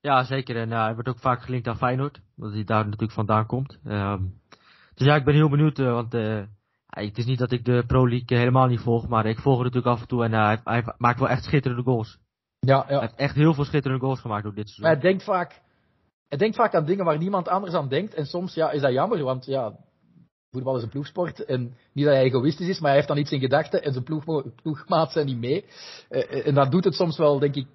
Ja, 0.00 0.24
zeker. 0.24 0.56
En 0.56 0.68
uh, 0.68 0.82
hij 0.84 0.94
wordt 0.94 1.08
ook 1.08 1.18
vaak 1.18 1.42
gelinkt 1.42 1.66
aan 1.66 1.76
Feyenoord. 1.76 2.20
Omdat 2.36 2.52
hij 2.52 2.64
daar 2.64 2.84
natuurlijk 2.84 3.12
vandaan 3.12 3.46
komt. 3.46 3.78
Um, 3.84 4.40
dus 4.94 5.06
ja, 5.06 5.14
ik 5.14 5.24
ben 5.24 5.34
heel 5.34 5.50
benieuwd. 5.50 5.78
Want 5.78 6.12
het 6.86 7.18
is 7.18 7.26
niet 7.26 7.38
dat 7.38 7.52
ik 7.52 7.64
de 7.64 7.84
Pro 7.86 8.08
League 8.08 8.38
helemaal 8.38 8.66
niet 8.66 8.80
volg. 8.80 9.08
Maar 9.08 9.26
ik 9.26 9.38
volg 9.38 9.56
het 9.56 9.64
natuurlijk 9.64 9.94
af 9.94 10.00
en 10.00 10.08
toe. 10.08 10.24
En 10.24 10.32
hij, 10.32 10.60
hij, 10.64 10.94
maakt 10.98 11.18
wel 11.18 11.28
echt 11.28 11.44
schitterende 11.44 11.82
goals. 11.82 12.18
Ja, 12.66 12.76
ja. 12.76 12.84
Hij 12.86 13.00
heeft 13.00 13.14
echt 13.14 13.34
heel 13.34 13.54
veel 13.54 13.64
schitterende 13.64 14.04
goals 14.04 14.20
gemaakt 14.20 14.42
door 14.42 14.54
dit 14.54 14.68
seizoen. 14.68 14.84
Maar 14.84 14.92
hij 14.94 15.10
denkt 15.10 15.24
vaak, 15.24 15.61
hij 16.32 16.40
denkt 16.40 16.56
vaak 16.56 16.74
aan 16.74 16.84
dingen 16.84 17.04
waar 17.04 17.18
niemand 17.18 17.48
anders 17.48 17.74
aan 17.74 17.88
denkt. 17.88 18.14
En 18.14 18.26
soms 18.26 18.54
ja, 18.54 18.70
is 18.70 18.80
dat 18.80 18.92
jammer. 18.92 19.22
Want 19.22 19.44
ja, 19.46 19.76
voetbal 20.50 20.76
is 20.76 20.82
een 20.82 20.88
ploegsport. 20.88 21.44
En 21.44 21.76
niet 21.92 22.04
dat 22.04 22.14
hij 22.14 22.22
egoïstisch 22.22 22.68
is, 22.68 22.78
maar 22.78 22.88
hij 22.88 22.96
heeft 22.96 23.08
dan 23.08 23.18
iets 23.18 23.32
in 23.32 23.40
gedachten. 23.40 23.82
En 23.82 23.92
zijn 23.92 24.04
ploeg, 24.04 24.24
ploegmaat 24.62 25.12
zijn 25.12 25.26
niet 25.26 25.38
mee. 25.38 25.64
en 26.44 26.54
dat 26.54 26.70
doet 26.70 26.84
het 26.84 26.94
soms 26.94 27.18
wel, 27.18 27.38
denk 27.38 27.54
ik 27.54 27.66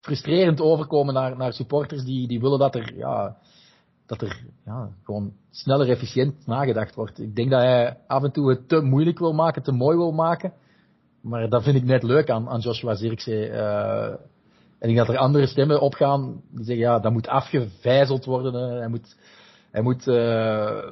frustrerend 0.00 0.60
overkomen 0.60 1.14
naar, 1.14 1.36
naar 1.36 1.52
supporters 1.52 2.04
die, 2.04 2.28
die 2.28 2.40
willen 2.40 2.58
dat 2.58 2.74
er, 2.74 2.96
ja, 2.96 3.36
dat 4.06 4.22
er 4.22 4.44
ja, 4.64 4.88
gewoon 5.02 5.32
sneller 5.50 5.88
efficiënt 5.88 6.46
nagedacht 6.46 6.94
wordt. 6.94 7.18
Ik 7.18 7.36
denk 7.36 7.50
dat 7.50 7.60
hij 7.60 7.98
af 8.06 8.22
en 8.22 8.32
toe 8.32 8.50
het 8.50 8.68
te 8.68 8.80
moeilijk 8.80 9.18
wil 9.18 9.32
maken, 9.32 9.62
te 9.62 9.72
mooi 9.72 9.96
wil 9.96 10.12
maken. 10.12 10.52
Maar 11.20 11.48
dat 11.48 11.62
vind 11.62 11.76
ik 11.76 11.84
net 11.84 12.02
leuk 12.02 12.30
aan, 12.30 12.48
aan 12.48 12.60
Joshua 12.60 12.94
Zirkzee. 12.94 13.48
Uh, 13.48 14.14
en 14.82 14.88
ik 14.88 14.94
denk 14.94 15.06
dat 15.06 15.16
er 15.16 15.22
andere 15.22 15.46
stemmen 15.46 15.80
opgaan 15.80 16.42
die 16.50 16.64
zeggen, 16.64 16.84
ja, 16.84 16.98
dat 16.98 17.12
moet 17.12 17.28
afgevijzeld 17.28 18.24
worden. 18.24 18.78
Hij 18.78 18.88
moet, 18.88 19.16
hij 19.70 19.82
moet 19.82 20.06
uh, 20.06 20.88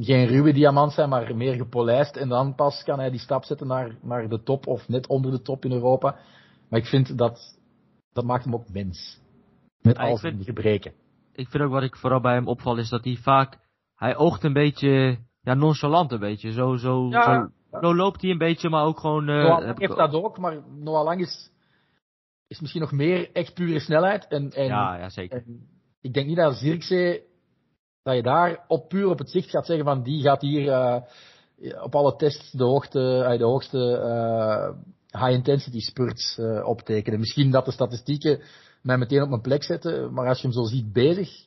geen 0.00 0.26
ruwe 0.26 0.52
diamant 0.52 0.92
zijn, 0.92 1.08
maar 1.08 1.36
meer 1.36 1.54
gepolijst. 1.54 2.16
En 2.16 2.28
dan 2.28 2.54
pas 2.54 2.82
kan 2.82 2.98
hij 2.98 3.10
die 3.10 3.20
stap 3.20 3.44
zetten 3.44 3.66
naar, 3.66 3.96
naar 4.02 4.28
de 4.28 4.42
top 4.42 4.66
of 4.66 4.88
net 4.88 5.06
onder 5.06 5.30
de 5.30 5.42
top 5.42 5.64
in 5.64 5.72
Europa. 5.72 6.16
Maar 6.68 6.80
ik 6.80 6.86
vind 6.86 7.18
dat 7.18 7.58
dat 8.12 8.24
maakt 8.24 8.44
hem 8.44 8.54
ook 8.54 8.68
mens. 8.72 9.20
Met 9.82 9.98
al 9.98 10.16
zijn 10.16 10.44
gebreken. 10.44 10.92
Ik 11.32 11.48
vind 11.48 11.62
ook 11.62 11.70
wat 11.70 11.82
ik 11.82 11.96
vooral 11.96 12.20
bij 12.20 12.34
hem 12.34 12.48
opval 12.48 12.76
is 12.76 12.88
dat 12.88 13.04
hij 13.04 13.16
vaak, 13.16 13.58
hij 13.94 14.16
oogt 14.16 14.44
een 14.44 14.52
beetje, 14.52 15.18
ja, 15.40 15.54
nonchalant 15.54 16.12
een 16.12 16.20
beetje. 16.20 16.52
Zo, 16.52 16.76
zo, 16.76 17.08
zo, 17.10 17.48
zo, 17.80 17.94
loopt 17.94 18.22
hij 18.22 18.30
een 18.30 18.38
beetje, 18.38 18.68
maar 18.68 18.84
ook 18.84 18.98
gewoon... 18.98 19.28
Uh, 19.28 19.36
Noah 19.36 19.64
Lang 19.64 19.78
heeft 19.78 19.96
dat 19.96 20.12
ook, 20.12 20.38
maar 20.38 20.62
Noah 20.78 21.04
Lang 21.04 21.20
is, 21.20 21.50
is 22.48 22.60
misschien 22.60 22.80
nog 22.80 22.92
meer 22.92 23.32
echt 23.32 23.54
pure 23.54 23.80
snelheid. 23.80 24.26
En, 24.26 24.50
en, 24.50 24.66
ja, 24.66 24.96
ja, 24.96 25.08
zeker. 25.08 25.44
ik 26.00 26.14
denk 26.14 26.26
niet 26.26 26.36
dat 26.36 26.56
Zirkzee, 26.56 27.22
dat 28.02 28.14
je 28.14 28.22
daar 28.22 28.64
op 28.68 28.88
puur 28.88 29.08
op 29.08 29.18
het 29.18 29.30
zicht 29.30 29.50
gaat 29.50 29.66
zeggen 29.66 29.84
van 29.84 30.02
die 30.02 30.22
gaat 30.22 30.40
hier 30.40 30.62
uh, 30.62 31.82
op 31.82 31.94
alle 31.94 32.16
tests 32.16 32.52
de, 32.52 32.64
hoogte, 32.64 33.28
uh, 33.30 33.38
de 33.38 33.44
hoogste 33.44 33.78
high-intensity 35.10 35.80
spurts 35.80 36.38
uh, 36.38 36.68
optekenen. 36.68 37.20
Misschien 37.20 37.50
dat 37.50 37.64
de 37.64 37.70
statistieken 37.70 38.40
mij 38.82 38.98
meteen 38.98 39.22
op 39.22 39.28
mijn 39.28 39.40
plek 39.40 39.62
zetten, 39.62 40.12
maar 40.12 40.28
als 40.28 40.40
je 40.40 40.46
hem 40.46 40.56
zo 40.56 40.64
ziet 40.64 40.92
bezig, 40.92 41.46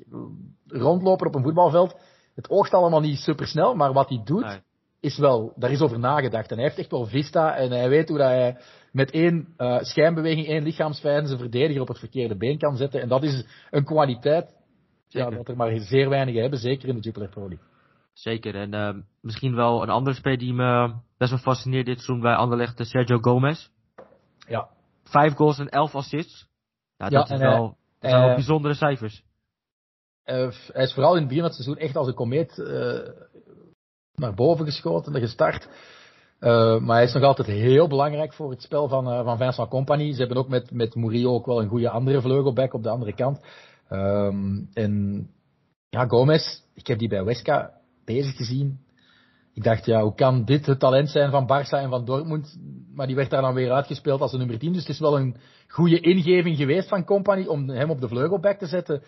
rondlopen 0.67 1.27
op 1.27 1.35
een 1.35 1.43
voetbalveld, 1.43 1.95
het 2.35 2.49
oogt 2.49 2.73
allemaal 2.73 2.99
niet 2.99 3.17
super 3.17 3.47
snel, 3.47 3.75
maar 3.75 3.93
wat 3.93 4.09
hij 4.09 4.21
doet, 4.23 4.61
is 4.99 5.17
wel, 5.17 5.53
daar 5.55 5.71
is 5.71 5.81
over 5.81 5.99
nagedacht. 5.99 6.49
En 6.49 6.55
hij 6.55 6.65
heeft 6.65 6.77
echt 6.77 6.91
wel 6.91 7.05
vista 7.05 7.55
en 7.55 7.71
hij 7.71 7.89
weet 7.89 8.09
hoe 8.09 8.17
dat 8.17 8.27
hij 8.27 8.57
met 8.91 9.11
één 9.11 9.53
uh, 9.57 9.79
schijnbeweging, 9.79 10.47
één 10.47 10.63
lichaamsfijn 10.63 11.27
zijn 11.27 11.39
verdediger 11.39 11.81
op 11.81 11.87
het 11.87 11.99
verkeerde 11.99 12.37
been 12.37 12.57
kan 12.57 12.75
zetten. 12.75 13.01
En 13.01 13.07
dat 13.07 13.23
is 13.23 13.45
een 13.69 13.85
kwaliteit 13.85 14.57
ja, 15.07 15.29
dat 15.29 15.47
er 15.47 15.55
maar 15.55 15.79
zeer 15.79 16.09
weinig 16.09 16.35
hebben, 16.35 16.59
zeker 16.59 16.89
in 16.89 16.95
de 16.95 17.01
Jupiler 17.01 17.29
Pro 17.29 17.47
League. 17.47 17.67
Zeker. 18.13 18.55
En 18.55 18.73
uh, 18.73 19.03
misschien 19.21 19.55
wel 19.55 19.83
een 19.83 19.89
andere 19.89 20.15
speler 20.15 20.37
die 20.37 20.53
me 20.53 20.93
best 21.17 21.31
wel 21.31 21.39
fascineert 21.39 21.85
dit 21.85 21.95
seizoen 21.95 22.21
bij 22.21 22.35
Anderlecht, 22.35 22.87
Sergio 22.87 23.17
Gomez. 23.17 23.69
Ja. 24.47 24.69
Vijf 25.03 25.33
goals 25.33 25.59
en 25.59 25.69
elf 25.69 25.95
assists. 25.95 26.47
Ja, 26.97 27.09
dat, 27.09 27.29
is, 27.29 27.39
wel, 27.39 27.77
dat 27.99 28.09
zijn 28.11 28.25
wel 28.25 28.35
bijzondere 28.35 28.73
cijfers. 28.73 29.23
Uh, 30.25 30.51
hij 30.71 30.83
is 30.83 30.93
vooral 30.93 31.13
in 31.13 31.19
het 31.19 31.27
begin 31.27 31.43
van 31.43 31.51
het 31.51 31.63
seizoen 31.63 31.83
echt 31.83 31.95
als 31.95 32.07
een 32.07 32.13
komeet 32.13 32.57
uh, 32.57 32.99
naar 34.19 34.33
boven 34.33 34.65
geschoten 34.65 35.13
en 35.13 35.21
gestart. 35.21 35.67
Uh, 36.39 36.79
maar 36.79 36.95
hij 36.95 37.05
is 37.05 37.13
nog 37.13 37.23
altijd 37.23 37.47
heel 37.47 37.87
belangrijk 37.87 38.33
voor 38.33 38.49
het 38.49 38.61
spel 38.61 38.87
van, 38.87 39.07
uh, 39.07 39.23
van 39.23 39.37
Vincent 39.37 39.69
Company. 39.69 40.11
Ze 40.11 40.19
hebben 40.19 40.37
ook 40.37 40.47
met, 40.47 40.71
met 40.71 40.95
Murillo 40.95 41.33
ook 41.33 41.45
wel 41.45 41.61
een 41.61 41.67
goede 41.67 41.89
andere 41.89 42.21
vleugelback 42.21 42.73
op 42.73 42.83
de 42.83 42.89
andere 42.89 43.13
kant. 43.13 43.39
Um, 43.91 44.69
en 44.73 45.27
ja, 45.89 46.05
Gomez, 46.05 46.61
ik 46.73 46.87
heb 46.87 46.99
die 46.99 47.07
bij 47.07 47.23
Weska 47.23 47.71
bezig 48.05 48.35
gezien. 48.35 48.79
Ik 49.59 49.65
dacht, 49.65 49.85
ja, 49.85 50.01
hoe 50.01 50.15
kan 50.15 50.45
dit 50.45 50.65
het 50.65 50.79
talent 50.79 51.09
zijn 51.09 51.31
van 51.31 51.43
Barça 51.47 51.79
en 51.79 51.89
van 51.89 52.05
Dortmund? 52.05 52.59
Maar 52.93 53.07
die 53.07 53.15
werd 53.15 53.29
daar 53.29 53.41
dan 53.41 53.53
weer 53.53 53.71
uitgespeeld 53.71 54.21
als 54.21 54.31
een 54.31 54.39
nummer 54.39 54.59
10. 54.59 54.71
Dus 54.71 54.81
het 54.81 54.89
is 54.89 54.99
wel 54.99 55.19
een 55.19 55.35
goede 55.67 55.99
ingeving 55.99 56.57
geweest 56.57 56.87
van 56.87 57.05
Company 57.05 57.45
om 57.45 57.69
hem 57.69 57.89
op 57.89 58.01
de 58.01 58.07
vleugelback 58.07 58.57
te 58.57 58.65
zetten. 58.65 59.01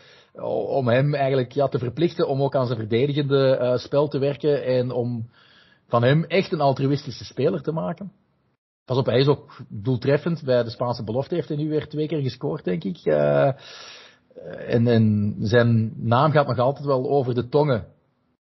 Om 0.68 0.88
hem 0.88 1.16
eigenlijk 1.16 1.52
ja, 1.52 1.68
te 1.68 1.80
verplichten 1.80 2.28
om 2.28 2.41
ook 2.41 2.56
aan 2.56 2.66
zijn 2.66 2.80
verdedigende 2.80 3.60
uh, 3.62 3.78
spel 3.78 4.08
te 4.08 4.20
werken. 4.20 4.66
En 4.66 4.91
om 4.91 5.30
van 5.88 6.04
hem 6.04 6.24
echt 6.24 6.52
een 6.52 6.62
altruïstische 6.62 7.26
speler 7.26 7.62
te 7.62 7.72
maken. 7.72 8.12
Pas 8.86 8.97
op, 8.97 9.06
hij 9.06 9.20
is 9.20 9.28
ook 9.28 9.62
doeltreffend 9.70 10.43
bij 10.43 10.64
de 10.64 10.70
Spaanse 10.70 11.04
belofte. 11.04 11.36
Heeft 11.36 11.47
hij 11.47 11.58
nu 11.58 11.70
weer 11.70 11.88
twee 11.88 12.08
keer 12.08 12.22
gescoord, 12.22 12.64
denk 12.64 12.84
ik. 12.84 13.06
Uh, 13.06 13.52
en, 14.68 14.88
en 14.88 15.36
zijn 15.39 15.93
naam 15.95 16.32
gaat 16.32 16.47
nog 16.47 16.60
altijd 16.60 16.86
wel 16.86 17.10
over 17.10 17.34
de 17.34 17.49
tongen 17.49 17.86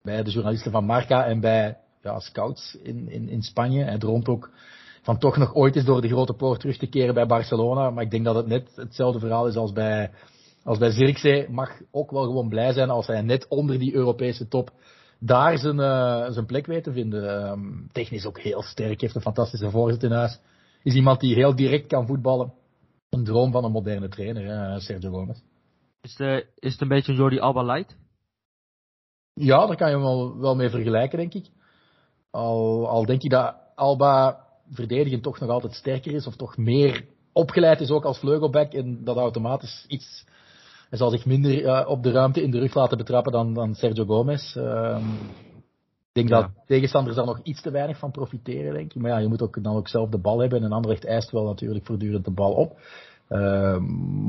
bij 0.02 0.24
de 0.24 0.32
journalisten 0.32 0.72
van 0.72 0.86
Marca 0.86 1.26
en 1.26 1.40
bij 1.40 1.78
ja, 2.02 2.20
scouts 2.20 2.78
in, 2.84 3.10
in, 3.10 3.30
in 3.30 3.42
Spanje. 3.42 3.84
Hij 3.84 3.98
droomt 3.98 4.28
ook 4.28 4.50
van 5.02 5.18
toch 5.18 5.38
nog 5.38 5.54
ooit 5.56 5.76
eens 5.76 5.86
door 5.86 6.02
de 6.02 6.08
grote 6.08 6.34
poort 6.34 6.60
terug 6.60 6.78
te 6.78 6.88
keren 6.88 7.14
bij 7.14 7.26
Barcelona. 7.26 7.90
Maar 7.90 8.04
ik 8.04 8.12
denk 8.12 8.26
dat 8.26 8.36
het 8.36 8.48
net 8.48 8.76
hetzelfde 8.76 9.20
verhaal 9.20 9.48
is 9.48 9.56
als 9.56 9.72
bij, 9.72 10.12
als 10.64 10.78
bij 10.78 10.92
Zirkzee. 10.92 11.50
Mag 11.50 11.72
ook 11.92 12.12
wel 12.12 12.24
gewoon 12.24 12.50
blij 12.50 12.74
zijn 12.74 12.90
als 12.90 13.08
hij 13.08 13.22
net 13.22 13.48
onder 13.48 13.80
die 13.80 13.94
Europese 13.94 14.48
top 14.48 14.72
daar 15.24 15.58
zijn, 15.58 15.80
uh, 15.80 16.30
zijn 16.30 16.46
plek 16.46 16.66
weet 16.66 16.84
te 16.84 16.92
vinden. 16.92 17.50
Um, 17.50 17.90
technisch 17.92 18.26
ook 18.26 18.40
heel 18.40 18.62
sterk, 18.62 19.02
heeft 19.02 19.16
een 19.16 19.22
fantastische 19.22 19.70
voorzet 19.70 20.04
in 20.04 20.12
huis. 20.12 20.40
Is 20.84 20.94
iemand 20.94 21.20
die 21.20 21.36
heel 21.36 21.56
direct 21.56 21.88
kan 21.88 22.08
voetballen. 22.08 22.54
Een 23.10 23.24
droom 23.24 23.52
van 23.52 23.64
een 23.64 23.72
moderne 23.72 24.08
trainer, 24.08 24.46
hè, 24.46 24.80
Sergio 24.80 25.12
Gomez. 25.12 25.40
Is, 26.02 26.16
de, 26.16 26.46
is 26.56 26.72
het 26.72 26.82
een 26.82 26.88
beetje 26.88 27.12
een 27.12 27.18
Jordi 27.18 27.40
Alba 27.40 27.64
light? 27.64 27.98
Ja, 29.34 29.66
daar 29.66 29.76
kan 29.76 29.90
je 29.90 29.94
hem 29.94 30.04
wel, 30.04 30.38
wel 30.38 30.56
mee 30.56 30.70
vergelijken, 30.70 31.18
denk 31.18 31.34
ik. 31.34 31.50
Al, 32.32 32.88
al 32.88 33.06
denk 33.06 33.24
ik 33.24 33.30
dat 33.30 33.56
Alba 33.76 34.38
verdedigend 34.72 35.24
toch 35.24 35.40
nog 35.40 35.50
altijd 35.50 35.74
sterker 35.74 36.14
is, 36.14 36.28
of 36.28 36.36
toch 36.36 36.58
meer 36.58 37.06
opgeleid 37.34 37.82
is 37.82 37.90
ook 37.90 38.06
als 38.06 38.20
vleugelback, 38.20 38.74
en 38.74 39.04
dat 39.04 39.18
automatisch 39.18 39.86
iets... 39.88 40.26
Hij 40.90 41.00
zal 41.00 41.10
zich 41.10 41.26
minder 41.26 41.62
uh, 41.62 41.84
op 41.88 42.04
de 42.04 42.12
ruimte 42.12 42.42
in 42.42 42.52
de 42.52 42.60
rug 42.60 42.74
laten 42.74 42.98
betrappen 42.98 43.32
dan, 43.32 43.54
dan 43.54 43.76
Sergio 43.76 44.06
Gomez. 44.06 44.56
Uh, 44.56 44.98
ik 46.08 46.12
denk 46.12 46.30
ja. 46.30 46.42
dat 46.42 46.50
tegenstanders 46.66 47.16
daar 47.16 47.26
nog 47.26 47.40
iets 47.44 47.62
te 47.62 47.72
weinig 47.72 47.98
van 47.98 48.12
profiteren, 48.12 48.74
denk 48.74 48.94
ik. 48.94 49.02
Maar 49.02 49.12
ja, 49.12 49.18
je 49.18 49.28
moet 49.28 49.42
ook, 49.42 49.64
dan 49.64 49.76
ook 49.76 49.88
zelf 49.88 50.10
de 50.10 50.18
bal 50.18 50.40
hebben. 50.40 50.64
En 50.64 50.72
Anderlecht 50.72 51.06
eist 51.06 51.32
wel 51.32 51.46
natuurlijk 51.46 51.86
voortdurend 51.86 52.26
de 52.26 52.32
bal 52.32 52.52
op. 52.52 52.80
Uh, 53.30 53.78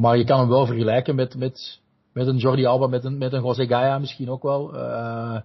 maar 0.00 0.16
je 0.16 0.24
kan 0.24 0.38
hem 0.38 0.48
wel 0.48 0.66
vergelijken 0.66 1.14
met, 1.14 1.36
met 1.36 1.80
met 2.12 2.26
een 2.26 2.36
Jordi 2.36 2.66
Alba, 2.66 2.86
met 2.86 3.04
een, 3.04 3.18
met 3.18 3.32
een 3.32 3.42
José 3.42 3.66
Gaia 3.66 3.98
misschien 3.98 4.30
ook 4.30 4.42
wel. 4.42 4.74
Uh, 4.74 5.40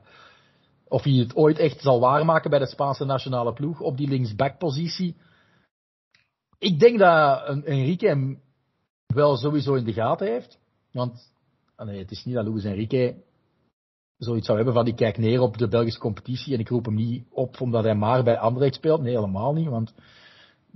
of 0.90 1.04
hij 1.04 1.14
het 1.14 1.36
ooit 1.36 1.58
echt 1.58 1.82
zal 1.82 2.00
waarmaken 2.00 2.50
bij 2.50 2.60
de 2.60 2.68
Spaanse 2.68 3.06
nationale 3.06 3.54
ploeg 3.54 3.80
op 3.80 3.98
die 3.98 4.08
linksback-positie. 4.08 5.16
Ik 6.58 6.80
denk 6.80 7.00
dat 7.00 7.44
Enrique 7.66 8.08
hem 8.08 8.42
wel 9.08 9.38
sowieso 9.38 9.74
in 9.74 9.84
de 9.84 9.94
gaten 9.94 10.28
heeft. 10.28 10.60
Want 10.92 11.34
nee, 11.78 12.00
het 12.00 12.12
is 12.12 12.26
niet 12.26 12.36
dat 12.36 12.48
Luis 12.48 12.64
Enrique 12.64 13.24
zoiets 14.18 14.46
zou 14.46 14.58
hebben 14.58 14.76
van 14.76 14.88
ik 14.88 14.96
kijk 14.96 15.18
neer 15.18 15.42
op 15.42 15.58
de 15.58 15.68
Belgische 15.68 16.00
competitie 16.00 16.54
en 16.54 16.60
ik 16.60 16.70
roep 16.70 16.86
hem 16.86 16.96
niet 16.96 17.26
op 17.30 17.62
omdat 17.62 17.84
hij 17.84 17.96
maar 17.96 18.24
bij 18.24 18.38
Anderlecht 18.38 18.76
speelt. 18.76 19.02
Nee, 19.02 19.16
helemaal 19.16 19.54
niet. 19.54 19.68
Want 19.68 19.94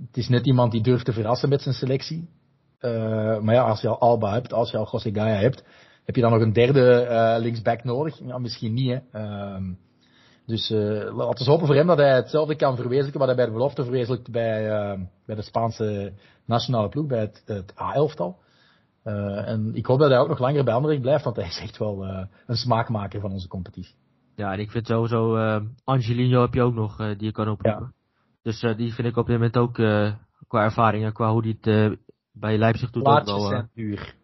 het 0.06 0.16
is 0.16 0.28
net 0.28 0.46
iemand 0.46 0.72
die 0.72 0.82
durft 0.82 1.04
te 1.04 1.12
verrassen 1.12 1.48
met 1.48 1.62
zijn 1.62 1.74
selectie. 1.74 2.28
Uh, 2.80 3.40
maar 3.40 3.54
ja, 3.54 3.62
als 3.62 3.80
je 3.80 3.88
al 3.88 3.98
Alba 3.98 4.32
hebt, 4.32 4.52
als 4.52 4.70
je 4.70 4.76
al 4.76 4.88
José 4.92 5.10
Gaia 5.12 5.40
hebt, 5.40 5.64
heb 6.04 6.14
je 6.14 6.22
dan 6.22 6.32
nog 6.32 6.40
een 6.40 6.52
derde 6.52 7.06
uh, 7.10 7.42
linksback 7.42 7.84
nodig? 7.84 8.18
Ja, 8.26 8.38
misschien 8.38 8.74
niet. 8.74 8.90
Hè. 8.90 9.20
Uh, 9.20 9.68
dus 10.52 10.70
uh, 10.70 11.16
laten 11.16 11.44
we 11.44 11.50
hopen 11.50 11.66
voor 11.66 11.74
hem 11.74 11.86
dat 11.86 11.98
hij 11.98 12.14
hetzelfde 12.14 12.56
kan 12.56 12.76
verwezenlijken 12.76 13.18
wat 13.18 13.28
hij 13.28 13.36
bij 13.36 13.46
de 13.46 13.52
belofte 13.52 13.82
verwezenlijkt 13.82 14.30
bij, 14.30 14.68
bij 15.26 15.34
de 15.36 15.42
Spaanse 15.42 16.12
nationale 16.46 16.88
ploeg, 16.88 17.06
bij 17.06 17.20
het, 17.20 17.42
het 17.46 17.80
A-elftal. 17.80 18.38
en 19.02 19.70
ik 19.74 19.86
hoop 19.86 19.98
dat 19.98 20.10
hij 20.10 20.18
ook 20.18 20.28
nog 20.28 20.38
langer 20.38 20.64
bij 20.64 20.74
Anderlecht 20.74 21.02
blijft, 21.02 21.24
want 21.24 21.36
hij 21.36 21.46
is 21.46 21.60
echt 21.60 21.78
wel 21.78 22.04
een 22.46 22.56
smaakmaker 22.56 23.20
van 23.20 23.30
onze 23.30 23.48
competitie. 23.48 23.94
Ja, 24.36 24.52
en 24.52 24.58
ik 24.58 24.70
vind 24.70 24.86
sowieso, 24.86 25.36
Angelino 25.84 26.40
heb 26.40 26.54
je 26.54 26.62
ook 26.62 26.74
nog, 26.74 26.96
die 26.96 27.24
je 27.24 27.32
kan 27.32 27.48
oproepen. 27.48 27.94
Dus 28.42 28.60
die 28.60 28.94
vind 28.94 29.08
ik 29.08 29.16
op 29.16 29.26
dit 29.26 29.34
moment 29.34 29.56
ook 29.56 29.74
qua 30.48 30.62
ervaring 30.62 31.04
en 31.04 31.12
qua 31.12 31.30
hoe 31.30 31.42
die 31.42 31.58
het 31.60 31.98
bij 32.32 32.58
Leipzig 32.58 32.90
doet 32.90 33.06
Laatste 33.06 33.32
ook 33.32 33.50
wel. 33.50 33.68
duur. 33.74 34.14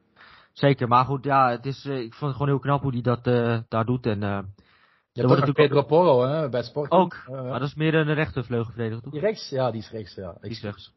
Zeker, 0.52 0.88
maar 0.88 1.04
goed, 1.04 1.24
ja, 1.24 1.50
het 1.50 1.66
is, 1.66 1.84
ik 1.84 2.14
vond 2.14 2.30
het 2.30 2.32
gewoon 2.32 2.48
heel 2.48 2.58
knap 2.58 2.82
hoe 2.82 2.92
hij 2.92 3.00
dat 3.00 3.24
daar 3.68 3.84
doet. 3.84 4.06
En 4.06 4.52
je 5.22 5.34
hebt 5.34 5.48
ook 5.48 5.54
Pedro 5.54 5.82
Porro 5.82 6.22
hè, 6.22 6.48
bij 6.48 6.62
Sport. 6.62 6.90
Ook, 6.90 7.14
uh, 7.14 7.42
maar 7.42 7.58
dat 7.58 7.68
is 7.68 7.74
meer 7.74 7.94
een 7.94 8.14
rechtervleugelverdediger, 8.14 9.02
toch? 9.02 9.12
Die 9.12 9.20
rechts? 9.20 9.50
Ja, 9.50 9.70
die 9.70 9.80
is 9.80 9.90
rechts, 9.90 10.14
ja. 10.14 10.34
Die 10.40 10.50
is 10.50 10.62
rechts. 10.62 10.92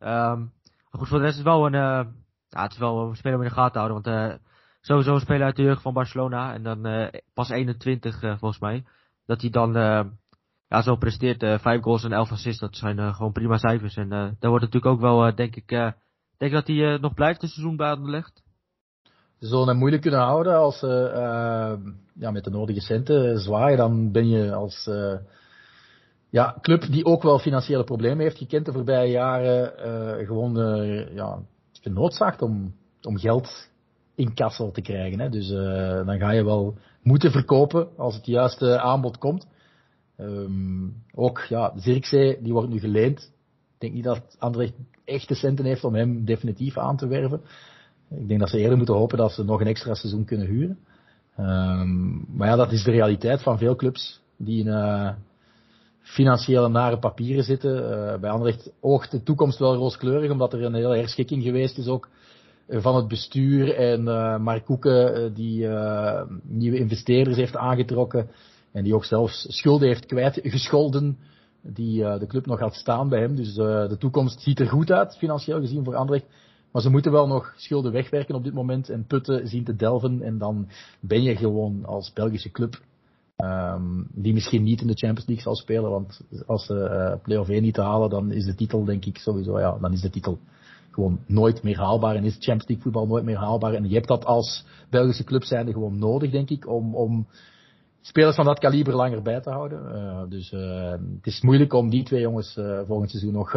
Um, 0.00 0.08
maar 0.08 1.00
goed, 1.00 1.08
voor 1.08 1.18
de 1.18 1.24
rest 1.24 1.38
is 1.38 1.44
het 1.44 1.52
wel 1.52 1.66
een, 1.66 1.74
uh, 1.74 2.12
ja, 2.48 2.62
het 2.62 2.72
is 2.72 2.78
wel 2.78 3.08
een 3.08 3.16
speler 3.16 3.36
om 3.36 3.42
in 3.42 3.48
de 3.48 3.54
gaten 3.54 3.72
te 3.72 3.78
houden, 3.78 4.02
want 4.02 4.32
uh, 4.32 4.38
sowieso 4.80 5.14
een 5.14 5.20
speler 5.20 5.44
uit 5.44 5.56
de 5.56 5.62
jeugd 5.62 5.82
van 5.82 5.92
Barcelona, 5.92 6.54
en 6.54 6.62
dan 6.62 6.86
uh, 6.86 7.08
pas 7.34 7.50
21 7.50 8.20
volgens 8.20 8.58
mij, 8.58 8.84
dat 9.26 9.40
hij 9.40 9.50
dan 9.50 9.72
ja, 10.68 10.82
zo 10.82 10.96
presteert, 10.96 11.60
5 11.60 11.82
goals 11.82 12.04
en 12.04 12.12
11 12.12 12.30
assists, 12.30 12.60
dat 12.60 12.76
zijn 12.76 13.14
gewoon 13.14 13.32
prima 13.32 13.56
cijfers. 13.56 13.96
En 13.96 14.08
daar 14.08 14.50
wordt 14.50 14.64
natuurlijk 14.64 14.92
ook 14.92 15.00
wel, 15.00 15.34
denk 15.34 15.56
ik, 15.56 15.68
denk 16.36 16.52
dat 16.52 16.66
hij 16.66 16.98
nog 16.98 17.14
blijft 17.14 17.40
het 17.40 17.50
seizoen 17.50 17.76
bij 17.76 17.90
Anderlecht 17.90 18.41
ze 19.42 19.48
zullen 19.48 19.68
hem 19.68 19.76
moeilijk 19.76 20.02
kunnen 20.02 20.20
houden 20.20 20.56
als 20.56 20.78
ze 20.78 21.10
uh, 21.14 21.92
ja, 22.14 22.30
met 22.30 22.44
de 22.44 22.50
nodige 22.50 22.80
centen 22.80 23.38
zwaaien. 23.38 23.76
Dan 23.76 24.12
ben 24.12 24.28
je 24.28 24.54
als 24.54 24.86
uh, 24.86 25.14
ja, 26.30 26.56
club 26.60 26.86
die 26.90 27.04
ook 27.04 27.22
wel 27.22 27.38
financiële 27.38 27.84
problemen 27.84 28.22
heeft 28.22 28.38
gekend 28.38 28.66
de 28.66 28.72
voorbije 28.72 29.10
jaren 29.10 29.72
uh, 30.18 30.26
gewoon 30.26 30.54
ja, 31.14 31.38
genoodzaakt 31.80 32.42
om, 32.42 32.74
om 33.02 33.18
geld 33.18 33.70
in 34.14 34.34
kassel 34.34 34.70
te 34.70 34.80
krijgen. 34.80 35.20
Hè. 35.20 35.28
Dus 35.28 35.48
dan 36.06 36.18
ga 36.18 36.30
je 36.30 36.44
wel 36.44 36.76
moeten 37.02 37.30
verkopen 37.30 37.88
als 37.96 38.14
het 38.14 38.26
juiste 38.26 38.80
aanbod 38.80 39.18
komt. 39.18 39.46
Um, 40.16 41.02
ook 41.14 41.40
ja, 41.48 41.72
Zirkzee, 41.76 42.42
die 42.42 42.52
wordt 42.52 42.68
nu 42.68 42.78
geleend. 42.78 43.20
Ik 43.74 43.78
denk 43.78 43.92
niet 43.92 44.04
dat 44.04 44.36
Anderlecht 44.38 44.74
echte 45.04 45.34
centen 45.34 45.64
heeft 45.64 45.84
om 45.84 45.94
hem 45.94 46.24
definitief 46.24 46.78
aan 46.78 46.96
te 46.96 47.06
werven. 47.06 47.40
Ik 48.18 48.28
denk 48.28 48.40
dat 48.40 48.48
ze 48.48 48.58
eerder 48.58 48.76
moeten 48.76 48.94
hopen 48.94 49.18
dat 49.18 49.32
ze 49.32 49.44
nog 49.44 49.60
een 49.60 49.66
extra 49.66 49.94
seizoen 49.94 50.24
kunnen 50.24 50.46
huren. 50.46 50.78
Um, 51.38 52.24
maar 52.28 52.48
ja, 52.48 52.56
dat 52.56 52.72
is 52.72 52.84
de 52.84 52.90
realiteit 52.90 53.42
van 53.42 53.58
veel 53.58 53.76
clubs 53.76 54.20
die 54.36 54.60
in 54.60 54.66
uh, 54.66 55.10
financiële 56.00 56.68
nare 56.68 56.98
papieren 56.98 57.44
zitten. 57.44 57.76
Uh, 57.76 58.20
bij 58.20 58.30
Anderlecht 58.30 58.72
oogt 58.80 59.10
de 59.10 59.22
toekomst 59.22 59.58
wel 59.58 59.74
rooskleurig, 59.74 60.30
omdat 60.30 60.52
er 60.52 60.62
een 60.62 60.74
hele 60.74 60.96
herschikking 60.96 61.42
geweest 61.42 61.78
is 61.78 61.86
ook 61.86 62.08
van 62.68 62.96
het 62.96 63.08
bestuur. 63.08 63.74
En 63.74 64.00
uh, 64.00 64.38
Mark 64.38 64.64
Koeken, 64.64 65.34
die 65.34 65.68
nieuwe 66.42 66.78
investeerders 66.78 67.36
heeft 67.36 67.56
aangetrokken. 67.56 68.30
En 68.72 68.84
die 68.84 68.94
ook 68.94 69.04
zelfs 69.04 69.46
schulden 69.48 69.88
heeft 69.88 70.06
kwijtgescholden 70.06 71.18
die 71.62 72.02
de 72.18 72.26
club 72.26 72.46
nog 72.46 72.60
had 72.60 72.74
staan 72.74 73.08
bij 73.08 73.20
hem. 73.20 73.36
Dus 73.36 73.54
de 73.54 73.96
toekomst 73.98 74.40
ziet 74.40 74.60
er 74.60 74.68
goed 74.68 74.90
uit, 74.90 75.16
financieel 75.16 75.60
gezien 75.60 75.84
voor 75.84 75.96
Anderlecht. 75.96 76.26
Maar 76.72 76.82
ze 76.82 76.90
moeten 76.90 77.12
wel 77.12 77.26
nog 77.26 77.54
schulden 77.56 77.92
wegwerken 77.92 78.34
op 78.34 78.44
dit 78.44 78.54
moment 78.54 78.88
en 78.88 79.06
putten 79.06 79.48
zien 79.48 79.64
te 79.64 79.76
delven. 79.76 80.22
En 80.22 80.38
dan 80.38 80.68
ben 81.00 81.22
je 81.22 81.36
gewoon 81.36 81.84
als 81.84 82.12
Belgische 82.12 82.50
club, 82.50 82.80
um, 83.36 84.08
die 84.12 84.32
misschien 84.32 84.62
niet 84.62 84.80
in 84.80 84.86
de 84.86 84.96
Champions 84.96 85.26
League 85.26 85.44
zal 85.44 85.56
spelen. 85.56 85.90
Want 85.90 86.20
als 86.46 86.66
ze 86.66 86.74
uh, 86.74 87.22
play-off 87.22 87.48
1 87.48 87.62
niet 87.62 87.76
halen, 87.76 88.10
dan 88.10 88.32
is 88.32 88.44
de 88.44 88.54
titel 88.54 88.84
denk 88.84 89.04
ik 89.04 89.18
sowieso, 89.18 89.60
ja, 89.60 89.78
dan 89.80 89.92
is 89.92 90.00
de 90.00 90.10
titel 90.10 90.38
gewoon 90.90 91.18
nooit 91.26 91.62
meer 91.62 91.78
haalbaar. 91.78 92.16
En 92.16 92.24
is 92.24 92.32
Champions 92.32 92.66
League 92.66 92.84
voetbal 92.84 93.06
nooit 93.06 93.24
meer 93.24 93.38
haalbaar. 93.38 93.74
En 93.74 93.88
je 93.88 93.94
hebt 93.94 94.08
dat 94.08 94.24
als 94.24 94.64
Belgische 94.90 95.24
club 95.24 95.44
zijnde 95.44 95.72
gewoon 95.72 95.98
nodig, 95.98 96.30
denk 96.30 96.50
ik, 96.50 96.68
om, 96.68 96.94
om 96.94 97.26
spelers 98.00 98.36
van 98.36 98.44
dat 98.44 98.58
kaliber 98.58 98.94
langer 98.94 99.22
bij 99.22 99.40
te 99.40 99.50
houden. 99.50 99.80
Uh, 99.94 100.22
dus 100.28 100.52
uh, 100.52 100.90
het 100.90 101.26
is 101.26 101.40
moeilijk 101.40 101.72
om 101.72 101.90
die 101.90 102.04
twee 102.04 102.20
jongens 102.20 102.58
volgend 102.86 103.10
seizoen 103.10 103.32
nog 103.32 103.52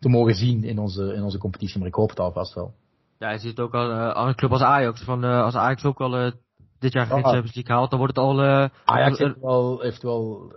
te 0.00 0.08
mogen 0.08 0.34
zien 0.34 0.64
in 0.64 0.78
onze, 0.78 1.14
in 1.14 1.22
onze 1.22 1.38
competitie. 1.38 1.78
Maar 1.78 1.88
ik 1.88 1.94
hoop 1.94 2.08
het 2.08 2.20
alvast 2.20 2.54
wel. 2.54 2.72
Ja, 3.18 3.30
je 3.30 3.38
ziet 3.38 3.58
ook 3.58 3.74
al 3.74 3.90
uh, 3.90 4.26
een 4.26 4.34
club 4.34 4.50
als 4.50 4.62
Ajax. 4.62 5.04
Van, 5.04 5.24
uh, 5.24 5.42
als 5.42 5.54
Ajax 5.54 5.84
ook 5.84 6.00
al 6.00 6.24
uh, 6.24 6.30
dit 6.78 6.92
jaar 6.92 7.06
geen 7.06 7.16
oh, 7.16 7.24
Champions 7.24 7.54
League 7.54 7.74
haalt, 7.74 7.90
dan 7.90 7.98
wordt 7.98 8.16
het 8.16 8.24
al... 8.24 8.42
Ajax 8.84 9.18
heeft 9.18 9.40
wel, 9.40 9.80
heeft 9.80 10.02
wel 10.02 10.52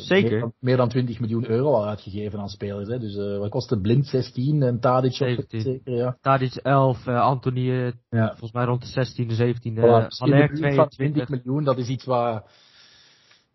zeker. 0.00 0.30
Meer 0.30 0.40
dan, 0.40 0.52
meer, 0.60 0.76
dan 0.76 0.88
20 0.88 1.20
miljoen 1.20 1.50
euro 1.50 1.74
al 1.74 1.86
uitgegeven 1.86 2.38
aan 2.38 2.48
spelers. 2.48 2.88
Hè. 2.88 2.98
Dus 2.98 3.38
wat 3.38 3.50
kost 3.50 3.70
het? 3.70 3.82
Blind 3.82 4.06
16 4.06 4.62
en 4.62 4.80
Tadic 4.80 5.12
17. 5.12 5.60
zeker, 5.60 5.94
ja. 5.94 6.16
Tadic 6.20 6.54
11, 6.54 7.06
Anthony 7.06 7.94
ja. 8.08 8.28
volgens 8.28 8.52
mij 8.52 8.64
rond 8.64 8.80
de 8.80 8.86
16, 8.86 9.30
17. 9.30 9.76
Voilà, 9.76 10.06
Haller 10.18 10.54
22 10.54 11.28
miljoen, 11.28 11.64
dat 11.64 11.78
is 11.78 11.88
iets 11.88 12.04
waar 12.04 12.42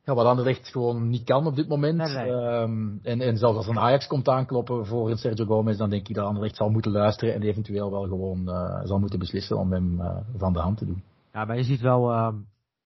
ja, 0.06 0.14
wat 0.14 0.26
Anderlecht 0.26 0.68
gewoon 0.68 1.10
niet 1.10 1.24
kan 1.24 1.48
op 1.48 1.56
dit 1.56 1.68
moment. 1.68 1.98
Nee, 1.98 2.32
Um, 2.32 3.00
en, 3.04 3.22
en 3.22 3.38
zelfs 3.38 3.58
als 3.58 3.68
een 3.68 3.80
Ajax 3.80 4.08
komt 4.08 4.30
aankloppen 4.30 4.86
voor 4.86 5.10
een 5.10 5.18
Sergio 5.18 5.46
Gomez, 5.46 5.78
dan 5.78 5.90
denk 5.90 6.08
ik 6.08 6.16
dat 6.16 6.26
Anderlecht 6.26 6.56
zal 6.56 6.70
moeten 6.70 6.92
luisteren 6.92 7.34
en 7.34 7.42
eventueel 7.42 7.92
wel 7.92 8.04
gewoon 8.04 8.42
uh, 8.50 8.80
zal 8.84 9.00
moeten 9.00 9.20
beslissen 9.20 9.58
om 9.58 9.72
hem 9.72 10.00
uh, 10.00 10.18
van 10.38 10.54
de 10.54 10.60
hand 10.60 10.78
te 10.78 10.86
doen. 10.86 11.04
Ja, 11.34 11.46
maar 11.46 11.58
je 11.58 11.64
ziet 11.64 11.82
wel, 11.82 12.12
uh, 12.12 12.34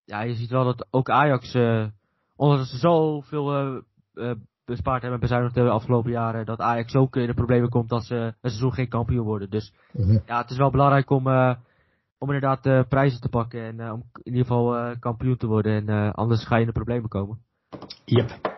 ja, 0.05 0.21
je 0.21 0.33
ziet 0.33 0.49
wel 0.49 0.63
dat 0.63 0.87
ook 0.89 1.09
Ajax, 1.09 1.55
omdat 2.35 2.67
ze 2.67 2.77
zoveel 2.77 3.81
bespaard 4.65 5.01
hebben 5.01 5.19
en 5.19 5.27
bezuinigd 5.27 5.55
de 5.55 5.69
afgelopen 5.69 6.11
jaren, 6.11 6.45
dat 6.45 6.59
Ajax 6.59 6.95
ook 6.95 7.15
in 7.15 7.27
de 7.27 7.33
problemen 7.33 7.69
komt 7.69 7.89
dat 7.89 8.03
ze 8.03 8.15
een 8.15 8.33
seizoen 8.41 8.73
geen 8.73 8.89
kampioen 8.89 9.25
worden. 9.25 9.49
Dus 9.49 9.73
mm 9.91 10.03
-hmm. 10.03 10.21
ja, 10.25 10.41
het 10.41 10.49
is 10.49 10.57
wel 10.57 10.71
belangrijk 10.71 11.09
om 11.09 11.27
om 12.17 12.31
inderdaad 12.31 12.65
uh, 12.65 12.83
prijzen 12.87 13.21
te 13.21 13.29
pakken 13.29 13.61
en 13.61 13.79
uh, 13.79 13.93
om 13.93 14.03
in 14.13 14.31
ieder 14.31 14.41
geval 14.41 14.77
uh, 14.77 14.99
kampioen 14.99 15.37
te 15.37 15.47
worden. 15.47 15.87
En 15.87 16.13
anders 16.13 16.45
ga 16.45 16.55
je 16.55 16.61
in 16.61 16.67
de 16.67 16.73
problemen 16.73 17.09
komen. 17.09 17.39
Yep. 18.05 18.55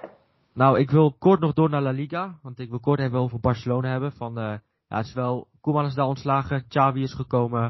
Nou, 0.54 0.80
ik 0.80 0.92
wil 0.92 1.16
kort 1.20 1.40
nog 1.40 1.54
door 1.54 1.70
naar 1.70 1.82
La 1.82 1.92
Liga. 1.92 2.40
Want 2.42 2.60
ik 2.60 2.70
wil 2.70 2.80
kort 2.80 3.00
even 3.00 3.20
over 3.20 3.40
Barcelona 3.40 3.90
hebben. 3.90 4.12
Van, 4.12 4.34
ja, 4.34 4.62
het 4.88 5.06
is 5.06 5.14
wel, 5.14 5.48
Koeman 5.62 5.86
is 5.86 5.94
daar 5.94 6.06
ontslagen. 6.06 6.68
Xavi 6.68 7.02
is 7.02 7.14
gekomen. 7.14 7.62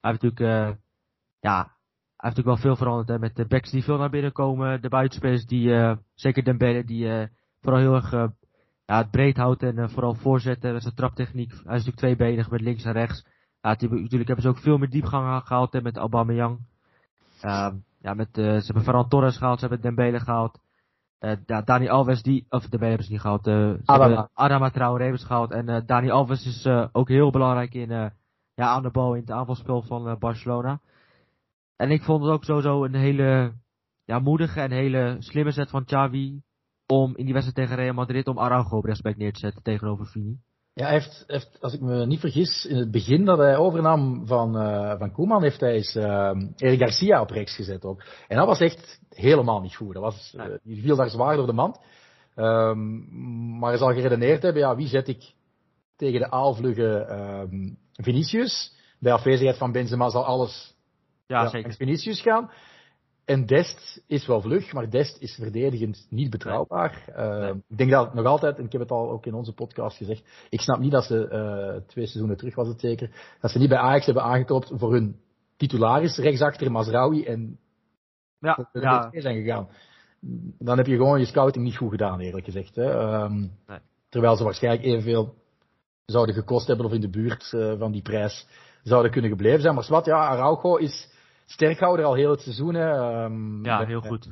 Hij 0.00 0.10
heeft 0.10 0.22
natuurlijk, 0.22 0.78
ja, 1.40 1.56
hij 1.56 1.64
heeft 2.16 2.36
natuurlijk 2.36 2.46
wel 2.46 2.56
veel 2.56 2.76
veranderd. 2.76 3.08
Hè, 3.08 3.18
met 3.18 3.36
de 3.36 3.46
backs 3.46 3.70
die 3.70 3.84
veel 3.84 3.98
naar 3.98 4.10
binnen 4.10 4.32
komen. 4.32 4.82
De 4.82 4.88
buitenspelers 4.88 5.46
die, 5.46 5.96
zeker 6.14 6.44
Dembele, 6.44 6.84
die 6.84 7.28
vooral 7.60 7.80
heel 7.80 7.94
erg 7.94 8.10
ja, 8.86 8.98
het 8.98 9.10
breed 9.10 9.36
houdt. 9.36 9.62
En 9.62 9.90
vooral 9.90 10.14
voorzetten 10.14 10.72
met 10.72 10.82
zijn 10.82 10.94
traptechniek. 10.94 11.50
Hij 11.50 11.58
is 11.58 11.84
natuurlijk 11.84 11.96
tweebenig 11.96 12.50
met 12.50 12.60
links 12.60 12.84
en 12.84 12.92
rechts. 12.92 13.26
Ja, 13.66 13.76
natuurlijk 13.78 14.26
hebben 14.26 14.42
ze 14.42 14.48
ook 14.48 14.58
veel 14.58 14.78
meer 14.78 14.90
diepgang 14.90 15.46
gehaald 15.46 15.72
hè, 15.72 15.82
met 15.82 15.96
Aubameyang. 15.96 16.58
Uh, 17.44 17.68
ja, 18.00 18.14
met, 18.14 18.38
uh, 18.38 18.44
ze 18.44 18.64
hebben 18.64 18.82
Ferran 18.82 19.08
Torres 19.08 19.36
gehaald, 19.36 19.60
ze 19.60 19.66
hebben 19.66 19.84
Dembele 19.84 20.20
gehaald. 20.20 20.60
Uh, 21.20 21.62
Dani 21.64 21.88
Alves, 21.88 22.22
die, 22.22 22.46
of 22.48 22.62
Dembele 22.62 22.88
hebben 22.88 23.06
ze 23.06 23.12
niet 23.12 23.20
gehaald. 23.20 23.46
Uh, 23.46 23.70
ze 23.70 24.28
Adama. 24.34 24.70
Traoré 24.70 25.02
hebben 25.02 25.20
ze 25.20 25.26
gehaald. 25.26 25.50
En 25.50 25.68
uh, 25.68 25.80
Dani 25.86 26.10
Alves 26.10 26.46
is 26.46 26.66
uh, 26.66 26.86
ook 26.92 27.08
heel 27.08 27.30
belangrijk 27.30 27.74
in, 27.74 27.88
ja, 28.54 28.66
aan 28.66 28.82
de 28.82 28.90
bal 28.90 29.14
in 29.14 29.20
het 29.20 29.30
aanvalspel 29.30 29.82
van 29.82 30.18
Barcelona. 30.18 30.80
En 31.76 31.90
ik 31.90 32.02
vond 32.02 32.22
het 32.22 32.32
ook 32.32 32.44
sowieso 32.44 32.84
een 32.84 32.94
hele 32.94 33.52
ja, 34.04 34.18
moedige 34.18 34.60
en 34.60 34.70
hele 34.70 35.16
slimme 35.18 35.52
set 35.52 35.70
van 35.70 35.84
Xavi 35.84 36.42
om 36.86 37.16
in 37.16 37.24
die 37.24 37.34
wedstrijd 37.34 37.68
tegen 37.68 37.82
Real 37.82 37.94
Madrid 37.94 38.26
om 38.26 38.38
Araujo 38.38 38.76
op 38.76 38.84
respect 38.84 39.18
neer 39.18 39.32
te 39.32 39.38
zetten 39.38 39.62
tegenover 39.62 40.06
Vini. 40.06 40.38
Ja, 40.78 40.84
hij 40.84 40.92
heeft, 40.92 41.24
heeft, 41.26 41.58
als 41.60 41.74
ik 41.74 41.80
me 41.80 42.06
niet 42.06 42.20
vergis, 42.20 42.66
in 42.66 42.76
het 42.76 42.90
begin 42.90 43.24
dat 43.24 43.38
hij 43.38 43.56
overnam 43.56 44.26
van, 44.26 44.62
uh, 44.62 44.98
van 44.98 45.12
Koeman, 45.12 45.42
heeft 45.42 45.60
hij 45.60 45.72
eens 45.72 45.94
uh, 45.94 46.30
Eric 46.56 46.78
Garcia 46.78 47.20
op 47.20 47.30
rechts 47.30 47.54
gezet 47.54 47.84
ook. 47.84 48.02
En 48.28 48.36
dat 48.36 48.46
was 48.46 48.60
echt 48.60 49.00
helemaal 49.08 49.60
niet 49.60 49.76
goed. 49.76 49.94
Dat 49.94 50.02
was, 50.02 50.34
uh, 50.36 50.44
die 50.62 50.82
viel 50.82 50.96
daar 50.96 51.10
zwaar 51.10 51.36
door 51.36 51.46
de 51.46 51.52
mand. 51.52 51.80
Um, 52.34 53.58
maar 53.58 53.68
hij 53.68 53.78
zal 53.78 53.92
geredeneerd 53.92 54.42
hebben, 54.42 54.62
ja, 54.62 54.76
wie 54.76 54.86
zet 54.86 55.08
ik 55.08 55.32
tegen 55.96 56.20
de 56.20 56.30
aalvlugge 56.30 57.06
um, 57.50 57.78
Vinicius? 57.92 58.74
Bij 58.98 59.12
afwezigheid 59.12 59.58
van 59.58 59.72
Benzema 59.72 60.08
zal 60.10 60.24
alles 60.24 60.74
ja, 61.26 61.42
ja 61.42 61.48
zeker. 61.48 61.72
Vinicius 61.72 62.20
gaan. 62.20 62.50
En 63.26 63.46
Dest 63.46 64.02
is 64.06 64.26
wel 64.26 64.40
vlug, 64.40 64.72
maar 64.72 64.90
Dest 64.90 65.20
is 65.20 65.34
verdedigend 65.34 66.06
niet 66.10 66.30
betrouwbaar. 66.30 67.04
Uh, 67.18 67.54
Ik 67.68 67.76
denk 67.76 67.90
dat 67.90 68.14
nog 68.14 68.26
altijd, 68.26 68.58
en 68.58 68.64
ik 68.64 68.72
heb 68.72 68.80
het 68.80 68.90
al 68.90 69.10
ook 69.10 69.26
in 69.26 69.34
onze 69.34 69.52
podcast 69.52 69.96
gezegd, 69.96 70.46
ik 70.50 70.60
snap 70.60 70.78
niet 70.78 70.90
dat 70.90 71.04
ze 71.04 71.28
uh, 71.32 71.86
twee 71.86 72.04
seizoenen 72.04 72.36
terug 72.36 72.54
was 72.54 72.68
het 72.68 72.80
zeker, 72.80 73.36
dat 73.40 73.50
ze 73.50 73.58
niet 73.58 73.68
bij 73.68 73.78
Ajax 73.78 74.04
hebben 74.04 74.22
aangeklopt 74.22 74.72
voor 74.74 74.92
hun 74.92 75.20
titularis 75.56 76.18
rechtsachter 76.18 76.70
Mazraoui 76.70 77.24
en 77.24 77.58
ja, 78.38 78.68
ja. 78.72 79.10
zijn 79.12 79.42
gegaan. 79.42 79.68
Dan 80.58 80.76
heb 80.76 80.86
je 80.86 80.96
gewoon 80.96 81.18
je 81.18 81.26
scouting 81.26 81.64
niet 81.64 81.76
goed 81.76 81.90
gedaan, 81.90 82.20
eerlijk 82.20 82.44
gezegd. 82.44 82.74
Hè. 82.74 83.22
Um, 83.22 83.52
nee. 83.66 83.78
Terwijl 84.08 84.36
ze 84.36 84.44
waarschijnlijk 84.44 84.84
evenveel 84.84 85.34
zouden 86.04 86.34
gekost 86.34 86.66
hebben 86.66 86.86
of 86.86 86.92
in 86.92 87.00
de 87.00 87.10
buurt 87.10 87.52
uh, 87.52 87.78
van 87.78 87.92
die 87.92 88.02
prijs 88.02 88.46
zouden 88.82 89.10
kunnen 89.10 89.30
gebleven 89.30 89.60
zijn. 89.60 89.74
Maar 89.74 89.86
wat, 89.88 90.04
ja, 90.04 90.26
Araujo 90.26 90.76
is 90.76 91.14
sterkhouder 91.46 92.04
al 92.04 92.14
heel 92.14 92.30
het 92.30 92.40
seizoen. 92.40 92.74
Hè. 92.74 93.24
Um, 93.24 93.64
ja, 93.64 93.84
heel 93.84 94.00
goed. 94.00 94.28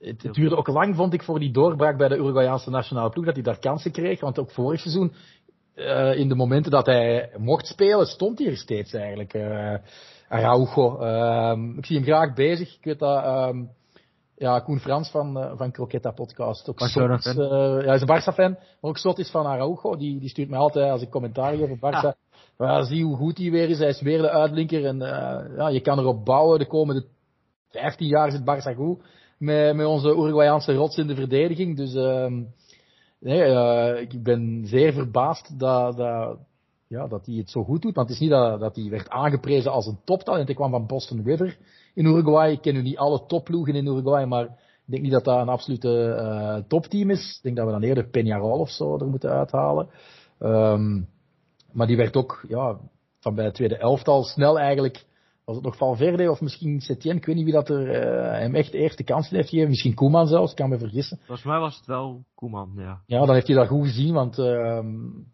Het, 0.00 0.22
het 0.22 0.34
duurde 0.34 0.56
ook 0.56 0.68
lang, 0.68 0.96
vond 0.96 1.12
ik, 1.12 1.22
voor 1.22 1.38
die 1.38 1.52
doorbraak 1.52 1.96
bij 1.96 2.08
de 2.08 2.16
Uruguayaanse 2.16 2.70
nationale 2.70 3.10
ploeg, 3.10 3.24
dat 3.24 3.34
hij 3.34 3.42
daar 3.42 3.58
kansen 3.58 3.92
kreeg. 3.92 4.20
Want 4.20 4.38
ook 4.38 4.50
vorig 4.50 4.80
seizoen 4.80 5.12
in 6.16 6.28
de 6.28 6.34
momenten 6.34 6.70
dat 6.70 6.86
hij 6.86 7.30
mocht 7.36 7.66
spelen, 7.66 8.06
stond 8.06 8.38
hij 8.38 8.48
er 8.48 8.56
steeds 8.56 8.92
eigenlijk. 8.92 9.34
Araujo. 10.28 10.98
Ehm, 10.98 11.78
ik 11.78 11.86
zie 11.86 11.96
hem 11.96 12.04
graag 12.04 12.34
bezig. 12.34 12.76
Ik 12.76 12.84
weet 12.84 12.98
dat 12.98 13.24
ehm, 13.24 13.64
ja, 14.38 14.60
Koen 14.60 14.80
Frans 14.80 15.10
van, 15.10 15.38
uh, 15.38 15.52
van 15.56 15.72
Croquetta 15.72 16.10
Podcast 16.10 16.68
ook 16.68 16.80
zot, 16.80 17.26
uh, 17.26 17.34
ja, 17.36 17.84
hij 17.84 17.94
is 17.94 18.00
een 18.00 18.06
Barça-fan, 18.06 18.50
maar 18.50 18.90
ook 18.90 18.98
zot 18.98 19.18
is 19.18 19.30
van 19.30 19.46
Araujo. 19.46 19.96
Die, 19.96 20.20
die 20.20 20.28
stuurt 20.28 20.48
mij 20.48 20.58
altijd 20.58 20.90
als 20.90 21.02
ik 21.02 21.10
commentaar 21.10 21.56
geef 21.56 21.70
op 21.70 21.78
Barça. 21.78 22.16
Ja. 22.58 22.82
zie 22.82 23.04
hoe 23.04 23.16
goed 23.16 23.38
hij 23.38 23.50
weer 23.50 23.68
is. 23.68 23.78
Hij 23.78 23.88
is 23.88 24.00
weer 24.00 24.18
de 24.18 24.30
uitblinker. 24.30 24.84
En 24.84 24.96
uh, 24.96 25.56
ja, 25.56 25.68
je 25.68 25.80
kan 25.80 25.98
erop 25.98 26.24
bouwen. 26.24 26.58
De 26.58 26.66
komende 26.66 27.04
15 27.68 28.06
jaar 28.06 28.30
zit 28.30 28.40
Barça 28.40 28.76
goed. 28.76 29.02
Met, 29.38 29.76
met 29.76 29.86
onze 29.86 30.08
Uruguayaanse 30.08 30.74
rots 30.74 30.96
in 30.96 31.06
de 31.06 31.14
verdediging. 31.14 31.76
Dus 31.76 31.94
uh, 31.94 32.32
nee, 33.20 34.00
ik 34.00 34.22
ben 34.22 34.62
zeer 34.66 34.92
verbaasd 34.92 35.58
dat, 35.58 35.96
dat, 35.96 36.38
ja, 36.88 37.06
dat 37.06 37.26
hij 37.26 37.34
het 37.34 37.50
zo 37.50 37.64
goed 37.64 37.82
doet. 37.82 37.94
Want 37.94 38.08
het 38.08 38.16
is 38.16 38.22
niet 38.22 38.30
dat, 38.30 38.60
dat 38.60 38.76
hij 38.76 38.90
werd 38.90 39.08
aangeprezen 39.08 39.72
als 39.72 39.86
een 39.86 39.98
toptalent. 40.04 40.46
Hij 40.46 40.54
kwam 40.54 40.70
van 40.70 40.86
Boston 40.86 41.22
River 41.24 41.58
in 41.94 42.04
Uruguay. 42.04 42.52
Ik 42.52 42.60
ken 42.60 42.74
nu 42.74 42.82
niet 42.82 42.98
alle 42.98 43.26
topploegen 43.26 43.74
in 43.74 43.86
Uruguay, 43.86 44.24
maar 44.24 44.44
ik 44.44 44.94
denk 44.94 45.02
niet 45.02 45.12
dat 45.12 45.24
dat 45.24 45.40
een 45.40 45.48
absolute 45.48 46.16
uh, 46.20 46.56
topteam 46.68 47.10
is. 47.10 47.36
Ik 47.36 47.42
denk 47.42 47.56
dat 47.56 47.66
we 47.66 47.72
dan 47.72 47.82
eerder 47.82 48.06
Peñarol 48.06 48.60
of 48.60 48.70
zo 48.70 48.98
er 48.98 49.06
moeten 49.06 49.30
uithalen. 49.30 49.88
Um, 50.40 51.08
maar 51.72 51.86
die 51.86 51.96
werd 51.96 52.16
ook 52.16 52.44
ja, 52.48 52.78
van 53.20 53.34
bij 53.34 53.44
het 53.44 53.54
tweede 53.54 53.76
elftal 53.76 54.22
snel 54.22 54.58
eigenlijk 54.58 55.04
was 55.48 55.56
het 55.56 55.64
nog 55.64 55.76
Valverde 55.76 56.30
of 56.30 56.40
misschien 56.40 56.80
Setien, 56.80 57.16
ik 57.16 57.26
weet 57.26 57.36
niet 57.36 57.44
wie 57.44 57.54
dat 57.54 57.68
er 57.68 57.88
uh, 57.88 58.38
hem 58.38 58.54
echt 58.54 58.72
de 58.72 58.78
eerste 58.78 59.04
kans 59.04 59.28
heeft 59.28 59.48
gegeven. 59.48 59.68
Misschien 59.68 59.94
Koeman 59.94 60.26
zelfs, 60.26 60.50
ik 60.50 60.56
kan 60.56 60.68
me 60.68 60.78
vergissen. 60.78 61.18
Volgens 61.18 61.46
mij 61.46 61.58
was 61.58 61.76
het 61.76 61.86
wel 61.86 62.24
Koeman, 62.34 62.72
ja. 62.76 63.00
Ja, 63.06 63.18
dan 63.24 63.34
heeft 63.34 63.46
hij 63.46 63.56
dat 63.56 63.68
goed 63.68 63.86
gezien, 63.86 64.14
want 64.14 64.38
uh, 64.38 64.76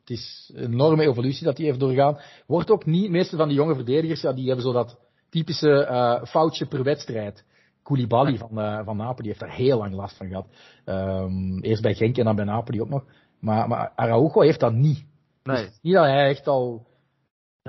het 0.00 0.10
is 0.10 0.52
een 0.54 0.72
enorme 0.72 1.02
evolutie 1.02 1.44
dat 1.44 1.56
hij 1.56 1.66
heeft 1.66 1.80
doorgaan. 1.80 2.18
Wordt 2.46 2.70
ook 2.70 2.86
niet, 2.86 3.04
de 3.04 3.10
meeste 3.10 3.36
van 3.36 3.48
die 3.48 3.56
jonge 3.56 3.74
verdedigers, 3.74 4.20
ja, 4.20 4.32
die 4.32 4.46
hebben 4.46 4.64
zo 4.64 4.72
dat 4.72 4.98
typische 5.30 5.88
uh, 5.90 6.24
foutje 6.24 6.66
per 6.66 6.82
wedstrijd. 6.82 7.44
Koulibaly 7.82 8.38
van, 8.38 8.58
uh, 8.58 8.84
van 8.84 8.96
Napoli 8.96 9.28
heeft 9.28 9.40
daar 9.40 9.54
heel 9.54 9.78
lang 9.78 9.94
last 9.94 10.16
van 10.16 10.28
gehad. 10.28 10.46
Um, 10.84 11.60
eerst 11.60 11.82
bij 11.82 11.94
Genk 11.94 12.16
en 12.16 12.24
dan 12.24 12.36
bij 12.36 12.44
Napoli 12.44 12.80
ook 12.80 12.88
nog. 12.88 13.04
Maar, 13.40 13.68
maar 13.68 13.92
Araujo 13.94 14.40
heeft 14.40 14.60
dat 14.60 14.72
niet. 14.72 15.04
Nee. 15.42 15.64
Dus 15.64 15.78
niet 15.82 15.94
dat 15.94 16.04
hij 16.04 16.28
echt 16.28 16.46
al 16.46 16.86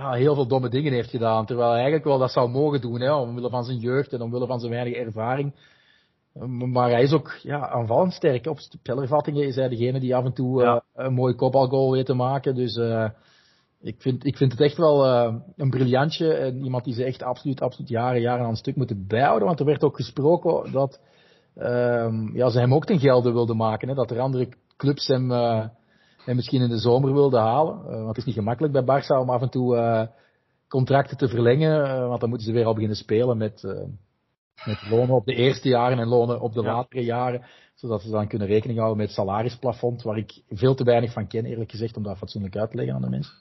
ja, 0.01 0.11
heel 0.11 0.35
veel 0.35 0.47
domme 0.47 0.69
dingen 0.69 0.93
heeft 0.93 1.09
gedaan. 1.09 1.45
Terwijl 1.45 1.67
hij 1.69 1.77
eigenlijk 1.77 2.07
wel 2.07 2.17
dat 2.17 2.31
zou 2.31 2.49
mogen 2.49 2.81
doen, 2.81 3.01
hè, 3.01 3.13
omwille 3.13 3.49
van 3.49 3.63
zijn 3.63 3.77
jeugd 3.77 4.13
en 4.13 4.21
omwille 4.21 4.47
van 4.47 4.59
zijn 4.59 4.71
weinig 4.71 4.93
ervaring. 4.93 5.55
Maar 6.49 6.89
hij 6.89 7.03
is 7.03 7.13
ook 7.13 7.37
ja, 7.41 7.69
aanvallend 7.69 8.13
sterk. 8.13 8.45
Op 8.45 8.59
spellervattingen 8.59 9.47
is 9.47 9.55
hij 9.55 9.69
degene 9.69 9.99
die 9.99 10.15
af 10.15 10.25
en 10.25 10.33
toe 10.33 10.61
ja. 10.61 10.75
uh, 10.75 11.05
een 11.05 11.13
mooie 11.13 11.35
kopbalgoal 11.35 11.91
weet 11.91 12.05
te 12.05 12.13
maken. 12.13 12.55
Dus 12.55 12.75
uh, 12.75 13.09
ik, 13.81 14.01
vind, 14.01 14.25
ik 14.25 14.37
vind 14.37 14.51
het 14.51 14.61
echt 14.61 14.77
wel 14.77 15.05
uh, 15.05 15.35
een 15.55 15.69
briljantje. 15.69 16.33
En 16.33 16.63
iemand 16.63 16.83
die 16.83 16.93
ze 16.93 17.03
echt 17.03 17.23
absoluut, 17.23 17.61
absoluut 17.61 17.89
jaren, 17.89 18.21
jaren 18.21 18.43
aan 18.43 18.49
een 18.49 18.55
stuk 18.55 18.75
moeten 18.75 19.07
bijhouden. 19.07 19.47
Want 19.47 19.59
er 19.59 19.65
werd 19.65 19.83
ook 19.83 19.95
gesproken 19.95 20.71
dat 20.71 20.99
ehm, 21.55 22.35
ja, 22.35 22.49
ze 22.49 22.59
hem 22.59 22.73
ook 22.73 22.85
ten 22.85 22.99
gelde 22.99 23.31
wilden 23.31 23.57
maken. 23.57 23.87
Hè, 23.87 23.93
dat 23.93 24.11
er 24.11 24.19
andere 24.19 24.49
clubs 24.77 25.07
hem 25.07 25.31
en 26.25 26.35
misschien 26.35 26.61
in 26.61 26.69
de 26.69 26.77
zomer 26.77 27.13
wilde 27.13 27.37
halen. 27.37 27.79
Uh, 27.79 27.89
want 27.89 28.07
het 28.07 28.17
is 28.17 28.25
niet 28.25 28.35
gemakkelijk 28.35 28.73
bij 28.73 28.83
Barça 28.83 29.19
om 29.19 29.29
af 29.29 29.41
en 29.41 29.49
toe 29.49 29.75
uh, 29.75 30.01
contracten 30.67 31.17
te 31.17 31.27
verlengen. 31.27 31.79
Uh, 31.79 32.07
want 32.07 32.19
dan 32.19 32.29
moeten 32.29 32.47
ze 32.47 32.53
weer 32.53 32.65
al 32.65 32.73
beginnen 32.73 32.97
spelen 32.97 33.37
met, 33.37 33.63
met 34.65 34.89
lonen 34.89 35.15
op 35.15 35.25
de 35.25 35.35
eerste 35.35 35.69
jaren 35.69 35.99
en 35.99 36.07
lonen 36.07 36.41
op 36.41 36.53
de 36.53 36.61
ja. 36.61 36.73
latere 36.73 37.03
jaren. 37.03 37.45
Zodat 37.73 38.01
ze 38.01 38.09
dan 38.09 38.27
kunnen 38.27 38.47
rekening 38.47 38.77
houden 38.79 38.97
met 38.97 39.07
het 39.07 39.15
salarisplafond. 39.15 40.01
Waar 40.01 40.17
ik 40.17 40.41
veel 40.49 40.75
te 40.75 40.83
weinig 40.83 41.13
van 41.13 41.27
ken 41.27 41.45
eerlijk 41.45 41.71
gezegd 41.71 41.97
om 41.97 42.03
dat 42.03 42.17
fatsoenlijk 42.17 42.57
uit 42.57 42.69
te 42.69 42.75
leggen 42.75 42.95
aan 42.95 43.01
de 43.01 43.09
mensen. 43.09 43.33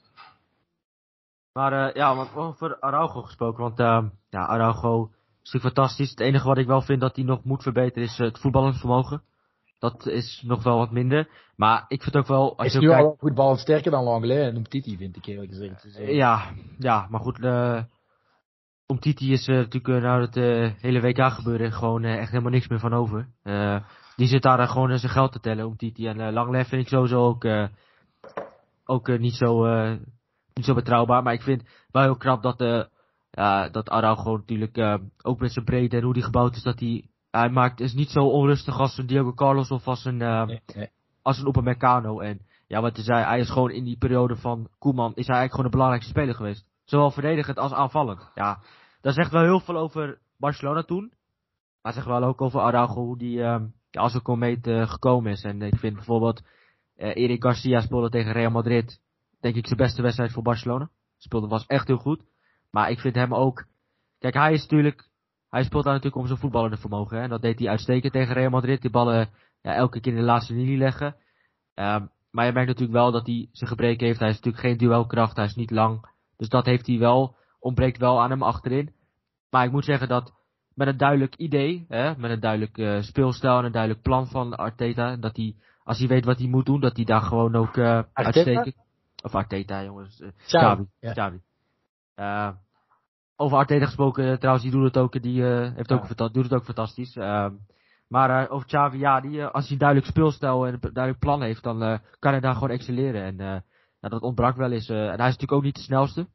Maar 1.53 1.97
ja, 1.97 2.15
want 2.15 2.35
over 2.35 2.79
Araujo 2.79 3.21
gesproken. 3.21 3.63
Want 3.63 3.77
ja, 4.29 4.45
Araujo 4.45 5.09
is 5.43 5.51
natuurlijk 5.51 5.75
fantastisch. 5.75 6.09
Het 6.09 6.19
enige 6.19 6.47
wat 6.47 6.57
ik 6.57 6.67
wel 6.67 6.81
vind 6.81 7.01
dat 7.01 7.15
hij 7.15 7.25
nog 7.25 7.43
moet 7.43 7.63
verbeteren 7.63 8.03
is 8.03 8.17
het 8.17 8.39
voetballend 8.39 8.77
vermogen. 8.77 9.21
Dat 9.79 10.07
is 10.07 10.43
nog 10.45 10.63
wel 10.63 10.77
wat 10.77 10.91
minder. 10.91 11.29
Maar 11.55 11.85
ik 11.87 12.03
vind 12.03 12.15
ook 12.15 12.27
wel... 12.27 12.57
Als 12.57 12.67
is 12.67 12.73
je 12.73 12.79
nu 12.79 12.87
kijkt... 12.87 13.03
al 13.03 13.15
voetbal 13.19 13.55
sterker 13.55 13.91
dan 13.91 14.03
Langley 14.03 14.47
en 14.47 14.63
Titi 14.63 14.97
vind 14.97 15.15
ik 15.15 15.25
eerlijk 15.25 15.51
gezegd. 15.51 15.83
Dus, 15.83 15.99
uh... 15.99 16.15
Ja, 16.15 16.53
ja, 16.77 17.07
maar 17.09 17.19
goed. 17.19 17.39
Uh, 17.39 17.83
om 18.85 18.99
Titi 18.99 19.31
is 19.31 19.47
uh, 19.47 19.55
natuurlijk 19.55 20.03
nou 20.03 20.21
het 20.21 20.35
hele 20.81 21.01
WK 21.01 21.31
gebeuren 21.31 21.71
gewoon 21.71 22.03
echt 22.03 22.31
helemaal 22.31 22.51
niks 22.51 22.67
meer 22.67 22.79
van 22.79 22.93
over. 22.93 23.29
die 24.15 24.27
zit 24.27 24.41
daar 24.41 24.67
gewoon 24.67 24.97
zijn 24.97 25.11
geld 25.11 25.31
te 25.31 25.39
tellen 25.39 25.65
om 25.65 25.77
Titi. 25.77 26.07
En 26.07 26.33
Langley 26.33 26.65
vind 26.65 26.81
ik 26.81 26.87
sowieso 26.87 27.25
ook, 27.25 27.45
ook 28.85 29.17
niet, 29.19 29.35
zo, 29.35 29.65
niet 30.53 30.65
zo 30.65 30.73
betrouwbaar. 30.73 31.23
Maar 31.23 31.33
ik 31.33 31.41
vind 31.41 31.63
wel 31.91 32.03
heel 32.03 32.17
knap 32.17 32.43
dat, 32.43 32.89
ja, 33.31 33.69
dat 33.69 33.89
Araujo 33.89 34.37
natuurlijk 34.37 35.01
ook 35.21 35.39
met 35.39 35.51
zijn 35.51 35.65
breedte 35.65 35.97
en 35.97 36.03
hoe 36.03 36.13
die 36.13 36.23
gebouwd 36.23 36.55
is, 36.55 36.63
dat 36.63 36.79
hij 36.79 37.09
hij 37.35 37.49
maakt, 37.49 37.79
is 37.79 37.93
niet 37.93 38.09
zo 38.09 38.25
onrustig 38.25 38.79
als 38.79 38.97
een 38.97 39.05
Diego 39.05 39.33
Carlos 39.33 39.71
of 39.71 39.87
als 39.87 40.05
een, 40.05 40.21
uh, 40.21 40.45
nee, 40.45 40.61
nee. 40.75 40.89
als 41.21 41.39
een 41.39 41.47
Upamecano. 41.47 42.19
En 42.19 42.39
ja, 42.67 42.81
wat 42.81 42.95
je 42.95 43.03
zei, 43.03 43.23
hij 43.23 43.39
is 43.39 43.49
gewoon 43.49 43.71
in 43.71 43.83
die 43.83 43.97
periode 43.97 44.35
van 44.35 44.67
Koeman, 44.79 45.15
is 45.15 45.27
hij 45.27 45.35
eigenlijk 45.35 45.51
gewoon 45.51 45.65
de 45.65 45.77
belangrijkste 45.77 46.11
speler 46.11 46.35
geweest. 46.35 46.65
Zowel 46.83 47.11
verdedigend 47.11 47.57
als 47.57 47.73
aanvallend. 47.73 48.31
Ja, 48.35 48.59
dat 49.01 49.13
zegt 49.13 49.31
wel 49.31 49.41
heel 49.41 49.59
veel 49.59 49.77
over 49.77 50.19
Barcelona 50.37 50.83
toen. 50.83 51.13
Maar 51.81 51.93
zegt 51.93 52.05
wel 52.05 52.23
ook 52.23 52.41
over 52.41 52.59
Araujo, 52.59 52.93
hoe 52.93 53.17
die 53.17 53.37
uh, 53.37 53.61
ja, 53.89 54.01
als 54.01 54.13
een 54.13 54.21
komeet 54.21 54.67
uh, 54.67 54.89
gekomen 54.89 55.31
is. 55.31 55.43
En 55.43 55.61
ik 55.61 55.77
vind 55.77 55.95
bijvoorbeeld, 55.95 56.41
uh, 56.97 57.07
Eric 57.07 57.43
Garcia 57.43 57.81
speelde 57.81 58.09
tegen 58.09 58.31
Real 58.31 58.51
Madrid, 58.51 59.01
denk 59.39 59.55
ik 59.55 59.65
zijn 59.65 59.79
beste 59.79 60.01
wedstrijd 60.01 60.31
voor 60.31 60.43
Barcelona. 60.43 60.89
Speelde 61.17 61.47
was 61.47 61.65
echt 61.65 61.87
heel 61.87 61.97
goed. 61.97 62.23
Maar 62.71 62.89
ik 62.89 62.99
vind 62.99 63.15
hem 63.15 63.33
ook, 63.33 63.65
kijk 64.19 64.33
hij 64.33 64.53
is 64.53 64.61
natuurlijk 64.61 65.09
hij 65.55 65.63
speelt 65.63 65.83
daar 65.83 65.93
natuurlijk 65.93 66.21
om 66.21 66.27
zijn 66.27 66.39
voetballende 66.39 66.77
vermogen. 66.77 67.17
Hè. 67.17 67.23
En 67.23 67.29
dat 67.29 67.41
deed 67.41 67.59
hij 67.59 67.67
uitstekend 67.67 68.13
tegen 68.13 68.33
Real 68.33 68.49
Madrid. 68.49 68.81
Die 68.81 68.91
ballen 68.91 69.29
ja, 69.61 69.73
elke 69.73 69.99
keer 69.99 70.13
in 70.13 70.19
de 70.19 70.25
laatste 70.25 70.53
linie 70.53 70.77
leggen. 70.77 71.15
Um, 71.75 72.09
maar 72.31 72.45
je 72.45 72.51
merkt 72.51 72.67
natuurlijk 72.67 72.97
wel 72.97 73.11
dat 73.11 73.25
hij 73.25 73.49
zijn 73.51 73.69
gebreken 73.69 74.05
heeft. 74.07 74.19
Hij 74.19 74.29
is 74.29 74.35
natuurlijk 74.35 74.63
geen 74.63 74.77
duelkracht. 74.77 75.35
Hij 75.35 75.45
is 75.45 75.55
niet 75.55 75.71
lang. 75.71 76.09
Dus 76.37 76.49
dat 76.49 76.65
heeft 76.65 76.87
hij 76.87 76.97
wel. 76.97 77.35
Ontbreekt 77.59 77.97
wel 77.97 78.21
aan 78.21 78.29
hem 78.29 78.43
achterin. 78.43 78.93
Maar 79.49 79.65
ik 79.65 79.71
moet 79.71 79.85
zeggen 79.85 80.07
dat 80.07 80.33
met 80.73 80.87
een 80.87 80.97
duidelijk 80.97 81.35
idee. 81.35 81.85
Hè, 81.87 82.17
met 82.17 82.31
een 82.31 82.39
duidelijk 82.39 82.77
uh, 82.77 83.01
speelstijl 83.01 83.57
en 83.57 83.65
een 83.65 83.71
duidelijk 83.71 84.01
plan 84.01 84.27
van 84.27 84.55
Arteta. 84.55 85.15
Dat 85.15 85.35
hij, 85.35 85.55
als 85.83 85.99
hij 85.99 86.07
weet 86.07 86.25
wat 86.25 86.37
hij 86.37 86.47
moet 86.47 86.65
doen, 86.65 86.79
dat 86.79 86.95
hij 86.95 87.05
daar 87.05 87.21
gewoon 87.21 87.55
ook 87.55 87.77
uh, 87.77 88.01
uitstekend... 88.13 88.75
Of 89.23 89.35
Arteta, 89.35 89.83
jongens. 89.83 90.19
Uh, 90.19 90.29
Xavi. 90.45 90.85
Xavi. 90.99 91.39
Ja. 92.15 92.63
Over 93.37 93.57
Arteta 93.57 93.85
gesproken, 93.85 94.31
eh, 94.31 94.37
trouwens, 94.37 94.63
die 94.63 94.73
doet 94.73 94.83
het 94.83 94.97
ook, 94.97 95.21
die 95.21 95.41
uh, 95.41 95.75
heeft 95.75 95.91
ook, 95.91 96.05
ja. 96.15 96.27
doet 96.27 96.43
het 96.43 96.53
ook 96.53 96.63
fantastisch. 96.63 97.15
Uh, 97.15 97.47
maar 98.07 98.43
uh, 98.43 98.51
over 98.51 98.67
Xavi, 98.67 98.97
ja, 98.97 99.19
die, 99.19 99.45
als 99.45 99.63
hij 99.63 99.71
een 99.71 99.77
duidelijk 99.77 100.09
speelstijl 100.09 100.67
en 100.67 100.73
een 100.73 100.79
duidelijk 100.79 101.19
plan 101.19 101.41
heeft, 101.41 101.63
dan 101.63 101.99
kan 102.19 102.31
hij 102.31 102.39
daar 102.39 102.53
gewoon 102.53 102.69
excelleren. 102.69 103.23
En 103.23 103.63
ja, 103.99 104.09
dat 104.09 104.21
ontbrak 104.21 104.55
wel 104.55 104.71
eens. 104.71 104.89
en 104.89 104.95
hij 104.97 105.13
is 105.13 105.17
natuurlijk 105.17 105.51
ook 105.51 105.63
niet 105.63 105.75
de 105.75 105.81
snelste. 105.81 106.27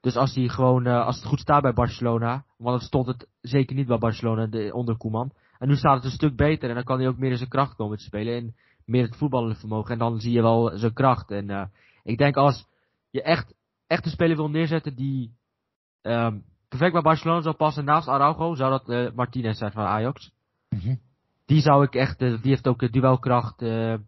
Dus 0.00 0.16
als 0.16 0.34
hij 0.34 0.48
gewoon, 0.48 0.86
als 0.86 1.16
het 1.16 1.24
goed 1.24 1.40
staat 1.40 1.62
bij 1.62 1.72
Barcelona, 1.72 2.44
want 2.56 2.76
het 2.76 2.86
stond 2.86 3.06
het 3.06 3.28
zeker 3.40 3.76
niet 3.76 3.86
bij 3.86 3.98
Barcelona 3.98 4.46
de, 4.46 4.70
onder 4.74 4.96
Koeman. 4.96 5.32
En 5.58 5.68
nu 5.68 5.76
staat 5.76 5.94
het 5.94 6.04
een 6.04 6.10
stuk 6.10 6.36
beter 6.36 6.68
en 6.68 6.74
dan 6.74 6.84
kan 6.84 6.98
hij 6.98 7.08
ook 7.08 7.18
meer 7.18 7.30
in 7.30 7.36
zijn 7.36 7.48
kracht 7.48 7.74
komen 7.74 7.98
te 7.98 8.04
spelen. 8.04 8.36
En 8.36 8.54
meer 8.84 9.02
het 9.02 9.16
voetballende 9.16 9.54
vermogen. 9.54 9.92
En 9.92 9.98
dan 9.98 10.20
zie 10.20 10.32
je 10.32 10.42
wel 10.42 10.78
zijn 10.78 10.92
kracht. 10.92 11.30
En 11.30 11.70
ik 12.02 12.18
denk 12.18 12.36
als 12.36 12.66
je 13.10 13.22
echt, 13.22 13.54
echt 13.86 14.04
een 14.04 14.10
speler 14.10 14.36
wil 14.36 14.50
neerzetten 14.50 14.94
die 14.94 15.38
Um, 16.02 16.44
perfect 16.68 16.92
bij 16.92 17.02
Barcelona 17.02 17.40
zou 17.40 17.54
passen 17.54 17.84
naast 17.84 18.08
Araujo, 18.08 18.54
zou 18.54 18.70
dat 18.70 18.88
uh, 18.88 19.12
Martinez 19.14 19.58
zijn 19.58 19.72
van 19.72 19.84
Ajax. 19.84 20.32
Mm 20.68 20.78
-hmm. 20.78 21.00
Die 21.46 21.60
zou 21.60 21.84
ik 21.84 21.94
echt, 21.94 22.22
uh, 22.22 22.42
die 22.42 22.50
heeft 22.50 22.68
ook 22.68 22.82
uh, 22.82 22.90
duelkracht, 22.90 23.58
die, 23.58 23.98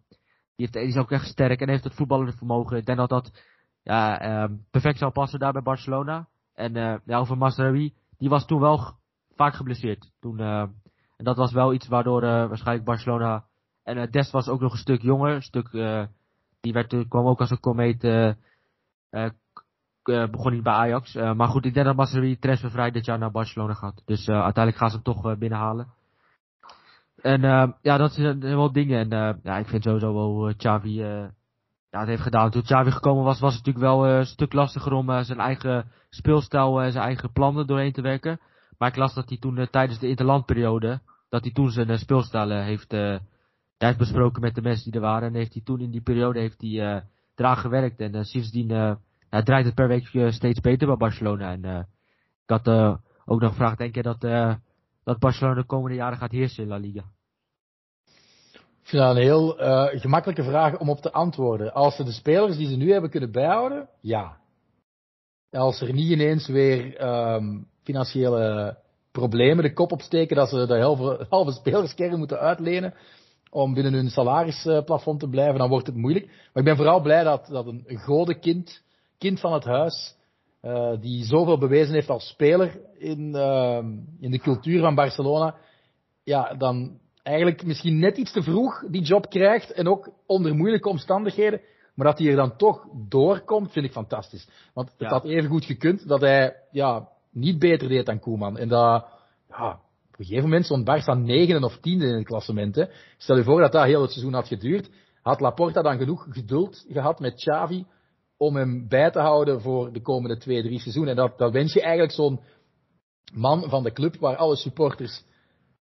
heeft, 0.55 0.73
die 0.73 0.81
is 0.81 0.97
ook 0.97 1.11
echt 1.11 1.25
sterk 1.25 1.61
en 1.61 1.69
heeft 1.69 1.83
het 1.83 1.93
voetballende 1.93 2.37
vermogen. 2.37 2.77
Ik 2.77 2.85
denk 2.85 2.97
dat 2.97 3.09
dat 3.09 3.43
ja, 3.83 4.43
um, 4.43 4.65
perfect 4.71 4.97
zou 4.97 5.11
passen 5.11 5.39
daar 5.39 5.53
bij 5.53 5.61
Barcelona. 5.61 6.27
En 6.53 6.73
ja, 7.05 7.17
over 7.17 7.37
Masraoui, 7.37 7.93
die 8.17 8.29
was 8.29 8.45
toen 8.45 8.59
wel 8.59 8.95
vaak 9.35 9.53
geblesseerd. 9.53 10.11
Toen, 10.19 10.39
en 10.39 11.23
dat 11.25 11.37
was 11.37 11.51
wel 11.51 11.73
iets 11.73 11.87
waardoor 11.87 12.21
waarschijnlijk 12.21 12.85
Barcelona, 12.85 13.45
en 13.83 14.11
Dest 14.11 14.31
was 14.31 14.47
ook 14.47 14.61
nog 14.61 14.71
een 14.71 14.77
stuk 14.77 15.01
jonger, 15.01 15.35
een 15.35 15.41
stuk, 15.41 15.71
die 16.61 16.73
werd, 16.73 17.07
kwam 17.07 17.25
ook 17.25 17.39
als 17.39 17.51
een 17.51 17.59
komeet 17.59 18.01
uh, 20.07 20.27
begon 20.27 20.51
niet 20.51 20.63
bij 20.63 20.73
Ajax. 20.73 21.15
Uh, 21.15 21.33
maar 21.33 21.47
goed, 21.47 21.65
ik 21.65 21.73
denk 21.73 21.85
dat 21.85 21.95
Masri 21.95 22.39
transfervrij 22.39 22.91
dit 22.91 23.05
jaar 23.05 23.17
naar 23.17 23.31
Barcelona 23.31 23.73
gaat. 23.73 24.01
Dus 24.05 24.27
uh, 24.27 24.35
uiteindelijk 24.35 24.77
gaan 24.77 24.89
ze 24.89 24.95
hem 24.95 25.03
toch 25.03 25.37
binnenhalen. 25.37 25.87
En 27.21 27.41
ja, 27.81 27.97
dat 27.97 28.11
zijn 28.13 28.39
wel 28.39 28.71
dingen. 28.71 29.11
En 29.11 29.39
ja, 29.43 29.57
ik 29.57 29.67
vind 29.67 29.83
sowieso 29.83 30.13
wel 30.13 30.53
Xavi 30.57 30.91
ja, 31.89 31.99
het 31.99 32.07
heeft 32.07 32.21
gedaan. 32.21 32.51
Toen 32.51 32.61
Xavi 32.61 32.91
gekomen 32.91 33.23
was, 33.23 33.39
was 33.39 33.55
het 33.55 33.65
natuurlijk 33.65 33.93
wel 33.93 34.07
een 34.07 34.25
stuk 34.25 34.53
lastiger 34.53 34.93
om 34.93 35.23
zijn 35.23 35.39
eigen 35.39 35.91
speelstijl 36.09 36.81
en 36.81 36.91
zijn 36.91 37.03
eigen 37.03 37.31
plannen 37.31 37.67
doorheen 37.67 37.91
te 37.91 38.01
werken. 38.01 38.39
Maar 38.77 38.89
ik 38.89 38.95
las 38.95 39.13
dat 39.13 39.29
hij 39.29 39.37
toen 39.37 39.67
tijdens 39.71 39.99
de 39.99 40.07
interlandperiode, 40.07 40.99
dat 41.29 41.43
hij 41.43 41.53
toen 41.53 41.69
zijn 41.69 41.99
speelstijl 41.99 42.49
heeft, 42.49 42.91
heeft 43.77 43.97
besproken 43.97 44.41
met 44.41 44.55
de 44.55 44.61
mensen 44.61 44.91
die 44.91 45.01
er 45.01 45.07
waren. 45.07 45.27
En 45.27 45.35
heeft 45.35 45.53
hij 45.53 45.63
toen 45.63 45.79
in 45.79 45.91
die 45.91 46.01
periode 46.01 46.39
heeft 46.39 46.61
hij 46.61 47.03
eraan 47.35 47.57
gewerkt. 47.57 47.99
En 47.99 48.25
sindsdien 48.25 48.97
nou, 49.33 49.43
draait 49.43 49.65
het 49.65 49.75
per 49.75 49.87
week 49.87 50.31
steeds 50.31 50.59
beter 50.59 50.87
bij 50.87 50.97
Barcelona. 50.97 51.51
En 51.51 51.87
ik 52.45 52.49
had 52.49 52.67
ook 53.25 53.41
nog 53.41 53.49
gevraagd, 53.49 53.77
denk 53.77 53.95
je 53.95 54.01
dat, 54.01 54.21
dat 55.03 55.19
Barcelona 55.19 55.55
de 55.55 55.65
komende 55.65 55.95
jaren 55.95 56.17
gaat 56.17 56.31
heersen 56.31 56.63
in 56.63 56.69
La 56.69 56.77
Liga? 56.77 57.03
Ik 58.53 58.89
vind 58.89 59.01
dat 59.03 59.15
een 59.15 59.21
heel 59.21 59.55
gemakkelijke 59.99 60.43
vraag 60.43 60.79
om 60.79 60.89
op 60.89 60.99
te 60.99 61.11
antwoorden. 61.11 61.73
Als 61.73 61.95
ze 61.95 62.03
de 62.03 62.11
spelers 62.11 62.57
die 62.57 62.67
ze 62.67 62.75
nu 62.75 62.91
hebben 62.91 63.09
kunnen 63.09 63.31
bijhouden, 63.31 63.89
ja. 64.01 64.37
Als 65.51 65.81
er 65.81 65.93
niet 65.93 66.09
ineens 66.09 66.47
weer 66.47 67.03
um, 67.35 67.67
financiële 67.83 68.77
problemen 69.11 69.63
de 69.63 69.73
kop 69.73 69.91
opsteken 69.91 70.35
dat 70.35 70.49
ze 70.49 70.65
de 70.65 70.81
halve, 70.81 71.25
halve 71.29 71.51
spelerskern 71.51 72.17
moeten 72.17 72.39
uitlenen 72.39 72.93
om 73.49 73.73
binnen 73.73 73.93
hun 73.93 74.09
salarisplafond 74.09 75.19
te 75.19 75.29
blijven, 75.29 75.59
dan 75.59 75.69
wordt 75.69 75.87
het 75.87 75.95
moeilijk. 75.95 76.25
Maar 76.25 76.63
ik 76.63 76.63
ben 76.63 76.75
vooral 76.75 77.01
blij 77.01 77.23
dat, 77.23 77.47
dat 77.47 77.65
een, 77.65 77.83
grote 77.87 78.33
kind, 79.23 79.39
van 79.39 79.53
het 79.53 79.63
huis, 79.63 80.15
uh, 80.61 80.91
die 80.99 81.25
zoveel 81.25 81.57
bewezen 81.57 81.93
heeft 81.93 82.09
als 82.09 82.27
speler 82.27 82.79
in, 82.97 83.35
uh, 83.35 83.77
in 84.19 84.31
de 84.31 84.39
cultuur 84.39 84.79
van 84.79 84.95
Barcelona, 84.95 85.55
ja, 86.23 86.53
dan 86.53 86.99
eigenlijk 87.23 87.65
misschien 87.65 87.99
net 87.99 88.17
iets 88.17 88.31
te 88.31 88.43
vroeg 88.43 88.83
die 88.89 89.01
job 89.01 89.29
krijgt 89.29 89.71
en 89.71 89.87
ook 89.87 90.09
onder 90.25 90.55
moeilijke 90.55 90.89
omstandigheden, 90.89 91.61
maar 91.95 92.07
dat 92.07 92.17
hij 92.19 92.27
er 92.27 92.35
dan 92.35 92.57
toch 92.57 92.85
doorkomt, 93.09 93.71
vind 93.71 93.85
ik 93.85 93.91
fantastisch. 93.91 94.47
Want 94.73 94.93
het 94.97 95.09
had 95.09 95.25
even 95.25 95.49
goed 95.49 95.65
gekund 95.65 96.07
dat 96.07 96.21
hij 96.21 96.55
ja, 96.71 97.07
niet 97.31 97.59
beter 97.59 97.87
deed 97.87 98.05
dan 98.05 98.19
Koeman. 98.19 98.57
En 98.57 98.67
dat, 98.67 99.05
ja, 99.49 99.71
op 99.71 100.19
een 100.19 100.25
gegeven 100.25 100.43
moment 100.43 100.65
stond 100.65 100.89
Barça 100.89 101.17
negende 101.17 101.65
of 101.65 101.77
tiende 101.77 102.05
in 102.05 102.15
het 102.15 102.25
klassement. 102.25 102.75
Hè. 102.75 102.85
Stel 103.17 103.37
je 103.37 103.43
voor 103.43 103.61
dat 103.61 103.71
dat 103.71 103.85
heel 103.85 104.01
het 104.01 104.11
seizoen 104.11 104.33
had 104.33 104.47
geduurd. 104.47 104.89
Had 105.21 105.39
Laporta 105.39 105.81
dan 105.81 105.97
genoeg 105.97 106.25
geduld 106.29 106.85
gehad 106.89 107.19
met 107.19 107.35
Xavi 107.35 107.85
om 108.43 108.55
hem 108.55 108.87
bij 108.87 109.11
te 109.11 109.19
houden 109.19 109.61
voor 109.61 109.93
de 109.93 110.01
komende 110.01 110.37
twee, 110.37 110.61
drie 110.61 110.79
seizoenen. 110.79 111.11
En 111.11 111.17
dat, 111.17 111.37
dat 111.37 111.51
wens 111.51 111.73
je 111.73 111.81
eigenlijk 111.81 112.13
zo'n 112.13 112.39
man 113.33 113.69
van 113.69 113.83
de 113.83 113.91
club 113.91 114.15
waar 114.19 114.35
alle 114.35 114.55
supporters 114.55 115.23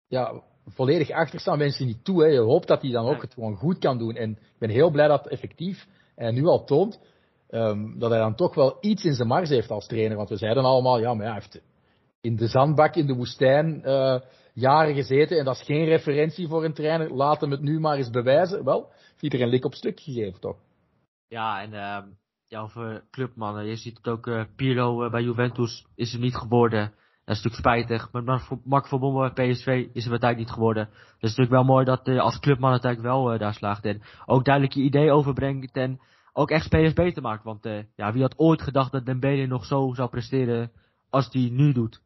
ja, 0.09 0.43
volledig 0.67 1.11
achter 1.11 1.41
staan, 1.41 1.59
wens 1.59 1.79
je 1.79 1.85
niet 1.85 2.05
toe. 2.05 2.23
Hè. 2.23 2.29
Je 2.29 2.41
hoopt 2.41 2.67
dat 2.67 2.83
hij 2.83 2.91
dan 2.91 3.07
ook 3.07 3.23
het 3.23 3.35
gewoon 3.35 3.57
goed 3.57 3.79
kan 3.79 3.99
doen. 3.99 4.15
En 4.15 4.31
ik 4.31 4.59
ben 4.59 4.71
heel 4.71 4.91
blij 4.91 5.09
dat 5.09 5.29
effectief 5.29 5.87
en 6.15 6.35
nu 6.35 6.45
al 6.45 6.65
toont 6.65 7.01
um, 7.51 7.99
dat 7.99 8.11
hij 8.11 8.19
dan 8.19 8.35
toch 8.35 8.55
wel 8.55 8.77
iets 8.81 9.05
in 9.05 9.15
zijn 9.15 9.29
mars 9.29 9.49
heeft 9.49 9.71
als 9.71 9.87
trainer. 9.87 10.17
Want 10.17 10.29
we 10.29 10.37
zeiden 10.37 10.65
allemaal, 10.65 10.99
ja, 10.99 11.15
maar 11.15 11.25
hij 11.25 11.35
heeft 11.35 11.61
in 12.21 12.37
de 12.37 12.47
zandbak 12.47 12.95
in 12.95 13.07
de 13.07 13.15
woestijn 13.15 13.83
uh, 13.85 14.21
jaren 14.53 14.95
gezeten 14.95 15.39
en 15.39 15.45
dat 15.45 15.55
is 15.55 15.67
geen 15.67 15.85
referentie 15.85 16.49
voor 16.49 16.65
een 16.65 16.75
trainer. 16.75 17.15
Laat 17.15 17.41
hem 17.41 17.51
het 17.51 17.63
nu 17.63 17.81
maar 17.81 17.97
eens 17.97 18.11
bewijzen. 18.11 18.65
Wel, 18.65 18.91
heeft 19.17 19.35
er 19.35 19.43
een 19.43 19.49
lik 19.49 19.65
op 19.65 19.75
stuk 19.75 20.01
gegeven, 20.01 20.41
toch? 20.41 20.57
Ja, 21.29 21.63
en 21.63 21.73
uh, 21.73 22.13
ja, 22.49 22.61
over 22.61 23.05
clubmannen. 23.11 23.67
Je 23.67 23.77
ziet 23.77 23.97
het 23.97 24.09
ook, 24.09 24.27
uh, 24.27 24.43
Pirlo 24.57 25.05
uh, 25.05 25.11
bij 25.11 25.23
Juventus 25.23 25.87
is 25.95 26.13
er 26.15 26.21
niet 26.21 26.37
geworden. 26.37 26.93
Dat 27.25 27.37
is 27.37 27.43
natuurlijk 27.43 27.87
spijtig. 27.87 28.13
Met 28.13 28.25
Mark 28.65 28.87
van 28.87 29.01
Bommel 29.01 29.31
bij 29.35 29.51
PSV 29.51 29.67
is 29.67 30.05
het 30.05 30.11
uiteindelijk 30.11 30.39
niet 30.39 30.51
geworden. 30.51 30.85
Dus 30.85 30.95
het 30.95 31.23
is 31.23 31.37
natuurlijk 31.37 31.51
wel 31.51 31.75
mooi 31.75 31.85
dat 31.85 32.09
uh, 32.09 32.21
als 32.21 32.39
clubman 32.39 32.71
uiteindelijk 32.71 33.13
wel 33.13 33.39
daar 33.39 33.55
slaagt. 33.55 33.85
En 33.85 34.03
ook 34.27 34.45
duidelijk 34.45 34.75
je 34.75 34.83
idee 34.83 35.13
overbrengt 35.13 35.77
en 35.77 36.01
ook 36.33 36.51
echt 36.51 36.65
spelers 36.65 36.93
beter 36.93 37.23
maakt. 37.23 37.45
Want 37.45 37.69
ja, 37.97 38.13
wie 38.13 38.23
had 38.23 38.39
ooit 38.39 38.63
gedacht 38.63 38.93
dat 38.93 39.07
Dembele 39.07 39.47
nog 39.47 39.65
zo 39.65 39.93
zou 39.95 40.09
presteren 40.09 40.71
als 41.11 41.29
hij 41.33 41.49
nu 41.53 41.73
doet. 41.73 42.01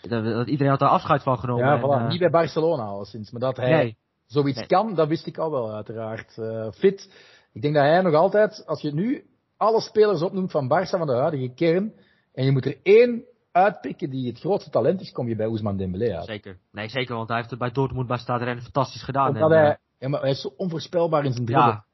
Dat, 0.00 0.24
dat, 0.24 0.48
iedereen 0.48 0.70
had 0.70 0.80
daar 0.80 0.88
afscheid 0.88 1.22
van 1.22 1.38
genomen. 1.38 1.66
Ja, 1.66 1.80
voilà. 1.80 2.02
En, 2.02 2.08
niet 2.08 2.18
bij 2.18 2.30
Barcelona 2.30 2.82
al 2.82 3.04
sinds. 3.04 3.30
Maar 3.30 3.40
dat 3.40 3.56
hij 3.56 3.70
nee. 3.70 3.96
zoiets 4.26 4.58
nee. 4.58 4.66
kan, 4.66 4.94
dat 4.94 5.08
wist 5.08 5.26
ik 5.26 5.38
al 5.38 5.50
wel 5.50 5.74
uiteraard. 5.74 6.40
fit. 6.74 7.12
Ik 7.52 7.62
denk 7.62 7.74
dat 7.74 7.84
hij 7.84 8.02
nog 8.02 8.14
altijd, 8.14 8.66
als 8.66 8.80
je 8.80 8.94
nu 8.94 9.24
alle 9.58 9.80
spelers 9.80 10.22
opnoemt 10.22 10.50
van 10.50 10.68
Barça 10.68 10.98
van 10.98 11.06
de 11.06 11.12
huidige 11.12 11.54
kern. 11.54 11.92
En 12.32 12.44
je 12.44 12.52
moet 12.52 12.66
er 12.66 12.78
één 12.82 13.24
uitpikken 13.52 14.10
die 14.10 14.28
het 14.28 14.38
grootste 14.38 14.70
talent 14.70 15.00
is, 15.00 15.12
kom 15.12 15.28
je 15.28 15.36
bij 15.36 15.46
Ousmane 15.46 15.76
Dembélé 15.76 16.16
uit. 16.16 16.24
Zeker. 16.24 16.58
Nee, 16.72 16.88
zeker, 16.88 17.14
want 17.14 17.28
hij 17.28 17.36
heeft 17.36 17.50
het 17.50 17.58
bij 17.58 17.70
Dortmund 17.70 18.06
bij 18.06 18.18
Stade 18.18 18.60
fantastisch 18.60 19.02
gedaan. 19.02 19.28
Omdat 19.28 19.50
en, 19.50 19.56
hij, 19.56 19.68
eh, 19.68 19.76
ja, 19.98 20.08
maar 20.08 20.20
hij 20.20 20.30
is 20.30 20.40
zo 20.40 20.52
onvoorspelbaar 20.56 21.24
in 21.24 21.32
zijn 21.32 21.46
dribbel. 21.46 21.66
Ja. 21.66 21.84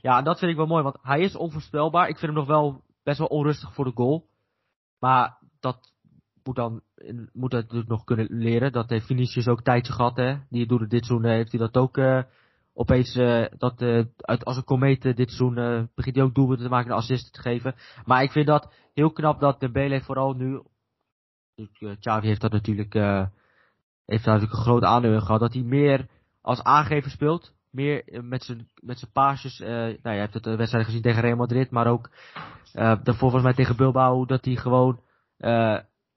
ja, 0.00 0.18
en 0.18 0.24
dat 0.24 0.38
vind 0.38 0.50
ik 0.50 0.56
wel 0.56 0.66
mooi, 0.66 0.82
want 0.82 0.96
hij 1.02 1.20
is 1.20 1.36
onvoorspelbaar. 1.36 2.08
Ik 2.08 2.18
vind 2.18 2.32
hem 2.32 2.40
nog 2.40 2.46
wel 2.46 2.82
best 3.02 3.18
wel 3.18 3.26
onrustig 3.26 3.74
voor 3.74 3.84
de 3.84 3.92
goal. 3.94 4.26
Maar 4.98 5.38
dat 5.60 5.92
moet 6.44 6.56
dan 6.56 6.82
moet 7.32 7.52
het 7.52 7.62
natuurlijk 7.62 7.90
nog 7.90 8.04
kunnen 8.04 8.26
leren. 8.30 8.72
Dat 8.72 8.90
heeft 8.90 9.06
Vinicius 9.06 9.48
ook 9.48 9.62
tijdje 9.62 9.92
gehad, 9.92 10.16
hè. 10.16 10.36
Die 10.48 10.66
doet 10.66 10.80
het 10.80 10.90
dit 10.90 11.04
seizoen, 11.04 11.30
heeft 11.30 11.50
hij 11.50 11.60
dat 11.60 11.76
ook 11.76 11.96
uh, 11.96 12.22
opeens 12.74 13.16
uh, 13.16 13.46
dat 13.56 13.82
uh, 13.82 14.04
uit, 14.16 14.44
als 14.44 14.56
een 14.56 14.64
komeet 14.64 15.02
dit 15.02 15.30
seizoen 15.30 15.88
begint 15.94 16.16
hij 16.16 16.24
ook 16.24 16.34
doelpunten 16.34 16.64
te 16.64 16.70
maken 16.70 16.90
en 16.90 16.96
assisten 16.96 17.32
te 17.32 17.40
geven. 17.40 17.74
Maar 18.04 18.22
ik 18.22 18.30
vind 18.30 18.46
dat 18.46 18.72
heel 18.94 19.12
knap 19.12 19.40
dat 19.40 19.60
Dembele 19.60 20.00
vooral 20.00 20.32
nu 20.32 20.62
Xavi 22.00 22.26
heeft 22.26 22.40
dat 22.40 22.52
natuurlijk, 22.52 22.94
heeft 22.94 24.24
daar 24.24 24.34
natuurlijk 24.34 24.52
een 24.52 24.64
groot 24.64 24.84
aandeel 24.84 25.20
gehad. 25.20 25.40
Dat 25.40 25.52
hij 25.52 25.62
meer 25.62 26.08
als 26.40 26.62
aangever 26.62 27.10
speelt. 27.10 27.52
Meer 27.70 28.04
met 28.24 28.42
zijn, 28.42 28.68
met 28.74 28.98
zijn 28.98 29.12
paasjes. 29.12 29.58
Nou, 29.58 29.98
je 30.02 30.08
hebt 30.08 30.34
het 30.34 30.44
de 30.44 30.56
wedstrijd 30.56 30.84
gezien 30.84 31.02
tegen 31.02 31.22
Real 31.22 31.36
Madrid. 31.36 31.70
Maar 31.70 31.86
ook 31.86 32.10
daarvoor 32.72 33.14
volgens 33.16 33.42
mij 33.42 33.54
tegen 33.54 33.76
Bilbao. 33.76 34.24
Dat 34.26 34.44
hij 34.44 34.56
gewoon, 34.56 35.00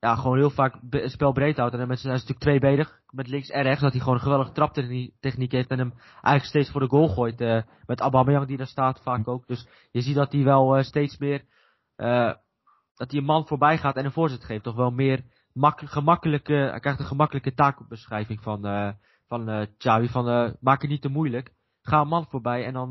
ja, 0.06 0.16
gewoon 0.16 0.38
heel 0.38 0.50
vaak 0.50 0.76
het 0.90 1.12
spel 1.12 1.32
breed 1.32 1.58
houdt. 1.58 1.74
En 1.74 1.80
dan 1.80 1.88
met 1.88 2.00
zijn, 2.00 2.14
natuurlijk 2.14 2.40
tweebenig. 2.40 3.00
Met 3.10 3.28
links 3.28 3.50
en 3.50 3.64
rechts. 3.64 3.82
Dat 3.82 3.92
hij 3.92 4.00
gewoon 4.00 4.16
een 4.16 4.22
geweldige 4.22 4.52
traptechniek 4.52 5.52
heeft. 5.52 5.70
En 5.70 5.78
hem 5.78 5.94
eigenlijk 6.12 6.46
steeds 6.46 6.70
voor 6.70 6.82
de 6.82 6.88
goal 6.88 7.08
gooit. 7.08 7.42
Uh, 7.42 7.62
met 7.86 8.00
Aubameyang 8.00 8.48
die 8.48 8.58
daar 8.58 8.68
staat 8.68 9.02
vaak 9.02 9.28
ook. 9.28 9.48
Dus 9.48 9.68
je 9.92 10.02
ziet 10.02 10.16
dat 10.16 10.32
hij 10.32 10.44
wel 10.44 10.78
uh, 10.78 10.84
steeds 10.84 11.18
meer... 11.18 11.44
Uh, 11.98 12.34
dat 12.96 13.12
hij 13.12 13.20
een 13.20 13.26
man 13.26 13.48
voorbij 13.48 13.78
gaat 13.78 13.96
en 13.96 14.06
een 14.06 14.12
voorzet 14.12 14.44
geeft. 14.44 14.64
Toch 14.64 14.76
wel 14.76 14.92
meer 14.92 15.24
gemakkelijke, 15.76 16.54
hij 16.54 16.80
krijgt 16.80 17.00
een 17.00 17.06
gemakkelijke 17.06 17.54
taakbeschrijving 17.54 18.42
van, 18.42 18.62
van 19.28 19.68
Xavi. 19.78 20.08
Van 20.08 20.56
maak 20.60 20.82
het 20.82 20.90
niet 20.90 21.02
te 21.02 21.10
moeilijk. 21.10 21.54
Ga 21.82 22.02
een 22.02 22.08
man 22.08 22.26
voorbij 22.30 22.66
en 22.66 22.74
dan 22.74 22.90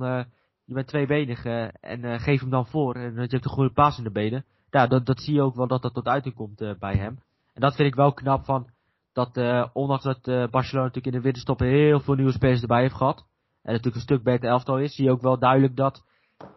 je 0.65 0.75
bent 0.75 0.87
tweebenig 0.87 1.45
en 1.81 2.21
geef 2.21 2.41
hem 2.41 2.51
dan 2.51 2.67
voor. 2.67 2.95
En 2.95 3.15
je 3.15 3.21
hebt 3.21 3.45
een 3.45 3.51
goede 3.51 3.73
paas 3.73 3.99
in 3.99 4.05
de 4.05 4.11
benen. 4.11 4.45
Ja, 4.75 4.87
dat, 4.87 5.07
dat 5.07 5.21
zie 5.21 5.35
je 5.35 5.43
ook 5.43 5.55
wel 5.55 5.67
dat 5.67 5.83
dat 5.83 5.95
tot 5.95 6.07
uiting 6.07 6.35
komt 6.35 6.79
bij 6.79 6.97
hem. 6.97 7.19
En 7.53 7.61
dat 7.61 7.75
vind 7.75 7.89
ik 7.89 7.95
wel 7.95 8.13
knap 8.13 8.45
van 8.45 8.71
dat 9.13 9.37
ondanks 9.73 10.05
dat 10.05 10.23
Barcelona 10.51 10.87
natuurlijk 10.87 11.07
in 11.07 11.13
de 11.13 11.21
winterstop 11.21 11.59
heel 11.59 12.01
veel 12.01 12.15
nieuwe 12.15 12.33
spelers 12.33 12.61
erbij 12.61 12.81
heeft 12.81 12.95
gehad. 12.95 13.19
En 13.63 13.73
natuurlijk 13.73 13.95
een 13.95 14.01
stuk 14.01 14.23
beter 14.23 14.49
elftal 14.49 14.79
is, 14.79 14.95
zie 14.95 15.05
je 15.05 15.11
ook 15.11 15.21
wel 15.21 15.39
duidelijk 15.39 15.77
dat 15.77 16.05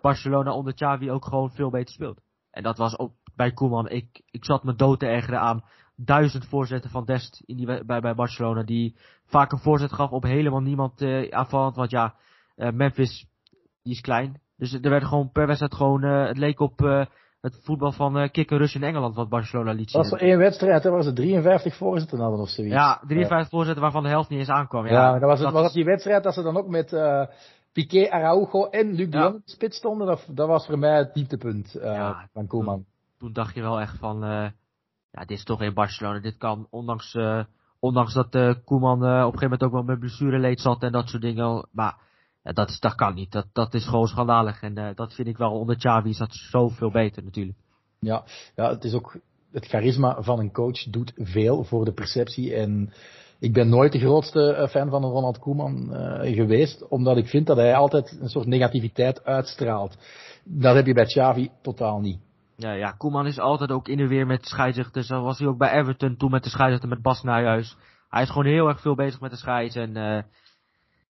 Barcelona 0.02 0.54
onder 0.54 0.74
Xavi 0.74 1.12
ook 1.12 1.26
gewoon 1.26 1.52
veel 1.52 1.70
beter 1.70 1.94
speelt. 1.94 2.22
En 2.52 2.64
dat 2.64 2.78
was 2.78 2.98
ook 2.98 3.12
bij 3.36 3.52
Koeman. 3.52 3.90
Ik, 3.90 4.22
ik 4.32 4.46
zat 4.46 4.64
me 4.64 4.76
dood 4.76 5.00
te 5.00 5.08
ergeren 5.08 5.40
aan 5.40 5.64
duizend 5.96 6.46
voorzetten 6.46 6.90
van 6.90 7.06
Dest 7.06 7.42
in 7.46 7.58
die, 7.58 7.84
bij, 7.86 8.02
bij 8.02 8.16
Barcelona. 8.16 8.64
Die 8.64 8.96
vaak 9.26 9.52
een 9.52 9.60
voorzet 9.60 9.94
gaf 9.94 10.12
op 10.12 10.24
helemaal 10.24 10.62
niemand 10.62 11.02
uh. 11.02 11.50
Want 11.50 11.92
ja, 11.92 12.16
Memphis, 12.56 13.28
die 13.84 13.94
is 13.94 14.02
klein. 14.02 14.42
Dus 14.56 14.74
er 14.74 14.90
werd 14.90 15.06
gewoon 15.06 15.32
per 15.32 15.46
wedstrijd 15.46 15.76
gewoon, 15.76 16.04
het 16.04 16.38
leek 16.38 16.60
op 16.60 17.08
het 17.54 17.64
voetbal 17.64 17.92
van 17.92 18.18
uh, 18.18 18.30
Kikker 18.30 18.58
Rush 18.58 18.76
in 18.76 18.84
Engeland 18.84 19.16
wat 19.16 19.30
Barcelona 19.30 19.72
liet 19.72 19.92
zien. 19.92 20.02
Was 20.02 20.12
er 20.12 20.22
één 20.22 20.38
wedstrijd, 20.38 20.86
er 20.86 20.92
was 20.92 21.06
het 21.06 21.16
53 21.16 21.76
voorzetten 21.76 22.20
hadden 22.20 22.40
of 22.40 22.50
zoiets. 22.50 22.74
Ja, 22.74 23.02
53 23.08 23.38
ja. 23.38 23.46
voorzetten 23.50 23.84
waarvan 23.84 24.04
de 24.04 24.10
helft 24.10 24.30
niet 24.30 24.40
eens 24.40 24.50
aankwam. 24.50 24.86
Ja, 24.86 24.92
ja 24.92 25.20
dat 25.20 25.30
was, 25.30 25.40
het, 25.40 25.52
was 25.52 25.64
dat 25.64 25.74
die 25.74 25.86
wedstrijd 25.86 26.24
dat 26.24 26.34
ze 26.34 26.42
dan 26.42 26.58
ook 26.58 26.68
met 26.68 26.98
Piqué, 27.74 28.10
Araujo 28.12 28.70
en 28.70 28.94
Luc 28.94 29.10
de 29.10 29.18
Jong 29.18 29.42
spits 29.46 29.78
stonden. 29.78 30.08
Dat, 30.08 30.28
dat 30.32 30.48
was 30.48 30.66
voor 30.66 30.80
mij 30.80 30.98
het 30.98 31.14
dieptepunt 31.14 31.78
ja, 31.82 32.30
van 32.34 32.48
Koeman. 32.48 32.76
Toen, 32.76 32.86
toen 33.18 33.34
dacht 33.34 33.56
je 33.56 33.62
wel 33.62 33.80
echt 33.80 33.98
van 33.98 34.52
ja, 35.18 35.26
dit 35.26 35.38
is 35.38 35.44
toch 35.44 35.62
in 35.62 35.74
Barcelona. 35.74 36.20
Dit 36.20 36.38
kan, 36.38 36.68
ondanks, 36.70 37.14
uh, 37.14 37.44
ondanks 37.80 38.14
dat 38.14 38.36
uh, 38.36 38.54
Koeman 38.66 39.04
uh, 39.04 39.10
op 39.10 39.34
een 39.34 39.40
gegeven 39.40 39.42
moment 39.42 39.64
ook 39.64 39.72
wel 39.72 39.84
met 39.84 40.00
blessureleed 40.00 40.62
zat 40.62 40.84
en 40.84 40.92
dat 40.92 41.08
soort 41.08 41.22
dingen. 41.22 41.68
Maar 41.72 41.98
ja, 42.48 42.54
dat, 42.54 42.70
is, 42.70 42.80
dat 42.80 42.96
kan 42.96 43.14
niet. 43.14 43.32
Dat, 43.32 43.46
dat 43.54 43.74
is 43.74 43.86
gewoon 43.86 44.08
schandalig. 44.08 44.62
En 44.62 44.94
dat 44.96 45.14
vind 45.14 45.28
ik 45.28 45.38
wel 45.38 45.52
onder 45.52 45.78
Xavi 45.78 46.10
is 46.10 46.18
dat 46.18 46.34
zoveel 46.34 46.92
beter 46.92 47.24
natuurlijk. 47.24 47.58
Ja, 48.00 48.24
ja, 48.56 48.70
het 48.70 48.84
is 48.84 48.94
ook 48.94 49.18
het 49.52 49.66
charisma 49.66 50.22
van 50.22 50.40
een 50.40 50.52
coach 50.52 50.84
doet 50.84 51.14
veel 51.16 51.64
voor 51.64 51.86
de 51.86 51.94
perceptie. 51.94 52.56
En 52.56 52.94
ik 53.40 53.54
ben 53.54 53.70
nooit 53.70 53.92
de 53.92 54.00
grootste 54.00 54.68
fan 54.70 54.90
van 54.90 55.04
Ronald 55.04 55.40
Koeman 55.40 55.90
geweest, 56.22 56.88
omdat 56.88 57.18
ik 57.18 57.28
vind 57.28 57.48
dat 57.48 57.58
hij 57.58 57.76
altijd 57.76 58.18
een 58.22 58.30
soort 58.30 58.48
negativiteit 58.48 59.24
uitstraalt. 59.24 59.98
Dat 60.44 60.76
heb 60.76 60.86
je 60.86 60.94
bij 60.94 61.06
Xavi 61.06 61.50
totaal 61.62 62.00
niet. 62.00 62.20
Ja, 62.56 62.72
ja, 62.72 62.92
Koeman 62.92 63.28
is 63.28 63.40
altijd 63.40 63.72
ook 63.72 63.88
in 63.88 63.98
de 63.98 64.08
weer 64.08 64.26
met 64.26 64.46
scheidsrechters. 64.46 65.08
Zo 65.08 65.22
was 65.22 65.40
hij 65.40 65.48
ook 65.48 65.58
bij 65.58 65.72
Everton 65.72 66.18
toen 66.18 66.32
met 66.32 66.44
de 66.44 66.50
scheidsrechter 66.50 66.90
met 66.90 67.02
Bas 67.02 67.24
Nijhuis. 67.24 67.78
Hij 68.10 68.22
is 68.22 68.30
gewoon 68.30 68.46
heel 68.46 68.68
erg 68.68 68.82
veel 68.82 68.96
bezig 68.96 69.20
met 69.20 69.32
de 69.32 69.38
scheids 69.38 69.76
en 69.76 69.98
uh, 69.98 70.22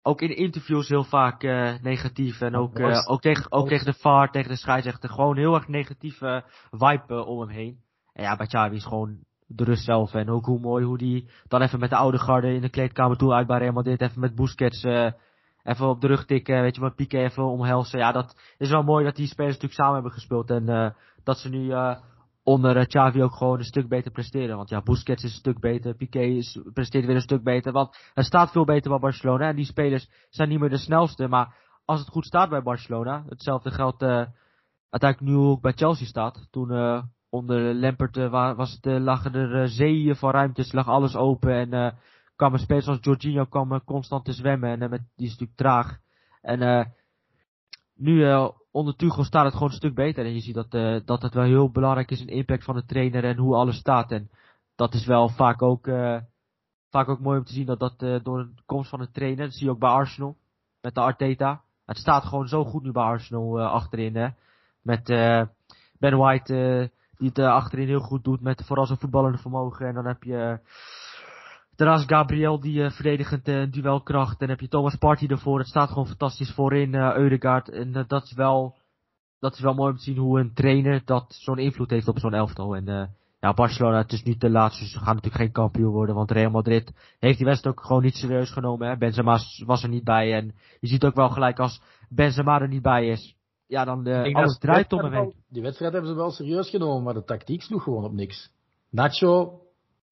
ook 0.02 0.22
in 0.22 0.36
interviews 0.36 0.88
heel 0.88 1.04
vaak 1.04 1.44
uh, 1.44 1.74
negatief. 1.82 2.42
En 2.42 2.56
ook, 2.56 2.80
uh, 2.80 2.98
ook, 3.06 3.22
tegen, 3.22 3.52
ook 3.52 3.68
tegen 3.68 3.86
de 3.86 3.94
VAR, 3.94 4.32
tegen 4.32 4.50
de 4.50 4.58
scheidsrechter. 4.58 5.10
Gewoon 5.10 5.38
heel 5.38 5.54
erg 5.54 5.68
negatieve 5.68 6.44
vibe 6.72 7.26
om 7.26 7.40
hem 7.40 7.50
heen. 7.50 7.80
En 8.14 8.24
ja, 8.24 8.36
Xavi 8.36 8.76
is 8.76 8.86
gewoon 8.86 9.18
de 9.48 9.64
rust 9.64 9.84
zelf. 9.84 10.14
En 10.14 10.30
ook 10.30 10.46
hoe 10.46 10.60
mooi 10.60 10.86
hoe 10.86 10.98
die 10.98 11.30
dan 11.48 11.62
even 11.62 11.80
met 11.80 11.90
de 11.90 11.96
oude 11.96 12.18
garde 12.18 12.54
in 12.54 12.62
de 12.62 12.70
kleedkamer 12.70 13.18
toe 13.18 13.34
uit 13.34 13.48
bij 13.48 13.58
Real 13.58 13.74
Madrid 13.74 14.02
even 14.02 14.20
met 14.20 14.36
Busquets 14.36 14.84
even 14.84 15.16
even 15.64 15.88
op 15.88 16.02
de 16.02 16.08
rug 16.08 16.26
tikken, 16.26 16.62
weet 16.62 16.76
je, 16.76 16.82
met 16.82 16.96
Piqué 16.96 17.18
even 17.18 17.44
omhelzen. 17.44 18.00
Ja, 18.00 18.12
dat 18.12 18.42
is 18.58 18.70
wel 18.70 18.84
mooi 18.84 19.06
dat 19.06 19.16
die 19.16 19.28
spelers 19.28 19.54
natuurlijk 19.54 19.82
samen 19.82 19.94
hebben 19.94 20.12
gespeeld. 20.12 20.50
En 20.50 20.96
dat 21.24 21.38
ze 21.38 21.50
nu 21.50 21.74
onder 22.50 22.88
Xavi 22.88 23.24
ook 23.24 23.36
gewoon 23.36 23.58
een 23.58 23.64
stuk 23.64 23.88
beter 23.88 24.12
presteren. 24.12 24.56
Want 24.56 24.70
ja, 24.70 24.82
Busquets 24.82 25.24
is 25.24 25.32
een 25.32 25.38
stuk 25.38 25.60
beter, 25.60 25.96
Piqué 25.96 26.22
is, 26.22 26.60
presteert 26.74 27.06
weer 27.06 27.16
een 27.16 27.22
stuk 27.22 27.44
beter. 27.44 27.72
Want 27.72 27.98
het 28.14 28.26
staat 28.26 28.52
veel 28.52 28.66
beter 28.66 28.90
bij 28.90 29.00
Barcelona. 29.00 29.48
En 29.48 29.56
die 29.56 29.66
spelers 29.66 30.10
zijn 30.30 30.50
niet 30.50 30.60
meer 30.60 30.70
de 30.70 30.78
snelste, 30.78 31.28
maar 31.28 31.56
als 31.86 32.00
het 32.00 32.10
goed 32.10 32.26
staat 32.26 32.50
bij 32.50 32.62
Barcelona, 32.62 33.24
hetzelfde 33.28 33.72
geldt 33.72 34.04
uiteindelijk 34.90 35.32
nu 35.32 35.36
ook 35.36 35.62
bij 35.62 35.72
Chelsea 35.72 36.06
staat. 36.06 36.48
Toen 36.52 36.72
onder 37.30 37.74
Lampert 37.74 38.18
uh, 38.18 38.56
was 38.56 38.72
het, 38.72 38.86
uh, 38.86 39.00
lagen 39.00 39.34
er 39.34 39.62
uh, 39.62 39.68
zeeën 39.68 40.16
van 40.16 40.32
ruimtes, 40.32 40.72
lag 40.72 40.88
alles 40.88 41.16
open 41.16 41.54
en 41.54 41.74
uh, 41.74 41.92
kwamen 42.36 42.60
spelers 42.60 42.88
als 42.88 42.98
Jorginho 43.02 43.46
constant 43.86 44.26
te 44.26 44.34
zwemmen 44.34 44.82
en 44.82 44.90
met, 44.90 45.02
die 45.16 45.26
is 45.26 45.32
natuurlijk 45.32 45.58
traag. 45.58 45.98
En 46.42 46.94
nu 47.96 48.24
onder 48.80 48.96
Tuchel 48.96 49.24
staat 49.24 49.46
het 49.46 49.54
gewoon 49.54 49.70
een 49.70 49.76
stuk 49.76 49.96
beter 49.96 50.26
en 50.26 50.34
je 50.34 50.40
ziet 50.40 50.54
dat, 50.54 50.72
dat 51.06 51.22
het 51.22 51.34
wel 51.34 51.44
heel 51.44 51.72
belangrijk 51.72 52.12
is, 52.12 52.22
een 52.22 52.28
impact 52.28 52.64
van 52.64 52.76
de 52.76 52.86
trainer 52.86 53.24
en 53.24 53.38
hoe 53.38 53.56
alles 53.56 53.78
staat. 53.78 54.12
En 54.12 54.30
dat 54.76 54.94
is 54.94 55.06
wel 55.06 55.30
vaak 55.30 55.62
ook, 55.62 55.86
vaak 56.90 57.10
ook 57.10 57.20
mooi 57.20 57.38
om 57.38 57.46
te 57.46 57.54
zien 57.54 57.66
dat 57.66 57.80
dat 57.80 58.00
door 58.24 58.38
de 58.56 58.62
komst 58.66 58.90
van 58.90 59.00
de 59.00 59.12
trainer, 59.12 59.46
dat 59.46 59.54
zie 59.54 59.66
je 59.66 59.72
ook 59.72 59.80
bij 59.80 59.90
Arsenal, 59.90 60.36
met 60.82 60.96
de 60.96 61.02
Arteta. 61.02 61.62
Het 61.86 61.98
staat 61.98 62.26
gewoon 62.26 62.48
zo 62.48 62.66
goed 62.66 62.84
nu 62.84 62.92
bij 62.92 63.04
Arsenal 63.04 63.62
achterin, 63.62 64.16
hè. 64.16 64.28
Met 64.82 65.04
Ben 66.00 66.18
White 66.18 66.92
die 67.18 67.28
het 67.28 67.40
achterin 67.40 67.88
heel 67.88 68.00
goed 68.00 68.24
doet 68.24 68.42
met 68.42 68.66
vooral 68.66 68.86
zijn 68.86 69.00
voetballende 69.00 69.38
vermogen. 69.38 69.88
En 69.88 69.94
dan 69.94 70.06
heb 70.06 70.24
je 70.24 70.60
daarnaast 71.80 72.10
Gabriel 72.10 72.60
die 72.60 72.80
uh, 72.80 72.90
verdedigend 72.90 73.48
uh, 73.48 73.72
duelkracht. 73.72 74.32
En 74.32 74.38
dan 74.40 74.50
heb 74.50 74.60
je 74.60 74.68
Thomas 74.68 74.96
Party 74.96 75.26
ervoor. 75.28 75.60
Het 75.60 75.68
staat 75.68 75.90
gewoon 75.90 76.08
fantastisch 76.08 76.52
voorin, 76.52 76.94
uh, 76.94 77.16
Eudegaard. 77.16 77.70
En 77.70 78.06
dat 78.08 78.24
is 78.24 78.34
wel 78.34 78.78
dat 79.40 79.54
is 79.54 79.60
wel 79.60 79.74
mooi 79.74 79.92
om 79.92 79.98
te 79.98 80.04
zien 80.04 80.18
hoe 80.18 80.40
een 80.40 80.54
trainer 80.54 81.02
dat 81.06 81.26
zo'n 81.40 81.58
invloed 81.58 81.90
heeft 81.90 82.08
op 82.08 82.20
zo'n 82.20 82.34
elftal. 82.34 82.76
En 82.76 83.16
ja, 83.40 83.54
Barcelona, 83.54 83.98
het 83.98 84.12
is 84.12 84.24
niet 84.24 84.42
de 84.42 84.50
laatste, 84.50 84.84
dus 84.84 84.92
ze 84.92 84.98
gaan 84.98 85.16
natuurlijk 85.16 85.44
geen 85.44 85.52
kampioen 85.52 85.92
worden. 85.92 86.16
Want 86.16 86.32
Real 86.32 86.52
Madrid 86.52 86.92
heeft 87.20 87.38
die 87.38 87.46
wedstrijd 87.46 87.78
ook 87.78 87.86
gewoon 87.86 88.04
niet 88.04 88.16
serieus 88.16 88.52
genomen. 88.52 88.88
Hè. 88.88 88.98
Benzema 88.98 89.40
was 89.66 89.84
er 89.84 89.90
niet 89.90 90.04
bij. 90.04 90.34
En 90.34 90.56
je 90.80 90.88
ziet 90.88 91.04
ook 91.04 91.16
wel 91.16 91.30
gelijk 91.30 91.60
als 91.60 91.82
Benzema 92.10 92.62
er 92.62 92.68
niet 92.68 92.82
bij 92.82 93.08
is 93.08 93.38
ja, 93.70 93.86
dan 93.86 94.08
alles 94.34 94.58
draait 94.58 94.94
om 94.94 95.00
een 95.00 95.34
Die 95.50 95.62
wedstrijd 95.62 95.94
hebben 95.94 96.12
ze 96.12 96.18
wel 96.18 96.32
serieus 96.32 96.70
genomen, 96.70 97.04
maar 97.04 97.14
de 97.14 97.24
tactiek 97.24 97.62
sloeg 97.62 97.84
gewoon 97.84 98.04
op 98.04 98.14
niks. 98.14 98.52
Nacho 98.90 99.62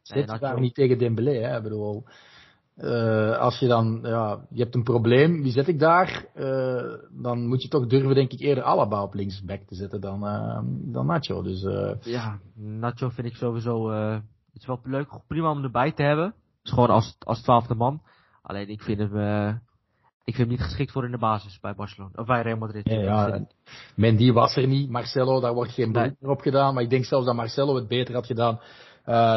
zit 0.07 0.27
nee, 0.27 0.39
daar 0.39 0.59
niet 0.59 0.75
tegen 0.75 0.97
Dembélé, 0.97 1.39
hè. 1.39 1.57
Ik 1.57 1.63
bedoel, 1.63 2.03
uh, 2.77 3.37
als 3.37 3.59
je 3.59 3.67
dan, 3.67 3.99
ja, 4.03 4.45
je 4.49 4.61
hebt 4.61 4.75
een 4.75 4.83
probleem, 4.83 5.41
wie 5.41 5.51
zet 5.51 5.67
ik 5.67 5.79
daar? 5.79 6.25
Uh, 6.35 6.93
dan 7.11 7.47
moet 7.47 7.61
je 7.61 7.67
toch 7.67 7.87
durven, 7.87 8.15
denk 8.15 8.31
ik, 8.31 8.39
eerder 8.39 8.63
Alaba 8.63 9.03
op 9.03 9.13
linksback 9.13 9.61
te 9.61 9.75
zetten 9.75 10.01
dan, 10.01 10.23
uh, 10.23 10.59
dan 10.93 11.05
Nacho. 11.05 11.41
Dus, 11.41 11.61
ja, 12.01 12.39
Nacho 12.55 13.09
vind 13.09 13.27
ik 13.27 13.35
sowieso, 13.35 13.89
het 13.89 14.23
is 14.53 14.65
wel 14.65 14.79
leuk, 14.83 15.09
prima 15.27 15.51
om 15.51 15.63
erbij 15.63 15.91
te 15.91 16.03
hebben. 16.03 16.33
Is 16.63 16.71
gewoon 16.71 16.89
als, 16.89 17.15
als 17.19 17.41
twaalfde 17.41 17.75
man. 17.75 18.01
Alleen 18.41 18.69
ik 18.69 18.81
vind 18.81 18.99
hem, 18.99 19.15
ik 20.23 20.35
vind 20.35 20.37
hem 20.37 20.57
niet 20.57 20.61
geschikt 20.61 20.91
voor 20.91 21.05
in 21.05 21.11
de 21.11 21.17
basis 21.17 21.59
bij 21.59 21.75
Barcelona. 21.75 22.11
Of 22.15 22.25
bij 22.25 22.41
Real 22.41 22.57
Madrid. 22.57 22.89
Ja, 22.89 23.27
ja. 23.27 23.45
Mendy 23.95 24.31
was 24.31 24.55
er 24.55 24.67
niet. 24.67 24.89
Marcelo, 24.89 25.39
daar 25.39 25.53
wordt 25.53 25.71
geen 25.71 25.91
beroep 25.91 26.15
meer 26.19 26.31
op 26.31 26.41
gedaan. 26.41 26.73
Maar 26.73 26.83
ik 26.83 26.89
denk 26.89 27.05
zelfs 27.05 27.25
dat 27.25 27.35
Marcelo 27.35 27.75
het 27.75 27.87
beter 27.87 28.13
had 28.13 28.25
gedaan 28.25 28.59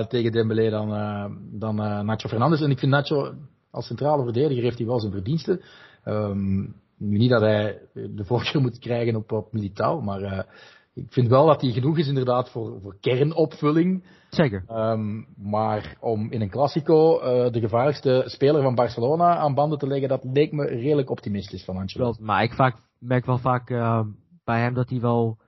tegen 0.08 0.32
Dembélé 0.32 0.70
dan, 0.70 0.94
uh, 0.94 1.24
dan 1.52 1.80
uh, 1.80 2.00
Nacho 2.00 2.28
Fernandes. 2.28 2.60
En 2.60 2.70
ik 2.70 2.78
vind 2.78 2.92
Nacho 2.92 3.32
als 3.70 3.86
centrale 3.86 4.22
verdediger 4.22 4.62
heeft 4.62 4.78
hij 4.78 4.86
wel 4.86 5.00
zijn 5.00 5.12
verdiensten. 5.12 5.60
Um, 6.04 6.74
nu 6.96 7.18
niet 7.18 7.30
dat 7.30 7.40
hij 7.40 7.78
de 7.92 8.24
voorkeur 8.24 8.60
moet 8.60 8.78
krijgen 8.78 9.16
op, 9.16 9.32
op 9.32 9.52
Militao, 9.52 10.00
maar 10.00 10.46
ik 10.94 11.12
vind 11.12 11.28
wel 11.28 11.46
dat 11.46 11.60
hij 11.60 11.70
genoeg 11.70 11.98
is 11.98 12.08
inderdaad 12.08 12.50
voor, 12.50 12.80
voor 12.80 12.96
kernopvulling. 13.00 14.04
Zeker. 14.30 14.64
Um, 14.68 15.26
maar 15.36 15.96
om 16.00 16.30
in 16.30 16.40
een 16.40 16.50
Classico 16.50 17.14
uh, 17.14 17.52
de 17.52 17.60
gevaarlijkste 17.60 18.22
speler 18.26 18.62
van 18.62 18.74
Barcelona 18.74 19.36
aan 19.36 19.54
banden 19.54 19.78
te 19.78 19.86
leggen, 19.86 20.08
dat 20.08 20.24
leek 20.24 20.52
me 20.52 20.64
redelijk 20.64 21.10
optimistisch 21.10 21.64
van 21.64 21.76
Ancelotti. 21.76 22.22
Maar 22.22 22.42
ik 22.42 22.52
vaak, 22.52 22.76
merk 22.98 23.26
wel 23.26 23.38
vaak 23.38 23.70
uh, 23.70 24.00
bij 24.44 24.60
hem 24.60 24.74
dat 24.74 24.90
hij 24.90 25.00
wel... 25.00 25.38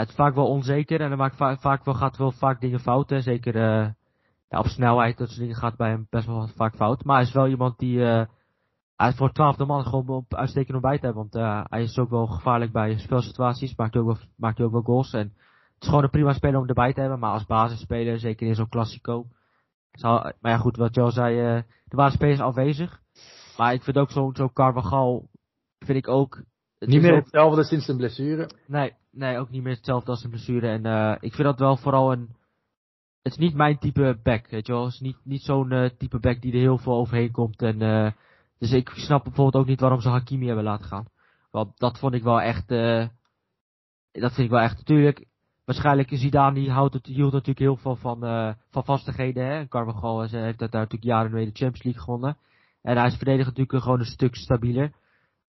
Het 0.00 0.08
is 0.08 0.14
vaak 0.14 0.34
wel 0.34 0.48
onzeker 0.48 1.00
en 1.00 1.08
hij 1.08 1.16
maakt 1.16 1.36
vaak, 1.36 1.60
vaak 1.60 1.84
wel, 1.84 1.94
gaat 1.94 2.16
wel 2.16 2.32
vaak 2.32 2.60
dingen 2.60 2.80
fout. 2.80 3.10
Hè. 3.10 3.20
Zeker 3.20 3.56
uh, 3.56 3.88
ja, 4.48 4.58
op 4.58 4.66
snelheid, 4.66 5.18
dat 5.18 5.28
soort 5.28 5.40
dingen 5.40 5.56
gaat 5.56 5.76
bij 5.76 5.90
hem 5.90 6.06
best 6.10 6.26
wel 6.26 6.48
vaak 6.56 6.74
fout. 6.74 7.04
Maar 7.04 7.16
hij 7.16 7.24
is 7.24 7.32
wel 7.32 7.46
iemand 7.46 7.78
die 7.78 8.26
hij 8.96 9.08
is 9.08 9.14
voor 9.14 9.32
twaalfde 9.32 9.64
man 9.64 9.84
gewoon 9.84 10.08
op 10.08 10.34
uitstekend 10.34 10.74
ontbijt 10.74 11.02
hebben. 11.02 11.20
Want 11.20 11.36
uh, 11.36 11.64
hij 11.68 11.82
is 11.82 11.98
ook 11.98 12.10
wel 12.10 12.26
gevaarlijk 12.26 12.72
bij 12.72 12.98
spelsituaties. 12.98 13.76
Maakt 13.76 13.94
hij 13.94 14.02
ook 14.02 14.08
wel, 14.08 14.26
maakt 14.36 14.60
ook 14.60 14.72
wel 14.72 14.82
goals. 14.82 15.12
En 15.12 15.32
het 15.74 15.82
is 15.82 15.88
gewoon 15.88 16.02
een 16.02 16.10
prima 16.10 16.32
speler 16.32 16.60
om 16.60 16.68
erbij 16.68 16.92
te 16.92 17.00
hebben. 17.00 17.18
Maar 17.18 17.32
als 17.32 17.46
basisspeler, 17.46 18.18
zeker 18.18 18.46
in 18.46 18.54
zo'n 18.54 18.68
klassico. 18.68 19.26
maar 20.00 20.34
ja 20.40 20.56
goed, 20.56 20.76
wat 20.76 20.94
Joe 20.94 21.10
zei, 21.10 21.56
uh, 21.56 21.62
de 21.84 21.96
basisspeler 21.96 22.34
is 22.34 22.40
afwezig. 22.40 23.00
Maar 23.56 23.72
ik 23.72 23.82
vind 23.82 23.98
ook 23.98 24.10
zo'n 24.10 24.36
zo 24.36 24.48
Carvajal, 24.48 25.28
vind 25.78 25.98
ik 25.98 26.08
ook... 26.08 26.42
niet 26.78 27.02
meer 27.02 27.14
hetzelfde 27.14 27.64
sinds 27.64 27.84
zijn 27.84 27.96
blessure? 27.96 28.50
Nee, 28.66 28.92
nee, 29.14 29.38
ook 29.38 29.50
niet 29.50 29.62
meer 29.62 29.74
hetzelfde 29.74 30.10
als 30.10 30.20
zijn 30.20 30.32
blessure. 30.32 30.68
En 30.68 30.86
uh, 30.86 31.16
ik 31.20 31.34
vind 31.34 31.48
dat 31.48 31.58
wel 31.58 31.76
vooral 31.76 32.12
een... 32.12 32.28
Het 33.22 33.32
is 33.32 33.38
niet 33.38 33.54
mijn 33.54 33.78
type 33.78 34.18
back, 34.22 34.48
weet 34.48 34.66
je 34.66 34.72
wel. 34.72 34.84
Het 34.84 34.92
is 34.92 35.00
niet, 35.00 35.16
niet 35.22 35.42
zo'n 35.42 35.72
uh, 35.72 35.88
type 35.98 36.18
back 36.18 36.40
die 36.40 36.52
er 36.52 36.58
heel 36.58 36.78
veel 36.78 36.94
overheen 36.94 37.30
komt 37.30 37.62
en... 37.62 37.80
uh, 37.80 38.10
dus 38.58 38.72
ik 38.72 38.88
snap 38.88 39.24
bijvoorbeeld 39.24 39.62
ook 39.62 39.68
niet 39.68 39.80
waarom 39.80 40.00
ze 40.00 40.08
Hakimi 40.08 40.46
hebben 40.46 40.64
laten 40.64 40.86
gaan. 40.86 41.06
Want 41.50 41.78
dat 41.78 41.98
vond 41.98 42.14
ik 42.14 42.22
wel 42.22 42.40
echt, 42.40 42.68
dat 42.68 44.32
vind 44.32 44.36
ik 44.36 44.50
wel 44.50 44.60
echt, 44.60 44.76
natuurlijk, 44.76 45.26
waarschijnlijk 45.64 46.08
Zidane 46.12 46.54
die 46.54 46.70
houdt 46.70 46.94
het, 46.94 47.06
hield 47.06 47.32
natuurlijk 47.32 47.58
heel 47.58 47.76
veel 47.76 47.96
van, 47.96 48.18
van 48.70 48.84
vastigheden, 48.84 49.46
hè. 49.46 49.68
Carvajal 49.68 50.20
heeft 50.20 50.58
daar 50.58 50.68
natuurlijk 50.70 51.04
jaren 51.04 51.32
mee 51.32 51.44
de 51.44 51.50
Champions 51.52 51.82
League 51.82 52.02
gewonnen. 52.02 52.36
En 52.82 52.96
hij 52.96 53.06
is 53.06 53.16
verdedigend 53.16 53.56
natuurlijk 53.56 53.84
gewoon 53.84 53.98
een 53.98 54.04
stuk 54.04 54.34
stabieler. 54.34 54.92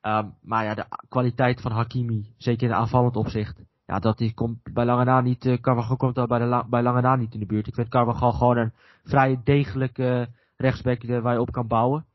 Um, 0.07 0.34
maar 0.41 0.64
ja, 0.64 0.73
de 0.73 0.86
kwaliteit 1.10 1.61
van 1.61 1.72
Hakimi, 1.72 2.34
zeker 2.38 2.68
in 2.68 2.73
aanvallend 2.73 3.15
opzicht, 3.15 3.64
ja, 3.86 3.99
dat 3.99 4.18
die 4.18 4.34
komt 4.34 4.73
bij 4.73 4.86
lange 4.86 5.03
na 5.03 5.22
niet, 5.22 5.45
uh, 5.45 5.57
Carvajal 5.57 5.98
komt 5.98 6.15
daar 6.15 6.27
bij, 6.27 6.40
de 6.40 6.45
la, 6.45 6.68
bij 6.68 6.84
lange 6.84 7.02
na 7.02 7.15
niet 7.15 7.34
in 7.34 7.40
de 7.40 7.45
buurt. 7.45 7.68
Ik 7.68 7.73
vind 7.73 7.90
Carvajal 7.90 8.32
gewoon 8.32 8.57
een 8.57 8.73
vrij 9.03 9.41
degelijke 9.44 10.30
rechtsback 10.57 11.03
waar 11.22 11.34
je 11.34 11.41
op 11.41 11.52
kan 11.52 11.68
bouwen. 11.68 12.06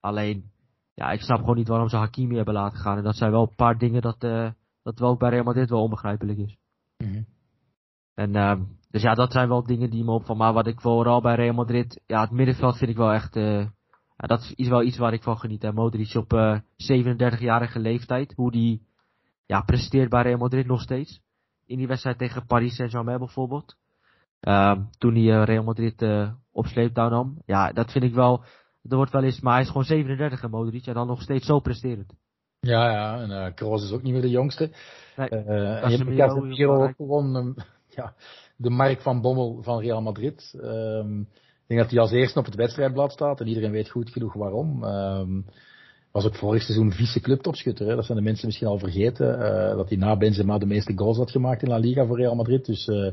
Alleen, 0.00 0.50
ja, 0.94 1.10
ik 1.10 1.20
snap 1.20 1.38
gewoon 1.38 1.56
niet 1.56 1.68
waarom 1.68 1.88
ze 1.88 1.96
Hakimi 1.96 2.36
hebben 2.36 2.54
laten 2.54 2.78
gaan. 2.78 2.96
En 2.96 3.02
dat 3.02 3.16
zijn 3.16 3.30
wel 3.30 3.42
een 3.42 3.54
paar 3.56 3.78
dingen 3.78 4.02
dat, 4.02 4.24
uh, 4.24 4.50
dat 4.82 4.98
wel 4.98 5.10
ook 5.10 5.18
bij 5.18 5.30
Real 5.30 5.44
Madrid 5.44 5.70
wel 5.70 5.82
onbegrijpelijk 5.82 6.38
is. 6.38 6.56
Mm 6.96 7.26
En, 8.14 8.34
uh, 8.34 8.60
dus 8.90 9.02
ja, 9.02 9.14
dat 9.14 9.32
zijn 9.32 9.48
wel 9.48 9.62
dingen 9.62 9.90
die 9.90 10.04
me 10.04 10.10
opvallen. 10.10 10.42
Maar 10.42 10.52
wat 10.52 10.66
ik 10.66 10.80
vooral 10.80 11.20
bij 11.20 11.34
Real 11.34 11.54
Madrid, 11.54 12.00
ja, 12.06 12.20
het 12.20 12.30
middenveld 12.30 12.76
vind 12.76 12.90
ik 12.90 12.96
wel 12.96 13.12
echt, 13.12 13.36
uh, 13.36 13.66
ja, 14.16 14.26
dat 14.26 14.52
is 14.54 14.68
wel 14.68 14.82
iets 14.82 14.96
waar 14.96 15.12
ik 15.12 15.22
van 15.22 15.38
geniet. 15.38 15.64
En 15.64 15.74
Modric 15.74 16.14
op 16.14 16.32
uh, 16.32 16.58
37-jarige 16.58 17.78
leeftijd, 17.78 18.32
hoe 18.36 18.50
die, 18.50 18.86
ja, 19.46 19.60
presteert 19.60 20.08
bij 20.08 20.22
Real 20.22 20.38
Madrid 20.38 20.66
nog 20.66 20.80
steeds. 20.80 21.20
In 21.66 21.78
die 21.78 21.86
wedstrijd 21.86 22.18
tegen 22.18 22.46
Paris 22.46 22.74
Saint-Germain 22.74 23.18
bijvoorbeeld. 23.18 23.76
Uh, 24.40 24.78
toen 24.98 25.14
hij 25.14 25.44
Real 25.44 25.64
Madrid 25.64 26.02
uh, 26.02 26.32
op 26.52 26.66
sleeptouw 26.66 27.08
nam. 27.08 27.38
Ja, 27.46 27.72
dat 27.72 27.92
vind 27.92 28.04
ik 28.04 28.14
wel, 28.14 28.44
er 28.88 28.96
wordt 28.96 29.12
wel 29.12 29.22
eens, 29.22 29.40
maar 29.40 29.52
hij 29.52 29.62
is 29.62 29.68
gewoon 29.68 29.84
37 29.84 30.42
en 30.42 30.50
Modric 30.50 30.86
en 30.86 30.94
dan 30.94 31.06
nog 31.06 31.22
steeds 31.22 31.46
zo 31.46 31.60
presterend. 31.60 32.14
Ja, 32.60 32.90
ja, 32.90 33.20
en 33.20 33.54
Kroos 33.54 33.84
is 33.84 33.92
ook 33.92 34.02
niet 34.02 34.12
meer 34.12 34.22
de 34.22 34.30
jongste. 34.30 34.70
Nee, 35.16 35.28
en 35.28 35.90
je 35.90 35.96
hebt 35.96 36.16
Casemiro 36.16 36.92
gewoon 36.96 37.36
um, 37.36 37.54
ja, 37.88 38.14
de 38.56 38.70
Mark 38.70 39.00
van 39.00 39.20
Bommel 39.20 39.62
van 39.62 39.80
Real 39.80 40.02
Madrid. 40.02 40.54
Um, 40.62 41.28
denk 41.66 41.80
dat 41.80 41.90
hij 41.90 42.00
als 42.00 42.10
eerste 42.10 42.38
op 42.38 42.44
het 42.44 42.54
wedstrijdblad 42.54 43.12
staat 43.12 43.40
en 43.40 43.46
iedereen 43.46 43.70
weet 43.70 43.90
goed 43.90 44.10
genoeg 44.10 44.34
waarom. 44.34 44.84
Um, 44.84 45.44
was 46.14 46.24
ook 46.24 46.36
vorig 46.36 46.62
seizoen 46.62 46.92
vice 46.92 47.20
clubtopschutter. 47.20 47.88
Hè? 47.88 47.94
Dat 47.94 48.04
zijn 48.04 48.18
de 48.18 48.24
mensen 48.24 48.46
misschien 48.46 48.68
al 48.68 48.78
vergeten. 48.78 49.38
Uh, 49.38 49.76
dat 49.76 49.88
hij 49.88 49.98
na 49.98 50.16
Benzema 50.16 50.58
de 50.58 50.66
meeste 50.66 50.92
goals 50.96 51.16
had 51.16 51.30
gemaakt 51.30 51.62
in 51.62 51.68
La 51.68 51.76
Liga 51.76 52.06
voor 52.06 52.18
Real 52.18 52.34
Madrid. 52.34 52.64
Dus 52.66 52.86
uh, 52.86 53.12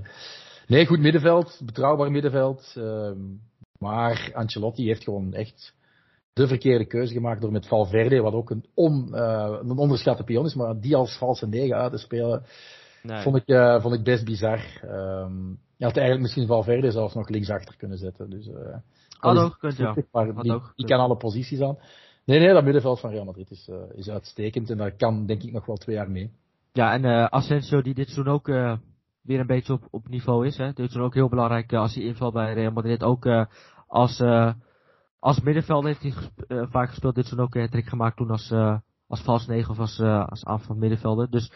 nee, 0.68 0.86
goed 0.86 1.00
middenveld, 1.00 1.62
betrouwbaar 1.66 2.12
middenveld. 2.12 2.76
Uh, 2.78 3.12
maar 3.78 4.32
Ancelotti 4.34 4.86
heeft 4.86 5.04
gewoon 5.04 5.34
echt 5.34 5.74
de 6.34 6.48
verkeerde 6.48 6.86
keuze 6.86 7.14
gemaakt 7.14 7.42
door 7.42 7.52
met 7.52 7.68
Valverde, 7.68 8.22
wat 8.22 8.34
ook 8.34 8.50
een, 8.50 8.66
on, 8.74 9.08
uh, 9.12 9.58
een 9.62 9.78
onderschatte 9.78 10.24
pion 10.24 10.46
is, 10.46 10.56
maar 10.56 10.80
die 10.80 10.96
als 10.96 11.18
valse 11.18 11.48
negen 11.48 11.76
uit 11.76 11.92
te 11.92 11.98
spelen, 11.98 12.44
nee. 13.04 13.22
vond, 13.22 13.36
ik, 13.36 13.82
vond 13.82 13.94
ik 13.94 14.04
best 14.04 14.26
bizar. 14.26 14.62
Um, 14.84 15.60
je 15.82 15.88
had 15.88 15.98
eigenlijk 15.98 16.22
misschien 16.22 16.48
Valverde 16.48 16.92
zelfs 16.92 17.14
nog 17.14 17.30
linksachter 17.30 17.78
kunnen 17.78 17.98
zetten. 17.98 18.30
Dus, 18.30 18.48
uh, 18.48 18.76
Had 19.20 19.38
ook 19.38 19.52
gekund, 19.52 19.78
ja. 19.78 19.96
Maar 20.12 20.34
die, 20.44 20.62
die 20.76 20.86
kan 20.86 21.00
alle 21.00 21.18
posities 21.18 21.62
aan. 21.62 21.78
Nee, 22.26 22.40
nee, 22.40 22.54
dat 22.54 22.64
middenveld 22.64 23.00
van 23.00 23.10
Real 23.10 23.26
Madrid 23.26 23.52
is, 23.52 23.68
uh, 23.68 23.76
is 23.94 24.10
uitstekend 24.10 24.70
en 24.70 24.78
daar 24.78 24.92
kan 24.92 25.26
denk 25.26 25.44
ik 25.44 25.52
nog 25.52 25.66
wel 25.66 25.76
twee 25.76 25.96
jaar 25.96 26.12
mee. 26.12 26.32
Ja, 26.72 26.94
en 26.94 27.04
uh, 27.04 27.26
Asensio 27.26 27.82
die 27.82 27.94
dit 27.94 28.10
seizoen 28.10 28.34
ook 28.34 28.48
uh, 28.48 28.78
weer 29.22 29.40
een 29.40 29.48
beetje 29.48 29.74
op, 29.74 29.88
op 29.92 30.08
niveau 30.08 30.46
is. 30.46 30.58
Hè. 30.58 30.74
Dit 30.74 30.90
is 30.90 30.96
ook 30.96 31.14
heel 31.14 31.30
belangrijk 31.30 31.74
als 31.74 31.96
hij 31.96 32.04
invalt 32.04 32.34
bij 32.34 32.54
Real 32.54 32.72
Madrid. 32.72 33.04
Ook 33.04 33.48
als, 33.88 34.22
als 35.20 35.42
middenvelder 35.42 35.90
heeft 35.90 36.02
hij 36.02 36.12
gesp 36.12 36.44
vaak 36.72 36.90
gespeeld. 36.90 37.16
Dit 37.16 37.26
is 37.26 37.38
ook 37.38 37.56
een 37.56 37.70
trick 37.70 37.88
gemaakt 37.88 38.18
toen 38.18 38.32
als, 38.32 38.52
als 39.08 39.22
vals 39.24 39.48
9 39.48 39.72
of 39.72 39.80
als, 39.80 40.00
als 40.00 40.46
aanval 40.46 40.76
middenvelder. 40.76 41.30
Dus 41.30 41.52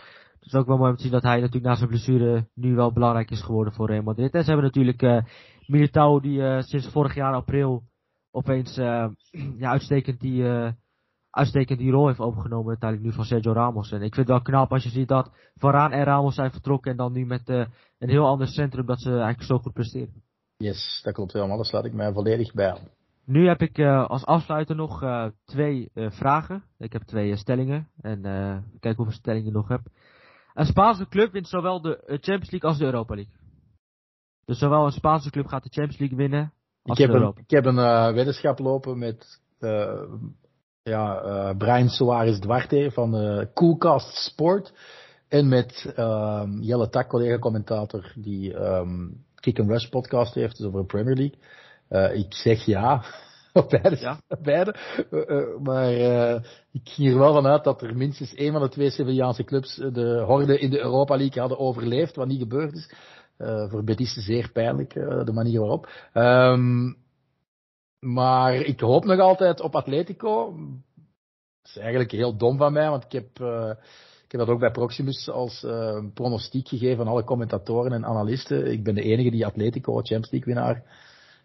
het 0.46 0.54
is 0.54 0.60
ook 0.60 0.68
wel 0.68 0.78
mooi 0.78 0.90
om 0.90 0.96
te 0.96 1.02
zien 1.02 1.12
dat 1.12 1.24
hij 1.24 1.40
natuurlijk 1.40 1.66
na 1.66 1.76
zijn 1.76 1.90
blessure 1.90 2.48
nu 2.54 2.76
wel 2.76 2.94
belangrijk 2.94 3.32
is 3.32 3.42
geworden 3.42 3.74
voor 3.74 3.88
Real 3.88 4.04
Madrid. 4.04 4.34
En 4.34 4.42
ze 4.42 4.48
hebben 4.48 4.66
natuurlijk 4.66 5.02
uh, 5.02 5.22
Militao 5.66 6.20
die 6.20 6.62
sinds 6.62 6.92
vorig 6.92 7.16
jaar 7.16 7.34
april 7.34 7.84
opeens 8.32 8.76
ja, 9.62 9.70
uitstekend 9.70 10.20
die 10.20 10.44
uitstekend 11.36 11.80
die 11.80 11.92
rol 11.92 12.08
heeft 12.08 12.20
overgenomen 12.20 12.68
uiteindelijk 12.68 13.10
nu 13.10 13.16
van 13.16 13.26
Sergio 13.26 13.54
Ramos. 13.54 13.92
En 13.92 14.02
ik 14.02 14.14
vind 14.14 14.28
het 14.28 14.28
wel 14.28 14.42
knap 14.42 14.72
als 14.72 14.84
je 14.84 14.90
ziet 14.90 15.08
dat 15.08 15.32
Varaan 15.56 15.92
en 15.92 16.04
Ramos 16.04 16.36
zijn 16.36 16.52
vertrokken 16.52 16.92
en 16.92 16.98
dan 16.98 17.12
nu 17.12 17.26
met 17.26 17.50
uh, 17.50 17.66
een 18.00 18.10
heel 18.10 18.26
ander 18.26 18.48
centrum 18.48 18.86
dat 18.86 19.02
ze 19.02 19.10
eigenlijk 19.10 19.44
zo 19.44 19.58
goed 19.58 19.74
presteren. 19.74 20.24
Yes, 20.58 21.02
dat 21.04 21.14
klopt 21.14 21.34
helemaal. 21.34 21.56
Daar 21.56 21.66
sluit 21.66 21.86
ik 21.86 21.94
mij 21.94 22.14
volledig 22.14 22.54
bij 22.54 22.78
Nu 23.26 23.48
heb 23.48 23.62
ik 23.62 23.78
uh, 23.78 24.06
als 24.06 24.26
afsluiter 24.26 24.76
nog 24.76 25.04
uh, 25.04 25.26
twee 25.46 25.92
vragen. 25.94 26.64
Ik 26.78 26.94
heb 26.94 27.02
twee 27.02 27.36
stellingen 27.36 27.88
en 28.02 28.22
kijk 28.80 28.96
hoeveel 28.96 29.16
stellingen 29.16 29.48
ik 29.48 29.54
nog 29.54 29.68
heb. 29.68 29.82
Een 30.56 30.66
Spaanse 30.66 31.08
club 31.08 31.32
wint 31.32 31.48
zowel 31.48 31.82
de 31.82 31.98
Champions 32.06 32.52
League 32.52 32.70
als 32.70 32.78
de 32.78 32.86
Europa 32.86 33.16
League. 33.16 33.34
Dus 34.46 34.58
zowel 34.58 34.86
een 34.86 34.92
Spaanse 34.92 35.30
club 35.30 35.48
gaat 35.48 35.64
de 35.64 35.70
Champions 35.70 36.00
League 36.00 36.18
winnen 36.18 36.54
als 36.84 36.98
ik 36.98 37.04
heb 37.04 37.14
de 37.14 37.20
Europa. 37.20 37.38
Een, 37.38 37.44
ik 37.44 37.50
heb 37.50 37.66
een 37.66 38.14
weddenschap 38.14 38.60
lopen 38.60 38.98
met 38.98 39.42
ja, 40.84 41.24
uh, 41.24 41.58
Brian 41.58 41.90
Soares 41.90 42.40
Duarte 42.40 42.92
van 42.92 43.22
uh, 43.22 43.46
Coolcast 43.54 44.16
Sport. 44.16 44.74
En 45.28 45.48
met 45.48 45.94
um, 45.98 46.62
Jelle 46.62 46.90
Tak, 46.90 47.08
collega-commentator, 47.10 48.12
die 48.16 48.54
um, 48.54 49.24
Kick 49.36 49.60
and 49.60 49.70
Rush 49.70 49.90
podcast 49.90 50.34
heeft, 50.34 50.58
dus 50.58 50.66
over 50.66 50.80
de 50.80 50.86
Premier 50.86 51.16
League. 51.16 51.38
Uh, 51.90 52.20
ik 52.26 52.34
zeg 52.34 52.66
ja, 52.66 53.04
op 53.64 53.70
beide. 53.70 53.98
Ja. 54.00 54.20
beide. 54.42 54.76
Uh, 55.12 55.60
maar 55.60 55.92
ik 56.72 56.90
ging 56.90 57.12
er 57.12 57.18
wel 57.18 57.34
vanuit 57.34 57.64
dat 57.64 57.82
er 57.82 57.98
minstens 57.98 58.34
één 58.34 58.52
van 58.52 58.62
de 58.62 58.70
twee 58.70 58.90
Sevillaanse 58.90 59.44
clubs 59.44 59.76
de 59.76 60.24
horde 60.26 60.60
in 60.60 60.70
de 60.70 60.80
Europa 60.80 61.16
League 61.18 61.40
hadden 61.42 61.60
overleefd, 61.60 62.16
wat 62.16 62.28
niet 62.28 62.40
gebeurd 62.40 62.74
is. 62.74 62.94
voor 63.70 63.84
Betis 63.84 64.14
zeer 64.14 64.52
pijnlijk, 64.52 64.94
de 64.94 65.32
manier 65.34 65.60
waarop. 65.60 65.90
Um, 66.14 66.98
maar 68.00 68.56
ik 68.56 68.80
hoop 68.80 69.06
nog 69.06 69.20
altijd 69.20 69.62
op 69.62 69.76
Atletico. 69.76 70.56
Dat 71.62 71.72
is 71.74 71.78
eigenlijk 71.78 72.12
heel 72.12 72.38
dom 72.38 72.58
van 72.58 72.74
mij, 72.74 72.90
want 72.90 73.04
ik 73.04 73.12
heb, 73.12 73.30
ik 74.26 74.32
heb 74.32 74.40
dat 74.40 74.50
ook 74.50 74.60
bij 74.60 74.72
Proximus 74.72 75.30
als 75.30 75.66
pronostiek 76.14 76.68
gegeven 76.68 77.00
aan 77.00 77.12
alle 77.12 77.24
commentatoren 77.24 77.92
en 77.92 78.06
analisten. 78.06 78.72
Ik 78.72 78.84
ben 78.84 78.96
de 78.96 79.02
enige 79.02 79.32
die 79.32 79.46
Atletico, 79.46 79.94
Champions 79.94 80.32
League 80.32 80.54
winnaar, 80.54 80.84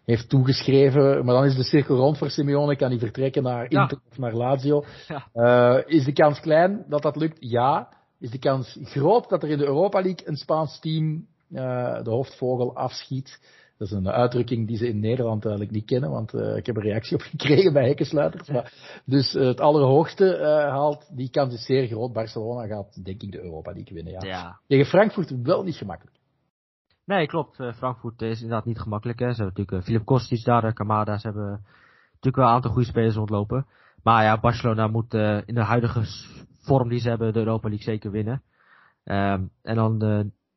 heeft 0.05 0.29
toegeschreven. 0.29 1.25
Maar 1.25 1.35
dan 1.35 1.45
is 1.45 1.55
de 1.55 1.63
cirkel 1.63 1.95
rond 1.95 2.17
voor 2.17 2.29
Simeone, 2.29 2.75
kan 2.75 2.89
hij 2.89 2.99
vertrekken 2.99 3.43
naar 3.43 3.63
Inter 3.63 3.97
ja. 4.03 4.09
of 4.09 4.17
naar 4.17 4.33
Lazio. 4.33 4.83
Ja. 5.07 5.27
Uh, 5.33 5.83
is 5.85 6.05
de 6.05 6.13
kans 6.13 6.39
klein 6.39 6.85
dat 6.87 7.01
dat 7.01 7.15
lukt? 7.15 7.37
Ja. 7.39 7.89
Is 8.19 8.31
de 8.31 8.39
kans 8.39 8.77
groot 8.81 9.29
dat 9.29 9.43
er 9.43 9.49
in 9.49 9.57
de 9.57 9.65
Europa 9.65 10.01
League 10.01 10.27
een 10.27 10.37
Spaans 10.37 10.79
team 10.79 11.25
de 12.03 12.09
hoofdvogel 12.09 12.75
afschiet? 12.75 13.39
Dat 13.81 13.89
is 13.89 13.95
een 13.95 14.09
uitdrukking 14.09 14.67
die 14.67 14.77
ze 14.77 14.87
in 14.87 14.99
Nederland 14.99 15.43
eigenlijk 15.45 15.75
niet 15.75 15.85
kennen, 15.85 16.09
want 16.09 16.33
uh, 16.33 16.55
ik 16.55 16.65
heb 16.65 16.75
een 16.75 16.81
reactie 16.81 17.15
op 17.17 17.21
gekregen 17.21 17.73
bij 17.73 17.87
hekkensluiters. 17.87 18.49
Maar, 18.49 18.73
dus 19.05 19.35
uh, 19.35 19.45
het 19.45 19.59
allerhoogste 19.59 20.37
uh, 20.37 20.45
haalt, 20.45 21.09
die 21.15 21.29
kans 21.29 21.53
is 21.53 21.65
zeer 21.65 21.87
groot. 21.87 22.13
Barcelona 22.13 22.67
gaat 22.67 23.05
denk 23.05 23.21
ik 23.21 23.31
de 23.31 23.41
Europa 23.41 23.71
League 23.71 23.93
winnen. 23.93 24.13
Ja. 24.13 24.27
ja. 24.27 24.59
Tegen 24.67 24.85
Frankfurt 24.85 25.41
wel 25.43 25.63
niet 25.63 25.75
gemakkelijk. 25.75 26.17
Nee, 27.05 27.27
klopt. 27.27 27.55
Frankfurt 27.75 28.21
is 28.21 28.41
inderdaad 28.41 28.65
niet 28.65 28.79
gemakkelijk. 28.79 29.19
Hè. 29.19 29.33
Ze 29.33 29.41
hebben 29.41 29.53
natuurlijk 29.57 29.85
Filip 29.85 30.05
Kostic 30.05 30.43
daar, 30.43 30.73
Kamada. 30.73 31.17
Ze 31.17 31.27
hebben 31.27 31.65
natuurlijk 32.05 32.35
wel 32.35 32.45
een 32.45 32.53
aantal 32.53 32.71
goede 32.71 32.87
spelers 32.87 33.15
rondlopen. 33.15 33.65
Maar 34.03 34.23
ja, 34.23 34.39
Barcelona 34.39 34.87
moet 34.87 35.13
in 35.45 35.55
de 35.55 35.63
huidige 35.63 36.01
vorm 36.61 36.89
die 36.89 36.99
ze 36.99 37.09
hebben 37.09 37.33
de 37.33 37.39
Europa 37.39 37.67
League 37.67 37.85
zeker 37.85 38.11
winnen. 38.11 38.41
Um, 39.03 39.49
en 39.61 39.75
dan 39.75 39.99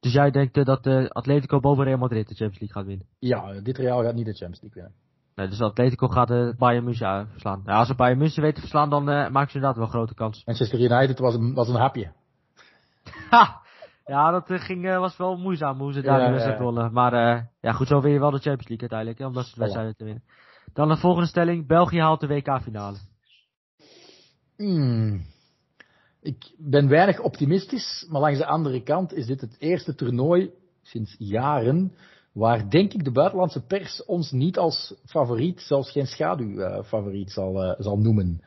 dus 0.01 0.13
jij 0.13 0.31
denkt 0.31 0.65
dat 0.65 0.87
uh, 0.87 1.09
Atletico 1.09 1.61
boven 1.61 1.85
Real 1.85 1.99
Madrid 1.99 2.29
de 2.29 2.35
Champions 2.35 2.61
League 2.61 2.77
gaat 2.77 2.87
winnen? 2.87 3.07
Ja, 3.19 3.61
dit 3.61 3.79
Real 3.79 4.03
gaat 4.03 4.15
niet 4.15 4.27
de 4.27 4.33
Champions 4.33 4.61
League 4.61 4.83
winnen. 4.83 5.01
Nee, 5.35 5.49
dus 5.49 5.61
Atletico 5.61 6.09
gaat 6.09 6.57
Bayern 6.59 6.85
München 6.85 7.29
verslaan. 7.31 7.63
Ja, 7.67 7.73
als 7.73 7.89
ze 7.89 7.95
Bayern 7.95 8.19
München 8.19 8.43
weten 8.43 8.55
te 8.55 8.61
verslaan, 8.61 8.91
dan 8.91 9.05
maken 9.05 9.51
ze 9.51 9.55
inderdaad 9.55 9.77
wel 9.77 9.87
grote 9.87 10.15
kans. 10.15 10.45
Manchester 10.45 10.81
United 10.81 11.19
was 11.19 11.35
een, 11.35 11.55
was 11.55 11.69
een 11.69 11.81
hapje. 11.81 12.13
Ha! 13.31 13.63
Ja, 14.05 14.31
dat 14.31 14.51
uh, 14.51 14.61
ging, 14.61 14.85
uh, 14.85 14.99
was 14.99 15.17
wel 15.17 15.37
moeizaam 15.37 15.79
hoe 15.79 15.93
ze 15.93 16.01
daar 16.01 16.21
ja, 16.21 16.39
ja, 16.39 16.59
ja. 16.59 16.89
Maar 16.89 17.13
ja, 17.61 17.73
goed, 17.73 17.87
zo 17.87 18.01
win 18.01 18.13
je 18.13 18.19
wel 18.19 18.31
de 18.31 18.39
Champions 18.39 18.69
League 18.69 18.89
uiteindelijk, 18.91 19.19
hè, 19.19 19.27
omdat 19.27 19.45
ze 19.45 19.51
het 19.51 19.59
wedstrijden 19.59 19.97
te 19.97 20.05
winnen. 20.05 20.23
Dan 20.73 20.89
de 20.89 20.97
volgende 20.97 21.29
stelling, 21.29 21.67
België 21.67 22.01
haalt 22.01 22.21
de 22.21 22.27
WK-finale. 22.27 22.97
Hmm 24.57 25.33
ik 26.25 26.55
ben 26.59 26.89
weinig 26.89 27.21
optimistisch, 27.21 28.07
maar 28.09 28.21
langs 28.21 28.39
de 28.39 28.47
andere 28.47 28.83
kant 28.83 29.13
is 29.13 29.27
dit 29.27 29.41
het 29.41 29.57
eerste 29.59 29.95
toernooi 29.95 30.51
sinds 30.83 31.15
jaren 31.19 31.93
waar 32.33 32.71
denk 32.71 32.93
ik 32.93 33.05
de 33.05 33.11
buitenlandse 33.11 33.67
pers 33.67 34.05
ons 34.05 34.31
niet 34.31 34.59
als 34.59 34.95
favoriet, 35.05 35.61
zelfs 35.61 35.91
geen 35.91 36.07
schaduwfavoriet 36.07 37.31
zal, 37.31 37.65
uh, 37.65 37.75
zal 37.79 37.99
noemen. 37.99 38.43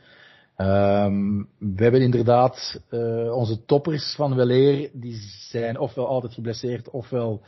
Um, 0.62 1.50
we 1.60 1.84
hebben 1.84 2.02
inderdaad 2.02 2.82
uh, 2.90 3.36
onze 3.36 3.66
toppers 3.66 4.16
van 4.16 4.36
weleer, 4.36 4.90
die 4.94 5.16
zijn 5.50 5.80
ofwel 5.80 6.08
altijd 6.08 6.34
geblesseerd, 6.34 6.90
ofwel 6.90 7.42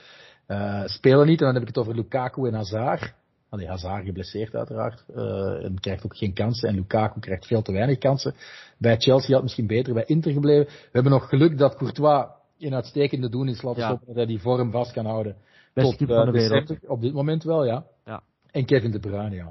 uh, 0.47 0.81
spelen 0.85 1.27
niet. 1.27 1.39
En 1.39 1.45
dan 1.45 1.53
heb 1.53 1.61
ik 1.61 1.67
het 1.67 1.77
over 1.77 1.95
Lukaku 1.95 2.47
en 2.47 2.53
Hazard. 2.53 3.13
Allee, 3.49 3.67
Hazard 3.67 4.05
geblesseerd 4.05 4.55
uiteraard. 4.55 5.03
Uh, 5.15 5.65
en 5.65 5.79
krijgt 5.79 6.05
ook 6.05 6.17
geen 6.17 6.33
kansen. 6.33 6.69
En 6.69 6.75
Lukaku 6.75 7.19
krijgt 7.19 7.45
veel 7.45 7.61
te 7.61 7.71
weinig 7.71 7.97
kansen. 7.97 8.33
Bij 8.77 8.97
Chelsea 8.97 9.33
had 9.33 9.43
misschien 9.43 9.67
beter 9.67 9.93
bij 9.93 10.05
Inter 10.05 10.31
gebleven. 10.31 10.65
We 10.65 10.89
hebben 10.91 11.11
nog 11.11 11.29
geluk 11.29 11.57
dat 11.57 11.75
Courtois 11.75 12.25
in 12.57 12.73
uitstekende 12.73 13.29
doen 13.29 13.47
is 13.47 13.61
laten 13.61 13.81
ja. 13.81 13.87
stoppen. 13.87 14.07
Dat 14.07 14.15
hij 14.15 14.25
die 14.25 14.41
vorm 14.41 14.71
vast 14.71 14.91
kan 14.91 15.05
houden. 15.05 15.35
Beste 15.73 16.05
tot 16.05 16.09
uh, 16.09 16.31
december. 16.31 16.79
Op 16.87 17.01
dit 17.01 17.13
moment 17.13 17.43
wel, 17.43 17.65
ja. 17.65 17.85
ja. 18.05 18.21
En 18.51 18.65
Kevin 18.65 18.91
De 18.91 18.99
Bruyne, 18.99 19.35
ja. 19.35 19.47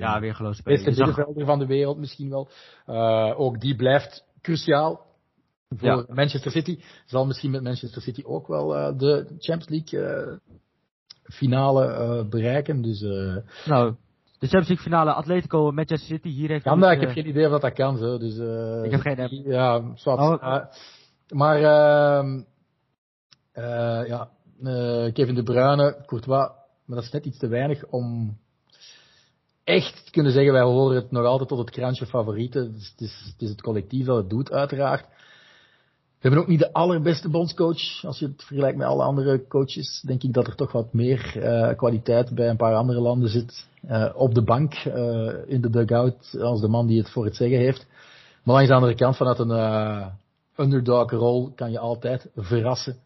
Ja, 0.00 0.20
weer 0.20 0.34
geloof 0.34 0.62
Beste 0.62 0.90
middenvelder 0.90 1.44
van 1.44 1.58
de 1.58 1.66
wereld 1.66 1.98
misschien 1.98 2.30
wel. 2.30 2.48
Uh, 2.86 3.40
ook 3.40 3.60
die 3.60 3.76
blijft 3.76 4.24
cruciaal 4.40 5.06
voor 5.68 5.88
ja. 5.88 6.04
Manchester 6.08 6.50
City. 6.50 6.78
Zal 7.06 7.26
misschien 7.26 7.50
met 7.50 7.62
Manchester 7.62 8.02
City 8.02 8.22
ook 8.24 8.46
wel 8.46 8.76
uh, 8.76 8.98
de 8.98 9.24
Champions 9.38 9.68
League 9.68 10.38
finale 11.22 11.86
uh, 11.86 12.28
bereiken. 12.28 12.82
Dus, 12.82 13.00
nou, 13.00 13.94
de 14.38 14.46
Champions 14.46 14.68
League 14.68 14.84
finale 14.84 15.12
Atletico 15.12 15.72
Manchester 15.72 16.16
City. 16.16 16.28
Hier 16.28 16.48
heeft 16.48 16.64
kan 16.64 16.80
dat, 16.80 16.92
ik 16.92 17.00
heb 17.00 17.10
geen 17.10 17.28
idee 17.28 17.44
of 17.44 17.50
dat, 17.50 17.60
dat 17.60 17.72
kan. 17.72 17.96
Zo. 17.96 18.18
Dus, 18.18 18.36
ik 18.84 18.90
heb 18.90 19.00
geen 19.00 19.12
idee. 19.12 19.48
Ja, 19.48 19.82
zwart. 19.94 20.42
Oh. 20.42 20.64
maar 21.28 21.56
uh, 23.54 24.06
ja, 24.08 24.30
Kevin 25.12 25.34
De 25.34 25.42
Bruyne, 25.42 26.02
Courtois, 26.06 26.48
maar 26.84 26.96
dat 26.96 27.04
is 27.04 27.10
net 27.10 27.24
iets 27.24 27.38
te 27.38 27.48
weinig 27.48 27.86
om 27.86 28.38
echt 29.64 30.10
kunnen 30.10 30.32
zeggen, 30.32 30.52
wij 30.52 30.62
horen 30.62 30.96
het 30.96 31.10
nog 31.10 31.24
altijd 31.24 31.48
tot 31.48 31.58
het 31.58 31.70
krantje 31.70 32.06
favorieten. 32.06 32.62
Het 32.62 32.74
is, 32.98 33.22
het 33.32 33.42
is, 33.42 33.48
het, 33.48 33.62
collectief 33.62 34.06
dat 34.06 34.16
het 34.16 34.30
doet, 34.30 34.52
uiteraard. 34.52 35.06
We 36.20 36.28
hebben 36.28 36.40
ook 36.40 36.50
niet 36.50 36.58
de 36.58 36.72
allerbeste 36.72 37.28
bondscoach. 37.28 38.04
Als 38.04 38.18
je 38.18 38.26
het 38.26 38.44
vergelijkt 38.44 38.78
met 38.78 38.86
alle 38.86 39.02
andere 39.02 39.46
coaches, 39.46 40.02
denk 40.06 40.22
ik 40.22 40.32
dat 40.32 40.46
er 40.46 40.54
toch 40.54 40.72
wat 40.72 40.92
meer 40.92 41.32
uh, 41.36 41.76
kwaliteit 41.76 42.34
bij 42.34 42.48
een 42.48 42.56
paar 42.56 42.74
andere 42.74 43.00
landen 43.00 43.28
zit. 43.28 43.66
Uh, 43.88 44.10
op 44.14 44.34
de 44.34 44.42
bank, 44.42 44.84
uh, 44.84 45.32
in 45.46 45.60
de 45.60 45.70
dugout, 45.70 46.36
als 46.40 46.60
de 46.60 46.68
man 46.68 46.86
die 46.86 46.98
het 46.98 47.10
voor 47.10 47.24
het 47.24 47.36
zeggen 47.36 47.58
heeft. 47.58 47.86
Maar 48.42 48.54
langs 48.54 48.68
de 48.68 48.74
andere 48.74 48.94
kant, 48.94 49.16
vanuit 49.16 49.38
een 49.38 50.12
underdog 50.56 51.10
rol 51.10 51.52
kan 51.54 51.70
je 51.70 51.78
altijd 51.78 52.30
verrassen. 52.36 52.96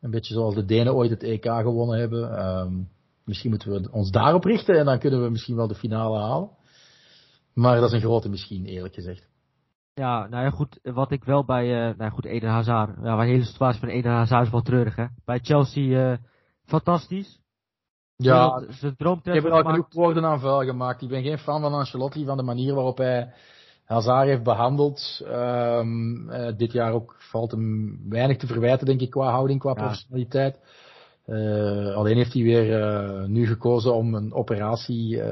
Een 0.00 0.10
beetje 0.10 0.34
zoals 0.34 0.54
de 0.54 0.64
Denen 0.64 0.94
ooit 0.94 1.10
het 1.10 1.22
EK 1.22 1.44
gewonnen 1.44 1.98
hebben. 1.98 2.46
Um, 2.46 2.88
misschien 3.24 3.50
moeten 3.50 3.70
we 3.70 3.88
ons 3.90 4.10
daarop 4.10 4.44
richten 4.44 4.78
en 4.78 4.84
dan 4.84 4.98
kunnen 4.98 5.22
we 5.22 5.30
misschien 5.30 5.56
wel 5.56 5.68
de 5.68 5.74
finale 5.74 6.18
halen. 6.18 6.50
Maar 7.54 7.80
dat 7.80 7.88
is 7.88 7.92
een 7.92 8.08
grote 8.08 8.28
misschien, 8.28 8.64
eerlijk 8.64 8.94
gezegd. 8.94 9.28
Ja, 9.94 10.26
nou 10.26 10.44
ja, 10.44 10.50
goed, 10.50 10.78
wat 10.82 11.10
ik 11.10 11.24
wel 11.24 11.44
bij, 11.44 11.66
uh, 11.66 11.78
nou 11.78 11.94
ja, 11.98 12.10
goed, 12.10 12.24
Eden 12.24 12.50
Hazard, 12.50 12.96
ja, 13.02 13.16
de 13.16 13.24
hele 13.24 13.44
situatie 13.44 13.80
van 13.80 13.88
Eden 13.88 14.12
Hazard 14.12 14.46
is 14.46 14.52
wel 14.52 14.62
treurig, 14.62 14.96
hè. 14.96 15.06
Bij 15.24 15.38
Chelsea, 15.42 16.10
uh, 16.10 16.16
fantastisch. 16.64 17.42
Ja, 18.16 18.64
ze 18.70 18.86
ik 18.86 18.96
heb 19.22 19.44
er 19.44 19.50
al 19.50 19.62
genoeg 19.62 19.86
woorden 19.90 20.24
aan 20.24 20.40
vuil 20.40 20.64
gemaakt. 20.64 21.02
Ik 21.02 21.08
ben 21.08 21.22
geen 21.22 21.38
fan 21.38 21.60
van 21.60 21.74
Ancelotti, 21.74 22.24
van 22.24 22.36
de 22.36 22.42
manier 22.42 22.74
waarop 22.74 22.98
hij 22.98 23.32
Hazard 23.84 24.28
heeft 24.28 24.42
behandeld. 24.42 25.22
Um, 25.26 26.30
uh, 26.30 26.56
dit 26.56 26.72
jaar 26.72 26.92
ook 26.92 27.16
valt 27.18 27.50
hem 27.50 27.98
weinig 28.08 28.36
te 28.36 28.46
verwijten, 28.46 28.86
denk 28.86 29.00
ik, 29.00 29.10
qua 29.10 29.30
houding, 29.30 29.60
qua 29.60 29.70
ja. 29.70 29.76
professionaliteit. 29.76 30.58
Uh, 31.26 31.94
alleen 31.94 32.16
heeft 32.16 32.32
hij 32.32 32.42
weer 32.42 32.80
uh, 32.80 33.24
nu 33.24 33.46
gekozen 33.46 33.94
om 33.94 34.14
een 34.14 34.32
operatie 34.32 35.22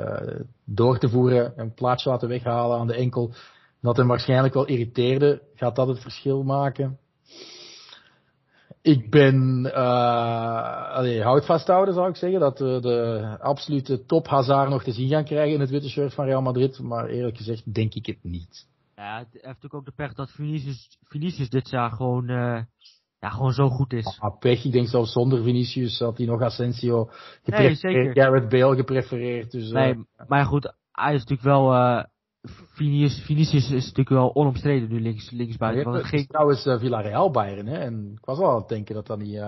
door 0.64 0.98
te 0.98 1.08
voeren, 1.08 1.52
een 1.56 1.74
plaatje 1.74 2.10
laten 2.10 2.28
weghalen 2.28 2.78
aan 2.78 2.86
de 2.86 2.94
enkel 2.94 3.32
dat 3.80 3.96
hem 3.96 4.06
waarschijnlijk 4.06 4.54
wel 4.54 4.66
irriteerde. 4.66 5.42
Gaat 5.54 5.76
dat 5.76 5.88
het 5.88 6.00
verschil 6.00 6.42
maken? 6.42 6.98
ik 8.82 9.10
ben, 9.10 9.72
allee, 10.92 11.22
houd 11.22 11.46
vasthouden 11.46 11.94
zou 11.94 12.08
ik 12.08 12.16
zeggen, 12.16 12.40
dat 12.40 12.58
we 12.58 12.78
de 12.80 13.26
absolute 13.40 14.04
top 14.04 14.28
Hazard 14.28 14.70
nog 14.70 14.82
te 14.82 14.92
zien 14.92 15.08
gaan 15.08 15.24
krijgen 15.24 15.54
in 15.54 15.60
het 15.60 15.70
witte 15.70 15.88
shirt 15.88 16.14
van 16.14 16.24
Real 16.24 16.42
Madrid, 16.42 16.78
maar 16.78 17.06
eerlijk 17.06 17.36
gezegd 17.36 17.74
denk 17.74 17.94
ik 17.94 18.06
het 18.06 18.18
niet. 18.22 18.66
Ja, 18.96 19.18
het 19.18 19.42
heeft 19.42 19.72
ook 19.72 19.84
de 19.84 19.92
pech 19.96 20.14
dat 20.14 20.30
Vinicius, 20.30 20.98
Vinicius 21.02 21.48
dit 21.48 21.70
jaar 21.70 21.90
gewoon, 21.90 22.26
ja, 23.22 23.28
gewoon 23.28 23.52
zo 23.52 23.68
goed 23.68 23.92
is. 23.92 24.18
Ah, 24.20 24.38
pech, 24.38 24.64
ik 24.64 24.72
denk 24.72 24.88
zelfs 24.88 25.12
zonder 25.12 25.42
Vinicius 25.42 25.98
had 25.98 26.16
hij 26.16 26.26
nog 26.26 26.42
Asensio 26.42 27.08
geprefereerd, 27.42 28.14
nee, 28.14 28.24
Garrett 28.24 28.48
Bale 28.48 28.76
geprefereerd. 28.76 29.50
Dus, 29.50 29.68
uh, 29.68 29.72
nee, 29.72 30.06
maar 30.26 30.44
goed, 30.44 30.74
hij 30.92 31.14
is 31.14 31.20
natuurlijk 31.20 31.48
wel, 31.48 31.74
uh, 31.74 32.04
Vinicius, 32.74 33.24
Vinicius 33.24 33.70
is 33.70 33.82
natuurlijk 33.84 34.08
wel 34.08 34.34
onomstreden 34.34 34.88
nu 34.88 35.00
links, 35.00 35.30
linksbuiten. 35.30 35.92
Ja, 35.92 36.02
ging... 36.02 36.28
trouwens 36.28 36.66
uh, 36.66 36.78
Villarreal 36.78 37.30
Bayern, 37.30 37.66
hè, 37.66 37.78
en 37.78 38.12
ik 38.12 38.24
was 38.24 38.38
wel 38.38 38.50
aan 38.50 38.56
het 38.56 38.68
denken 38.68 38.94
dat 38.94 39.06
dat 39.06 39.18
niet, 39.18 39.42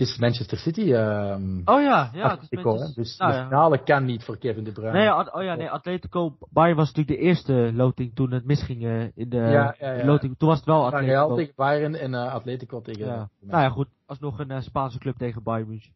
het 0.00 0.08
is 0.08 0.18
Manchester 0.18 0.58
City. 0.58 0.92
Um, 0.92 1.62
oh 1.64 1.82
ja, 1.82 2.10
ja. 2.12 2.28
Atletico, 2.28 2.72
het 2.72 2.88
is 2.88 2.94
dus 2.94 3.16
nou, 3.18 3.32
de 3.32 3.42
finale 3.42 3.76
ja. 3.76 3.82
kan 3.82 4.04
niet 4.04 4.24
voor 4.24 4.38
Kevin 4.38 4.64
De 4.64 4.72
Bruyne. 4.72 4.98
Nee, 4.98 5.34
oh 5.34 5.42
ja, 5.42 5.54
nee, 5.54 5.70
Atletico 5.70 6.36
Bayern 6.50 6.76
was 6.76 6.92
natuurlijk 6.92 7.18
de 7.18 7.26
eerste 7.26 7.70
loting 7.74 8.14
toen 8.14 8.32
het 8.32 8.44
misging 8.44 8.82
uh, 8.82 9.02
in 9.14 9.28
de 9.28 9.36
ja, 9.36 9.74
ja, 9.78 9.92
ja. 9.92 10.04
loting. 10.04 10.38
Toen 10.38 10.48
was 10.48 10.56
het 10.56 10.66
wel 10.66 10.84
Atletico. 10.84 11.10
Real 11.10 11.34
tegen 11.34 11.52
Bayern 11.56 11.94
en 11.94 12.12
uh, 12.12 12.34
Atletico 12.34 12.80
tegen. 12.80 13.06
Ja. 13.06 13.28
Nou 13.40 13.62
ja, 13.62 13.68
goed, 13.68 13.88
alsnog 14.06 14.38
een 14.38 14.50
uh, 14.50 14.60
Spaanse 14.60 14.98
club 14.98 15.16
tegen 15.16 15.42
Bayern 15.42 15.68
München. 15.68 15.92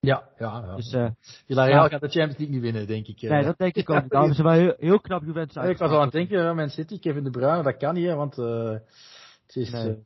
Ja, 0.00 0.28
ja. 0.38 0.62
ja. 0.66 0.76
Dus, 0.76 0.96
Villarreal 1.46 1.88
gaat 1.88 2.00
de 2.00 2.08
Champions 2.08 2.38
League 2.38 2.54
niet 2.54 2.62
winnen, 2.62 2.86
denk 2.86 3.06
ik. 3.06 3.20
Nee, 3.20 3.44
dat 3.44 3.58
denk 3.58 3.74
ik 3.74 3.90
ook 3.90 4.02
niet. 4.02 4.10
Daarom 4.10 4.30
is 4.30 4.38
wel 4.38 4.52
heel, 4.52 4.74
heel 4.78 5.00
knap 5.00 5.24
Juventus 5.24 5.54
ja, 5.54 5.62
Ik 5.62 5.78
was 5.78 5.90
al 5.90 5.96
aan 5.96 6.02
het 6.02 6.12
denken, 6.12 6.56
Man 6.56 6.68
City, 6.68 6.98
Kevin 6.98 7.24
De 7.24 7.30
Bruyne, 7.30 7.62
dat 7.62 7.76
kan 7.76 7.94
niet, 7.94 8.12
want 8.12 8.36
het 8.36 9.56
is... 9.56 9.70
Nee. 9.70 10.04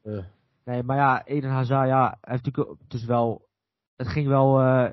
Nee, 0.64 0.82
maar 0.82 0.96
ja, 0.96 1.24
Eden 1.24 1.50
Hazard, 1.50 1.88
ja, 1.88 2.18
hij 2.20 2.32
heeft 2.32 2.44
natuurlijk, 2.44 2.80
het 2.82 2.92
is 2.92 3.04
wel, 3.04 3.48
het 3.96 4.08
ging 4.08 4.28
wel, 4.28 4.62
uh, 4.62 4.90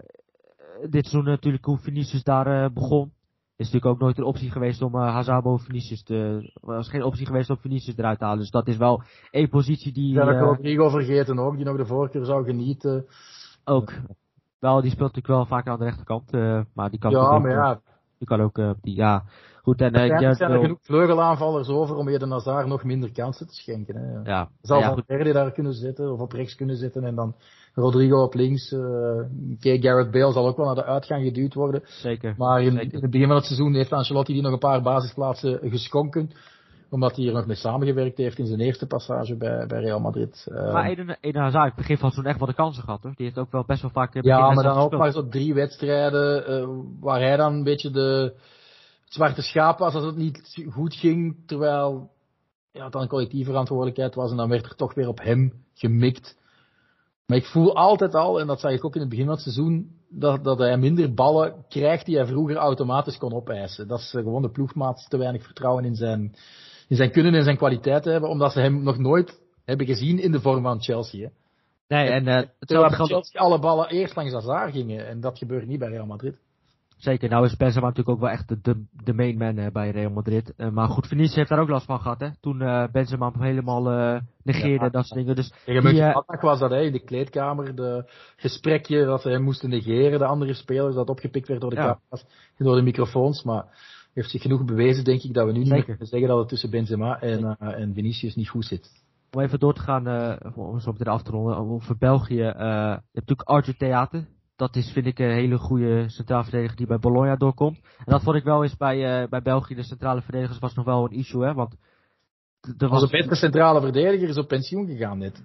dit 0.90 1.06
seizoen 1.06 1.24
natuurlijk 1.24 1.66
hoe 1.66 1.78
Vinicius 1.78 2.24
daar 2.24 2.64
uh, 2.64 2.70
begon. 2.74 3.12
Is 3.56 3.66
natuurlijk 3.66 3.94
ook 3.94 4.00
nooit 4.00 4.18
een 4.18 4.24
optie 4.24 4.52
geweest 4.52 4.82
om 4.82 4.96
uh, 4.96 5.02
Hazard 5.02 5.44
boven 5.44 5.66
Vinicius 5.66 6.04
te, 6.04 6.52
was 6.62 6.90
geen 6.90 7.04
optie 7.04 7.26
geweest 7.26 7.50
om 7.50 7.58
Vinicius 7.58 7.98
eruit 7.98 8.20
te 8.20 8.26
halen. 8.26 8.40
Dus 8.40 8.52
dat 8.52 8.68
is 8.68 8.78
wel 8.78 9.02
één 9.32 9.50
positie 9.50 9.94
die... 9.94 10.14
Ja, 10.14 10.26
dat 10.26 10.40
Rodrigo 10.40 10.90
vergeten 10.90 11.40
ook, 11.40 11.56
die 11.56 11.66
nog 11.66 11.78
de 11.78 11.86
voorkeur 11.86 12.26
zou 12.26 12.46
genieten. 12.46 13.06
Ook. 13.64 13.94
Wel, 14.60 14.82
die 14.82 14.92
speelt 14.92 15.16
natuurlijk 15.16 15.28
wel 15.28 15.46
vaak 15.46 15.68
aan 15.68 15.80
de 15.80 15.86
rechterkant, 15.86 16.32
maar 16.74 16.90
die 16.90 17.00
kan 17.00 17.12
ja, 17.12 17.20
ook, 17.20 17.42
maar 17.42 17.52
ja. 17.52 17.82
die 18.18 18.28
kan 18.28 18.42
ook, 18.42 18.56
die, 18.82 18.96
ja, 18.96 19.24
goed. 19.68 19.82
En, 19.82 19.94
er 19.94 20.36
zijn 20.36 20.52
er 20.52 20.60
genoeg 20.60 20.78
vleugelaanvallers 20.82 21.68
over 21.68 21.96
om 21.96 22.08
Eden 22.08 22.32
Hazard 22.32 22.68
nog 22.68 22.84
minder 22.84 23.12
kansen 23.12 23.48
te 23.48 23.54
schenken. 23.54 23.96
Hè. 23.96 24.32
Ja. 24.32 24.50
Zal 24.62 24.80
ja, 24.80 24.94
Van 24.94 25.04
Verde 25.08 25.34
daar 25.34 25.52
kunnen 25.52 25.74
zitten, 25.74 26.12
of 26.12 26.20
op 26.20 26.32
rechts 26.32 26.56
kunnen 26.56 26.76
zitten, 26.76 27.04
en 27.04 27.16
dan 27.16 27.36
Rodrigo 27.74 28.24
op 28.24 28.34
links. 28.34 28.72
Uh, 28.72 28.80
okay, 29.54 29.80
Garrett 29.80 30.12
Bale 30.12 30.32
zal 30.32 30.48
ook 30.48 30.58
wel 30.58 30.66
naar 30.66 30.76
de 30.76 30.86
uitgang 30.86 31.24
geduwd 31.24 31.54
worden. 31.54 31.82
Zeker. 31.84 32.34
Maar 32.38 32.62
in, 32.62 32.72
Zeker. 32.72 32.94
in 32.94 33.02
het 33.02 33.12
begin 33.12 33.28
van 33.28 33.36
het 33.36 33.46
seizoen 33.46 33.74
heeft 33.74 33.94
Ancelotti 33.94 34.34
die 34.34 34.42
nog 34.42 34.52
een 34.52 34.60
paar 34.60 34.82
basisplaatsen 34.82 35.60
geschonken 35.62 36.30
omdat 36.90 37.16
hij 37.16 37.24
hier 37.24 37.34
nog 37.34 37.46
mee 37.46 37.56
samengewerkt 37.56 38.18
heeft 38.18 38.40
in 38.40 38.46
zijn 38.46 38.60
eerste 38.60 38.88
passage 38.88 39.38
bij, 39.38 39.66
bij 39.68 39.80
Real 39.80 40.00
Madrid. 40.00 40.48
Uh, 40.52 40.74
maar 40.74 40.86
Eden, 40.86 41.18
Eden 41.22 41.42
Hazard 41.42 41.76
begin 41.76 41.98
van 41.98 42.12
zo'n 42.12 42.26
echt 42.26 42.38
wel 42.40 42.48
de 42.48 42.54
kansen 42.54 42.84
gehad 42.84 43.04
hoor. 43.04 43.14
Die 43.16 43.26
heeft 43.26 43.38
ook 43.38 43.52
wel 43.52 43.64
best 43.66 43.82
wel 43.82 43.92
vaak... 43.92 44.24
Ja, 44.24 44.52
maar 44.52 44.64
dan 44.64 44.78
ook 44.78 44.98
maar 44.98 45.12
zo 45.12 45.28
drie 45.28 45.54
wedstrijden 45.54 46.52
uh, 46.52 46.68
waar 47.00 47.20
hij 47.20 47.38
dan 47.38 47.54
een 47.54 47.64
beetje 47.64 47.92
de 47.92 48.34
zwarte 49.18 49.42
schaap 49.42 49.78
was 49.80 49.94
als 49.94 50.06
het 50.06 50.16
niet 50.16 50.66
goed 50.70 50.96
ging. 50.96 51.36
Terwijl 51.46 52.10
ja, 52.72 52.84
het 52.84 52.92
dan 52.92 53.02
een 53.02 53.08
collectieve 53.08 53.50
verantwoordelijkheid 53.50 54.16
was 54.16 54.32
en 54.32 54.38
dan 54.38 54.50
werd 54.50 54.66
er 54.66 54.76
toch 54.76 54.94
weer 54.94 55.08
op 55.08 55.20
hem 55.20 55.54
gemikt. 55.74 56.38
Maar 57.26 57.38
ik 57.38 57.46
voel 57.46 57.76
altijd 57.76 58.16
al, 58.16 58.40
en 58.40 58.48
dat 58.48 58.60
zag 58.60 58.72
ik 58.72 58.86
ook 58.86 58.96
in 58.96 59.02
het 59.02 59.10
begin 59.10 59.26
van 59.26 59.34
het 59.34 59.44
seizoen, 59.44 59.92
dat, 60.10 60.44
dat 60.44 60.58
hij 60.58 60.78
minder 60.78 61.14
ballen 61.14 61.66
krijgt 61.70 62.06
die 62.06 62.16
hij 62.16 62.26
vroeger 62.26 62.56
automatisch 62.56 63.18
kon 63.18 63.34
opeisen. 63.34 63.88
Dat 63.88 64.02
ze 64.02 64.22
gewoon 64.22 64.42
de 64.42 64.52
ploegmaat 64.52 65.06
te 65.10 65.18
weinig 65.18 65.44
vertrouwen 65.44 65.86
in 65.86 65.96
zijn, 65.96 66.36
in 66.88 66.96
zijn 66.96 67.12
kunnen 67.12 67.34
en 67.34 67.44
zijn 67.44 67.58
kwaliteiten 67.58 68.12
hebben, 68.12 68.30
omdat 68.30 68.52
ze 68.52 68.60
hem 68.60 68.84
nog 68.84 68.98
nooit 68.98 69.42
hebben 69.66 69.86
gezien 69.86 70.20
in 70.20 70.32
de 70.32 70.42
vorm 70.42 70.64
van 70.64 70.82
Chelsea. 70.82 71.24
Hè. 71.28 71.30
Nee, 71.88 72.10
en 72.10 72.28
uh, 72.28 72.42
hetzelfde 72.60 72.96
geldt... 72.96 73.12
Chelsea 73.12 73.42
alle 73.42 73.60
ballen 73.60 73.90
eerst 73.90 74.16
langs 74.16 74.34
Hazard 74.34 74.72
gingen, 74.72 75.08
en 75.08 75.20
dat 75.20 75.38
gebeurt 75.38 75.68
niet 75.68 75.80
bij 75.80 75.90
Real 75.90 76.06
Madrid. 76.06 76.38
Zeker, 76.98 77.30
nou 77.30 77.46
is 77.46 77.56
Benzema 77.58 77.88
natuurlijk 77.88 78.16
ook 78.16 78.24
wel 78.24 78.30
echt 78.30 78.48
de, 78.48 78.60
de, 78.62 78.86
de 79.04 79.14
main 79.14 79.38
man 79.38 79.58
uh, 79.58 79.68
bij 79.72 79.90
Real 79.92 80.12
Madrid. 80.12 80.54
Uh, 80.58 80.70
maar 80.70 80.88
goed, 80.88 81.08
Vinicius 81.08 81.36
heeft 81.36 81.50
daar 81.50 81.60
ook 81.60 81.70
last 81.70 81.86
van 81.86 82.00
gehad, 82.00 82.20
hè. 82.20 82.30
Toen 82.40 82.62
uh, 82.62 82.88
Benzema 82.92 83.32
hem 83.32 83.42
helemaal 83.42 83.84
negeerde, 84.44 84.86
ja, 84.86 84.90
dat 84.90 85.06
soort 85.06 85.20
dingen. 85.20 85.36
Dus 85.36 85.54
Tegen 85.66 85.84
Mönchengladbach 85.84 86.42
was 86.42 86.60
dat, 86.60 86.70
hè, 86.72 86.82
in 86.82 86.92
de 86.92 87.04
kleedkamer, 87.04 87.76
de 87.76 88.12
gesprekje 88.36 89.06
dat 89.06 89.22
ze 89.22 89.30
hem 89.30 89.42
moesten 89.44 89.70
negeren, 89.70 90.20
de 90.20 90.26
andere 90.26 90.54
spelers, 90.54 90.96
dat 90.96 91.10
opgepikt 91.10 91.48
werd 91.48 91.62
door 91.62 91.70
de 91.70 91.76
Ja. 91.76 91.82
camera's, 91.82 92.26
door 92.58 92.76
de 92.76 92.82
microfoons, 92.82 93.44
maar 93.44 93.66
heeft 94.14 94.30
zich 94.30 94.42
genoeg 94.42 94.66
bewezen, 94.66 95.04
denk 95.04 95.22
ik, 95.22 95.34
dat 95.34 95.46
we 95.46 95.52
nu 95.52 95.60
niet 95.60 95.68
Zeker. 95.68 95.86
kunnen 95.86 96.08
zeggen 96.08 96.28
dat 96.30 96.38
het 96.40 96.48
tussen 96.48 96.70
Benzema 96.70 97.20
en, 97.22 97.58
eh, 97.60 97.80
en 97.82 97.94
Vinicius 97.94 98.36
niet 98.36 98.50
goed 98.50 98.66
zit. 98.66 98.90
om 99.32 99.42
even 99.42 99.60
door 99.60 99.74
te 99.74 99.82
gaan, 99.82 100.08
uh, 100.08 100.36
om 100.56 100.80
zo 100.80 100.92
meteen 100.92 101.08
af 101.14 101.24
te 101.24 101.32
ronden, 101.32 101.58
over 101.58 101.98
België. 101.98 102.34
Uh, 102.36 102.42
je 102.42 103.02
hebt 103.14 103.14
natuurlijk 103.14 103.50
Arthur 103.50 103.78
Theater. 103.78 104.28
Dat 104.58 104.76
is, 104.76 104.92
vind 104.92 105.06
ik, 105.06 105.20
een 105.20 105.32
hele 105.32 105.58
goede 105.58 106.10
centraal 106.10 106.44
verdediger 106.44 106.78
die 106.78 106.88
bij 106.88 107.00
Bologna 107.00 107.36
doorkomt. 107.36 107.80
En 107.98 108.12
dat 108.12 108.24
vond 108.24 108.36
ik 108.36 108.44
wel 108.44 108.64
eens 108.64 108.78
bij, 108.78 109.22
uh, 109.22 109.30
bij 109.30 109.42
België, 109.42 109.76
de 109.76 109.84
centrale 109.84 110.22
verdedigers, 110.22 110.60
was 110.60 110.74
nog 110.74 110.86
wel 110.86 111.04
een 111.04 111.18
issue, 111.18 111.46
hè. 111.46 111.54
Want 111.54 111.76
er 112.78 112.88
was... 112.88 113.02
Onze 113.02 113.18
beste 113.18 113.36
centrale 113.36 113.82
verdediger 113.82 114.30
is 114.30 114.38
op 114.38 114.48
pensioen 114.48 114.88
gegaan 114.88 115.18
net. 115.18 115.44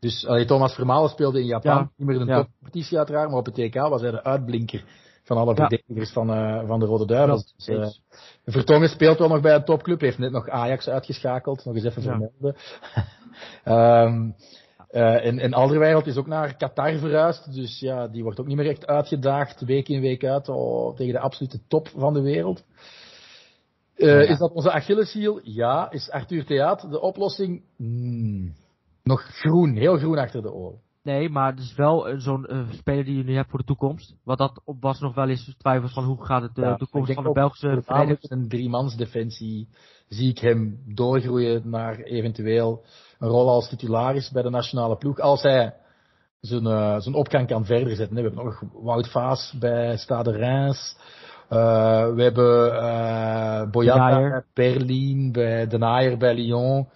Dus 0.00 0.26
allee, 0.26 0.44
Thomas 0.44 0.74
Vermalen 0.74 1.10
speelde 1.10 1.40
in 1.40 1.46
Japan, 1.46 1.76
Ja, 1.76 1.90
niet 1.96 2.06
meer 2.08 2.20
in 2.20 2.26
de 2.26 2.32
ja. 2.32 2.36
topcompetitie 2.36 2.98
uiteraard, 2.98 3.28
maar 3.28 3.38
op 3.38 3.46
het 3.46 3.54
TK 3.54 3.74
was 3.74 4.00
hij 4.00 4.10
de 4.10 4.24
uitblinker 4.24 4.84
van 5.22 5.36
alle 5.36 5.54
Ja. 5.54 5.68
verdedigers 5.68 6.12
van, 6.12 6.30
eh, 6.30 6.66
van 6.66 6.80
de 6.80 6.86
Rode 6.86 7.06
Duivels. 7.06 7.54
Dus, 7.56 7.68
eh. 7.68 7.88
Vertongen 8.44 8.88
speelt 8.88 9.18
wel 9.18 9.28
nog 9.28 9.40
bij 9.40 9.54
een 9.54 9.64
topclub, 9.64 10.00
heeft 10.00 10.18
net 10.18 10.30
nog 10.30 10.48
Ajax 10.48 10.88
uitgeschakeld, 10.88 11.64
nog 11.64 11.74
eens 11.74 11.84
even 11.84 12.02
vermelden. 12.02 12.56
Ehm 13.64 14.30
eh, 14.94 15.26
en, 15.26 15.38
en 15.38 15.52
Alderweireld 15.52 16.06
is 16.06 16.16
ook 16.16 16.26
naar 16.26 16.56
Qatar 16.56 16.98
verhuisd, 16.98 17.54
dus 17.54 17.80
ja, 17.80 18.08
die 18.08 18.22
wordt 18.22 18.40
ook 18.40 18.46
niet 18.46 18.56
meer 18.56 18.68
echt 18.68 18.86
uitgedaagd, 18.86 19.60
week 19.60 19.88
in 19.88 20.00
week 20.00 20.24
uit, 20.24 20.48
oh, 20.48 20.96
tegen 20.96 21.12
de 21.12 21.18
absolute 21.20 21.60
top 21.68 21.88
van 21.88 22.12
de 22.14 22.20
wereld. 22.22 22.64
Eh, 23.94 24.08
Ja. 24.08 24.20
Is 24.20 24.38
dat 24.38 24.52
onze 24.52 24.70
Achilleshiel? 24.72 25.40
Ja. 25.42 25.90
Is 25.90 26.10
Arthur 26.10 26.44
Theaat 26.44 26.90
de 26.90 27.00
oplossing? 27.00 27.62
Hmm. 27.76 28.54
Nog 29.02 29.22
groen, 29.22 29.76
heel 29.76 29.96
groen 29.96 30.18
achter 30.18 30.42
de 30.42 30.52
oren. 30.52 30.80
Nee, 31.02 31.28
maar 31.28 31.50
het 31.50 31.60
is 31.60 31.74
wel 31.74 32.08
eh, 32.08 32.18
zo'n 32.18 32.46
eh, 32.46 32.70
speler 32.70 33.04
die 33.04 33.16
je 33.16 33.24
nu 33.24 33.34
hebt 33.34 33.50
voor 33.50 33.58
de 33.58 33.64
toekomst. 33.64 34.14
Want 34.24 34.38
dat 34.38 34.60
op 34.64 34.82
was 34.82 35.00
nog 35.00 35.14
wel 35.14 35.28
eens 35.28 35.54
twijfels 35.58 35.92
van 35.92 36.04
hoe 36.04 36.24
gaat 36.24 36.42
het 36.42 36.54
de 36.54 36.60
Ja, 36.60 36.76
toekomst 36.76 37.12
van 37.12 37.24
de 37.24 37.32
Belgische 37.32 37.82
verdedigers. 37.84 38.30
een 38.30 38.48
driemansdefensie 38.48 39.68
zie 40.08 40.30
ik 40.30 40.38
hem 40.38 40.82
doorgroeien 40.86 41.70
naar 41.70 41.98
eventueel 41.98 42.84
een 43.18 43.28
rol 43.28 43.48
als 43.48 43.68
titularis 43.68 44.30
bij 44.30 44.42
de 44.42 44.50
nationale 44.50 44.96
ploeg. 44.96 45.18
Als 45.18 45.42
hij 45.42 45.74
zijn, 46.40 46.66
eh, 46.66 47.00
zijn 47.00 47.14
opgang 47.14 47.46
kan 47.46 47.64
verder 47.64 47.96
zetten. 47.96 48.16
We 48.16 48.22
hebben 48.22 48.44
nog 48.44 48.62
Wout 48.72 49.08
Vaas 49.08 49.54
bij 49.58 49.96
Stade 49.96 50.30
Reims. 50.30 50.96
Eh, 51.48 52.14
we 52.14 52.22
hebben 52.22 52.78
eh 52.80 53.70
Boyata 53.70 54.20
bij 54.20 54.42
Berlin, 54.54 55.32
bij 55.32 55.66
De 55.66 56.16
bij 56.18 56.34
Lyon. 56.34 56.88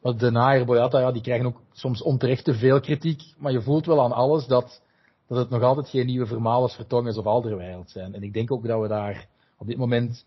Want 0.00 0.20
De 0.20 0.30
Nayer, 0.30 0.64
Boyata, 0.64 0.98
ja, 0.98 1.12
die 1.12 1.22
krijgen 1.22 1.46
ook 1.46 1.60
soms 1.72 2.02
onterecht 2.02 2.44
te 2.44 2.54
veel 2.54 2.80
kritiek. 2.80 3.22
Maar 3.38 3.52
je 3.52 3.62
voelt 3.62 3.86
wel 3.86 4.02
aan 4.02 4.12
alles 4.12 4.46
dat, 4.46 4.82
dat 5.28 5.38
het 5.38 5.50
nog 5.50 5.62
altijd 5.62 5.88
geen 5.88 6.06
nieuwe 6.06 6.26
Vermalens, 6.26 6.74
Vertongens 6.74 7.18
of 7.18 7.26
Alderweireld 7.26 7.90
zijn. 7.90 8.14
En 8.14 8.22
ik 8.22 8.32
denk 8.32 8.52
ook 8.52 8.66
dat 8.66 8.80
we 8.80 8.88
daar 8.88 9.26
op 9.58 9.66
dit 9.66 9.76
moment 9.76 10.26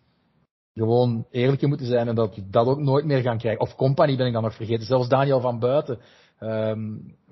gewoon 0.84 1.26
eerlijk 1.32 1.68
moeten 1.68 1.88
zijn 1.88 2.08
en 2.08 2.16
dat 2.16 2.36
we 2.36 2.50
dat 2.50 2.68
ook 2.68 2.80
nooit 2.80 3.06
meer 3.06 3.22
gaan 3.22 3.38
krijgen. 3.38 3.62
Of 3.62 3.76
Company 3.76 4.16
ben 4.16 4.28
ik 4.28 4.34
dan 4.34 4.44
nog 4.44 4.56
vergeten. 4.56 4.86
Zelfs 4.86 5.10
Daniel 5.10 5.40
van 5.40 5.60
Buiten, 5.60 6.00
ehm, 6.40 6.80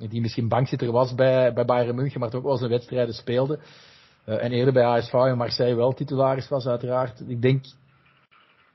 die 0.09 0.21
misschien 0.21 0.47
bankzitter 0.47 0.91
was 0.91 1.15
bij, 1.15 1.53
bij 1.53 1.65
Bayern 1.65 1.95
München, 1.95 2.19
maar 2.19 2.29
toch 2.29 2.43
wel 2.43 2.57
zijn 2.57 2.69
wedstrijden 2.69 3.13
speelde. 3.13 3.59
Eh, 4.25 4.43
en 4.43 4.51
eerder 4.51 4.73
bij 4.73 4.83
ASV 4.83 5.13
en 5.13 5.37
Marseille 5.37 5.75
wel 5.75 5.93
titularis 5.93 6.49
was 6.49 6.67
uiteraard. 6.67 7.23
Ik 7.27 7.41
denk, 7.41 7.65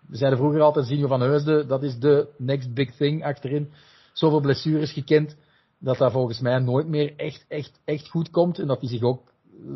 we 0.07 0.17
zeiden 0.17 0.39
vroeger 0.39 0.61
altijd 0.61 0.87
Zinho 0.87 1.07
van 1.07 1.21
Heusden, 1.21 1.69
dat 1.69 1.83
is 1.83 1.99
de 1.99 2.29
next 2.39 2.75
big 2.75 2.97
thing 2.97 3.25
achterin. 3.25 3.71
Zoveel 4.13 4.41
blessures 4.41 4.93
gekend, 4.93 5.37
dat 5.79 5.99
dat 5.99 6.13
volgens 6.13 6.41
mij 6.41 6.59
nooit 6.59 6.87
meer 6.87 7.17
echt, 7.17 7.45
echt, 7.49 7.81
echt 7.85 8.09
goed 8.09 8.31
komt. 8.31 8.59
En 8.59 8.67
dat 8.67 8.81
hij 8.81 8.89
zich 8.89 9.03
ook 9.03 9.23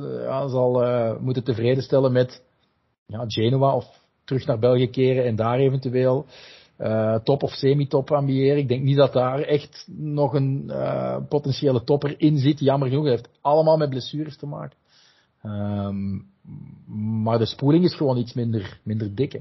eh, 0.00 0.48
zal 0.48 0.82
eh, 0.82 1.18
moeten 1.20 1.44
tevreden 1.44 1.82
stellen 1.82 2.12
met 2.12 2.42
ja, 3.06 3.24
Genoa 3.26 3.74
of 3.74 4.02
terug 4.24 4.46
naar 4.46 4.58
België 4.58 4.90
keren 4.90 5.24
en 5.24 5.36
daar 5.36 5.58
eventueel 5.58 6.26
eh, 6.76 7.14
top 7.14 7.42
of 7.42 7.50
semi-top 7.50 8.10
ambiëren. 8.10 8.58
Ik 8.58 8.68
denk 8.68 8.82
niet 8.82 8.96
dat 8.96 9.12
daar 9.12 9.40
echt 9.40 9.86
nog 9.96 10.34
een 10.34 10.70
eh, 10.70 11.16
potentiële 11.28 11.84
topper 11.84 12.14
in 12.20 12.38
zit. 12.38 12.60
Jammer 12.60 12.88
genoeg, 12.88 13.04
het 13.04 13.12
heeft 13.12 13.38
allemaal 13.40 13.76
met 13.76 13.90
blessures 13.90 14.36
te 14.36 14.46
maken. 14.46 14.76
Ehm, 15.42 16.18
maar 17.22 17.38
de 17.38 17.46
spoeling 17.46 17.84
is 17.84 17.94
gewoon 17.94 18.16
iets 18.16 18.34
minder, 18.34 18.80
minder 18.82 19.14
dik. 19.14 19.32
hè. 19.32 19.38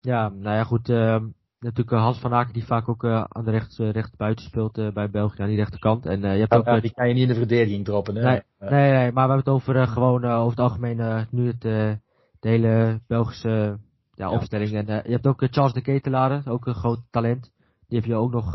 Ja, 0.00 0.28
nou 0.28 0.56
ja, 0.56 0.64
goed. 0.64 0.88
ehm, 0.88 1.24
natuurlijk 1.60 1.96
Hans 1.96 2.18
van 2.18 2.32
Aken 2.32 2.52
die 2.52 2.64
vaak 2.64 2.88
ook 2.88 3.04
aan 3.04 3.44
de 3.44 3.50
rechts, 3.50 3.78
recht 3.78 4.16
buiten 4.16 4.44
speelt 4.44 4.94
bij 4.94 5.10
België 5.10 5.42
aan 5.42 5.48
die 5.48 5.56
rechterkant. 5.56 6.06
En 6.06 6.20
je 6.20 6.26
hebt 6.26 6.52
ook, 6.52 6.82
die 6.82 6.94
kan 6.94 7.08
je 7.08 7.14
niet 7.14 7.22
in 7.22 7.28
de 7.28 7.34
verdediging 7.34 7.84
droppen. 7.84 8.16
Hè? 8.16 8.22
Nee, 8.22 8.42
nee, 8.58 8.90
nee, 8.90 9.12
maar 9.12 9.28
we 9.28 9.34
hebben 9.34 9.36
het 9.36 9.48
over 9.48 9.86
gewoon 9.86 10.24
over 10.24 10.50
het 10.50 10.60
algemeen 10.60 11.26
nu 11.30 11.46
het, 11.46 11.60
de 12.40 12.48
hele 12.48 13.00
Belgische 13.06 13.78
ja, 14.28 14.30
opstelling. 14.30 14.72
En 14.72 14.86
je 14.86 15.12
hebt 15.12 15.26
ook 15.26 15.46
Charles 15.50 15.72
de 15.72 15.80
Ketelare, 15.80 16.50
ook 16.50 16.66
een 16.66 16.74
groot 16.74 17.00
talent. 17.10 17.50
Die 17.88 17.98
heb 17.98 18.08
je 18.08 18.14
ook 18.14 18.32
nog. 18.32 18.52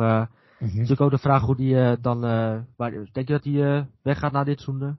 Mm 0.60 0.70
-hmm. 0.70 0.96
ook 0.98 1.12
de 1.12 1.18
vraag 1.18 1.42
hoe 1.42 1.56
die 1.56 2.00
dan. 2.00 2.20
waar, 2.76 2.92
denk 3.12 3.28
je 3.28 3.34
dat 3.34 3.44
hij 3.44 3.88
weggaat 4.02 4.32
na 4.32 4.44
dit 4.44 4.60
seizoen? 4.62 4.98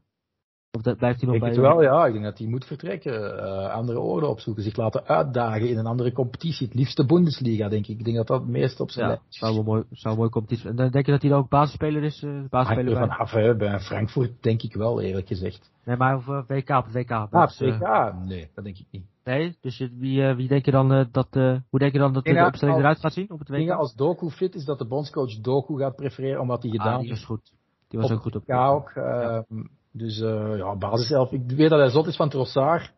Of 0.72 0.82
dat 0.82 0.96
blijft 0.96 1.20
hij 1.20 1.26
nog 1.26 1.36
ik 1.36 1.42
bij? 1.42 1.52
Ik 1.52 1.60
wel, 1.60 1.82
ja. 1.82 2.06
Ik 2.06 2.12
denk 2.12 2.24
dat 2.24 2.38
hij 2.38 2.46
moet 2.46 2.64
vertrekken. 2.64 3.34
Uh, 3.34 3.70
andere 3.70 4.00
oorden 4.00 4.28
opzoeken. 4.28 4.62
Zich 4.62 4.76
laten 4.76 5.06
uitdagen 5.06 5.68
in 5.68 5.78
een 5.78 5.86
andere 5.86 6.12
competitie. 6.12 6.66
Het 6.66 6.76
liefst 6.76 6.96
de 6.96 7.06
Bundesliga, 7.06 7.68
denk 7.68 7.86
ik. 7.86 7.98
Ik 7.98 8.04
denk 8.04 8.16
dat 8.16 8.26
dat 8.26 8.40
het 8.40 8.48
meest 8.48 8.80
op 8.80 8.90
zijn 8.90 9.08
ja, 9.08 9.12
lijst 9.12 9.34
zou 9.34 9.54
wel 9.54 9.62
mooi, 9.62 9.84
zou 9.90 10.14
een 10.14 10.18
mooie 10.18 10.30
competitie 10.30 10.68
En 10.68 10.76
dan 10.76 10.90
denk 10.90 11.06
je 11.06 11.12
dat 11.12 11.20
hij 11.20 11.30
dan 11.30 11.38
ook 11.38 11.48
basisspeler 11.48 12.02
is? 12.02 12.22
Uh, 12.22 12.40
basisspeler 12.48 12.98
bij? 12.98 13.08
vanaf, 13.08 13.30
hè. 13.30 13.56
Bij 13.56 13.80
Frankfurt 13.80 14.42
denk 14.42 14.62
ik 14.62 14.74
wel, 14.74 15.00
eerlijk 15.00 15.26
gezegd. 15.26 15.70
Nee, 15.84 15.96
maar 15.96 16.14
over 16.14 16.44
WK 16.46 16.68
op 16.68 16.86
WK. 16.86 17.10
Ah, 17.10 17.50
WK? 17.58 18.14
nee, 18.24 18.50
dat 18.54 18.64
denk 18.64 18.78
ik 18.78 18.86
niet. 18.90 19.06
Nee, 19.24 19.56
dus 19.60 19.88
wie, 19.98 20.20
uh, 20.20 20.36
wie 20.36 20.48
denk 20.48 20.64
je 20.64 20.70
dan 20.70 20.92
uh, 20.92 21.04
dat, 21.12 21.36
uh, 21.36 21.56
hoe 21.70 21.78
denk 21.78 21.92
je 21.92 21.98
dan 21.98 22.12
dat 22.12 22.24
de 22.24 22.44
opstelling 22.46 22.78
eruit 22.78 22.98
gaat 22.98 23.12
zien 23.12 23.30
op 23.30 23.38
het 23.38 23.48
WK? 23.48 23.56
Dingen 23.56 23.76
als 23.76 23.94
Doku 23.94 24.30
fit 24.30 24.54
is 24.54 24.64
dat 24.64 24.78
de 24.78 24.86
bondscoach 24.86 25.40
Doku 25.40 25.78
gaat 25.78 25.96
prefereren 25.96 26.40
omdat 26.40 26.62
hij 26.62 26.70
gedaan 26.70 26.94
ah, 26.94 27.00
die 27.00 27.10
was 27.10 27.24
goed. 27.24 27.52
Die 27.88 28.00
was 28.00 28.10
op 28.10 28.16
ook 28.16 28.22
goed 28.22 28.36
op. 28.36 28.42
Ja, 28.46 28.68
ook. 28.68 28.92
Ja. 28.94 29.44
Dus 29.92 30.18
uh, 30.18 30.56
ja, 30.56 30.76
basiself. 30.76 31.32
Ik 31.32 31.50
weet 31.50 31.70
dat 31.70 31.78
hij 31.78 31.90
zot 31.90 32.06
is 32.06 32.16
van 32.16 32.28
Trossard. 32.28 32.92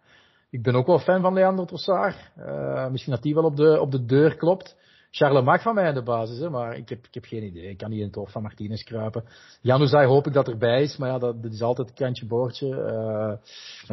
Ik 0.51 0.63
ben 0.63 0.75
ook 0.75 0.87
wel 0.87 0.99
fan 0.99 1.21
van 1.21 1.35
Leandro 1.35 1.65
Trossard. 1.65 2.31
Uh, 2.39 2.89
misschien 2.89 3.13
dat 3.13 3.25
hij 3.25 3.35
wel 3.35 3.45
op 3.45 3.57
de, 3.57 3.81
op 3.81 3.91
de 3.91 4.05
deur 4.05 4.37
klopt. 4.37 4.77
Charles 5.11 5.45
mag 5.45 5.63
van 5.63 5.75
mij 5.75 5.89
in 5.89 5.95
de 5.95 6.03
basis, 6.03 6.39
hè, 6.39 6.51
maar 6.51 6.77
ik 6.77 6.89
heb, 6.89 7.07
ik 7.07 7.15
heb 7.15 7.25
geen 7.25 7.45
idee. 7.45 7.69
Ik 7.69 7.77
kan 7.77 7.91
niet 7.91 7.99
in 7.99 8.07
het 8.07 8.15
hoofd 8.15 8.33
van 8.33 8.43
Martinez 8.43 8.83
kruipen. 8.83 9.25
Januzaj 9.61 10.07
hoop 10.07 10.27
ik 10.27 10.33
dat 10.33 10.49
erbij 10.49 10.83
is, 10.83 10.97
maar 10.97 11.09
ja, 11.09 11.19
dat, 11.19 11.43
dat 11.43 11.53
is 11.53 11.63
altijd 11.63 11.89
een 11.89 11.95
kantje 11.95 12.27
boordje. 12.27 12.69
Uh, 12.69 13.33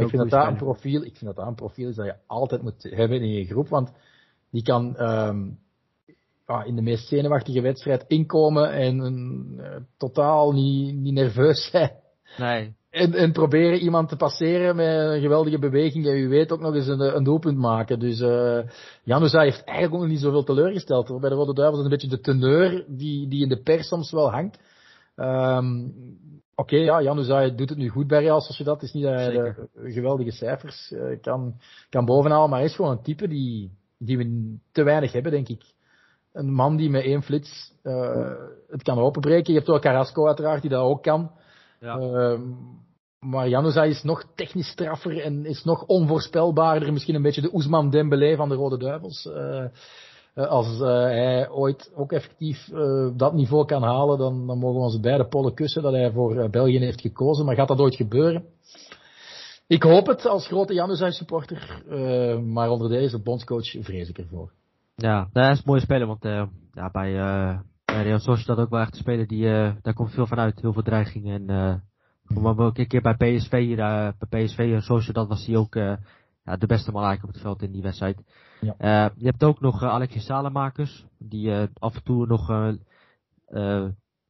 ik 0.03 0.10
vind 0.10 0.22
dat 0.22 0.30
dat 0.30 0.48
een 0.48 0.57
profiel, 0.57 1.03
ik 1.03 1.18
vind 1.18 1.26
dat 1.26 1.36
dat 1.36 1.48
een 1.48 1.56
profiel 1.56 1.90
is 1.90 1.95
dat 1.95 2.06
je 2.06 2.15
altijd 2.28 2.61
moet 2.61 2.84
hebben 2.84 3.22
in 3.22 3.30
je 3.30 3.45
groep, 3.45 3.68
want 3.68 3.91
die 4.52 4.64
kan 4.64 5.02
um, 5.02 5.60
ja, 6.48 6.64
in 6.64 6.76
de 6.76 6.82
meest 6.82 7.07
zenuwachtige 7.07 7.61
wedstrijd 7.61 8.06
inkomen 8.07 8.72
en 8.72 8.99
uh, 9.57 9.76
totaal 9.98 10.52
niet, 10.52 10.95
niet 10.95 11.14
nerveus 11.14 11.69
zijn. 11.72 11.91
Nee. 12.38 12.76
En, 12.98 13.14
en 13.14 13.32
proberen 13.32 13.80
iemand 13.80 14.10
te 14.10 14.15
passeren 14.15 14.76
met 14.76 14.88
een 14.88 15.22
geweldige 15.22 15.60
beweging 15.60 16.06
en 16.06 16.18
u 16.18 16.28
weet 16.28 16.52
ook 16.52 16.60
nog 16.60 16.76
eens 16.76 16.88
een, 16.88 17.15
een 17.15 17.24
doelpunt 17.24 17.57
maken. 17.57 17.99
Dus 17.99 18.19
uh, 18.19 18.60
heeft 19.03 19.64
eigenlijk 19.64 19.94
ook 19.94 19.99
nog 19.99 20.10
niet 20.10 20.19
zoveel 20.19 20.44
teleurgesteld. 20.44 21.07
Hoor. 21.07 21.19
Bij 21.19 21.30
de 21.30 21.36
Rode 21.36 21.53
Duivels 21.53 21.80
is 21.80 21.84
een 21.84 21.91
beetje 21.91 22.07
de 22.07 22.19
teneur 22.19 22.86
die, 22.88 23.28
die 23.28 23.41
in 23.41 23.49
de 23.49 23.61
pers 23.61 23.88
soms 23.88 24.11
wel 24.11 24.32
hangt. 24.32 24.60
Um, 25.15 25.94
Oké, 26.60 26.74
okay, 26.74 26.86
ja, 26.86 27.02
Januza 27.02 27.49
doet 27.49 27.69
het 27.69 27.78
nu 27.78 27.90
goed 27.90 28.07
bij 28.07 28.22
Real 28.22 28.41
Sociedad. 28.41 28.74
Het 28.74 28.84
is 28.84 28.94
niet 28.94 29.03
dat 29.03 29.14
hij 29.14 29.32
de 29.32 29.91
geweldige 29.91 30.32
cijfers 30.32 30.91
uh, 30.91 31.22
kan, 31.22 31.56
kan 31.90 32.06
bovenhalen, 32.06 32.49
maar 32.49 32.60
hij 32.60 32.68
is 32.68 32.76
gewoon 32.76 32.91
een 32.91 33.02
type 33.03 33.28
die, 33.28 33.72
die 33.98 34.18
we 34.18 34.56
te 34.72 34.84
weinig 34.84 35.11
hebben, 35.11 35.32
denk 35.32 35.48
ik. 35.48 35.64
Een 36.34 36.53
man 36.53 36.76
die 36.76 36.90
met 36.90 37.03
één 37.03 37.24
flits 37.24 37.74
uh, 37.84 38.32
het 38.68 38.84
kan 38.84 38.98
openbreken. 38.98 39.53
Je 39.53 39.60
hebt 39.60 39.72
ook 39.72 39.82
Carrasco 39.82 40.28
uiteraard, 40.28 40.61
die 40.61 40.69
dat 40.69 40.82
ook 40.82 41.03
kan. 41.03 41.32
Ja. 41.80 41.98
Uh, 41.98 42.40
maar 43.19 43.48
Januza 43.48 43.84
is 43.84 44.03
nog 44.03 44.23
technisch 44.35 44.68
straffer 44.68 45.22
en 45.22 45.45
is 45.45 45.64
nog 45.64 45.85
onvoorspelbaarder. 45.85 46.94
Misschien 46.94 47.15
een 47.15 47.22
beetje 47.22 47.41
de 47.41 47.53
Oesman 47.53 47.89
Dembélé 47.89 48.35
van 48.35 48.49
de 48.49 48.56
Rode 48.56 48.77
Duivels. 48.77 49.26
Uh, 49.26 49.65
als 50.49 50.80
uh, 50.80 50.88
hij 50.88 51.49
ooit 51.49 51.91
ook 51.95 52.11
effectief 52.11 52.69
dat 53.15 53.34
niveau 53.34 53.65
kan 53.65 53.84
halen, 53.84 54.18
dan, 54.18 54.48
dan 54.48 54.57
mogen 54.57 54.77
we 54.77 54.84
onze 54.84 54.99
beide 54.99 55.27
pollen 55.27 55.53
kussen 55.53 55.81
dat 55.81 55.94
hij 55.94 56.11
voor 56.11 56.49
België 56.49 56.80
heeft 56.80 57.02
gekozen. 57.02 57.45
Maar 57.45 57.56
gaat 57.56 57.68
dat 57.68 57.80
ooit 57.80 57.95
gebeuren? 57.95 58.45
Ik 59.68 59.84
hoop 59.84 60.07
het 60.07 60.26
als 60.26 60.48
grote 60.48 60.73
Januza 60.73 61.11
supporter. 61.11 61.84
maar 62.44 62.69
onder 62.69 62.89
deze 62.89 63.22
bondscoach 63.22 63.68
vrees 63.80 64.10
ik 64.10 64.18
ervoor. 64.18 64.52
Ja, 64.95 65.30
dat 65.34 65.52
is 65.52 65.57
een 65.57 65.64
mooie 65.65 65.81
speler, 65.81 66.07
want 66.07 66.23
ja, 66.73 66.89
bij, 66.91 67.14
bij 67.85 68.03
Real 68.03 68.19
Sociedad 68.19 68.57
ook 68.57 68.69
wel 68.69 68.80
echt 68.80 68.91
een 68.91 68.99
speler 68.99 69.27
die, 69.27 69.44
daar 69.81 69.94
komt 69.94 70.11
veel 70.11 70.27
van 70.27 70.39
uit. 70.39 70.61
Heel 70.61 70.73
veel 70.73 70.84
dreigingen 70.84 71.48
en 71.48 71.84
maar 72.28 72.58
ook 72.58 72.78
een 72.78 72.88
keer 72.88 73.02
bij 73.02 73.16
PSV, 73.16 73.54
uh, 73.54 73.78
bij 74.30 74.44
PSV, 74.44 74.82
Sociedad 74.82 75.28
was 75.28 75.45
hij 75.45 75.56
ook 75.56 75.76
uh, 75.76 75.94
ja, 76.44 76.56
de 76.56 76.68
beste 76.68 76.91
man 76.91 77.04
eigenlijk 77.04 77.24
op 77.24 77.34
het 77.34 77.41
veld 77.41 77.62
in 77.62 77.72
die 77.72 77.82
wedstrijd. 77.82 78.22
Ja. 78.62 78.76
Uh, 78.80 79.16
je 79.18 79.26
hebt 79.26 79.44
ook 79.44 79.60
nog 79.60 79.84
Alexis 79.84 80.26
Salemakers, 80.26 81.06
die 81.18 81.54
af 81.74 81.95
en 81.95 82.04
toe 82.04 82.28
nog, 82.28 82.48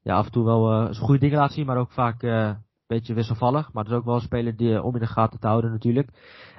ja, 0.01 0.15
af 0.15 0.25
en 0.25 0.31
toe 0.31 0.45
wel 0.45 0.93
goede 0.93 1.19
dingen 1.19 1.37
laat 1.37 1.51
zien, 1.51 1.65
maar 1.65 1.77
ook 1.77 1.91
vaak 1.91 2.21
een 2.21 2.57
beetje 2.87 3.13
wisselvallig. 3.13 3.73
Maar 3.73 3.83
dat 3.83 3.93
is 3.93 3.99
ook 3.99 4.05
wel 4.05 4.15
een 4.15 4.21
speler 4.21 4.55
die, 4.55 4.83
om 4.83 4.93
in 4.93 5.01
de 5.01 5.07
gaten 5.07 5.39
te 5.39 5.47
houden 5.47 5.71
natuurlijk. 5.71 6.09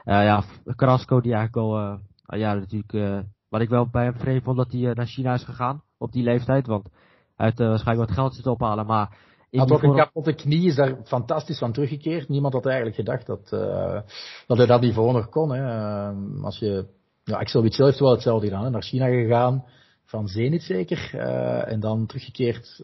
ja, 0.04 0.42
Carrasco 0.76 1.20
die 1.20 1.34
eigenlijk 1.34 1.66
al, 1.66 1.98
ja, 2.38 2.54
natuurlijk, 2.54 3.24
wat 3.48 3.60
ik 3.60 3.68
wel 3.68 3.88
bij 3.88 4.04
hem 4.04 4.16
vreemd 4.16 4.42
vond 4.44 4.56
dat 4.56 4.72
hij 4.72 4.94
naar 4.94 5.06
China 5.06 5.34
is 5.34 5.44
gegaan 5.44 5.82
op 5.98 6.12
die 6.12 6.22
leeftijd, 6.22 6.66
want 6.66 6.88
hij 7.36 7.46
heeft 7.46 7.58
waarschijnlijk 7.58 8.08
wat 8.08 8.18
geld 8.18 8.34
zitten 8.34 8.52
ophalen, 8.52 8.86
maar 8.86 9.16
hij 9.50 9.60
had 9.60 9.70
ook 9.70 9.82
een 9.82 9.94
kapotte 9.94 10.32
knie, 10.32 10.66
is 10.66 10.74
daar 10.74 10.96
fantastisch 11.04 11.58
van 11.58 11.72
teruggekeerd. 11.72 12.28
Niemand 12.28 12.52
had 12.54 12.66
eigenlijk 12.66 12.96
gedacht 12.96 13.26
dat, 13.26 13.50
uh, 13.54 14.00
dat 14.46 14.56
hij 14.56 14.66
dat 14.66 14.80
niveau 14.80 15.12
nog 15.12 15.28
kon. 15.28 15.52
Hè. 15.52 15.62
Uh, 15.62 16.44
als 16.44 16.58
je, 16.58 16.86
ja, 17.24 17.36
Axel 17.36 17.62
Witsel 17.62 17.86
heeft 17.86 17.98
wel 17.98 18.10
hetzelfde 18.10 18.46
gedaan. 18.46 18.64
Hè. 18.64 18.70
Naar 18.70 18.82
China 18.82 19.06
gegaan, 19.06 19.64
van 20.04 20.28
Zenit 20.28 20.62
zeker. 20.62 21.10
Uh, 21.14 21.72
en 21.72 21.80
dan 21.80 22.06
teruggekeerd 22.06 22.82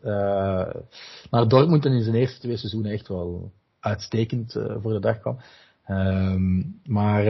naar 1.31 1.49
Dortmund 1.49 1.85
en 1.85 1.93
in 1.93 2.03
zijn 2.03 2.17
eerste 2.17 2.41
twee 2.41 2.57
seizoenen 2.57 2.93
echt 2.93 3.09
wel 3.09 3.53
uitstekend 3.81 4.53
voor 4.81 4.93
de 4.93 5.01
dag 5.01 5.21
kwam. 5.21 5.39
Um, 5.89 6.81
maar 6.85 7.25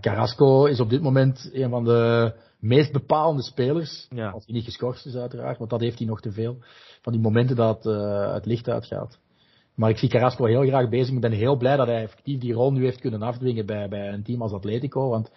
Carrasco 0.00 0.64
is 0.64 0.80
op 0.80 0.90
dit 0.90 1.02
moment 1.02 1.50
een 1.52 1.70
van 1.70 1.84
de 1.84 2.32
meest 2.58 2.92
bepalende 2.92 3.42
spelers. 3.42 4.06
Ja. 4.10 4.30
Als 4.30 4.44
hij 4.44 4.54
niet 4.54 4.64
geschorst 4.64 5.06
is 5.06 5.14
uiteraard, 5.14 5.58
want 5.58 5.70
dat 5.70 5.80
heeft 5.80 5.98
hij 5.98 6.06
nog 6.06 6.20
te 6.20 6.32
veel. 6.32 6.58
Van 7.02 7.12
die 7.12 7.22
momenten 7.22 7.56
dat 7.56 7.86
uh, 7.86 8.32
het 8.32 8.46
licht 8.46 8.68
uitgaat. 8.68 9.18
Maar 9.74 9.90
ik 9.90 9.98
zie 9.98 10.08
Carrasco 10.08 10.44
heel 10.44 10.66
graag 10.66 10.88
bezig. 10.88 11.14
Ik 11.14 11.20
ben 11.20 11.32
heel 11.32 11.56
blij 11.56 11.76
dat 11.76 11.86
hij 11.86 12.02
effectief 12.02 12.40
die 12.40 12.52
rol 12.52 12.72
nu 12.72 12.84
heeft 12.84 13.00
kunnen 13.00 13.22
afdwingen 13.22 13.66
bij, 13.66 13.88
bij 13.88 14.08
een 14.12 14.22
team 14.22 14.42
als 14.42 14.52
Atletico. 14.52 15.08
Want 15.08 15.30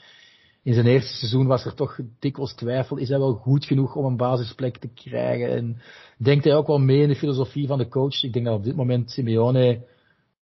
in 0.63 0.73
zijn 0.73 0.85
eerste 0.85 1.15
seizoen 1.15 1.47
was 1.47 1.65
er 1.65 1.73
toch 1.73 1.99
dikwijls 2.19 2.55
twijfel. 2.55 2.97
Is 2.97 3.09
hij 3.09 3.19
wel 3.19 3.33
goed 3.33 3.65
genoeg 3.65 3.95
om 3.95 4.05
een 4.05 4.17
basisplek 4.17 4.77
te 4.77 4.93
krijgen? 4.93 5.49
En 5.49 5.81
denkt 6.17 6.43
hij 6.43 6.55
ook 6.55 6.67
wel 6.67 6.79
mee 6.79 7.01
in 7.01 7.07
de 7.07 7.15
filosofie 7.15 7.67
van 7.67 7.77
de 7.77 7.87
coach? 7.87 8.23
Ik 8.23 8.33
denk 8.33 8.45
dat 8.45 8.55
op 8.55 8.63
dit 8.63 8.75
moment 8.75 9.11
Simeone 9.11 9.85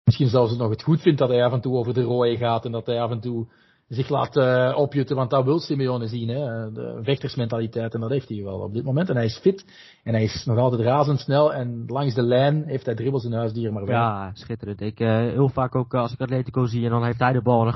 misschien 0.03 0.27
zelfs 0.27 0.57
nog 0.57 0.69
het 0.69 0.83
goed 0.83 1.01
vindt 1.01 1.19
dat 1.19 1.29
hij 1.29 1.43
af 1.43 1.53
en 1.53 1.61
toe 1.61 1.75
over 1.75 1.93
de 1.93 2.01
rode 2.01 2.37
gaat. 2.37 2.65
En 2.65 2.71
dat 2.71 2.85
hij 2.85 3.01
af 3.01 3.11
en 3.11 3.19
toe 3.19 3.47
zich 3.89 4.09
laat 4.09 4.37
uh, 4.37 4.73
opjutten, 4.77 5.15
want 5.15 5.29
dat 5.29 5.43
wil 5.43 5.59
Simeone 5.59 6.07
zien, 6.07 6.29
hè? 6.29 6.71
de 6.71 6.99
vechtersmentaliteit, 7.01 7.93
en 7.93 7.99
dat 7.99 8.09
heeft 8.09 8.29
hij 8.29 8.43
wel 8.43 8.59
op 8.59 8.73
dit 8.73 8.83
moment. 8.83 9.09
En 9.09 9.15
hij 9.15 9.25
is 9.25 9.37
fit, 9.37 9.65
en 10.03 10.13
hij 10.13 10.23
is 10.23 10.45
nog 10.45 10.57
altijd 10.57 10.81
razendsnel, 10.81 11.53
en 11.53 11.83
langs 11.87 12.13
de 12.15 12.21
lijn 12.21 12.63
heeft 12.65 12.85
hij 12.85 12.95
dribbels 12.95 13.23
in 13.23 13.33
huisdier, 13.33 13.73
maar 13.73 13.85
wel. 13.85 13.95
Ja, 13.95 14.31
schitterend. 14.33 14.81
Ik, 14.81 14.99
uh, 14.99 15.17
heel 15.17 15.49
vaak 15.49 15.75
ook 15.75 15.93
als 15.93 16.13
ik 16.13 16.21
Atletico 16.21 16.65
zie, 16.65 16.83
en 16.83 16.89
dan 16.89 17.05
heeft 17.05 17.19
hij 17.19 17.33
de 17.33 17.41
bal, 17.41 17.65
en 17.65 17.73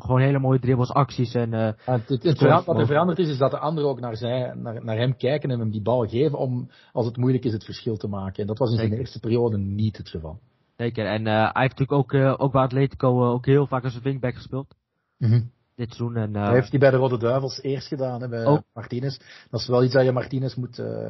gewoon 0.00 0.20
hele 0.20 0.38
mooie 0.38 0.60
dribbles, 0.60 0.92
acties. 0.92 1.34
En, 1.34 1.52
uh, 1.52 1.68
het, 1.84 2.08
het, 2.08 2.40
wat 2.64 2.78
er 2.78 2.86
veranderd 2.86 3.18
is, 3.18 3.28
is 3.28 3.38
dat 3.38 3.50
de 3.50 3.58
anderen 3.58 3.90
ook 3.90 4.00
naar, 4.00 4.16
zij, 4.16 4.54
naar, 4.54 4.84
naar 4.84 4.96
hem 4.96 5.16
kijken 5.16 5.50
en 5.50 5.58
hem 5.58 5.70
die 5.70 5.82
bal 5.82 6.08
geven, 6.08 6.38
om, 6.38 6.70
als 6.92 7.06
het 7.06 7.16
moeilijk 7.16 7.44
is, 7.44 7.52
het 7.52 7.64
verschil 7.64 7.96
te 7.96 8.08
maken. 8.08 8.40
En 8.40 8.46
dat 8.46 8.58
was 8.58 8.70
in 8.70 8.76
zijn 8.76 8.92
eerste 8.92 9.20
periode 9.20 9.58
niet 9.58 9.96
het 9.96 10.08
geval. 10.08 10.38
Zeker, 10.76 11.06
en 11.06 11.26
hij 11.26 11.50
heeft 11.52 11.78
natuurlijk 11.78 12.14
ook, 12.14 12.40
ook 12.40 12.52
bij 12.52 12.62
Atletico 12.62 13.32
ook 13.32 13.46
heel 13.46 13.66
vaak 13.66 13.84
als 13.84 13.94
een 13.94 14.02
wingback 14.02 14.34
gespeeld. 14.34 14.74
Mm 15.22 15.30
-hmm. 15.30 15.50
Dit 15.74 15.94
seizoen. 15.94 16.16
En, 16.16 16.28
uh, 16.28 16.44
dat 16.44 16.52
heeft 16.52 16.70
hij 16.70 16.78
bij 16.78 16.90
de 16.90 16.96
Rode 16.96 17.18
Duivels 17.18 17.62
eerst 17.62 17.86
gedaan, 17.86 18.20
hè, 18.20 18.28
bij 18.28 18.46
oh. 18.46 18.60
Martinez. 18.74 19.18
Dat 19.50 19.60
is 19.60 19.68
wel 19.68 19.84
iets 19.84 19.92
dat 19.92 20.04
je 20.04 20.12
Martinez 20.12 20.54
moet, 20.54 20.78
uh, 20.78 21.08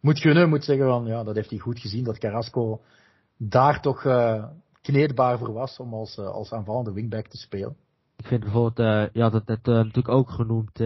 moet 0.00 0.20
gunnen. 0.20 0.48
Moet 0.48 0.64
zeggen 0.64 0.86
van, 0.86 1.06
ja, 1.06 1.24
dat 1.24 1.34
heeft 1.34 1.50
hij 1.50 1.58
goed 1.58 1.80
gezien. 1.80 2.04
Dat 2.04 2.18
Carrasco 2.18 2.80
daar 3.36 3.80
toch 3.80 4.04
uh, 4.04 4.44
kneedbaar 4.82 5.38
voor 5.38 5.52
was 5.52 5.78
om 5.78 5.94
als, 5.94 6.18
als 6.18 6.52
aanvallende 6.52 6.92
wingback 6.92 7.26
te 7.26 7.36
spelen. 7.36 7.76
Ik 8.16 8.26
vind 8.26 8.40
bijvoorbeeld, 8.40 9.10
ja, 9.12 9.30
dat 9.30 9.42
het 9.46 9.66
natuurlijk 9.66 10.08
ook 10.08 10.30
genoemd. 10.30 10.78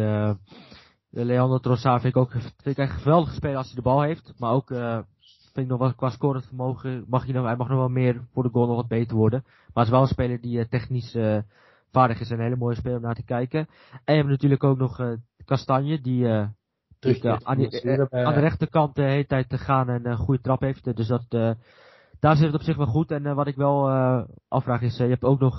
Leandro 1.10 1.58
Trossard 1.58 2.00
vind 2.00 2.14
ik 2.14 2.20
ook 2.20 2.30
vind 2.30 2.66
ik 2.66 2.78
echt 2.78 3.02
geweldig 3.02 3.34
spelen 3.34 3.56
als 3.56 3.66
hij 3.66 3.74
de 3.74 3.82
bal 3.82 4.02
heeft. 4.02 4.32
Maar 4.38 4.52
ook 4.52 4.68
vind 4.68 5.56
ik 5.56 5.66
nog 5.66 5.78
wel 5.78 5.94
qua 5.94 6.10
scorend 6.10 6.46
vermogen 6.46 7.04
mag 7.08 7.24
hij, 7.24 7.32
nog, 7.32 7.44
hij 7.44 7.56
mag 7.56 7.68
nog 7.68 7.78
wel 7.78 7.88
meer 7.88 8.26
voor 8.32 8.42
de 8.42 8.48
goal 8.48 8.66
nog 8.66 8.76
wat 8.76 8.88
beter 8.88 9.16
worden. 9.16 9.42
Maar 9.44 9.84
het 9.84 9.84
is 9.84 9.90
wel 9.90 10.00
een 10.00 10.06
speler 10.06 10.40
die 10.40 10.68
technisch 10.68 11.14
vaardig 11.90 12.20
is 12.20 12.30
een 12.30 12.40
hele 12.40 12.56
mooie 12.56 12.76
speler 12.76 12.96
om 12.96 13.02
naar 13.02 13.14
te 13.14 13.24
kijken. 13.24 13.66
En 14.04 14.14
je 14.14 14.20
hebt 14.20 14.28
natuurlijk 14.28 14.64
ook 14.64 14.78
nog 14.78 15.00
uh, 15.00 15.12
Kastanje, 15.44 16.00
die, 16.00 16.24
uh, 16.24 16.46
die 16.98 17.24
uh, 17.24 17.36
aan, 17.42 17.58
die, 17.58 17.82
aan, 18.10 18.34
de 18.34 18.40
rechterkant 18.40 18.94
de 18.94 19.02
hele 19.02 19.26
tijd 19.26 19.48
te 19.48 19.58
gaan 19.58 19.88
en 19.88 20.06
een 20.06 20.16
goede 20.16 20.40
trap 20.40 20.60
heeft. 20.60 20.96
Dus 20.96 21.06
dat, 21.06 21.30
daar 22.20 22.36
zit 22.36 22.46
het 22.46 22.54
op 22.54 22.62
zich 22.62 22.76
wel 22.76 22.86
goed. 22.86 23.10
En 23.10 23.34
wat 23.34 23.46
ik 23.46 23.56
wel 23.56 23.90
afvraag 24.48 24.80
is, 24.80 24.96
je 24.96 25.04
hebt 25.04 25.24
ook 25.24 25.40
nog 25.40 25.58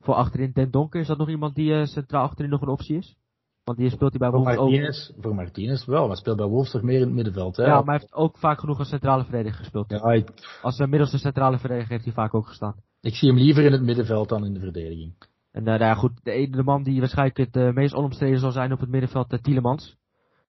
voor 0.00 0.14
achterin 0.14 0.50
Den 0.52 0.70
Donker. 0.70 1.00
Is 1.00 1.06
dat 1.06 1.18
nog 1.18 1.28
iemand 1.28 1.54
die 1.54 1.86
centraal 1.86 2.24
achterin 2.24 2.50
nog 2.50 2.62
een 2.62 2.68
optie 2.68 2.96
is? 2.96 3.16
Want 3.64 3.78
die 3.78 3.90
speelt 3.90 4.10
hij 4.10 4.18
bij 4.18 4.30
Wolves 4.30 4.56
ook. 4.56 5.22
Voor 5.22 5.34
Martinez 5.34 5.84
wel, 5.84 6.06
maar 6.06 6.16
speelt 6.16 6.36
bij 6.36 6.46
Wolves 6.46 6.70
toch 6.70 6.82
meer 6.82 7.00
in 7.00 7.06
het 7.06 7.12
middenveld, 7.12 7.56
hè? 7.56 7.64
Ja, 7.64 7.74
maar 7.74 7.84
hij 7.84 7.98
heeft 7.98 8.14
ook 8.14 8.38
vaak 8.38 8.60
genoeg 8.60 8.78
als 8.78 8.88
centrale 8.88 9.22
verdediger 9.22 9.58
gespeeld. 9.58 9.90
Ja, 9.90 10.12
ik, 10.12 10.28
Als 10.62 10.78
middelste 10.78 11.18
centrale 11.18 11.58
verdediger 11.58 11.90
heeft 11.90 12.04
hij 12.04 12.12
vaak 12.12 12.34
ook 12.34 12.46
gestaan. 12.46 12.74
ik 13.00 13.14
zie 13.14 13.28
hem 13.28 13.38
liever 13.38 13.64
in 13.64 13.72
het 13.72 13.82
middenveld 13.82 14.28
dan 14.28 14.44
in 14.44 14.54
de 14.54 14.60
verdediging. 14.60 15.14
En 15.54 15.60
uh, 15.60 15.66
nou 15.66 15.80
ja, 15.80 15.94
goed, 15.94 16.12
de, 16.22 16.30
ene- 16.30 16.62
man 16.62 16.82
die 16.82 17.00
waarschijnlijk 17.00 17.36
het 17.36 17.56
uh, 17.56 17.72
meest 17.72 17.94
onomstreden 17.94 18.38
zal 18.38 18.50
zijn 18.50 18.72
op 18.72 18.80
het 18.80 18.88
middenveld, 18.88 19.32
uh, 19.32 19.38
Tielemans. 19.38 19.96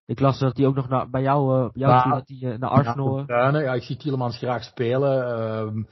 Ik 0.06 0.20
las 0.20 0.40
dat 0.40 0.58
hij 0.58 0.66
ook 0.66 0.76
nog 0.76 0.90
naar, 0.90 1.10
bij 1.10 1.22
jou, 1.22 1.70
jou 1.74 1.92
Ja. 1.92 2.10
dat 2.10 2.28
hij 2.28 2.58
naar 2.58 2.70
Arsenal... 2.70 3.18
Ja, 3.18 3.24
Bruine, 3.24 3.62
ja, 3.62 3.74
ik 3.74 3.84
zie 3.84 3.98
Tielemans 3.98 4.38
graag 4.38 4.64
spelen. 4.64 5.28
Ehm, 5.28 5.84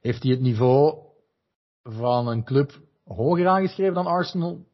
heeft 0.00 0.22
hij 0.22 0.32
het 0.32 0.40
niveau 0.40 0.94
van 1.82 2.28
een 2.28 2.44
club 2.44 2.70
hoger 3.04 3.48
aangeschreven 3.48 3.94
dan 3.94 4.06
Arsenal? 4.06 4.64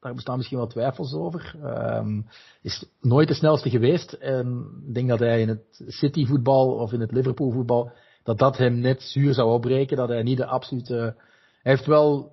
Daar 0.00 0.14
bestaan 0.14 0.36
misschien 0.36 0.58
wel 0.58 0.66
twijfels 0.66 1.14
over. 1.14 1.56
Ehm, 1.62 2.20
is 2.62 2.86
nooit 3.00 3.28
de 3.28 3.34
snelste 3.34 3.70
geweest. 3.70 4.12
En 4.12 4.66
ik 4.86 4.94
denk 4.94 5.08
dat 5.08 5.18
hij 5.18 5.40
in 5.40 5.48
het 5.48 5.84
City 5.86 6.26
voetbal 6.26 6.74
of 6.74 6.92
in 6.92 7.00
het 7.00 7.12
Liverpool 7.12 7.50
voetbal, 7.50 7.92
dat 8.22 8.38
dat 8.38 8.56
hem 8.56 8.78
net 8.78 9.02
zuur 9.02 9.34
zou 9.34 9.50
opbreken. 9.52 9.96
Dat 9.96 10.08
hij 10.08 10.22
niet 10.22 10.38
de 10.38 10.46
absolute... 10.46 10.94
Hij 11.62 11.72
heeft 11.72 11.86
wel 11.86 12.32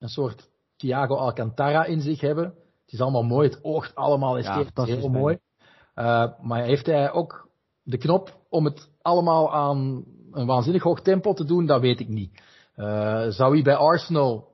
een 0.00 0.08
soort 0.08 0.48
Thiago 0.76 1.14
Alcantara 1.14 1.84
in 1.84 2.00
zich 2.00 2.20
hebben. 2.20 2.44
Het 2.84 2.92
is 2.92 3.00
allemaal 3.00 3.22
mooi. 3.22 3.48
Het 3.48 3.64
oogt 3.64 3.94
allemaal 3.94 4.38
Ja, 4.38 4.54
fantastisch 4.54 4.96
heel 4.96 5.08
mooi. 5.08 5.38
Uh, 5.94 6.26
maar 6.40 6.62
heeft 6.62 6.86
hij 6.86 7.12
ook 7.12 7.48
de 7.82 7.98
knop 7.98 8.38
om 8.48 8.64
het 8.64 8.90
allemaal 9.02 9.52
aan 9.52 10.04
een 10.32 10.46
waanzinnig 10.46 10.82
hoog 10.82 11.00
tempo 11.00 11.32
te 11.32 11.44
doen? 11.44 11.66
Dat 11.66 11.80
weet 11.80 12.00
ik 12.00 12.08
niet. 12.08 12.42
Uh, 12.76 13.26
zou 13.28 13.54
hij 13.54 13.62
bij 13.62 13.74
Arsenal 13.74 14.48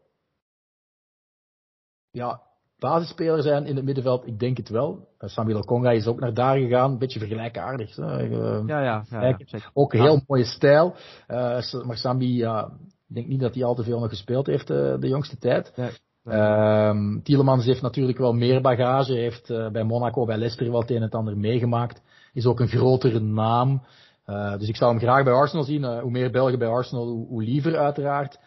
ja, 2.10 2.40
basisspeler 2.78 3.42
zijn 3.42 3.66
in 3.66 3.76
het 3.76 3.84
middenveld? 3.84 4.26
Ik 4.26 4.38
denk 4.38 4.56
het 4.56 4.68
wel. 4.68 5.08
Uh, 5.18 5.30
Samuel 5.30 5.64
Conga 5.64 5.90
is 5.90 6.06
ook 6.06 6.20
naar 6.20 6.34
daar 6.34 6.56
gegaan. 6.56 6.90
Een 6.90 6.98
beetje 6.98 7.18
vergelijkaardig. 7.18 7.96
Uh, 7.96 8.66
ja, 8.66 8.82
ja, 8.82 9.04
ja. 9.10 9.38
Ook 9.72 9.92
een 9.92 10.00
heel 10.00 10.22
mooie 10.26 10.44
stijl. 10.44 10.94
Maar 11.84 11.96
Sambi, 11.96 12.44
ik 13.08 13.14
denk 13.14 13.26
niet 13.26 13.40
dat 13.40 13.54
hij 13.54 13.64
al 13.64 13.74
te 13.74 13.82
veel 13.82 14.00
nog 14.00 14.08
gespeeld 14.08 14.46
heeft 14.46 14.70
uh, 14.70 14.94
de 14.98 15.08
jongste 15.08 15.38
tijd. 15.38 15.72
Nee. 15.76 15.90
Uh, 16.24 17.22
Tielemans 17.22 17.64
heeft 17.64 17.82
natuurlijk 17.82 18.18
wel 18.18 18.32
meer 18.32 18.60
bagage. 18.60 19.12
Heeft 19.12 19.50
uh, 19.50 19.70
bij 19.70 19.84
Monaco, 19.84 20.24
bij 20.24 20.36
Leicester 20.36 20.70
wel 20.70 20.80
het 20.80 20.90
een 20.90 20.96
en 20.96 21.02
het 21.02 21.14
ander 21.14 21.36
meegemaakt. 21.36 22.02
Is 22.32 22.46
ook 22.46 22.60
een 22.60 22.68
grotere 22.68 23.20
naam. 23.20 23.82
Uh, 24.26 24.58
dus 24.58 24.68
ik 24.68 24.76
zou 24.76 24.90
hem 24.90 25.00
graag 25.00 25.24
bij 25.24 25.32
Arsenal 25.32 25.64
zien. 25.64 25.82
Uh, 25.82 26.00
hoe 26.00 26.10
meer 26.10 26.30
Belgen 26.30 26.58
bij 26.58 26.68
Arsenal, 26.68 27.06
hoe, 27.06 27.26
hoe 27.26 27.42
liever 27.42 27.76
uiteraard. 27.76 28.38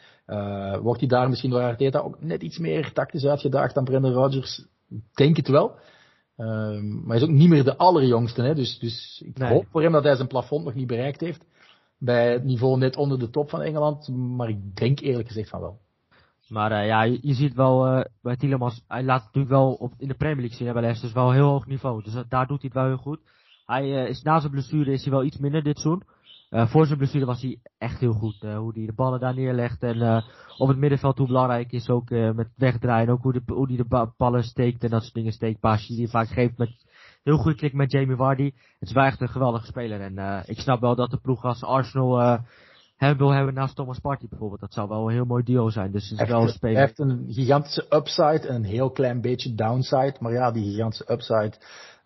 Wordt 0.82 1.00
hij 1.00 1.10
daar 1.10 1.30
misschien 1.30 1.50
door 1.50 1.62
Arteta 1.62 2.00
ook 2.00 2.22
net 2.22 2.42
iets 2.42 2.58
meer 2.58 2.94
tactisch 2.94 3.26
uitgedaagd 3.26 3.76
dan 3.76 3.84
Brendan 3.84 4.14
Rodgers? 4.14 4.66
Denk 5.14 5.38
het 5.38 5.48
wel. 5.48 5.72
Uh, 6.38 6.48
maar 6.82 7.08
hij 7.08 7.18
is 7.18 7.24
ook 7.24 7.30
niet 7.30 7.50
meer 7.50 7.64
de 7.64 7.78
allerjongste. 7.78 8.42
Hè? 8.42 8.56
Dus, 8.56 8.80
dus 8.80 9.24
ik 9.26 9.38
Nee. 9.38 9.50
hoop 9.54 9.66
voor 9.72 9.82
hem 9.82 9.92
dat 9.92 10.04
hij 10.04 10.16
zijn 10.16 10.28
plafond 10.28 10.66
nog 10.66 10.74
niet 10.74 10.88
bereikt 10.88 11.20
heeft. 11.20 11.46
Bij 12.00 12.32
het 12.32 12.44
niveau 12.44 12.78
net 12.78 12.96
onder 12.96 13.20
de 13.20 13.30
top 13.30 13.50
van 13.50 13.62
Engeland. 13.62 14.08
Maar 14.08 14.50
ik 14.50 14.76
denk 14.76 15.00
eerlijk 15.00 15.28
gezegd 15.28 15.50
van 15.50 15.60
wel. 15.60 15.80
Maar 16.50 16.72
uh, 16.72 16.88
ja, 16.88 17.04
je, 17.04 17.34
ziet 17.34 17.54
wel 17.54 17.88
uh, 17.88 18.04
bij 18.22 18.36
Tielemans, 18.36 18.84
hij 18.88 19.04
laat 19.04 19.16
het 19.16 19.26
natuurlijk 19.26 19.54
wel 19.54 19.74
op, 19.74 19.94
in 19.98 20.08
de 20.08 20.14
Premier 20.14 20.40
League 20.40 20.58
zien 20.58 20.74
bij 20.74 20.82
Leicester, 20.82 21.08
dus 21.08 21.18
wel 21.18 21.32
heel 21.32 21.50
hoog 21.50 21.66
niveau. 21.66 22.04
Dus 22.04 22.16
uh, 22.16 22.22
daar 22.30 22.48
doet 22.48 22.62
hij 22.62 22.72
het 22.74 22.82
wel 22.82 22.88
heel 22.88 22.98
goed. 23.04 23.20
Hij 23.66 23.90
is 24.08 24.22
na 24.22 24.40
zijn 24.40 24.52
blessure 24.52 24.92
is 24.92 25.04
hij 25.04 25.12
wel 25.12 25.24
iets 25.24 25.38
minder 25.38 25.64
dit 25.64 25.80
seizoen. 25.80 26.04
Voor 26.50 26.86
zijn 26.86 26.98
blessure 26.98 27.26
was 27.26 27.42
hij 27.42 27.60
echt 27.78 28.00
heel 28.00 28.14
goed. 28.14 28.40
Hoe 28.40 28.72
hij 28.74 28.86
de 28.86 28.94
ballen 28.94 29.20
daar 29.20 29.34
neerlegt 29.34 29.84
en 29.84 30.24
op 30.58 30.68
het 30.68 30.78
middenveld 30.78 31.18
hoe 31.18 31.28
belangrijk 31.28 31.72
is 31.72 31.90
ook 31.90 32.10
met 32.10 32.48
wegdraaien. 32.56 33.10
Ook 33.10 33.22
hoe, 33.22 33.34
de, 33.34 33.66
hij 33.68 33.78
de 33.78 33.86
ba- 33.86 34.14
ballen 34.18 34.44
steekt 34.44 34.84
en 34.84 34.90
dat 34.90 35.02
soort 35.02 35.14
dingen. 35.14 35.32
Steekpaasjes 35.32 35.88
die 35.88 35.98
hij 35.98 36.08
vaak 36.08 36.28
geeft 36.28 36.58
met 36.58 36.86
heel 37.24 37.38
goed 37.38 37.56
klik 37.56 37.74
met 37.74 37.92
Jamie 37.92 38.16
Vardy. 38.16 38.52
Het 38.80 38.90
is 38.90 38.92
wel 38.92 39.04
echt 39.04 39.22
een 39.22 39.30
geweldige 39.30 39.66
speler. 39.66 40.02
En 40.02 40.14
uh, 40.14 40.40
ik 40.46 40.60
snap 40.60 40.80
wel 40.82 40.96
dat 40.96 41.10
de 41.12 41.20
ploeg 41.22 41.44
als 41.44 41.64
Arsenal 41.64 42.22
uh, 42.22 42.40
hem 42.96 43.18
wil 43.18 43.32
hebben 43.32 43.54
naast 43.54 43.76
Thomas 43.76 44.00
Partey 44.00 44.28
bijvoorbeeld. 44.30 44.62
Dat 44.62 44.74
zou 44.74 44.88
wel 44.88 45.08
een 45.08 45.14
heel 45.14 45.26
mooi 45.26 45.44
duo 45.44 45.70
zijn. 45.70 45.92
Dus 45.92 46.10
het 46.10 46.20
is 46.20 46.28
wel 46.28 46.38
een 46.38 46.44
Hij 46.44 46.54
speler. 46.54 46.80
heeft 46.80 47.00
een 47.00 47.26
gigantische 47.30 47.86
upside 47.90 48.48
en 48.48 48.56
een 48.56 48.64
heel 48.64 48.92
klein 48.92 49.22
beetje 49.22 49.56
downside. 49.56 50.16
Maar 50.20 50.32
ja, 50.32 50.52
die 50.52 50.72
gigantische 50.72 51.12
upside, 51.12 51.54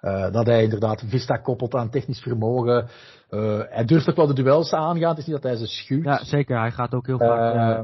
uh, 0.02 0.31
dat 0.31 0.45
hij 0.45 0.64
inderdaad 0.64 1.03
Vista 1.07 1.38
koppelt 1.38 1.76
aan 1.76 1.90
technisch 1.90 2.22
vermogen. 2.22 2.88
Uh, 3.30 3.60
hij 3.69 3.85
durft 3.85 4.10
ook 4.10 4.15
wel 4.15 4.27
de 4.27 4.34
duels 4.34 4.73
aangaan. 4.73 5.10
Het 5.10 5.18
is 5.18 5.26
niet 5.26 5.41
dat 5.41 5.44
hij 5.44 5.56
ze 5.56 5.65
schuwt. 5.65 6.03
Ja, 6.03 6.23
zeker. 6.23 6.60
Hij 6.60 6.72
gaat 6.72 6.94
ook 6.94 7.06
heel 7.06 7.18
vaak... 7.18 7.56
Uh, 7.56 7.81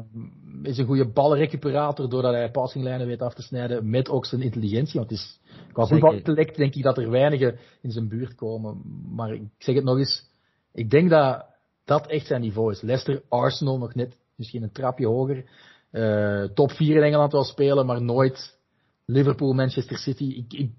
is 0.64 0.78
een 0.78 0.86
goede 0.86 1.12
ballenrecuperator 1.12 2.10
doordat 2.10 2.34
hij 2.34 2.52
passinglijnen 2.52 3.08
weet 3.08 3.22
af 3.22 3.34
te 3.34 3.42
snijden. 3.42 3.90
Met 3.90 4.10
ook 4.10 4.26
zijn 4.26 4.42
intelligentie. 4.42 5.00
Want 5.00 5.10
het 5.10 5.20
is, 5.20 5.40
qua 5.72 5.86
voetbalintellect 5.86 6.56
denk 6.56 6.76
ik 6.76 6.84
dat 6.84 6.98
er 6.98 7.10
weinigen 7.10 7.58
in 7.82 7.92
zijn 7.92 8.08
buurt 8.08 8.36
komen. 8.36 8.82
Maar 9.16 9.34
ik 9.34 9.42
zeg 9.58 9.76
het 9.76 9.84
nog 9.84 9.98
eens. 9.98 10.30
Ik 10.74 10.90
denk 10.90 11.10
dat 11.10 11.46
dat 11.86 12.08
echt 12.08 12.26
zijn 12.26 12.42
niveau 12.42 12.72
is. 12.72 12.82
Leicester, 12.82 13.24
Arsenal 13.30 13.78
nog 13.78 13.96
net 13.96 14.18
misschien 14.36 14.64
een 14.64 14.72
trapje 14.72 15.08
hoger. 15.08 15.46
Uh, 15.92 16.44
top 16.44 16.72
4 16.72 16.96
in 16.96 17.04
Engeland 17.04 17.32
wel 17.32 17.44
spelen, 17.44 17.86
maar 17.86 18.02
nooit 18.02 18.58
Liverpool, 19.06 19.54
Manchester 19.54 19.98
City. 19.98 20.24
Ik, 20.24 20.54
ik, 20.54 20.72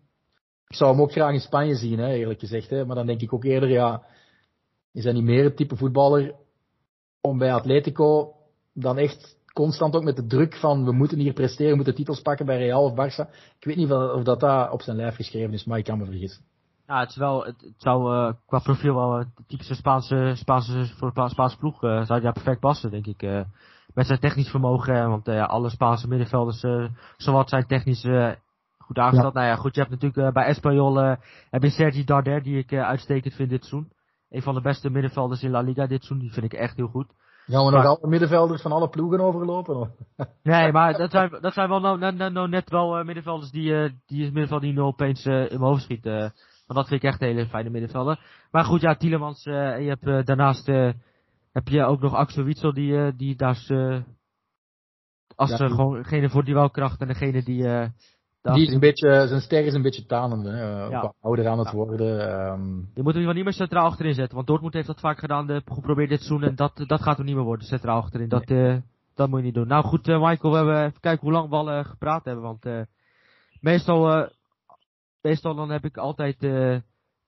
ik 0.69 0.77
zou 0.77 0.91
hem 0.91 1.01
ook 1.01 1.13
graag 1.13 1.33
in 1.33 1.41
Spanje 1.41 1.75
zien, 1.75 1.99
hè, 1.99 2.13
eerlijk 2.13 2.41
gezegd. 2.41 2.71
Hè. 2.71 2.85
Maar 2.85 2.97
dan 2.97 3.07
denk 3.07 3.21
ik 3.21 3.33
ook 3.33 3.45
eerder, 3.45 3.69
ja, 3.69 4.03
is 4.93 5.05
hij 5.05 5.13
niet 5.13 5.25
meer 5.25 5.45
het 5.45 5.57
type 5.57 5.77
voetballer 5.77 6.35
om 7.21 7.39
bij 7.39 7.53
Atletico 7.53 8.35
dan 8.73 8.99
echt 8.99 9.37
constant 9.63 9.95
ook 9.95 10.05
met 10.05 10.17
de 10.17 10.27
druk 10.27 10.55
van 10.55 10.85
we 10.85 10.93
moeten 10.93 11.19
hier 11.19 11.33
presteren, 11.33 11.71
we 11.71 11.77
moeten 11.77 11.95
titels 11.95 12.21
pakken 12.21 12.47
bij 12.47 12.59
Real 12.59 12.85
of 12.85 12.93
Barça. 12.93 13.31
Ik 13.59 13.65
weet 13.65 13.77
niet 13.77 13.93
of 13.93 14.23
dat 14.23 14.41
daar 14.41 14.71
op 14.71 14.83
zijn 14.83 14.97
lijf 14.97 15.15
geschreven 15.15 15.53
is, 15.53 15.65
maar 15.65 15.79
ik 15.79 15.85
kan 15.85 15.99
me 15.99 16.05
vergissen. 16.05 16.45
Ja, 16.87 17.01
het, 17.01 17.11
is 17.11 17.17
wel, 17.17 17.45
het, 17.45 17.61
het 17.61 17.75
zou 17.77 18.15
uh, 18.15 18.33
qua 18.47 18.59
profiel 18.59 18.95
wel 18.95 19.19
een 19.19 19.33
typische 19.47 19.75
Spaanse, 19.75 20.33
Spaanse, 20.35 20.87
voor 20.97 21.13
Spaanse 21.31 21.59
ploeg 21.59 21.85
uh, 21.85 22.05
zou 22.05 22.21
daar 22.21 22.33
perfect 22.33 22.61
passen, 22.61 22.91
denk 22.91 23.07
ik. 23.07 23.23
Met 23.95 24.07
zijn 24.07 24.19
technisch 24.19 24.49
vermogen, 24.49 25.09
want 25.09 25.29
uh, 25.29 25.47
alle 25.49 25.71
Spaanse 25.71 26.09
middenvelders, 26.09 26.65
zowat 27.17 27.49
zijn 27.49 27.67
technisch 27.67 28.07
goed 28.79 28.99
aangesteld. 28.99 29.35
Ja. 29.35 29.41
Nou 29.41 29.53
ja, 29.53 29.57
goed, 29.57 29.75
je 29.75 29.81
hebt 29.81 29.93
natuurlijk 29.93 30.35
bij 30.35 30.47
Espanyol 30.47 30.97
heb 31.51 31.63
je 31.63 31.71
Sergi 31.71 32.05
Darder, 32.05 32.43
die 32.43 32.59
ik 32.59 32.73
uitstekend 32.73 33.35
vind 33.35 33.51
dit 33.51 33.65
seizoen. 33.65 33.93
Een 34.31 34.43
van 34.43 34.55
de 34.55 34.61
beste 34.61 34.91
middenvelders 34.91 35.43
in 35.43 35.51
La 35.51 35.61
Liga 35.61 35.87
dit 35.87 36.05
seizoen, 36.05 36.19
die 36.19 36.33
vind 36.33 36.53
ik 36.53 36.59
echt 36.59 36.77
heel 36.77 36.89
goed. 36.89 37.13
Gaan 37.51 37.65
we 37.65 37.71
nog 37.71 37.85
alle 37.85 38.09
middenvelders 38.09 38.63
van 38.63 38.73
alle 38.73 38.89
ploegen 38.89 39.21
overlopen? 39.21 39.77
Of? 39.77 39.89
nee, 40.43 40.73
maar 40.73 40.97
dat 40.97 41.11
zijn, 41.11 41.39
dat 41.41 41.53
zijn 41.53 41.69
wel 41.69 41.81
nou, 41.81 41.99
nou, 41.99 42.15
nou, 42.15 42.33
nou 42.33 42.49
net 42.49 42.71
wel 42.71 42.99
uh, 42.99 43.05
middenvelders 43.05 43.51
die, 43.51 43.71
uh, 43.71 43.91
die 44.07 44.25
het 44.25 44.33
middenveld 44.33 44.63
die 44.63 44.73
nu 44.73 44.81
opeens 44.81 45.27
uh, 45.27 45.35
in 45.35 45.59
mijn 45.59 45.71
hoofd 45.71 45.83
schiet. 45.83 46.05
Want 46.05 46.33
dat 46.67 46.89
vind 46.89 47.03
ik 47.03 47.09
echt 47.09 47.21
een 47.21 47.29
hele 47.29 47.47
fijne 47.47 47.71
middenvelder. 47.71 48.21
Maar 48.51 48.65
goed, 48.65 48.81
ja, 48.81 48.95
Tielemans, 48.95 49.45
en 49.45 49.83
je 49.83 49.97
hebt 49.99 50.27
daarnaast 50.27 50.67
heb 51.53 51.69
je 51.69 51.85
ook 51.85 52.01
nog 52.01 52.15
Axel 52.15 52.45
Witsel, 52.45 52.73
die, 52.73 53.17
die 53.17 53.37
daar 53.37 53.59
als 55.37 55.51
ja, 55.51 55.69
gewoon 55.69 55.97
degene 55.97 56.31
voor 56.31 56.45
die 56.45 56.55
welkracht 56.55 57.01
en 57.01 57.07
degene 57.07 57.43
die... 57.43 57.93
Die 58.43 58.67
is 58.67 58.73
een 58.73 58.81
beetje, 58.81 59.27
zijn 59.27 59.41
ster 59.41 59.65
is 59.65 59.75
een 59.75 59.83
beetje 59.83 60.07
tanende, 60.07 60.51
uh, 60.51 60.91
ja. 60.91 61.15
ouder 61.21 61.49
aan 61.49 61.59
het 61.59 61.71
ja. 61.71 61.75
worden. 61.75 62.33
Um... 62.53 62.91
Je 62.95 63.03
moet 63.03 63.15
hem 63.15 63.35
niet 63.35 63.45
meer 63.45 63.53
centraal 63.53 63.87
achterin 63.87 64.15
zetten, 64.15 64.35
want 64.35 64.47
Dortmund 64.47 64.75
heeft 64.75 64.87
dat 64.87 65.01
vaak 65.01 65.19
gedaan, 65.19 65.47
de, 65.47 65.63
geprobeerd 65.65 66.09
dit 66.09 66.19
seizoen, 66.19 66.49
en 66.49 66.55
dat, 66.55 66.85
dat 66.87 67.03
gaat 67.03 67.19
er 67.19 67.25
niet 67.25 67.35
meer 67.35 67.45
worden, 67.45 67.67
centraal 67.67 68.03
achterin. 68.03 68.29
Dat, 68.29 68.47
nee. 68.47 68.75
uh, 68.75 68.81
dat 69.15 69.29
moet 69.29 69.39
je 69.39 69.45
niet 69.45 69.55
doen. 69.55 69.67
Nou 69.67 69.85
goed, 69.85 70.09
uh, 70.09 70.29
Michael, 70.29 70.53
we 70.53 70.57
hebben 70.59 70.85
even 70.85 71.01
kijken 71.01 71.21
hoe 71.21 71.33
lang 71.33 71.49
we 71.49 71.57
al 71.57 71.85
gepraat 71.85 72.25
hebben, 72.25 72.45
want 72.45 72.67
meestal, 73.61 74.29
meestal 75.21 75.55
dan 75.55 75.71
heb 75.71 75.85
ik 75.85 75.97
altijd 75.97 76.49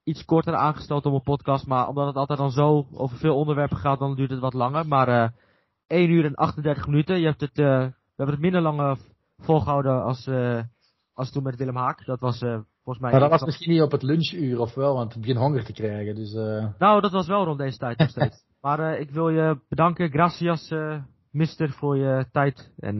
iets 0.04 0.24
korter 0.24 0.54
aangesteld 0.54 1.06
op 1.06 1.12
een 1.12 1.22
podcast, 1.22 1.66
maar 1.66 1.88
omdat 1.88 2.06
het 2.06 2.16
altijd 2.16 2.38
dan 2.38 2.50
zo 2.50 2.86
over 2.92 3.16
veel 3.16 3.36
onderwerpen 3.36 3.76
gaat, 3.76 3.98
dan 3.98 4.14
duurt 4.14 4.30
het 4.30 4.40
wat 4.40 4.54
langer. 4.54 4.88
Maar 4.88 5.08
uh, 5.08 5.28
1 5.86 6.10
uur 6.10 6.24
en 6.24 6.34
38 6.34 6.86
minuten, 6.86 7.20
je 7.20 7.26
hebt 7.26 7.40
het, 7.40 7.56
we 7.56 7.92
hebben 8.16 8.34
het 8.34 8.40
minder 8.40 8.60
lang 8.60 8.98
volgehouden 9.38 10.02
als, 10.02 10.28
als 11.14 11.30
toen 11.30 11.42
met 11.42 11.56
Willem 11.56 11.76
Haak. 11.76 12.04
Dat 12.04 12.20
was 12.20 12.42
uh, 12.42 12.58
volgens 12.82 12.98
mij... 12.98 13.10
Maar 13.10 13.20
dat 13.20 13.30
was 13.30 13.44
misschien 13.44 13.72
niet 13.72 13.82
op 13.82 13.90
het 13.90 14.02
lunchuur 14.02 14.60
of 14.60 14.74
wel, 14.74 14.94
want 14.94 15.14
ik 15.14 15.20
begin 15.20 15.36
honger 15.36 15.64
te 15.64 15.72
krijgen. 15.72 16.14
Dus, 16.14 16.34
uh... 16.34 16.66
Nou, 16.78 17.00
dat 17.00 17.12
was 17.12 17.26
wel 17.26 17.44
rond 17.44 17.58
deze 17.58 17.78
tijd 17.78 17.98
nog 17.98 18.08
steeds. 18.08 18.44
maar 18.60 18.80
uh, 18.80 19.00
ik 19.00 19.10
wil 19.10 19.28
je 19.28 19.60
bedanken, 19.68 20.10
gracias 20.10 20.74
mister, 21.30 21.70
voor 21.70 21.96
je 21.96 22.26
tijd. 22.32 22.72
En 22.78 22.96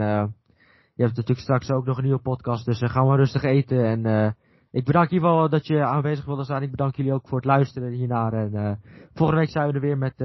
je 0.95 1.03
hebt 1.03 1.17
natuurlijk 1.17 1.41
straks 1.41 1.71
ook 1.71 1.87
nog 1.87 1.97
een 1.97 2.05
nieuwe 2.05 2.23
podcast, 2.23 2.65
dus 2.65 2.79
gaan 2.79 3.09
we 3.09 3.17
rustig 3.17 3.43
eten. 3.43 3.85
En 3.85 4.37
ik 4.71 4.85
bedank 4.85 5.11
je 5.11 5.21
wel 5.21 5.49
dat 5.49 5.67
je 5.67 5.85
aanwezig 5.85 6.25
wilde 6.25 6.45
zijn. 6.45 6.63
Ik 6.63 6.71
bedank 6.71 6.97
jullie 6.97 7.13
ook 7.13 7.29
voor 7.29 7.39
het 7.39 7.47
luisteren 7.47 7.93
hiernaar. 7.93 8.33
En 8.33 8.81
volgende 9.15 9.41
week 9.41 9.51
zijn 9.51 9.69
we 9.69 9.75
er 9.75 9.81
weer 9.81 9.99
met 9.99 10.19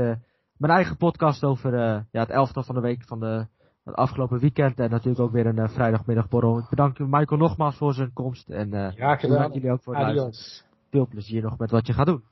mijn 0.58 0.74
eigen 0.74 0.98
podcast 0.98 1.44
over 1.44 1.78
ja, 2.12 2.20
het 2.20 2.30
elftal 2.30 2.64
van 2.64 2.76
de 2.76 2.82
week 2.82 3.04
van 3.04 3.20
de, 3.20 3.48
het 3.88 3.96
afgelopen 3.96 4.40
weekend. 4.40 4.80
En 4.80 4.90
natuurlijk 4.90 5.20
ook 5.20 5.32
weer 5.32 5.46
een 5.46 5.60
uh, 5.60 5.68
vrijdagmiddagborrel. 5.70 6.58
Ik 6.60 6.70
bedank 6.70 7.00
Michael 7.00 7.40
nogmaals 7.40 7.76
voor 7.78 7.94
zijn 7.94 8.14
komst. 8.14 8.50
En 8.50 8.74
uh, 8.74 8.88
Graag 8.88 9.20
gedaan. 9.20 9.36
bedank 9.36 9.54
jullie 9.54 9.72
ook 9.72 9.84
voor 9.84 9.96
het 9.96 10.16
luisteren. 10.16 10.66
Veel 10.90 11.08
plezier 11.08 11.42
nog 11.42 11.58
met 11.58 11.72
wat 11.72 11.88
je 11.88 11.94
gaat 11.94 12.06
doen. 12.06 12.24